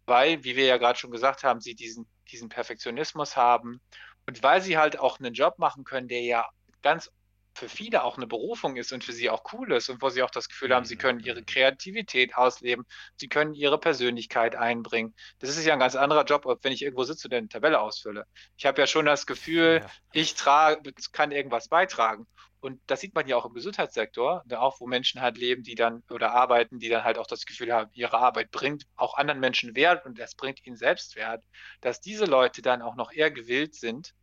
weil, 0.05 0.43
wie 0.43 0.55
wir 0.55 0.65
ja 0.65 0.77
gerade 0.77 0.99
schon 0.99 1.11
gesagt 1.11 1.43
haben, 1.43 1.61
sie 1.61 1.75
diesen, 1.75 2.09
diesen 2.31 2.49
Perfektionismus 2.49 3.37
haben 3.37 3.81
und 4.27 4.43
weil 4.43 4.61
sie 4.61 4.77
halt 4.77 4.99
auch 4.99 5.19
einen 5.19 5.33
Job 5.33 5.59
machen 5.59 5.83
können, 5.85 6.07
der 6.07 6.21
ja 6.21 6.49
ganz 6.81 7.11
für 7.55 7.69
viele 7.69 8.03
auch 8.03 8.17
eine 8.17 8.27
Berufung 8.27 8.75
ist 8.77 8.91
und 8.93 9.03
für 9.03 9.13
sie 9.13 9.29
auch 9.29 9.43
cool 9.53 9.73
ist 9.73 9.89
und 9.89 10.01
wo 10.01 10.09
sie 10.09 10.23
auch 10.23 10.29
das 10.31 10.47
Gefühl 10.49 10.73
haben, 10.73 10.85
sie 10.85 10.97
können 10.97 11.19
ihre 11.19 11.41
Mhm. 11.41 11.45
Kreativität 11.45 12.35
ausleben, 12.35 12.85
sie 13.17 13.27
können 13.27 13.53
ihre 13.53 13.79
Persönlichkeit 13.79 14.55
einbringen. 14.55 15.13
Das 15.39 15.49
ist 15.49 15.65
ja 15.65 15.73
ein 15.73 15.79
ganz 15.79 15.95
anderer 15.95 16.23
Job, 16.23 16.45
als 16.47 16.59
wenn 16.63 16.71
ich 16.73 16.81
irgendwo 16.81 17.03
sitze 17.03 17.27
und 17.27 17.33
eine 17.33 17.47
Tabelle 17.49 17.79
ausfülle. 17.81 18.25
Ich 18.57 18.65
habe 18.65 18.79
ja 18.81 18.87
schon 18.87 19.05
das 19.05 19.25
Gefühl, 19.25 19.81
Ja. 19.81 19.91
ich 20.11 20.35
trage, 20.35 20.93
kann 21.11 21.31
irgendwas 21.31 21.67
beitragen. 21.67 22.25
Und 22.59 22.79
das 22.87 23.01
sieht 23.01 23.15
man 23.15 23.27
ja 23.27 23.37
auch 23.37 23.45
im 23.45 23.53
Gesundheitssektor, 23.53 24.43
da 24.45 24.59
auch 24.59 24.79
wo 24.79 24.85
Menschen 24.87 25.19
halt 25.21 25.37
leben, 25.37 25.63
die 25.63 25.75
dann 25.75 26.03
oder 26.11 26.31
arbeiten, 26.31 26.77
die 26.79 26.89
dann 26.89 27.03
halt 27.03 27.17
auch 27.17 27.25
das 27.27 27.45
Gefühl 27.45 27.73
haben, 27.73 27.89
ihre 27.93 28.17
Arbeit 28.19 28.51
bringt 28.51 28.83
auch 28.95 29.15
anderen 29.17 29.39
Menschen 29.39 29.75
Wert 29.75 30.05
und 30.05 30.19
das 30.19 30.35
bringt 30.35 30.65
ihnen 30.65 30.75
Selbstwert, 30.75 31.43
dass 31.81 32.01
diese 32.01 32.25
Leute 32.25 32.61
dann 32.61 32.81
auch 32.81 32.95
noch 32.95 33.11
eher 33.11 33.31
gewillt 33.31 33.75
sind 33.75 34.13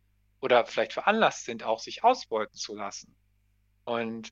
oder 0.41 0.65
vielleicht 0.65 0.93
veranlasst 0.93 1.45
sind, 1.45 1.63
auch 1.63 1.79
sich 1.79 2.03
ausbeuten 2.03 2.57
zu 2.57 2.75
lassen. 2.75 3.15
Und 3.89 4.29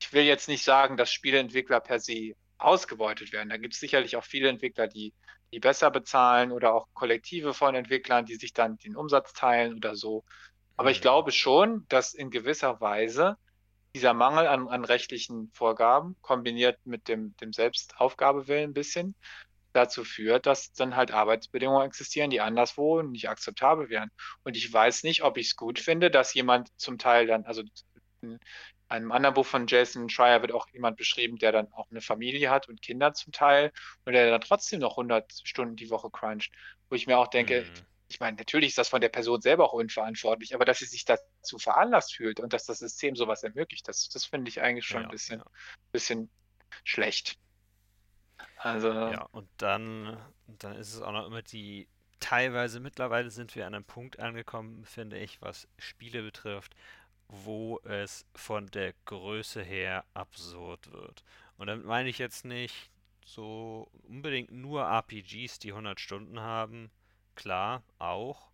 ich 0.00 0.12
will 0.12 0.24
jetzt 0.24 0.48
nicht 0.48 0.64
sagen, 0.64 0.96
dass 0.98 1.12
Spieleentwickler 1.12 1.80
per 1.80 2.00
se 2.00 2.34
ausgebeutet 2.58 3.32
werden. 3.32 3.50
Da 3.50 3.58
gibt 3.58 3.74
es 3.74 3.80
sicherlich 3.80 4.16
auch 4.16 4.24
viele 4.24 4.48
Entwickler, 4.50 4.88
die, 4.88 5.14
die 5.52 5.60
besser 5.60 5.90
bezahlen 5.90 6.52
oder 6.52 6.74
auch 6.74 6.88
Kollektive 6.94 7.54
von 7.54 7.74
Entwicklern, 7.76 8.26
die 8.26 8.36
sich 8.36 8.52
dann 8.54 8.78
den 8.78 8.96
Umsatz 8.96 9.32
teilen 9.34 9.74
oder 9.76 9.96
so. 9.96 10.24
Aber 10.76 10.90
ich 10.92 11.00
Mhm. 11.00 11.02
glaube 11.02 11.32
schon, 11.32 11.86
dass 11.88 12.14
in 12.14 12.30
gewisser 12.30 12.80
Weise 12.80 13.36
dieser 13.94 14.14
Mangel 14.14 14.46
an, 14.48 14.68
an 14.68 14.84
rechtlichen 14.84 15.50
Vorgaben 15.52 16.16
kombiniert 16.22 16.78
mit 16.84 17.08
dem, 17.08 17.36
dem 17.38 17.52
Selbstaufgabewillen 17.52 18.70
ein 18.70 18.74
bisschen 18.74 19.16
dazu 19.72 20.04
führt, 20.04 20.46
dass 20.46 20.72
dann 20.72 20.96
halt 20.96 21.12
Arbeitsbedingungen 21.12 21.86
existieren, 21.86 22.30
die 22.30 22.40
anderswo 22.40 23.02
nicht 23.02 23.28
akzeptabel 23.30 23.90
wären. 23.90 24.10
Und 24.44 24.56
ich 24.56 24.72
weiß 24.72 25.04
nicht, 25.04 25.22
ob 25.24 25.38
ich 25.38 25.48
es 25.48 25.56
gut 25.56 25.78
finde, 25.80 26.10
dass 26.10 26.34
jemand 26.34 26.70
zum 26.78 26.98
Teil 26.98 27.26
dann, 27.26 27.44
also 27.46 27.62
einem 28.90 29.12
anderen 29.12 29.34
Buch 29.34 29.46
von 29.46 29.66
Jason 29.66 30.08
Schreier 30.10 30.42
wird 30.42 30.52
auch 30.52 30.68
jemand 30.72 30.96
beschrieben, 30.98 31.38
der 31.38 31.52
dann 31.52 31.72
auch 31.72 31.90
eine 31.90 32.00
Familie 32.00 32.50
hat 32.50 32.68
und 32.68 32.82
Kinder 32.82 33.12
zum 33.14 33.32
Teil 33.32 33.72
und 34.04 34.12
der 34.12 34.30
dann 34.30 34.40
trotzdem 34.40 34.80
noch 34.80 34.96
100 34.96 35.32
Stunden 35.44 35.76
die 35.76 35.90
Woche 35.90 36.10
cruncht, 36.10 36.52
wo 36.90 36.96
ich 36.96 37.06
mir 37.06 37.18
auch 37.18 37.28
denke, 37.28 37.66
Mhm. 37.66 37.86
ich 38.08 38.20
meine, 38.20 38.36
natürlich 38.36 38.70
ist 38.70 38.78
das 38.78 38.88
von 38.88 39.00
der 39.00 39.08
Person 39.08 39.40
selber 39.40 39.64
auch 39.66 39.72
unverantwortlich, 39.72 40.54
aber 40.54 40.64
dass 40.64 40.78
sie 40.80 40.86
sich 40.86 41.04
dazu 41.04 41.58
veranlasst 41.58 42.14
fühlt 42.16 42.40
und 42.40 42.52
dass 42.52 42.64
das 42.66 42.78
System 42.80 43.14
sowas 43.16 43.42
ermöglicht, 43.44 43.86
das, 43.88 44.08
das 44.08 44.24
finde 44.26 44.48
ich 44.50 44.60
eigentlich 44.60 44.86
schon 44.86 45.02
Ja, 45.02 45.06
ein 45.06 45.08
bisschen, 45.08 45.38
ja. 45.38 45.44
bisschen 45.92 46.30
schlecht. 46.84 47.38
Also, 48.62 48.90
Ja, 49.04 49.26
und 49.32 49.48
dann, 49.56 50.16
dann 50.46 50.76
ist 50.76 50.94
es 50.94 51.00
auch 51.02 51.12
noch 51.12 51.26
immer 51.26 51.42
die, 51.42 51.88
teilweise 52.20 52.80
mittlerweile 52.80 53.30
sind 53.30 53.54
wir 53.56 53.66
an 53.66 53.74
einem 53.74 53.84
Punkt 53.84 54.18
angekommen, 54.18 54.84
finde 54.84 55.18
ich, 55.18 55.40
was 55.42 55.68
Spiele 55.78 56.22
betrifft, 56.22 56.74
wo 57.30 57.78
es 57.84 58.26
von 58.34 58.66
der 58.68 58.94
Größe 59.04 59.62
her 59.62 60.04
absurd 60.14 60.90
wird. 60.92 61.24
Und 61.56 61.68
damit 61.68 61.86
meine 61.86 62.08
ich 62.08 62.18
jetzt 62.18 62.44
nicht 62.44 62.90
so 63.24 63.88
unbedingt 64.02 64.50
nur 64.50 64.82
RPGs, 64.82 65.60
die 65.60 65.70
100 65.70 66.00
Stunden 66.00 66.40
haben, 66.40 66.90
klar, 67.36 67.82
auch, 67.98 68.50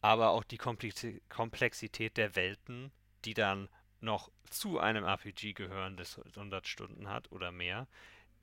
aber 0.00 0.30
auch 0.30 0.44
die 0.44 0.58
Komplexi- 0.58 1.20
Komplexität 1.28 2.16
der 2.16 2.36
Welten, 2.36 2.92
die 3.24 3.34
dann 3.34 3.68
noch 4.00 4.30
zu 4.48 4.78
einem 4.78 5.04
RPG 5.04 5.54
gehören, 5.54 5.96
das 5.96 6.20
100 6.36 6.68
Stunden 6.68 7.08
hat 7.08 7.32
oder 7.32 7.50
mehr 7.50 7.88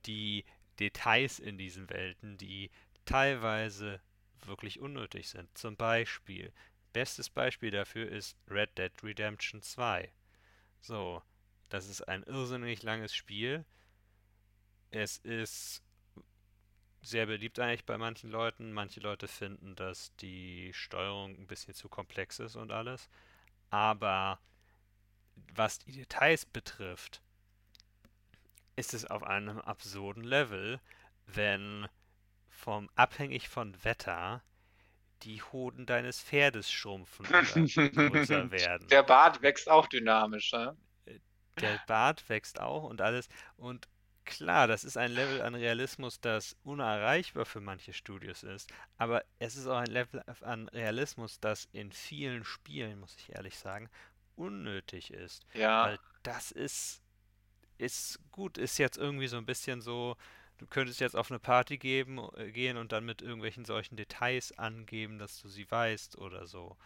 die 0.05 0.43
Details 0.79 1.39
in 1.39 1.57
diesen 1.57 1.89
Welten, 1.89 2.37
die 2.37 2.69
teilweise 3.05 4.01
wirklich 4.45 4.79
unnötig 4.79 5.29
sind. 5.29 5.57
Zum 5.57 5.77
Beispiel, 5.77 6.51
bestes 6.93 7.29
Beispiel 7.29 7.71
dafür 7.71 8.07
ist 8.07 8.37
Red 8.49 8.77
Dead 8.77 8.91
Redemption 9.03 9.61
2. 9.61 10.11
So, 10.79 11.21
das 11.69 11.89
ist 11.89 12.01
ein 12.07 12.23
irrsinnig 12.23 12.83
langes 12.83 13.15
Spiel. 13.15 13.65
Es 14.91 15.17
ist 15.17 15.83
sehr 17.01 17.25
beliebt 17.25 17.59
eigentlich 17.59 17.85
bei 17.85 17.97
manchen 17.97 18.29
Leuten. 18.29 18.71
Manche 18.71 18.99
Leute 18.99 19.27
finden, 19.27 19.75
dass 19.75 20.15
die 20.17 20.71
Steuerung 20.73 21.31
ein 21.37 21.47
bisschen 21.47 21.73
zu 21.73 21.89
komplex 21.89 22.39
ist 22.39 22.55
und 22.55 22.71
alles. 22.71 23.09
Aber 23.69 24.39
was 25.55 25.79
die 25.79 25.91
Details 25.91 26.45
betrifft, 26.45 27.21
ist 28.75 28.93
es 28.93 29.05
auf 29.05 29.23
einem 29.23 29.59
absurden 29.59 30.23
Level, 30.23 30.79
wenn 31.25 31.87
vom 32.49 32.89
abhängig 32.95 33.49
von 33.49 33.83
Wetter 33.83 34.43
die 35.23 35.41
Hoden 35.41 35.85
deines 35.85 36.21
Pferdes 36.21 36.71
schrumpfen 36.71 37.25
oder 37.25 37.43
größer 37.43 38.51
werden. 38.51 38.87
der 38.87 39.03
Bart 39.03 39.41
wächst 39.41 39.69
auch 39.69 39.87
dynamisch. 39.87 40.51
Ne? 40.51 40.75
Der 41.61 41.79
Bart 41.87 42.27
wächst 42.29 42.59
auch 42.59 42.83
und 42.83 43.01
alles. 43.01 43.29
Und 43.57 43.87
klar, 44.25 44.67
das 44.67 44.83
ist 44.83 44.97
ein 44.97 45.11
Level 45.11 45.41
an 45.41 45.55
Realismus, 45.55 46.19
das 46.19 46.55
unerreichbar 46.63 47.45
für 47.45 47.61
manche 47.61 47.93
Studios 47.93 48.43
ist. 48.43 48.71
Aber 48.97 49.23
es 49.39 49.55
ist 49.55 49.67
auch 49.67 49.77
ein 49.77 49.87
Level 49.91 50.23
an 50.41 50.67
Realismus, 50.69 51.39
das 51.39 51.67
in 51.71 51.91
vielen 51.91 52.43
Spielen, 52.43 52.99
muss 52.99 53.15
ich 53.17 53.35
ehrlich 53.35 53.57
sagen, 53.57 53.89
unnötig 54.35 55.11
ist. 55.13 55.45
Ja, 55.53 55.85
Weil 55.85 55.99
das 56.23 56.51
ist, 56.51 57.01
ist 57.77 58.19
gut, 58.31 58.57
ist 58.57 58.77
jetzt 58.77 58.97
irgendwie 58.97 59.27
so 59.27 59.37
ein 59.37 59.45
bisschen 59.45 59.81
so, 59.81 60.15
du 60.63 60.67
könntest 60.69 61.01
jetzt 61.01 61.15
auf 61.15 61.29
eine 61.29 61.39
Party 61.39 61.77
geben, 61.77 62.19
äh, 62.37 62.51
gehen 62.51 62.77
und 62.77 62.91
dann 62.91 63.05
mit 63.05 63.21
irgendwelchen 63.21 63.65
solchen 63.65 63.97
Details 63.97 64.57
angeben, 64.57 65.19
dass 65.19 65.41
du 65.41 65.49
sie 65.49 65.69
weißt 65.69 66.17
oder 66.17 66.47
so. 66.47 66.77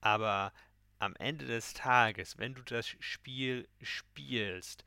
Aber 0.00 0.52
am 0.98 1.16
Ende 1.16 1.46
des 1.46 1.72
Tages, 1.72 2.38
wenn 2.38 2.54
du 2.54 2.62
das 2.62 2.86
Spiel 2.86 3.66
spielst, 3.80 4.84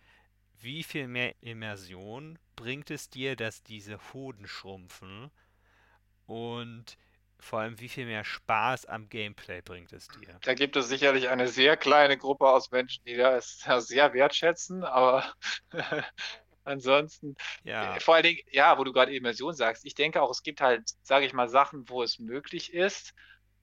wie 0.61 0.83
viel 0.83 1.07
mehr 1.07 1.35
Immersion 1.41 2.39
bringt 2.55 2.91
es 2.91 3.09
dir, 3.09 3.35
dass 3.35 3.63
diese 3.63 3.99
Hoden 4.13 4.47
schrumpfen? 4.47 5.31
Und 6.27 6.97
vor 7.39 7.59
allem, 7.59 7.79
wie 7.79 7.89
viel 7.89 8.05
mehr 8.05 8.23
Spaß 8.23 8.85
am 8.85 9.09
Gameplay 9.09 9.61
bringt 9.61 9.91
es 9.91 10.07
dir? 10.07 10.39
da 10.41 10.53
gibt 10.53 10.75
es 10.75 10.87
sicherlich 10.87 11.29
eine 11.29 11.47
sehr 11.47 11.77
kleine 11.77 12.17
Gruppe 12.17 12.47
aus 12.47 12.71
Menschen, 12.71 13.03
die 13.05 13.17
das 13.17 13.59
sehr 13.79 14.13
wertschätzen, 14.13 14.83
aber 14.83 15.33
ansonsten 16.65 17.35
Ja, 17.63 17.95
Äh, 17.95 17.99
Vor 17.99 18.15
allen 18.15 18.23
Dingen, 18.23 18.39
ja, 18.51 18.77
wo 18.77 18.83
du 18.83 18.93
gerade 18.93 19.15
Immersion 19.15 19.53
sagst, 19.53 19.85
ich 19.85 19.95
denke 19.95 20.21
auch, 20.21 20.31
es 20.31 20.43
gibt 20.43 20.61
halt, 20.61 20.89
sage 21.03 21.25
ich 21.25 21.33
mal, 21.33 21.49
Sachen, 21.49 21.89
wo 21.89 22.03
es 22.03 22.19
möglich 22.19 22.73
ist, 22.73 23.13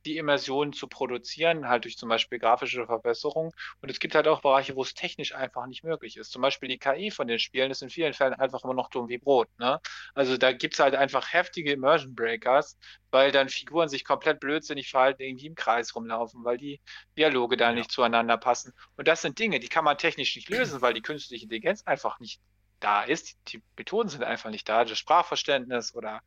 die 0.05 0.16
Immersion 0.19 0.73
zu 0.73 0.89
produzieren, 0.89 1.69
halt 1.69 1.85
durch 1.85 1.97
zum 1.97 2.09
Beispiel 2.09 2.41
grafische 2.41 2.87
Verbesserungen. 2.87 3.53
Und 3.81 3.89
es 3.91 4.01
gibt 4.01 4.16
halt 4.16 4.27
auch 4.27 4.41
Bereiche, 4.43 4.74
wo 4.74 4.83
es 4.83 4.95
technisch 4.95 5.33
einfach 5.35 5.66
nicht 5.66 5.85
möglich 5.85 6.16
ist. 6.16 6.33
Zum 6.33 6.43
Beispiel 6.43 6.69
die 6.69 6.79
KI 6.79 7.12
von 7.12 7.29
den 7.29 7.39
Spielen 7.39 7.70
ist 7.70 7.83
in 7.83 7.89
vielen 7.91 8.12
Fällen 8.12 8.35
einfach 8.35 8.65
immer 8.65 8.74
noch 8.74 8.91
dumm 8.91 9.09
wie 9.09 9.19
Brot. 9.19 9.49
Ne? 9.59 9.81
Also 10.15 10.37
da 10.39 10.53
gibt 10.53 10.74
es 10.74 10.81
halt 10.81 10.97
einfach 10.97 11.33
heftige 11.33 11.70
Immersion 11.73 12.15
Breakers, 12.16 12.77
weil 13.12 13.31
dann 13.31 13.49
Figuren 13.49 13.89
sich 13.89 14.05
komplett 14.05 14.41
blödsinnig 14.41 14.91
verhalten, 14.91 15.23
irgendwie 15.23 15.47
im 15.47 15.55
Kreis 15.55 15.95
rumlaufen, 15.95 16.43
weil 16.45 16.57
die 16.59 16.81
Dialoge 17.16 17.57
da 17.57 17.73
Ja. 17.73 17.74
nicht 17.74 17.93
zueinander 17.93 18.39
passen. 18.39 18.73
Und 18.97 19.07
das 19.09 19.23
sind 19.23 19.39
Dinge, 19.39 19.61
die 19.61 19.69
kann 19.69 19.85
man 19.85 19.99
technisch 19.99 20.35
nicht 20.35 20.49
lösen, 20.49 20.81
weil 20.81 20.95
die 20.95 21.03
künstliche 21.03 21.45
Intelligenz 21.45 21.83
einfach 21.85 22.19
nicht 22.20 22.41
da 22.83 23.03
ist. 23.03 23.37
Die 23.49 23.63
Methoden 23.77 24.09
sind 24.09 24.25
einfach 24.25 24.51
nicht 24.51 24.69
da. 24.69 24.85
Das 24.85 24.99
Sprachverständnis 24.99 25.95
oder 25.95 26.21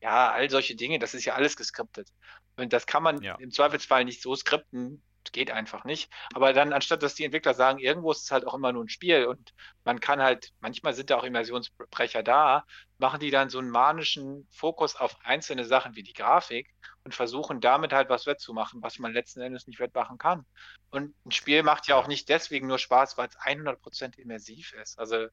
ja, 0.00 0.30
all 0.30 0.48
solche 0.50 0.76
Dinge, 0.76 0.98
das 0.98 1.14
ist 1.14 1.24
ja 1.24 1.34
alles 1.34 1.56
geskriptet. 1.56 2.08
Und 2.56 2.72
das 2.72 2.86
kann 2.86 3.02
man 3.02 3.20
Ja. 3.22 3.34
im 3.36 3.50
Zweifelsfall 3.50 4.04
nicht 4.04 4.22
so 4.22 4.34
skripten. 4.34 5.02
Geht 5.32 5.50
einfach 5.50 5.84
nicht. 5.84 6.10
Aber 6.32 6.54
dann, 6.54 6.72
anstatt 6.72 7.02
dass 7.02 7.14
die 7.14 7.24
Entwickler 7.24 7.52
sagen, 7.52 7.78
irgendwo 7.80 8.12
ist 8.12 8.22
es 8.22 8.30
halt 8.30 8.46
auch 8.46 8.54
immer 8.54 8.72
nur 8.72 8.82
ein 8.84 8.88
Spiel 8.88 9.26
und 9.26 9.52
man 9.84 10.00
kann 10.00 10.22
halt, 10.22 10.52
manchmal 10.60 10.94
sind 10.94 11.10
da 11.10 11.18
auch 11.18 11.24
Immersionsbrecher 11.24 12.22
da, 12.22 12.64
machen 12.96 13.20
die 13.20 13.30
dann 13.30 13.50
so 13.50 13.58
einen 13.58 13.68
manischen 13.68 14.48
Fokus 14.50 14.96
auf 14.96 15.16
einzelne 15.24 15.64
Sachen 15.66 15.96
wie 15.96 16.02
die 16.02 16.14
Grafik 16.14 16.70
und 17.04 17.14
versuchen 17.14 17.60
damit 17.60 17.92
halt 17.92 18.08
was 18.08 18.24
wettzumachen, 18.24 18.80
was 18.82 18.98
man 18.98 19.12
letzten 19.12 19.42
Endes 19.42 19.66
nicht 19.66 19.80
wettmachen 19.80 20.16
kann. 20.16 20.46
Und 20.90 21.14
ein 21.26 21.30
Spiel 21.30 21.62
macht 21.62 21.88
ja 21.88 21.96
Ja. 21.96 22.00
auch 22.02 22.06
nicht 22.06 22.30
deswegen 22.30 22.66
nur 22.66 22.78
Spaß, 22.78 23.18
weil 23.18 23.28
es 23.28 23.36
100% 23.38 24.16
immersiv 24.16 24.72
ist. 24.74 24.98
Also 24.98 25.26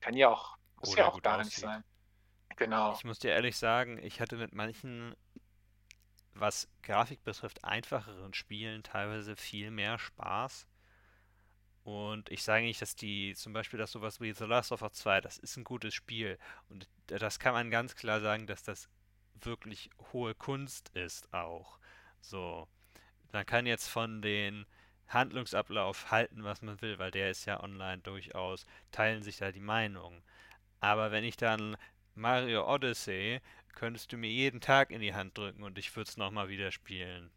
kann 0.00 0.14
ja 0.14 0.28
auch, 0.28 0.56
muss 0.76 0.96
ja 0.96 1.08
auch 1.08 1.20
gar 1.22 1.38
nicht 1.38 1.48
aussieht. 1.48 1.64
sein. 1.64 1.84
Genau. 2.56 2.92
Ich 2.94 3.04
muss 3.04 3.18
dir 3.18 3.30
ehrlich 3.30 3.56
sagen, 3.56 3.98
ich 4.02 4.20
hatte 4.20 4.36
mit 4.36 4.54
manchen, 4.54 5.14
was 6.34 6.68
Grafik 6.82 7.22
betrifft, 7.24 7.64
einfacheren 7.64 8.34
Spielen 8.34 8.82
teilweise 8.82 9.36
viel 9.36 9.70
mehr 9.70 9.98
Spaß. 9.98 10.66
Und 11.84 12.30
ich 12.30 12.42
sage 12.42 12.64
nicht, 12.64 12.82
dass 12.82 12.94
die, 12.94 13.34
zum 13.34 13.52
Beispiel, 13.52 13.78
dass 13.78 13.92
sowas 13.92 14.20
wie 14.20 14.32
The 14.32 14.44
Last 14.44 14.72
of 14.72 14.82
Us 14.82 14.92
2, 14.94 15.22
das 15.22 15.38
ist 15.38 15.56
ein 15.56 15.64
gutes 15.64 15.94
Spiel. 15.94 16.38
Und 16.68 16.88
das 17.06 17.38
kann 17.38 17.54
man 17.54 17.70
ganz 17.70 17.96
klar 17.96 18.20
sagen, 18.20 18.46
dass 18.46 18.62
das 18.62 18.88
wirklich 19.40 19.90
hohe 20.12 20.34
Kunst 20.34 20.90
ist 20.90 21.32
auch. 21.32 21.78
So, 22.20 22.68
man 23.32 23.46
kann 23.46 23.66
jetzt 23.66 23.88
von 23.88 24.20
den 24.20 24.66
Handlungsablauf 25.10 26.10
halten, 26.10 26.44
was 26.44 26.62
man 26.62 26.80
will, 26.80 26.98
weil 26.98 27.10
der 27.10 27.30
ist 27.30 27.44
ja 27.44 27.62
online 27.62 27.98
durchaus, 27.98 28.66
teilen 28.92 29.22
sich 29.22 29.36
da 29.36 29.52
die 29.52 29.60
Meinungen. 29.60 30.22
Aber 30.80 31.10
wenn 31.10 31.24
ich 31.24 31.36
dann 31.36 31.76
Mario 32.14 32.72
Odyssey, 32.72 33.40
könntest 33.74 34.12
du 34.12 34.16
mir 34.16 34.30
jeden 34.30 34.60
Tag 34.60 34.90
in 34.90 35.00
die 35.00 35.14
Hand 35.14 35.36
drücken 35.36 35.62
und 35.62 35.78
ich 35.78 35.94
würde 35.94 36.08
es 36.08 36.16
nochmal 36.16 36.48
wieder 36.48 36.70
spielen. 36.70 37.30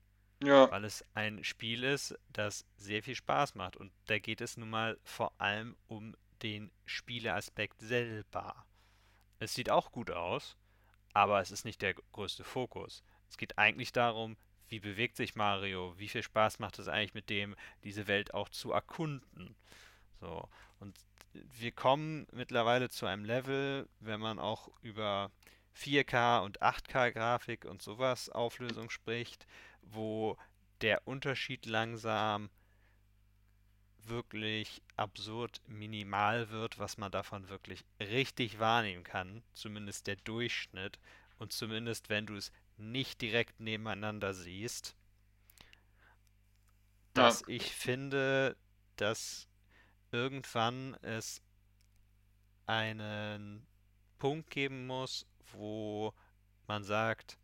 Ja. 0.43 0.69
Weil 0.71 0.85
es 0.85 1.05
ein 1.13 1.43
Spiel 1.43 1.83
ist, 1.83 2.17
das 2.29 2.65
sehr 2.77 3.01
viel 3.01 3.15
Spaß 3.15 3.55
macht. 3.55 3.77
Und 3.77 3.91
da 4.07 4.19
geht 4.19 4.41
es 4.41 4.57
nun 4.57 4.69
mal 4.69 4.97
vor 5.03 5.33
allem 5.39 5.77
um 5.87 6.15
den 6.41 6.71
Spieleaspekt 6.85 7.79
selber. 7.79 8.65
Es 9.39 9.53
sieht 9.53 9.69
auch 9.69 9.91
gut 9.91 10.11
aus, 10.11 10.57
aber 11.13 11.39
es 11.39 11.51
ist 11.51 11.63
nicht 11.63 11.81
der 11.81 11.93
größte 11.93 12.43
Fokus. 12.43 13.03
Es 13.29 13.37
geht 13.37 13.57
eigentlich 13.57 13.93
darum, 13.93 14.37
wie 14.73 14.79
bewegt 14.79 15.17
sich 15.17 15.35
Mario, 15.35 15.93
wie 15.99 16.09
viel 16.09 16.23
Spaß 16.23 16.57
macht 16.57 16.79
es 16.79 16.87
eigentlich 16.87 17.13
mit 17.13 17.29
dem, 17.29 17.55
diese 17.83 18.07
Welt 18.07 18.33
auch 18.33 18.49
zu 18.49 18.71
erkunden. 18.71 19.55
So, 20.19 20.49
und 20.79 20.97
wir 21.59 21.71
kommen 21.71 22.25
mittlerweile 22.31 22.89
zu 22.89 23.05
einem 23.05 23.23
Level, 23.23 23.87
wenn 23.99 24.19
man 24.19 24.39
auch 24.39 24.69
über 24.81 25.29
4K 25.77 26.39
und 26.43 26.63
8K 26.63 27.11
Grafik 27.11 27.65
und 27.65 27.83
sowas 27.83 28.29
Auflösung 28.29 28.89
spricht, 28.89 29.45
wo 29.83 30.39
der 30.81 31.07
Unterschied 31.07 31.67
langsam 31.67 32.49
wirklich 34.07 34.81
absurd 34.97 35.61
minimal 35.67 36.49
wird, 36.49 36.79
was 36.79 36.97
man 36.97 37.11
davon 37.11 37.47
wirklich 37.47 37.85
richtig 37.99 38.57
wahrnehmen 38.57 39.03
kann, 39.03 39.43
zumindest 39.53 40.07
der 40.07 40.15
Durchschnitt 40.15 40.97
und 41.37 41.53
zumindest 41.53 42.09
wenn 42.09 42.25
du 42.25 42.35
es 42.35 42.51
nicht 42.77 43.21
direkt 43.21 43.59
nebeneinander 43.59 44.33
siehst, 44.33 44.95
dass 47.13 47.41
ja. 47.41 47.47
ich 47.49 47.71
finde, 47.73 48.57
dass 48.95 49.47
irgendwann 50.11 50.95
es 51.01 51.41
einen 52.65 53.65
Punkt 54.19 54.49
geben 54.49 54.87
muss, 54.87 55.25
wo 55.51 56.13
man 56.67 56.83
sagt, 56.83 57.37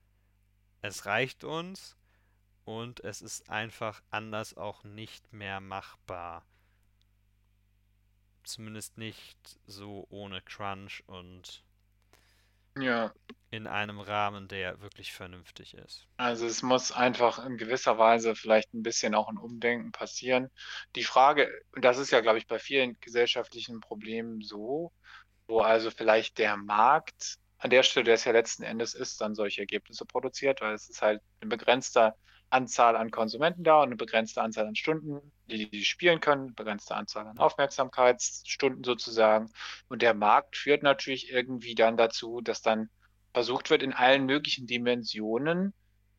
es 0.82 1.06
reicht 1.06 1.44
uns 1.44 1.98
und 2.66 3.04
es 3.04 3.22
ist 3.22 3.50
einfach 3.50 4.02
anders 4.12 4.56
auch 4.56 4.84
nicht 4.84 5.34
mehr 5.34 5.60
machbar. 5.60 6.46
Zumindest 8.44 8.98
nicht 8.98 9.60
so 9.68 10.08
ohne 10.10 10.42
Crunch 10.42 11.04
und 11.08 11.64
ja. 12.82 13.14
in 13.52 13.68
einem 13.68 14.00
Rahmen, 14.00 14.48
der 14.48 14.82
wirklich 14.82 15.14
vernünftig 15.14 15.74
ist. 15.74 16.08
Also 16.18 16.46
es 16.46 16.62
muss 16.62 16.92
einfach 16.92 17.44
in 17.46 17.58
gewisser 17.58 17.98
Weise 17.98 18.36
vielleicht 18.36 18.74
ein 18.74 18.84
bisschen 18.84 19.16
auch 19.16 19.28
ein 19.30 19.38
Umdenken 19.38 19.92
passieren. 19.92 20.50
Die 20.96 21.04
Frage, 21.04 21.50
und 21.76 21.84
das 21.84 21.98
ist 21.98 22.12
ja, 22.12 22.22
glaube 22.22 22.38
ich, 22.38 22.48
bei 22.48 22.60
vielen 22.60 23.00
gesellschaftlichen 23.00 23.82
Problemen 23.82 24.42
so, 24.42 24.92
wo 25.48 25.62
also 25.62 25.92
vielleicht 25.92 26.38
der 26.38 26.58
Markt 26.58 27.38
an 27.58 27.70
der 27.70 27.84
Stelle, 27.84 28.06
der 28.06 28.14
es 28.14 28.24
ja 28.24 28.32
letzten 28.32 28.64
Endes 28.64 28.94
ist, 28.94 29.20
dann 29.20 29.36
solche 29.36 29.62
Ergebnisse 29.62 30.06
produziert, 30.06 30.62
weil 30.62 30.74
es 30.74 30.90
ist 30.90 31.02
halt 31.02 31.22
ein 31.42 31.50
begrenzter 31.50 32.16
Anzahl 32.50 32.96
an 32.96 33.12
Konsumenten 33.12 33.64
da 33.64 33.78
und 33.78 33.88
eine 33.88 33.96
begrenzte 33.96 34.42
Anzahl 34.42 34.68
an 34.68 34.76
Stunden, 34.76 35.32
die 35.48 35.70
die 35.70 35.86
spielen 35.86 36.20
können, 36.20 36.56
begrenzte 36.56 36.96
Anzahl 36.96 37.28
an 37.28 37.38
Aufmerksamkeitsstunden 37.38 38.84
sozusagen. 38.84 39.52
Und 39.88 40.02
der 40.02 40.14
Markt 40.14 40.58
führt 40.58 40.84
natürlich 40.84 41.32
irgendwie 41.32 41.76
dann 41.76 41.98
dazu, 41.98 42.42
dass 42.42 42.62
dann 42.62 42.90
versucht 43.34 43.70
wird, 43.70 43.84
in 43.84 43.94
allen 43.94 44.26
möglichen 44.26 44.68
Dimensionen 44.68 45.74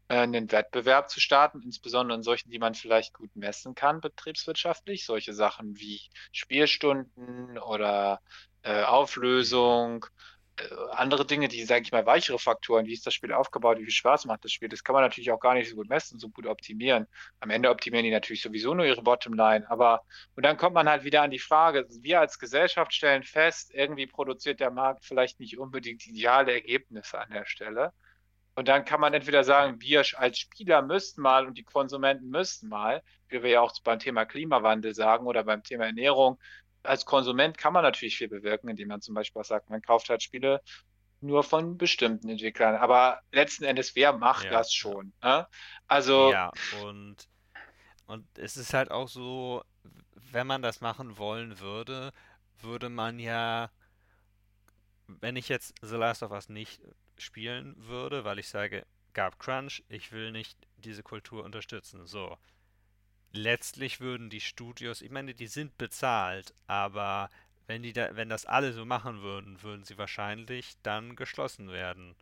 äh, 0.09 0.19
einen 0.19 0.51
Wettbewerb 0.51 1.11
zu 1.11 1.21
starten, 1.21 1.63
insbesondere 1.63 2.19
in 2.19 2.23
solchen, 2.23 2.51
die 2.51 2.59
man 2.59 2.75
vielleicht 2.75 3.15
gut 3.15 3.35
messen 3.35 3.75
kann, 3.75 4.01
betriebswirtschaftlich. 4.01 5.05
Solche 5.05 5.33
Sachen 5.33 5.79
wie 5.79 6.01
Spielstunden 6.33 7.59
oder 7.59 8.21
äh, 8.63 8.83
Auflösung, 8.83 10.07
andere 10.93 11.27
Dinge, 11.27 11.49
die, 11.49 11.65
sage 11.65 11.83
ich 11.83 11.93
mal, 11.93 12.07
weichere 12.07 12.39
Faktoren, 12.39 12.87
wie 12.87 12.93
ist 12.93 13.07
das 13.07 13.15
Spiel 13.15 13.33
aufgebaut, 13.33 13.79
wie 13.79 13.85
viel 13.85 13.93
Spaß 13.93 14.27
macht 14.27 14.45
das 14.45 14.53
Spiel, 14.53 14.69
das 14.69 14.85
kann 14.85 14.95
man 14.95 15.03
natürlich 15.03 15.31
auch 15.31 15.41
gar 15.41 15.55
nicht 15.55 15.69
so 15.69 15.77
gut 15.77 15.89
messen, 15.89 16.19
so 16.19 16.29
gut 16.29 16.47
optimieren. 16.47 17.07
Am 17.41 17.51
Ende 17.51 17.71
optimieren 17.71 18.05
die 18.05 18.11
natürlich 18.11 18.43
sowieso 18.43 18.75
nur 18.75 18.87
ihre 18.87 19.03
Bottomline, 19.03 19.69
aber 19.71 20.03
und 20.37 20.45
dann 20.45 20.57
kommt 20.57 20.75
man 20.75 20.89
halt 20.89 21.05
wieder 21.05 21.23
an 21.23 21.31
die 21.31 21.39
Frage, 21.39 21.87
wir 22.01 22.21
als 22.21 22.39
Gesellschaft 22.39 22.93
stellen 22.95 23.23
fest, 23.23 23.71
irgendwie 23.75 24.07
produziert 24.07 24.61
der 24.61 24.71
Markt 24.71 25.05
vielleicht 25.05 25.41
nicht 25.41 25.59
unbedingt 25.59 26.07
ideale 26.07 26.53
Ergebnisse 26.53 27.19
an 27.19 27.31
der 27.31 27.47
Stelle. 27.47 27.93
Und 28.55 28.69
dann 28.69 28.85
kann 28.85 29.01
man 29.01 29.15
entweder 29.15 29.45
sagen, 29.45 29.81
wir 29.81 30.05
als 30.17 30.39
Spieler 30.39 30.83
müssten 30.83 31.23
mal 31.23 31.47
und 31.47 31.57
die 31.57 31.63
Konsumenten 31.63 32.29
müssten 32.29 32.69
mal, 32.69 33.03
wie 33.29 33.43
wir 33.43 33.51
ja 33.51 33.61
auch 33.61 33.73
beim 33.85 33.99
Thema 33.99 34.27
Klimawandel 34.27 34.95
sagen 34.95 35.27
oder 35.27 35.45
beim 35.45 35.63
Thema 35.63 35.87
Ernährung, 35.87 36.39
als 36.83 37.05
Konsument 37.05 37.59
kann 37.59 37.73
man 37.73 37.83
natürlich 37.83 38.17
viel 38.17 38.29
bewirken, 38.29 38.69
indem 38.69 38.89
man 38.89 39.01
zum 39.01 39.15
Beispiel 39.15 39.45
sagt, 39.45 39.71
man 39.71 39.83
kauft 39.83 40.09
halt 40.09 40.23
Spiele 40.23 40.63
nur 41.21 41.45
von 41.45 41.77
bestimmten 41.77 42.29
Entwicklern. 42.29 42.77
Aber 42.77 43.21
letzten 43.33 43.65
Endes, 43.65 43.95
wer 43.95 44.13
macht 44.13 44.45
ja. 44.45 44.51
das 44.51 44.73
schon? 44.73 45.13
Ne? 45.23 45.47
Also. 45.87 46.33
Ja, 46.33 46.51
und, 46.83 47.29
und 48.07 48.27
es 48.39 48.57
ist 48.57 48.73
halt 48.73 48.91
auch 48.91 49.09
so, 49.09 49.63
wenn 50.33 50.47
man 50.47 50.63
das 50.63 50.81
machen 50.81 51.19
wollen 51.19 51.61
würde, 51.61 52.13
würde 52.61 52.89
man 52.89 53.19
ja, 53.19 53.71
wenn 55.07 55.37
ich 55.37 55.49
jetzt 55.49 55.75
The 55.83 55.97
Last 55.97 56.23
of 56.23 56.31
Us 56.31 56.49
nicht 56.49 56.81
spielen 57.19 57.75
würde, 57.77 58.25
weil 58.25 58.39
ich 58.39 58.49
sage, 58.49 58.87
gab 59.13 59.39
Crunch, 59.39 59.83
ich 59.89 60.13
will 60.13 60.33
nicht 60.33 60.59
diese 60.79 61.03
Kultur 61.03 61.45
unterstützen. 61.45 62.07
So, 62.07 62.37
letztlich 63.33 64.01
würden 64.01 64.31
die 64.31 64.41
Studios, 64.41 65.03
ich 65.03 65.11
meine, 65.11 65.35
die 65.35 65.47
sind 65.47 65.77
bezahlt, 65.79 66.55
aber 66.67 67.31
wenn 67.67 67.83
die 67.83 67.93
da, 67.93 68.17
wenn 68.17 68.29
das 68.29 68.47
alle 68.47 68.73
so 68.73 68.85
machen 68.85 69.23
würden, 69.23 69.63
würden 69.63 69.85
sie 69.85 69.99
wahrscheinlich 69.99 70.75
dann 70.83 71.17
geschlossen 71.17 71.71
werden. 71.71 72.17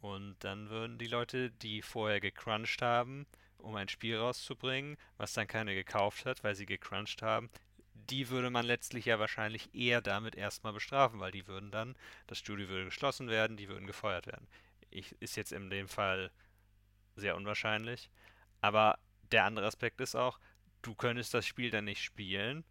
Und 0.00 0.36
dann 0.40 0.68
würden 0.68 0.98
die 0.98 1.06
Leute, 1.06 1.50
die 1.50 1.82
vorher 1.82 2.20
gecrunched 2.20 2.82
haben, 2.82 3.26
um 3.58 3.74
ein 3.76 3.88
Spiel 3.88 4.16
rauszubringen, 4.16 4.96
was 5.16 5.32
dann 5.32 5.46
keiner 5.46 5.74
gekauft 5.74 6.26
hat, 6.26 6.42
weil 6.44 6.54
sie 6.54 6.66
gecrunched 6.66 7.22
haben, 7.22 7.50
die 7.94 8.28
würde 8.28 8.50
man 8.50 8.66
letztlich 8.66 9.04
ja 9.04 9.18
wahrscheinlich 9.18 9.74
eher 9.74 10.00
damit 10.00 10.34
erstmal 10.34 10.72
bestrafen, 10.72 11.20
weil 11.20 11.32
die 11.32 11.46
würden 11.46 11.70
dann, 11.70 11.94
das 12.26 12.38
Studio 12.38 12.68
würde 12.68 12.86
geschlossen 12.86 13.28
werden, 13.28 13.56
die 13.56 13.68
würden 13.68 13.86
gefeuert 13.86 14.26
werden. 14.26 14.48
Ich, 14.90 15.14
ist 15.20 15.36
jetzt 15.36 15.52
in 15.52 15.70
dem 15.70 15.88
Fall 15.88 16.30
sehr 17.16 17.36
unwahrscheinlich. 17.36 18.10
Aber 18.60 18.98
der 19.30 19.44
andere 19.44 19.66
Aspekt 19.66 20.00
ist 20.00 20.14
auch, 20.14 20.38
du 20.82 20.94
könntest 20.94 21.34
das 21.34 21.46
Spiel 21.46 21.70
dann 21.70 21.84
nicht 21.84 22.02
spielen, 22.02 22.64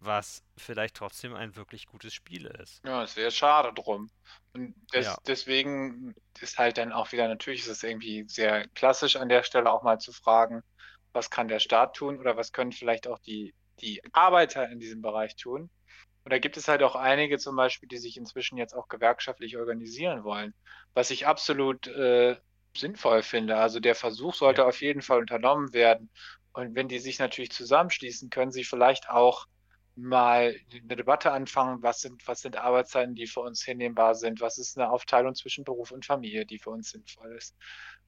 was 0.00 0.42
vielleicht 0.56 0.96
trotzdem 0.96 1.34
ein 1.34 1.56
wirklich 1.56 1.86
gutes 1.86 2.14
Spiel 2.14 2.46
ist. 2.46 2.82
Ja, 2.84 3.02
es 3.02 3.16
wäre 3.16 3.30
schade 3.30 3.72
drum. 3.74 4.10
Und 4.54 4.74
des, 4.94 5.06
ja. 5.06 5.18
deswegen 5.26 6.14
ist 6.40 6.58
halt 6.58 6.78
dann 6.78 6.92
auch 6.92 7.12
wieder, 7.12 7.28
natürlich 7.28 7.60
ist 7.60 7.68
es 7.68 7.82
irgendwie 7.82 8.24
sehr 8.26 8.66
klassisch 8.68 9.16
an 9.16 9.28
der 9.28 9.42
Stelle 9.42 9.70
auch 9.70 9.82
mal 9.82 9.98
zu 9.98 10.12
fragen, 10.12 10.62
was 11.12 11.30
kann 11.30 11.48
der 11.48 11.58
Staat 11.58 11.94
tun 11.96 12.18
oder 12.18 12.36
was 12.36 12.52
können 12.52 12.72
vielleicht 12.72 13.06
auch 13.08 13.18
die, 13.18 13.54
die 13.80 14.00
Arbeiter 14.12 14.68
in 14.70 14.80
diesem 14.80 15.02
Bereich 15.02 15.36
tun. 15.36 15.68
Und 16.24 16.32
da 16.32 16.38
gibt 16.38 16.56
es 16.56 16.68
halt 16.68 16.82
auch 16.82 16.96
einige 16.96 17.38
zum 17.38 17.56
Beispiel, 17.56 17.88
die 17.88 17.98
sich 17.98 18.16
inzwischen 18.16 18.56
jetzt 18.58 18.74
auch 18.74 18.88
gewerkschaftlich 18.88 19.56
organisieren 19.56 20.24
wollen, 20.24 20.54
was 20.94 21.10
ich 21.10 21.26
absolut 21.26 21.86
äh, 21.88 22.36
sinnvoll 22.76 23.22
finde. 23.22 23.56
Also 23.56 23.80
der 23.80 23.94
Versuch 23.94 24.34
sollte 24.34 24.62
ja. 24.62 24.68
auf 24.68 24.80
jeden 24.80 25.02
Fall 25.02 25.20
unternommen 25.20 25.72
werden. 25.72 26.10
Und 26.52 26.74
wenn 26.74 26.88
die 26.88 26.98
sich 26.98 27.18
natürlich 27.18 27.52
zusammenschließen, 27.52 28.30
können 28.30 28.52
sie 28.52 28.64
vielleicht 28.64 29.08
auch 29.08 29.46
mal 29.96 30.56
eine 30.72 30.96
Debatte 30.96 31.32
anfangen, 31.32 31.82
was 31.82 32.00
sind, 32.00 32.26
was 32.26 32.40
sind 32.40 32.56
Arbeitszeiten, 32.56 33.14
die 33.14 33.26
für 33.26 33.40
uns 33.40 33.62
hinnehmbar 33.62 34.14
sind, 34.14 34.40
was 34.40 34.58
ist 34.58 34.78
eine 34.78 34.90
Aufteilung 34.90 35.34
zwischen 35.34 35.64
Beruf 35.64 35.90
und 35.90 36.06
Familie, 36.06 36.46
die 36.46 36.58
für 36.58 36.70
uns 36.70 36.90
sinnvoll 36.90 37.36
ist. 37.36 37.56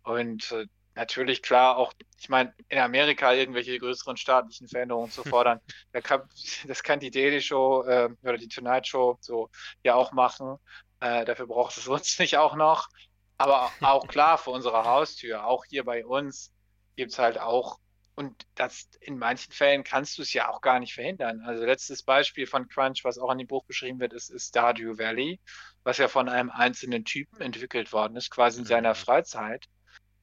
Und 0.03 0.51
äh, 0.53 0.67
natürlich 0.95 1.43
klar 1.43 1.77
auch, 1.77 1.93
ich 2.19 2.29
meine, 2.29 2.55
in 2.69 2.79
Amerika 2.79 3.33
irgendwelche 3.33 3.79
größeren 3.79 4.17
staatlichen 4.17 4.69
Veränderungen 4.69 5.11
zu 5.11 5.23
fordern, 5.25 5.61
da 5.93 6.01
kann, 6.01 6.23
das 6.67 6.83
kann 6.83 7.01
die 7.01 7.11
Daily 7.11 7.41
Show 7.41 7.85
äh, 7.85 8.09
oder 8.23 8.39
die 8.39 8.49
Tonight 8.49 8.87
Show 8.87 9.19
so 9.21 9.51
ja 9.83 9.95
auch 9.95 10.13
machen. 10.13 10.57
Äh, 11.01 11.25
dafür 11.25 11.47
braucht 11.47 11.77
es 11.77 11.89
uns 11.89 12.19
nicht 12.19 12.37
auch 12.37 12.57
noch. 12.57 12.89
Aber 13.39 13.73
auch 13.81 14.07
klar, 14.07 14.39
vor 14.39 14.55
unserer 14.55 14.85
Haustür, 14.85 15.47
auch 15.47 15.65
hier 15.65 15.85
bei 15.85 16.07
uns, 16.07 16.53
gibt 16.97 17.13
es 17.13 17.19
halt 17.19 17.39
auch 17.39 17.79
und 18.23 18.47
das 18.55 18.89
in 19.01 19.19
manchen 19.19 19.53
Fällen 19.53 19.83
kannst 19.83 20.17
du 20.17 20.23
es 20.23 20.33
ja 20.33 20.49
auch 20.49 20.61
gar 20.61 20.79
nicht 20.79 20.95
verhindern. 20.95 21.43
Also 21.45 21.65
letztes 21.65 22.05
Beispiel 22.05 22.47
von 22.47 22.69
Crunch, 22.69 23.03
was 23.03 23.19
auch 23.19 23.33
in 23.33 23.39
dem 23.39 23.49
Buch 23.49 23.65
beschrieben 23.65 23.99
wird, 23.99 24.13
ist, 24.13 24.31
ist 24.31 24.51
Stardew 24.51 24.97
Valley, 24.97 25.41
was 25.83 25.99
ja 25.99 26.07
von 26.07 26.29
einem 26.29 26.51
einzelnen 26.51 27.05
Typen 27.05 27.41
entwickelt 27.41 27.93
worden 27.93 28.17
ist, 28.17 28.31
quasi 28.31 28.61
in 28.61 28.65
seiner 28.65 28.91
mhm. 28.91 28.97
Freizeit. 28.97 29.67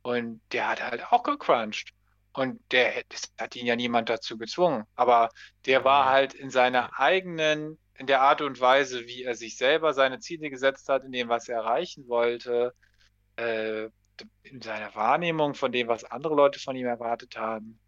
Und 0.01 0.41
der 0.53 0.69
hat 0.69 0.81
halt 0.81 1.11
auch 1.11 1.23
gecrunched. 1.23 1.91
Und 2.31 2.61
der, 2.71 3.03
das 3.09 3.33
hat 3.37 3.57
ihn 3.57 3.65
ja 3.65 3.75
niemand 3.75 4.07
dazu 4.07 4.37
gezwungen. 4.37 4.85
Aber 4.95 5.29
der 5.65 5.83
war 5.83 6.05
mhm. 6.05 6.09
halt 6.09 6.33
in 6.35 6.49
seiner 6.49 6.97
eigenen, 6.97 7.77
in 7.97 8.07
der 8.07 8.21
Art 8.21 8.41
und 8.41 8.61
Weise, 8.61 9.07
wie 9.07 9.23
er 9.23 9.35
sich 9.35 9.57
selber 9.57 9.93
seine 9.93 10.19
Ziele 10.19 10.49
gesetzt 10.49 10.87
hat, 10.87 11.03
in 11.03 11.11
dem, 11.11 11.27
was 11.27 11.49
er 11.49 11.57
erreichen 11.57 12.07
wollte, 12.07 12.73
äh, 13.35 13.89
in 14.43 14.61
seiner 14.61 14.93
Wahrnehmung 14.95 15.53
von 15.53 15.71
dem, 15.71 15.87
was 15.87 16.03
andere 16.03 16.35
Leute 16.35 16.59
von 16.59 16.75
ihm 16.75 16.87
erwartet 16.87 17.37
haben, 17.37 17.79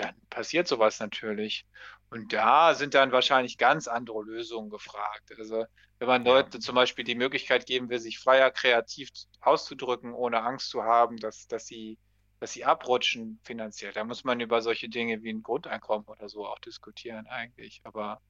dann 0.00 0.14
passiert 0.30 0.68
sowas 0.68 1.00
natürlich. 1.00 1.66
Und 2.10 2.32
da 2.32 2.74
sind 2.74 2.94
dann 2.94 3.10
wahrscheinlich 3.12 3.58
ganz 3.58 3.88
andere 3.88 4.22
Lösungen 4.22 4.70
gefragt. 4.70 5.32
Also 5.38 5.66
wenn 5.98 6.08
man. 6.08 6.24
Leute 6.24 6.60
zum 6.60 6.74
Beispiel 6.74 7.04
die 7.04 7.14
Möglichkeit 7.14 7.66
geben 7.66 7.88
will, 7.88 7.98
sich 7.98 8.18
freier 8.18 8.50
kreativ 8.50 9.08
auszudrücken, 9.40 10.12
ohne 10.12 10.42
Angst 10.42 10.68
zu 10.70 10.82
haben, 10.84 11.16
dass, 11.16 11.48
dass 11.48 11.66
sie, 11.66 11.98
dass 12.38 12.52
sie 12.52 12.64
abrutschen 12.64 13.40
finanziell, 13.42 13.92
da 13.92 14.04
muss 14.04 14.22
man 14.22 14.38
über 14.40 14.60
solche 14.62 14.88
Dinge 14.88 15.22
wie 15.22 15.30
ein 15.32 15.42
Grundeinkommen 15.42 16.06
oder 16.06 16.28
so 16.28 16.46
auch 16.46 16.58
diskutieren 16.60 17.26
eigentlich. 17.26 17.80
Aber 17.84 18.20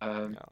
ähm, 0.00 0.34
Ja. 0.34 0.48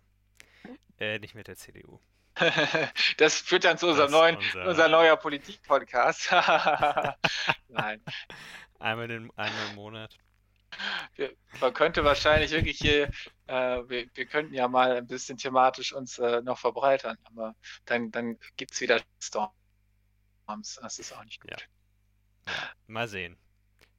Äh, 0.98 1.18
nicht 1.18 1.34
mit 1.34 1.46
der 1.48 1.56
CDU. 1.56 2.00
das 3.18 3.40
führt 3.40 3.64
dann 3.64 3.76
zu 3.78 3.88
unserem 3.88 4.10
neuen, 4.12 4.36
unser- 4.36 4.66
unser 4.68 4.88
neuer 4.88 5.16
Politik-Podcast. 5.16 6.30
Nein. 7.68 8.02
Einmal, 8.78 9.08
den, 9.08 9.30
einmal 9.36 9.68
im 9.70 9.74
Monat. 9.74 10.16
Man 11.60 11.72
könnte 11.74 12.04
wahrscheinlich 12.04 12.50
wirklich 12.50 12.78
hier, 12.78 13.10
äh, 13.46 13.54
wir, 13.88 14.06
wir 14.14 14.26
könnten 14.26 14.54
ja 14.54 14.68
mal 14.68 14.96
ein 14.96 15.06
bisschen 15.06 15.38
thematisch 15.38 15.92
uns 15.92 16.18
äh, 16.18 16.42
noch 16.42 16.58
verbreitern, 16.58 17.16
aber 17.24 17.54
dann, 17.86 18.10
dann 18.10 18.38
gibt 18.56 18.72
es 18.72 18.80
wieder 18.80 19.00
Storms. 19.20 19.52
Das 20.80 20.98
ist 20.98 21.12
auch 21.12 21.24
nicht 21.24 21.40
gut. 21.40 21.50
Ja. 21.50 21.56
Mal 22.86 23.08
sehen. 23.08 23.36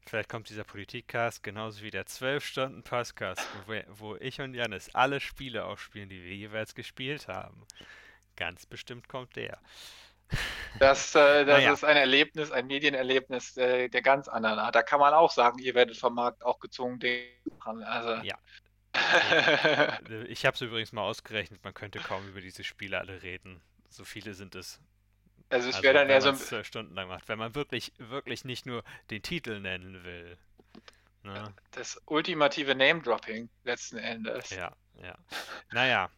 Vielleicht 0.06 0.30
kommt 0.30 0.48
dieser 0.50 0.64
Politikcast 0.64 1.44
genauso 1.44 1.82
wie 1.82 1.92
der 1.92 2.06
12-Stunden-Podcast, 2.06 3.42
wo, 3.66 3.72
wir- 3.74 3.86
wo 3.90 4.16
ich 4.16 4.40
und 4.40 4.54
Janis 4.54 4.90
alle 4.96 5.20
Spiele 5.20 5.66
aufspielen, 5.66 6.08
die 6.08 6.24
wir 6.24 6.34
jeweils 6.34 6.74
gespielt 6.76 7.28
haben. 7.28 7.66
Ganz 8.38 8.66
bestimmt 8.66 9.10
kommt 9.10 9.36
der. 9.36 9.60
Das, 10.80 11.16
äh, 11.16 11.46
das 11.46 11.58
Naja. 11.60 11.74
ist 11.74 11.84
ein 11.84 11.98
Erlebnis, 11.98 12.52
ein 12.52 12.68
Medienerlebnis 12.68 13.58
äh, 13.58 13.90
der 13.90 14.02
ganz 14.02 14.28
anderen 14.28 14.60
Art. 14.60 14.76
Da 14.76 14.84
kann 14.84 15.00
man 15.00 15.14
auch 15.14 15.32
sagen, 15.32 15.60
ihr 15.60 15.74
werdet 15.76 15.98
vom 15.98 16.16
Markt 16.16 16.44
auch 16.46 16.60
gezwungen. 16.60 17.00
Also, 17.86 18.24
Ja. 18.24 18.38
Äh, 20.10 20.26
Ich 20.28 20.46
habe 20.46 20.56
es 20.56 20.62
übrigens 20.62 20.92
mal 20.92 21.04
ausgerechnet, 21.04 21.64
man 21.64 21.74
könnte 21.74 22.00
kaum 22.00 22.28
über 22.28 22.42
diese 22.42 22.64
Spiele 22.64 23.00
alle 23.00 23.22
reden. 23.24 23.62
So 23.90 24.04
viele 24.06 24.34
sind 24.34 24.56
es. 24.56 24.82
also 25.50 25.70
es 25.70 25.76
Also, 25.76 25.84
wäre 25.84 25.94
dann 25.96 26.08
wenn 26.08 26.10
eher 26.10 26.22
so 26.22 26.30
ein 26.30 26.36
zwölf 26.38 26.68
Stunden 26.68 26.94
lang 26.96 27.08
macht, 27.08 27.28
wenn 27.30 27.40
man 27.40 27.56
wirklich, 27.56 27.94
wirklich 27.98 28.46
nicht 28.46 28.66
nur 28.66 28.84
den 29.10 29.22
Titel 29.22 29.60
nennen 29.60 30.04
will. 30.04 30.38
Ne? 31.24 31.54
das 31.72 32.02
ultimative 32.06 32.76
Name-Dropping 32.76 33.50
letzten 33.64 33.98
Endes. 33.98 34.50
Ja, 34.50 34.72
ja. 35.02 35.16
Naja, 35.72 36.10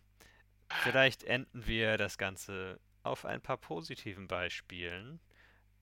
vielleicht 0.83 1.23
enden 1.23 1.65
wir 1.67 1.97
das 1.97 2.17
Ganze 2.17 2.79
auf 3.03 3.25
ein 3.25 3.41
paar 3.41 3.57
positiven 3.57 4.27
Beispielen. 4.27 5.19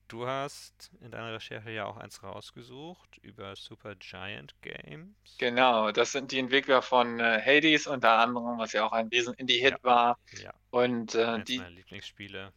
Du 0.08 0.26
hast 0.26 0.90
in 1.00 1.10
deiner 1.10 1.34
Recherche 1.34 1.70
ja 1.70 1.84
auch 1.84 1.98
eins 1.98 2.22
rausgesucht 2.22 3.18
über 3.18 3.54
Super 3.56 3.94
Giant 3.96 4.54
Games. 4.62 5.14
Genau, 5.38 5.92
das 5.92 6.12
sind 6.12 6.32
die 6.32 6.38
Entwickler 6.38 6.80
von 6.80 7.20
äh, 7.20 7.42
Hades 7.44 7.86
unter 7.86 8.12
anderem, 8.18 8.58
was 8.58 8.72
ja 8.72 8.86
auch 8.86 8.92
ein 8.92 9.08
riesen 9.08 9.34
Indie-Hit 9.34 9.84
war. 9.84 10.18
Ja, 10.32 10.54
Und 10.70 11.14
äh, 11.14 11.24
eins 11.24 11.44
die, 11.44 11.58
meiner 11.58 11.70
Lieblingsspiele. 11.70 12.52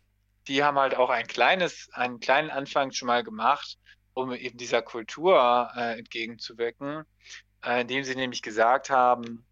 die 0.47 0.63
haben 0.63 0.77
halt 0.79 0.95
auch 0.95 1.09
ein 1.09 1.27
kleines, 1.27 1.89
einen 1.93 2.19
kleinen 2.21 2.49
Anfang 2.49 2.91
schon 2.91 3.07
mal 3.07 3.23
gemacht, 3.23 3.77
um 4.13 4.31
eben 4.33 4.57
dieser 4.57 4.81
Kultur 4.81 5.69
äh, 5.75 5.99
entgegenzuwirken, 5.99 7.03
äh, 7.65 7.81
indem 7.81 8.03
sie 8.03 8.15
nämlich 8.15 8.41
gesagt 8.41 8.89
haben, 8.89 9.45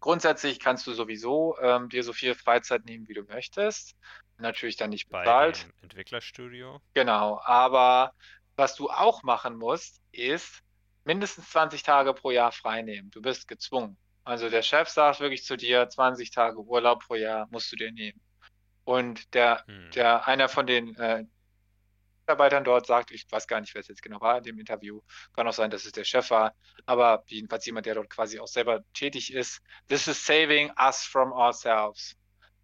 grundsätzlich 0.00 0.60
kannst 0.60 0.86
du 0.86 0.92
sowieso 0.92 1.56
ähm, 1.60 1.88
dir 1.88 2.04
so 2.04 2.12
viel 2.12 2.34
Freizeit 2.34 2.84
nehmen, 2.84 3.08
wie 3.08 3.14
du 3.14 3.22
möchtest. 3.24 3.96
Natürlich 4.44 4.76
dann 4.76 4.90
nicht 4.90 5.08
Bei 5.08 5.20
bezahlt. 5.22 5.64
dem 5.64 5.72
Entwicklerstudio. 5.82 6.80
Genau, 6.92 7.40
aber 7.44 8.12
was 8.56 8.76
du 8.76 8.90
auch 8.90 9.22
machen 9.22 9.56
musst, 9.56 10.02
ist 10.12 10.62
mindestens 11.04 11.48
20 11.50 11.82
Tage 11.82 12.12
pro 12.12 12.30
Jahr 12.30 12.52
frei 12.52 12.82
nehmen. 12.82 13.10
Du 13.10 13.22
bist 13.22 13.48
gezwungen. 13.48 13.96
Also 14.22 14.50
der 14.50 14.62
Chef 14.62 14.88
sagt 14.90 15.20
wirklich 15.20 15.44
zu 15.44 15.56
dir, 15.56 15.88
20 15.88 16.30
Tage 16.30 16.58
Urlaub 16.58 17.02
pro 17.06 17.14
Jahr 17.14 17.48
musst 17.50 17.72
du 17.72 17.76
dir 17.76 17.90
nehmen. 17.90 18.20
Und 18.84 19.32
der 19.34 19.64
Hm. 19.66 19.90
der 19.92 20.28
einer 20.28 20.50
von 20.50 20.66
den 20.66 20.94
äh, 20.96 21.24
Mitarbeitern 22.20 22.64
dort 22.64 22.86
sagt, 22.86 23.10
ich 23.10 23.26
weiß 23.30 23.46
gar 23.46 23.60
nicht, 23.60 23.74
wer 23.74 23.80
es 23.80 23.88
jetzt 23.88 24.02
genau 24.02 24.20
war 24.20 24.38
in 24.38 24.44
dem 24.44 24.58
Interview, 24.58 25.00
kann 25.34 25.48
auch 25.48 25.52
sein, 25.54 25.70
dass 25.70 25.86
es 25.86 25.92
der 25.92 26.04
Chef 26.04 26.30
war, 26.30 26.54
aber 26.84 27.22
jedenfalls 27.26 27.64
jemand, 27.64 27.86
der 27.86 27.94
dort 27.94 28.10
quasi 28.10 28.38
auch 28.40 28.46
selber 28.46 28.80
tätig 28.92 29.32
ist. 29.32 29.60
This 29.88 30.06
is 30.06 30.24
saving 30.24 30.70
us 30.78 31.02
from 31.04 31.32
ourselves. 31.32 32.14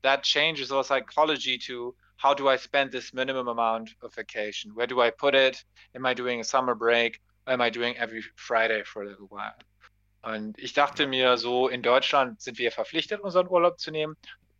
That 0.03 0.23
changes 0.23 0.73
our 0.73 0.85
psychology 0.85 1.59
to 1.67 1.95
how 2.17 2.35
do 2.35 2.49
I 2.49 2.57
spend 2.57 2.93
this 2.93 3.15
minimum 3.15 3.49
amount 3.49 3.91
of 4.03 4.15
vacation? 4.15 4.75
Where 4.75 4.87
do 4.87 5.01
I 5.01 5.11
put 5.11 5.35
it? 5.35 5.65
Am 5.95 6.05
I 6.05 6.15
doing 6.15 6.41
a 6.41 6.45
summer 6.45 6.75
break? 6.75 7.21
Am 7.47 7.61
I 7.61 7.71
doing 7.71 7.97
every 7.97 8.23
Friday 8.37 8.83
for 8.85 9.03
a 9.03 9.07
little 9.07 9.27
while? 9.29 9.57
Und 10.23 10.59
ich 10.59 10.75
dachte 10.75 11.07
mir 11.07 11.39
so, 11.39 11.69
in 11.69 11.83
Deutschland 11.83 12.43
sind 12.43 12.59
wir 12.59 12.73
verpflichtet, 12.73 13.21
unseren 13.21 13.49
Urlaub 13.49 13.79
zu 13.81 13.91
nehmen. 13.91 14.17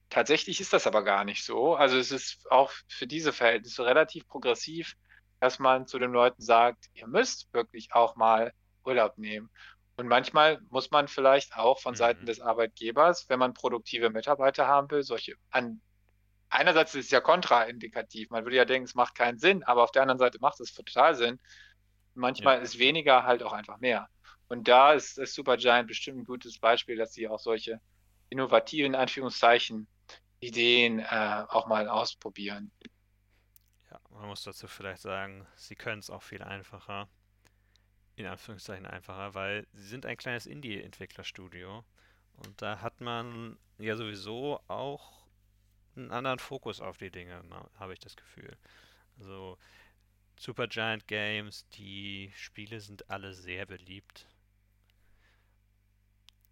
Tatsächlich 0.09 0.61
ist 0.61 0.73
das 0.73 0.87
aber 0.87 1.05
gar 1.05 1.25
nicht 1.25 1.45
so. 1.45 1.75
Also 1.75 1.99
es 1.99 2.11
ist 2.11 2.51
auch 2.51 2.73
für 2.89 3.07
diese 3.07 3.33
Verhältnisse 3.33 3.85
relativ 3.85 4.27
progressiv, 4.27 4.97
dass 5.39 5.59
man 5.59 5.87
zu 5.87 5.99
den 5.99 6.13
Leuten 6.13 6.43
sagt, 6.43 6.87
ihr 6.95 7.07
müsst 7.07 7.53
wirklich 7.53 7.93
auch 7.93 8.17
mal 8.17 8.53
Urlaub 8.85 9.19
nehmen. 9.19 9.51
Und 10.01 10.09
manchmal 10.09 10.61
muss 10.71 10.91
man 10.91 11.09
vielleicht 11.09 11.57
auch 11.57 11.81
von 11.81 11.95
Seiten 11.95 12.25
Mhm. 12.25 12.27
des 12.27 12.41
Arbeitgebers, 12.41 13.29
wenn 13.29 13.39
man 13.39 13.55
produktive 13.55 14.11
Mitarbeiter 14.11 14.67
haben 14.67 14.91
will, 14.91 15.03
solche 15.03 15.35
an 15.51 15.83
einerseits 16.51 16.95
ist 16.95 17.07
es 17.07 17.11
ja 17.13 17.21
kontraindikativ. 17.21 18.31
Man 18.31 18.45
würde 18.45 18.57
ja 18.57 18.65
denken, 18.65 18.85
es 18.87 18.95
macht 18.97 19.15
keinen 19.15 19.39
Sinn, 19.39 19.65
aber 19.65 19.85
auf 19.85 19.93
der 19.93 20.03
anderen 20.03 20.19
Seite 20.19 20.39
macht 20.41 20.61
es 20.61 20.73
total 20.75 21.15
Sinn. 21.17 21.41
Manchmal 22.15 22.63
ist 22.63 22.79
weniger 22.79 23.25
halt 23.25 23.43
auch 23.43 23.53
einfach 23.53 23.79
mehr. 23.81 24.09
Und 24.49 24.69
da 24.69 24.93
ist 24.95 25.19
das 25.19 25.35
Supergiant 25.35 25.89
bestimmt 25.89 26.19
ein 26.21 26.25
gutes 26.25 26.59
Beispiel, 26.61 26.97
dass 26.97 27.13
sie 27.15 27.29
auch 27.29 27.41
solche 27.41 27.81
innovativen 28.31 28.95
Anführungszeichen 28.95 29.89
Ideen 30.41 31.01
äh, 31.01 31.45
auch 31.49 31.67
mal 31.69 31.89
ausprobieren. 31.89 32.73
Ja, 33.91 34.01
man 34.11 34.29
muss 34.29 34.43
dazu 34.43 34.69
vielleicht 34.69 35.03
sagen, 35.03 35.47
sie 35.57 35.77
können 35.77 35.99
es 36.01 36.11
auch 36.11 36.23
viel 36.23 36.43
einfacher. 36.43 37.09
In 38.17 38.27
Anführungszeichen 38.27 38.87
einfacher, 38.87 39.35
weil 39.35 39.67
sie 39.73 39.87
sind 39.89 40.05
ein 40.07 40.17
kleines 40.17 40.47
Indie-Entwicklerstudio. 40.47 41.85
Und 42.37 42.61
da 42.63 42.81
hat 42.81 43.01
man 43.01 43.59
ja 43.79 43.97
sowieso 43.97 44.61
auch 44.69 45.25
einen 45.97 46.11
anderen 46.11 46.39
Fokus 46.39 46.81
auf 46.81 46.99
die 46.99 47.11
Dinge, 47.11 47.43
ma- 47.45 47.69
habe 47.79 47.93
ich 47.95 47.99
das 47.99 48.17
Gefühl. 48.17 48.57
Also 49.19 49.59
Supergiant 50.39 51.07
Games, 51.07 51.67
die 51.71 52.33
Spiele 52.35 52.81
sind 52.81 53.11
alle 53.11 53.35
sehr 53.35 53.67
beliebt. 53.67 54.27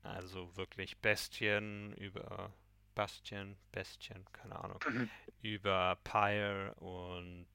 Also 0.03 0.57
wirklich 0.57 0.97
Bestien 0.99 1.93
über 1.95 2.53
Bastion, 2.95 3.57
Bestien, 3.73 4.25
keine 4.33 4.57
Ahnung 4.57 4.81
Mhm. 4.89 5.11
über 5.43 5.99
Pyre 6.05 6.75
und 6.77 7.47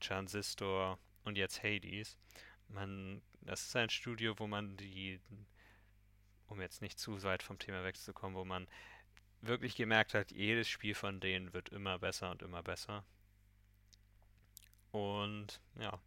Transistor 0.00 0.98
und 1.24 1.36
jetzt 1.38 1.62
Hades. 1.62 2.16
Man, 2.70 3.22
das 3.40 3.66
ist 3.66 3.76
ein 3.76 3.90
Studio, 3.90 4.38
wo 4.38 4.46
man 4.46 4.76
die, 4.76 5.20
um 6.48 6.60
jetzt 6.60 6.82
nicht 6.82 6.98
zu 6.98 7.22
weit 7.22 7.42
vom 7.42 7.58
Thema 7.58 7.84
wegzukommen, 7.84 8.36
wo 8.36 8.44
man 8.44 8.68
wirklich 9.42 9.76
gemerkt 9.76 10.14
hat, 10.14 10.30
jedes 10.30 10.68
Spiel 10.68 10.94
von 10.94 11.20
denen 11.20 11.52
wird 11.52 11.70
immer 11.70 11.98
besser 11.98 12.30
und 12.30 12.42
immer 12.42 12.62
besser. 12.62 13.04
Und 14.92 15.60
ja. 15.78 15.98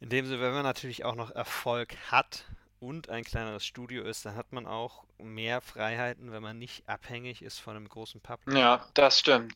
In 0.00 0.08
dem 0.10 0.26
Sinne, 0.26 0.40
wenn 0.40 0.52
man 0.52 0.64
natürlich 0.64 1.04
auch 1.04 1.14
noch 1.14 1.30
Erfolg 1.30 1.96
hat 2.10 2.44
und 2.78 3.08
ein 3.08 3.24
kleineres 3.24 3.64
Studio 3.64 4.04
ist, 4.04 4.26
dann 4.26 4.36
hat 4.36 4.52
man 4.52 4.66
auch 4.66 5.04
mehr 5.18 5.60
Freiheiten, 5.60 6.32
wenn 6.32 6.42
man 6.42 6.58
nicht 6.58 6.88
abhängig 6.88 7.42
ist 7.42 7.58
von 7.58 7.76
einem 7.76 7.88
großen 7.88 8.20
Publisher. 8.20 8.58
Ja, 8.58 8.88
das 8.94 9.20
stimmt. 9.20 9.54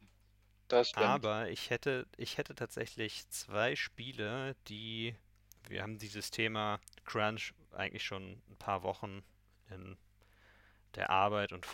Aber 0.92 1.48
ich 1.50 1.70
hätte, 1.70 2.06
ich 2.16 2.38
hätte 2.38 2.54
tatsächlich 2.54 3.28
zwei 3.30 3.76
Spiele, 3.76 4.54
die, 4.68 5.14
wir 5.68 5.82
haben 5.82 5.98
dieses 5.98 6.30
Thema 6.30 6.80
Crunch 7.04 7.54
eigentlich 7.72 8.04
schon 8.04 8.42
ein 8.50 8.56
paar 8.58 8.82
Wochen 8.82 9.22
in 9.70 9.96
der 10.96 11.10
Arbeit 11.10 11.52
und 11.52 11.66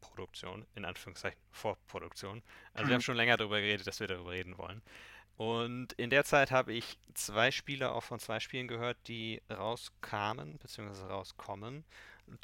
Vorproduktion, 0.00 0.66
in 0.74 0.84
Anführungszeichen 0.84 1.38
Vorproduktion. 1.50 2.42
Also 2.74 2.88
wir 2.88 2.94
haben 2.94 3.00
Mhm. 3.00 3.02
schon 3.02 3.16
länger 3.16 3.36
darüber 3.36 3.60
geredet, 3.60 3.86
dass 3.86 4.00
wir 4.00 4.06
darüber 4.06 4.30
reden 4.32 4.56
wollen. 4.58 4.82
Und 5.36 5.94
in 5.94 6.10
der 6.10 6.24
Zeit 6.24 6.50
habe 6.52 6.74
ich 6.74 6.98
zwei 7.14 7.50
Spiele 7.52 7.92
auch 7.92 8.02
von 8.04 8.20
zwei 8.20 8.40
Spielen 8.40 8.68
gehört, 8.68 8.98
die 9.08 9.42
rauskamen, 9.50 10.58
beziehungsweise 10.58 11.08
rauskommen, 11.08 11.84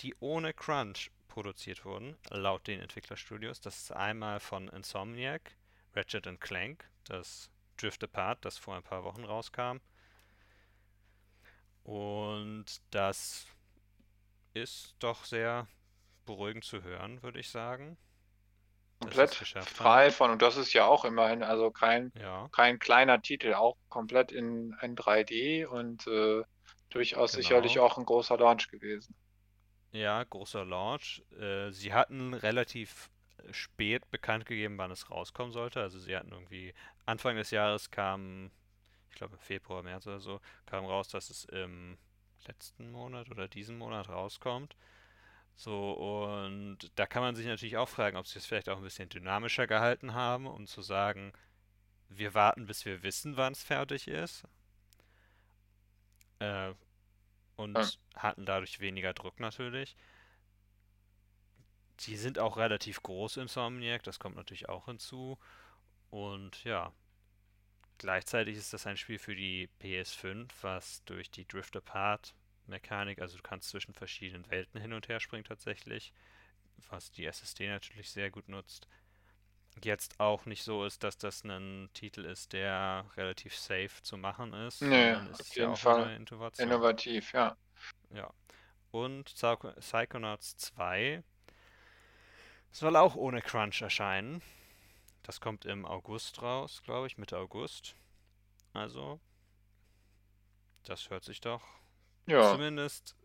die 0.00 0.14
ohne 0.20 0.54
Crunch 0.54 1.10
produziert 1.32 1.86
wurden, 1.86 2.14
laut 2.28 2.66
den 2.66 2.80
Entwicklerstudios. 2.80 3.62
Das 3.62 3.78
ist 3.78 3.92
einmal 3.92 4.38
von 4.38 4.68
Insomniac, 4.68 5.56
Ratchet 5.94 6.28
Clank, 6.40 6.84
das 7.04 7.50
Drift 7.78 8.04
Apart, 8.04 8.44
das 8.44 8.58
vor 8.58 8.76
ein 8.76 8.82
paar 8.82 9.02
Wochen 9.02 9.24
rauskam. 9.24 9.78
Und 11.84 12.66
das 12.90 13.46
ist 14.52 14.94
doch 14.98 15.24
sehr 15.24 15.66
beruhigend 16.26 16.64
zu 16.64 16.82
hören, 16.82 17.22
würde 17.22 17.40
ich 17.40 17.48
sagen. 17.48 17.96
komplett 19.00 19.34
frei 19.34 20.10
von, 20.10 20.32
und 20.32 20.42
das 20.42 20.58
ist 20.58 20.74
ja 20.74 20.84
auch 20.84 21.06
immerhin, 21.06 21.42
also 21.42 21.70
kein, 21.70 22.12
Ja, 22.20 22.48
kein 22.52 22.78
kleiner 22.78 23.22
Titel, 23.22 23.54
auch 23.54 23.78
komplett 23.88 24.32
in, 24.32 24.76
in 24.82 24.96
3D 24.96 25.64
und 25.64 26.06
äh, 26.06 26.42
durchaus 26.90 27.32
sicherlich 27.32 27.74
genau. 27.74 27.86
auch 27.86 27.96
ein 27.96 28.04
großer 28.04 28.36
Launch 28.36 28.68
gewesen. 28.68 29.14
Ja, 29.92 30.24
großer 30.24 30.64
Launch. 30.64 31.22
Äh, 31.38 31.70
sie 31.70 31.92
hatten 31.92 32.34
relativ 32.34 33.10
spät 33.50 34.10
bekannt 34.10 34.46
gegeben, 34.46 34.78
wann 34.78 34.90
es 34.90 35.10
rauskommen 35.10 35.52
sollte. 35.52 35.80
Also 35.80 35.98
sie 35.98 36.16
hatten 36.16 36.32
irgendwie 36.32 36.74
Anfang 37.06 37.36
des 37.36 37.50
Jahres 37.50 37.90
kam, 37.90 38.50
ich 39.10 39.16
glaube 39.16 39.34
im 39.34 39.40
Februar, 39.40 39.82
März 39.82 40.06
oder 40.06 40.20
so, 40.20 40.40
kam 40.66 40.84
raus, 40.86 41.08
dass 41.08 41.30
es 41.30 41.44
im 41.46 41.98
letzten 42.46 42.90
Monat 42.90 43.30
oder 43.30 43.48
diesen 43.48 43.76
Monat 43.78 44.08
rauskommt. 44.08 44.76
So, 45.56 45.92
und 45.92 46.78
da 46.96 47.06
kann 47.06 47.22
man 47.22 47.36
sich 47.36 47.46
natürlich 47.46 47.76
auch 47.76 47.88
fragen, 47.88 48.16
ob 48.16 48.26
sie 48.26 48.38
es 48.38 48.46
vielleicht 48.46 48.68
auch 48.68 48.78
ein 48.78 48.82
bisschen 48.84 49.08
dynamischer 49.08 49.66
gehalten 49.66 50.14
haben, 50.14 50.46
um 50.46 50.66
zu 50.66 50.82
sagen, 50.82 51.32
wir 52.08 52.34
warten, 52.34 52.66
bis 52.66 52.84
wir 52.84 53.02
wissen, 53.02 53.36
wann 53.36 53.52
es 53.52 53.62
fertig 53.62 54.08
ist. 54.08 54.44
Äh, 56.40 56.74
Ja. 57.58 57.64
und 57.64 57.98
hatten 58.14 58.46
dadurch 58.46 58.80
weniger 58.80 59.14
Druck 59.14 59.40
natürlich. 59.40 59.96
Die 62.00 62.16
sind 62.16 62.38
auch 62.38 62.56
relativ 62.56 63.02
groß, 63.02 63.36
Insomniac, 63.36 64.02
das 64.02 64.18
kommt 64.18 64.36
natürlich 64.36 64.68
auch 64.68 64.86
hinzu. 64.86 65.38
Und 66.10 66.64
ja, 66.64 66.92
gleichzeitig 67.98 68.56
ist 68.56 68.72
das 68.72 68.86
ein 68.86 68.96
Spiel 68.96 69.18
für 69.18 69.36
die 69.36 69.68
PS5, 69.80 70.48
was 70.62 71.04
durch 71.04 71.30
die 71.30 71.46
Drift 71.46 71.76
Apart 71.76 72.34
Mechanik, 72.66 73.20
also 73.20 73.36
du 73.36 73.42
kannst 73.42 73.68
zwischen 73.68 73.94
verschiedenen 73.94 74.48
Welten 74.50 74.80
hin 74.80 74.92
und 74.92 75.08
her 75.08 75.20
springen 75.20 75.44
tatsächlich, 75.44 76.12
was 76.90 77.10
die 77.10 77.24
SSD 77.26 77.68
natürlich 77.68 78.10
sehr 78.10 78.30
gut 78.30 78.48
nutzt. 78.48 78.88
Jetzt 79.82 80.20
auch 80.20 80.44
nicht 80.46 80.62
so 80.62 80.84
ist, 80.84 81.02
dass 81.02 81.16
das 81.16 81.44
ein 81.44 81.88
Titel 81.94 82.24
ist, 82.24 82.52
der 82.52 83.06
relativ 83.16 83.56
safe 83.56 84.02
zu 84.02 84.16
machen 84.16 84.52
ist, 84.52 84.82
Nee, 84.82 85.14
auf 85.14 85.40
ist 85.40 85.56
ja 85.56 85.62
jeden 85.62 85.72
auch 85.72 85.78
Fall 85.78 86.16
innovativ, 86.58 87.32
ja. 87.32 87.56
Ja. 88.10 88.30
Und 88.90 89.24
Psycho 89.24 89.72
Psychonauts 89.80 90.56
2 90.58 91.24
soll 92.70 92.96
auch 92.96 93.16
ohne 93.16 93.40
Crunch 93.40 93.82
erscheinen. 93.82 94.42
Das 95.22 95.40
kommt 95.40 95.64
im 95.64 95.86
August 95.86 96.42
raus, 96.42 96.82
glaube 96.84 97.06
ich, 97.06 97.16
Mitte 97.16 97.38
August. 97.38 97.94
Also, 98.72 99.20
das 100.84 101.10
hört 101.10 101.24
sich 101.24 101.40
doch. 101.40 101.62
Ja, 102.26 102.52
Zumindest 102.52 103.16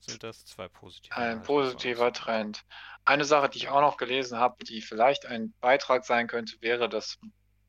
sind 0.00 0.22
das 0.22 0.44
zwei 0.44 0.68
positive 0.68 1.14
ein 1.14 1.42
positiver 1.42 2.12
Trend. 2.12 2.62
Eine 3.04 3.24
Sache, 3.24 3.48
die 3.48 3.58
ich 3.58 3.68
auch 3.68 3.80
noch 3.80 3.96
gelesen 3.96 4.38
habe, 4.38 4.64
die 4.64 4.82
vielleicht 4.82 5.26
ein 5.26 5.54
Beitrag 5.60 6.04
sein 6.04 6.26
könnte, 6.26 6.56
wäre, 6.60 6.88
dass 6.88 7.18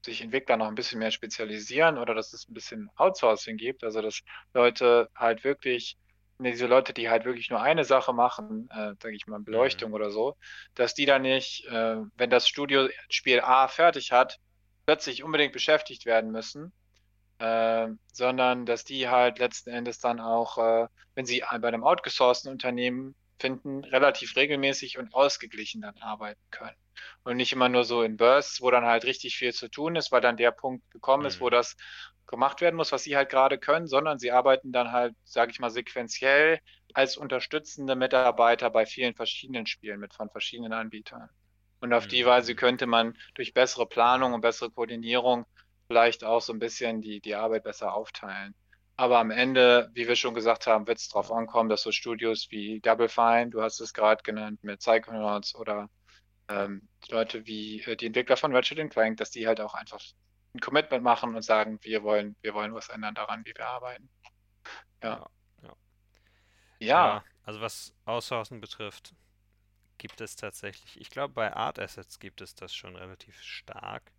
sich 0.06 0.22
Entwickler 0.22 0.58
noch 0.58 0.68
ein 0.68 0.76
bisschen 0.76 1.00
mehr 1.00 1.12
spezialisieren 1.12 1.98
oder 1.98 2.16
dass 2.16 2.34
es 2.34 2.48
ein 2.48 2.54
bisschen 2.54 2.90
Outsourcing 2.96 3.58
gibt. 3.58 3.84
Also 3.84 4.02
dass 4.02 4.22
Leute 4.54 5.10
halt 5.16 5.44
wirklich, 5.44 5.98
diese 6.40 6.68
Leute, 6.68 6.94
die 6.94 7.10
halt 7.10 7.26
wirklich 7.26 7.50
nur 7.50 7.62
eine 7.62 7.84
Sache 7.84 8.14
machen, 8.14 8.70
äh, 8.72 8.94
sage 9.02 9.16
ich 9.16 9.28
mal, 9.28 9.40
Mhm. 9.40 9.46
Beleuchtung 9.46 9.94
oder 9.94 10.12
so, 10.12 10.36
dass 10.76 10.94
die 10.94 11.06
dann 11.06 11.24
nicht, 11.24 11.66
äh, 11.68 11.98
wenn 12.16 12.30
das 12.30 12.48
Studio 12.48 12.90
Spiel 13.10 13.42
A 13.42 13.68
fertig 13.68 14.12
hat, 14.12 14.38
plötzlich 14.86 15.24
unbedingt 15.24 15.54
beschäftigt 15.54 16.06
werden 16.06 16.32
müssen, 16.32 16.74
äh, 17.40 17.88
sondern 18.14 18.66
dass 18.66 18.84
die 18.84 19.08
halt 19.10 19.40
letzten 19.40 19.70
Endes 19.72 20.00
dann 20.00 20.20
auch, 20.20 20.58
äh, 20.58 20.88
wenn 21.16 21.26
sie 21.26 21.44
bei 21.62 21.68
einem 21.68 21.84
outgesourcten 21.84 22.52
Unternehmen 22.52 23.16
finden, 23.40 23.84
relativ 23.84 24.36
regelmäßig 24.36 24.98
und 24.98 25.14
ausgeglichen 25.14 25.82
dann 25.82 25.98
arbeiten 26.00 26.42
können. 26.52 26.76
Und 27.24 27.38
nicht 27.38 27.52
immer 27.54 27.70
nur 27.70 27.84
so 27.86 28.02
in 28.04 28.18
Bursts, 28.18 28.62
wo 28.62 28.72
dann 28.72 28.86
halt 28.86 29.06
richtig 29.06 29.38
viel 29.38 29.54
zu 29.54 29.70
tun 29.70 29.96
ist, 29.96 30.12
weil 30.12 30.22
dann 30.22 30.38
der 30.38 30.52
Punkt 30.52 30.90
gekommen 30.92 31.26
ist, 31.26 31.40
wo 31.40 31.50
Mhm. 31.50 31.52
das 31.52 31.76
gemacht 32.28 32.62
werden 32.62 32.76
muss, 32.76 32.92
was 32.92 33.04
sie 33.04 33.16
halt 33.16 33.30
gerade 33.30 33.58
können, 33.60 33.88
sondern 33.88 34.20
sie 34.20 34.32
arbeiten 34.32 34.72
dann 34.72 34.92
halt, 34.92 35.16
sage 35.24 35.52
ich 35.52 35.60
mal, 35.60 35.70
sequenziell 35.70 36.60
als 36.94 37.18
unterstützende 37.18 37.96
Mitarbeiter 37.96 38.70
bei 38.70 38.86
vielen 38.86 39.16
verschiedenen 39.16 39.66
Spielen 39.68 40.00
mit 40.00 40.14
von 40.14 40.30
verschiedenen 40.30 40.74
Anbietern. 40.74 41.30
Und 41.80 41.94
auf 41.94 42.08
die 42.08 42.24
Mhm. 42.24 42.26
Weise 42.26 42.56
könnte 42.56 42.86
man 42.88 43.18
durch 43.36 43.54
bessere 43.54 43.88
Planung 43.88 44.34
und 44.34 44.42
bessere 44.42 44.72
Koordinierung 44.72 45.46
vielleicht 45.88 46.24
auch 46.24 46.42
so 46.42 46.54
ein 46.54 46.60
bisschen 46.60 47.02
die, 47.02 47.20
die 47.22 47.36
Arbeit 47.36 47.64
besser 47.64 47.94
aufteilen. 47.94 48.54
Aber 48.96 49.20
am 49.20 49.30
Ende, 49.30 49.90
wie 49.94 50.08
wir 50.08 50.16
schon 50.16 50.34
gesagt 50.34 50.66
haben, 50.66 50.88
wird 50.88 50.98
es 50.98 51.08
darauf 51.08 51.32
ankommen, 51.32 51.70
dass 51.70 51.84
so 51.84 51.92
Studios 51.92 52.48
wie 52.50 52.80
Double 52.80 53.10
Fine, 53.10 53.50
du 53.50 53.62
hast 53.62 53.80
es 53.80 53.94
gerade 53.94 54.24
genannt, 54.24 54.64
mit 54.64 54.80
Psychonauts 54.80 55.56
oder 55.56 55.90
ähm, 56.50 56.88
Leute 57.10 57.46
wie 57.46 57.82
äh, 57.84 57.96
die 57.96 58.08
Entwickler 58.08 58.38
von 58.38 58.56
Ratchet 58.56 58.90
Clank, 58.90 59.18
dass 59.18 59.32
die 59.32 59.48
halt 59.48 59.62
auch 59.62 59.76
einfach 59.76 60.02
ein 60.56 60.60
Commitment 60.60 61.04
machen 61.04 61.36
und 61.36 61.42
sagen, 61.44 61.78
wir 61.84 62.04
wollen, 62.04 62.36
wir 62.42 62.54
wollen 62.54 62.74
was 62.74 62.90
ändern 62.90 63.14
daran, 63.14 63.46
wie 63.46 63.54
wir 63.56 63.68
arbeiten. 63.68 64.10
Ja. 65.04 65.30
Ja, 65.62 65.76
ja. 66.80 67.18
Ja, 67.18 67.24
also 67.44 67.62
was 67.62 67.94
Outsourcing 68.06 68.62
betrifft, 68.62 69.14
gibt 69.98 70.22
es 70.22 70.36
tatsächlich, 70.36 71.00
ich 71.00 71.10
glaube, 71.10 71.34
bei 71.34 71.54
Art 71.54 71.80
Assets 71.80 72.20
gibt 72.20 72.42
es 72.42 72.56
das 72.56 72.74
schon 72.74 72.96
relativ 72.96 73.40
stark. 73.42 74.12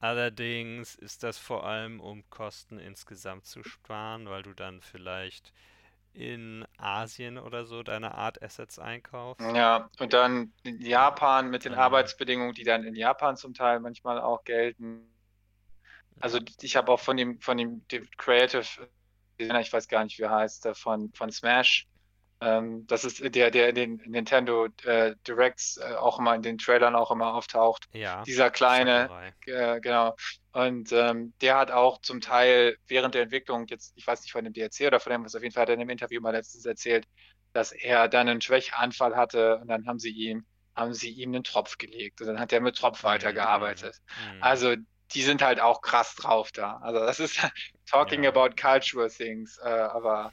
Allerdings 0.00 0.94
ist 0.94 1.22
das 1.24 1.38
vor 1.38 1.64
allem, 1.66 2.00
um 2.00 2.28
Kosten 2.30 2.78
insgesamt 2.78 3.46
zu 3.46 3.64
sparen, 3.64 4.28
weil 4.28 4.42
du 4.44 4.52
dann 4.54 4.80
vielleicht 4.82 5.52
in 6.14 6.66
Asien 6.78 7.38
oder 7.38 7.64
so 7.66 7.82
deine 7.82 8.14
Art 8.14 8.42
Assets 8.42 8.78
einkaufst. 8.78 9.54
ja, 9.54 9.90
und 9.98 10.12
dann 10.12 10.52
in 10.62 10.80
Japan 10.80 11.50
mit 11.50 11.64
den 11.64 11.72
Ähm. 11.72 11.78
Arbeitsbedingungen, 11.78 12.54
die 12.54 12.64
dann 12.64 12.84
in 12.84 12.94
Japan 12.94 13.36
zum 13.36 13.54
Teil 13.54 13.80
manchmal 13.80 14.20
auch 14.20 14.44
gelten. 14.44 15.08
Also 16.20 16.38
ich 16.62 16.76
habe 16.76 16.92
auch 16.92 17.00
von 17.00 17.16
dem, 17.16 17.40
von 17.40 17.56
dem, 17.58 17.86
dem 17.88 18.08
Creative 18.16 18.64
Designer, 19.38 19.60
ich 19.60 19.72
weiß 19.72 19.88
gar 19.88 20.04
nicht, 20.04 20.18
wie 20.18 20.22
er 20.22 20.30
heißt, 20.30 20.64
der 20.64 20.74
von, 20.74 21.12
von 21.12 21.30
Smash, 21.30 21.86
ähm, 22.40 22.86
das 22.86 23.04
ist 23.04 23.22
der, 23.34 23.50
der 23.50 23.68
in 23.70 23.74
den 23.74 24.02
Nintendo 24.06 24.66
äh, 24.84 25.14
Directs 25.26 25.76
äh, 25.78 25.94
auch 25.94 26.18
immer 26.18 26.34
in 26.34 26.42
den 26.42 26.58
Trailern 26.58 26.94
auch 26.94 27.10
immer 27.10 27.34
auftaucht. 27.34 27.86
Ja, 27.92 28.22
Dieser 28.22 28.50
kleine, 28.50 29.08
äh, 29.46 29.80
genau. 29.80 30.14
Und 30.52 30.92
ähm, 30.92 31.34
der 31.40 31.56
hat 31.56 31.70
auch 31.70 32.00
zum 32.00 32.20
Teil 32.20 32.76
während 32.86 33.14
der 33.14 33.22
Entwicklung, 33.22 33.66
jetzt, 33.68 33.92
ich 33.96 34.06
weiß 34.06 34.22
nicht 34.22 34.32
von 34.32 34.44
dem 34.44 34.52
DLC 34.52 34.86
oder 34.86 35.00
von 35.00 35.12
dem, 35.12 35.24
was 35.24 35.34
auf 35.34 35.42
jeden 35.42 35.54
Fall 35.54 35.62
hat 35.62 35.68
er 35.70 35.74
in 35.74 35.80
einem 35.80 35.90
Interview 35.90 36.20
mal 36.20 36.30
letztens 36.32 36.64
erzählt, 36.66 37.06
dass 37.52 37.72
er 37.72 38.08
dann 38.08 38.28
einen 38.28 38.40
Schwächeanfall 38.40 39.16
hatte 39.16 39.58
und 39.58 39.68
dann 39.68 39.86
haben 39.86 39.98
sie 39.98 40.10
ihm, 40.10 40.44
haben 40.74 40.92
sie 40.92 41.10
ihm 41.10 41.30
einen 41.34 41.44
Tropf 41.44 41.78
gelegt 41.78 42.20
und 42.20 42.26
dann 42.26 42.40
hat 42.40 42.52
er 42.52 42.60
mit 42.60 42.76
Tropf 42.76 43.04
weitergearbeitet. 43.04 43.96
mhm. 44.16 44.42
Also 44.42 44.74
die 45.12 45.22
sind 45.22 45.42
halt 45.42 45.60
auch 45.60 45.80
krass 45.82 46.14
drauf 46.16 46.50
da. 46.52 46.78
Also 46.78 47.00
das 47.00 47.20
ist 47.20 47.38
talking 47.86 48.24
Ja. 48.24 48.30
about 48.30 48.56
cultural 48.60 49.08
things, 49.08 49.58
äh, 49.62 49.68
aber 49.68 50.32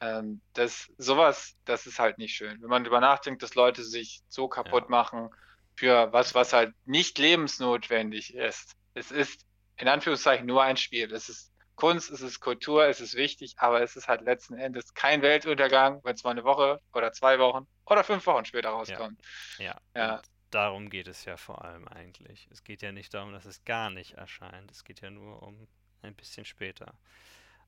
ähm, 0.00 0.42
das 0.54 0.90
sowas, 0.98 1.56
das 1.64 1.86
ist 1.86 1.98
halt 1.98 2.18
nicht 2.18 2.34
schön. 2.34 2.60
Wenn 2.62 2.68
man 2.70 2.84
drüber 2.84 3.00
nachdenkt, 3.00 3.42
dass 3.42 3.54
Leute 3.54 3.84
sich 3.84 4.22
so 4.28 4.48
kaputt 4.48 4.84
Ja. 4.84 4.90
machen 4.90 5.30
für 5.76 6.12
was, 6.12 6.34
was 6.34 6.52
halt 6.52 6.74
nicht 6.84 7.18
lebensnotwendig 7.18 8.34
ist. 8.34 8.74
Es 8.94 9.10
ist 9.10 9.44
in 9.76 9.88
Anführungszeichen 9.88 10.46
nur 10.46 10.62
ein 10.62 10.76
Spiel. 10.76 11.12
Es 11.12 11.28
ist 11.28 11.52
Kunst, 11.76 12.10
es 12.10 12.20
ist 12.22 12.40
Kultur, 12.40 12.86
es 12.88 13.00
ist 13.00 13.14
wichtig, 13.14 13.54
aber 13.58 13.82
es 13.82 13.94
ist 13.96 14.08
halt 14.08 14.22
letzten 14.22 14.54
Endes 14.58 14.94
kein 14.94 15.22
Weltuntergang, 15.22 16.00
wenn 16.04 16.14
es 16.14 16.24
mal 16.24 16.30
eine 16.32 16.44
Woche 16.44 16.80
oder 16.92 17.12
zwei 17.12 17.38
Wochen 17.38 17.68
oder 17.86 18.02
fünf 18.04 18.26
Wochen 18.26 18.44
später 18.44 18.70
rauskommt. 18.70 19.20
Ja, 19.58 19.80
Ja. 19.94 20.22
und 20.22 20.28
darum 20.50 20.88
geht 20.90 21.08
es 21.08 21.24
ja 21.24 21.36
vor 21.36 21.64
allem 21.64 21.86
eigentlich. 21.88 22.48
Es 22.50 22.64
geht 22.64 22.82
ja 22.82 22.92
nicht 22.92 23.12
darum, 23.14 23.32
dass 23.32 23.44
es 23.44 23.64
gar 23.64 23.90
nicht 23.90 24.14
erscheint. 24.14 24.70
Es 24.70 24.84
geht 24.84 25.00
ja 25.00 25.10
nur 25.10 25.42
um 25.42 25.68
ein 26.02 26.14
bisschen 26.14 26.44
später. 26.44 26.94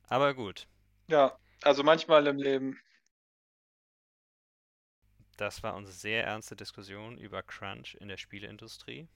Aber 0.09 0.35
gut, 0.35 0.69
Ja, 1.09 1.39
also 1.63 1.83
manchmal 1.83 2.27
im 2.27 2.37
Leben. 2.37 2.81
das 5.41 5.63
war 5.63 5.75
unsere 5.75 5.97
sehr 5.97 6.25
ernste 6.25 6.55
Diskussion 6.55 7.17
über 7.17 7.43
Crunch 7.43 7.97
in 8.01 8.09
der 8.09 8.19
Spieleindustrie. 8.19 9.09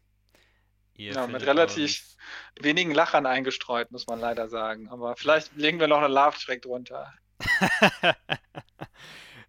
Ihr 0.95 1.13
Ja, 1.13 1.27
mit 1.27 1.45
relativ 1.45 2.17
wenigen 2.59 2.93
Lachern 2.93 3.27
eingestreut, 3.27 3.91
muss 3.91 4.07
man 4.07 4.21
leider 4.21 4.49
sagen. 4.49 4.89
Aber 4.89 5.17
vielleicht 5.17 5.55
legen 5.57 5.81
wir 5.81 5.89
noch 5.89 6.01
einen 6.03 6.15
Love-Track 6.15 6.63
drunter. 6.63 7.13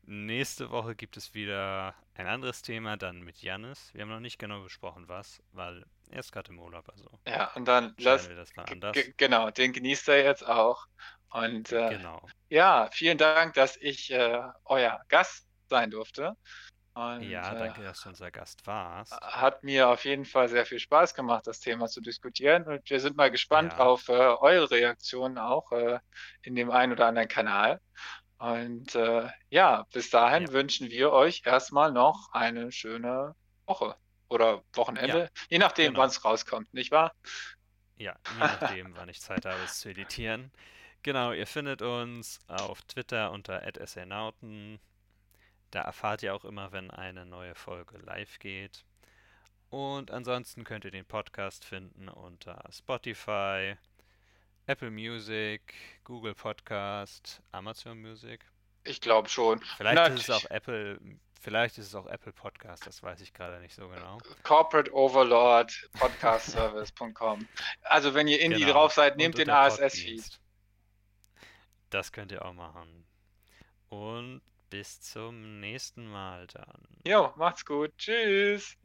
Nächste 0.07 0.69
Woche 0.69 0.95
gibt 0.95 1.17
es 1.17 1.34
wieder 1.34 1.95
ein 2.13 2.27
anderes 2.27 2.61
Thema, 2.61 2.97
dann 2.97 3.22
mit 3.22 3.41
Jannis. 3.41 3.91
Wir 3.93 4.01
haben 4.01 4.09
noch 4.09 4.19
nicht 4.19 4.38
genau 4.38 4.61
besprochen, 4.61 5.07
was, 5.07 5.41
weil 5.51 5.85
er 6.09 6.19
ist 6.19 6.31
gerade 6.31 6.51
im 6.51 6.59
Urlaub, 6.59 6.88
also 6.89 7.09
Ja, 7.27 7.51
und 7.53 7.65
dann 7.65 7.95
lasst, 7.97 8.30
wir 8.30 8.35
das 8.35 8.55
mal 8.55 8.65
anders. 8.65 8.97
genau, 9.17 9.49
den 9.49 9.73
genießt 9.73 10.09
er 10.09 10.23
jetzt 10.23 10.45
auch. 10.45 10.88
Und 11.44 11.72
äh, 11.72 11.90
Genau. 11.90 12.20
ja, 12.49 12.90
vielen 12.91 13.18
Dank, 13.18 13.53
dass 13.56 13.78
ich 13.78 14.12
äh, 14.12 14.41
euer 14.66 15.02
Gast 15.10 15.48
sein 15.70 15.91
durfte. 15.91 16.36
Und 16.94 17.22
Ja, 17.22 17.52
äh, 17.52 17.56
danke, 17.56 17.84
dass 17.84 18.02
du 18.02 18.10
unser 18.10 18.32
Gast 18.32 18.66
warst. 18.68 19.12
hat 19.12 19.64
mir 19.64 19.90
auf 19.90 20.06
jeden 20.06 20.26
Fall 20.26 20.48
sehr 20.49 20.66
viel 20.66 20.80
Spaß 20.80 21.14
gemacht, 21.14 21.48
das 21.48 21.60
Thema 21.60 21.88
zu 21.88 22.02
diskutieren. 22.02 22.64
Und 22.68 22.90
wir 22.90 22.99
sind 22.99 23.16
mal 23.18 23.32
gespannt 23.32 23.74
Ja. 23.74 23.80
auf 23.80 24.10
äh, 24.10 24.14
eure 24.14 24.72
Reaktionen 24.72 25.38
auch 25.38 25.72
äh, 25.72 25.99
in 26.41 26.56
dem 26.56 26.72
einen 26.72 26.94
oder 26.94 27.07
anderen 27.07 27.28
Kanal. 27.28 27.80
Und 28.38 28.95
äh, 28.95 29.30
ja, 29.49 29.86
bis 29.94 30.10
dahin 30.10 30.48
Ja. 30.48 30.53
wünschen 30.53 30.90
wir 30.91 31.12
euch 31.12 31.44
erstmal 31.45 31.91
noch 31.91 32.30
eine 32.34 32.72
schöne 32.72 33.36
Woche. 33.68 33.95
oder 34.30 34.64
Wochenende, 34.74 35.20
Ja, 35.24 35.30
je 35.49 35.60
nachdem, 35.60 35.94
genau. 35.94 35.99
wann 35.99 36.10
es 36.10 36.26
rauskommt, 36.26 36.74
nicht 36.74 36.91
wahr? 36.91 37.12
Ja, 37.98 38.18
je 38.28 38.45
nachdem, 38.45 38.95
wann 38.95 39.10
ich 39.10 39.22
Zeit 39.22 39.45
habe, 39.45 39.64
es 39.64 39.80
zu 39.80 39.90
editieren. 39.90 40.52
Genau, 41.06 41.34
ihr 41.34 41.45
findet 41.45 41.84
uns 41.84 42.40
auf 42.48 42.82
Twitter 42.82 43.30
unter 43.30 43.61
@snauten. 43.86 44.80
Da 45.69 45.82
erfahrt 45.82 46.23
ihr 46.23 46.34
auch 46.34 46.44
immer, 46.44 46.72
wenn 46.72 46.90
eine 46.90 47.27
neue 47.27 47.53
Folge 47.53 47.99
live 47.99 48.40
geht. 48.40 48.84
Und 49.69 50.10
ansonsten 50.10 50.64
könnt 50.64 50.84
ihr 50.84 50.90
den 50.90 51.06
Podcast 51.06 51.64
finden 51.64 52.10
unter 52.10 52.60
Spotify, 52.72 53.76
Apple 54.65 54.90
Music, 54.90 55.76
Google 56.06 56.34
Podcast, 56.34 57.40
Amazon 57.52 58.02
Music. 58.02 58.44
Ich 58.84 58.99
glaube 58.99 59.30
schon. 59.30 59.61
Vielleicht 59.77 59.95
Na, 59.98 60.07
ist 60.07 60.27
es 60.27 60.32
auch 60.32 60.49
Apple, 60.49 60.99
vielleicht 61.40 61.77
ist 61.77 61.86
es 61.86 61.94
auch 61.94 62.07
Apple 62.07 62.34
Podcast, 62.34 62.88
das 62.88 63.03
weiß 63.03 63.22
ich 63.22 63.32
gerade 63.32 63.60
nicht 63.60 63.76
so 63.76 63.88
genau. 63.90 64.18
Corporate 64.41 64.91
Overlord 64.91 65.88
Podcastservice.com. 65.99 67.48
Also 67.84 68.15
wenn 68.15 68.27
ihr 68.27 68.40
Indie 68.41 68.61
Genau. 68.61 68.72
drauf 68.73 68.94
seid, 68.94 69.18
nehmt 69.18 69.38
den 69.38 69.52
ASS-Feed. 69.52 70.40
Das 71.95 72.11
könnt 72.11 72.34
ihr 72.34 72.43
auch 72.43 72.51
machen. 72.51 73.05
Und 73.88 74.41
bis 74.69 74.99
zum 74.99 75.61
nächsten 75.61 76.05
Mal 76.05 76.45
dann. 76.47 76.84
Jo, 77.07 77.31
macht's 77.38 77.63
gut. 77.63 77.97
Tschüss. 77.97 78.76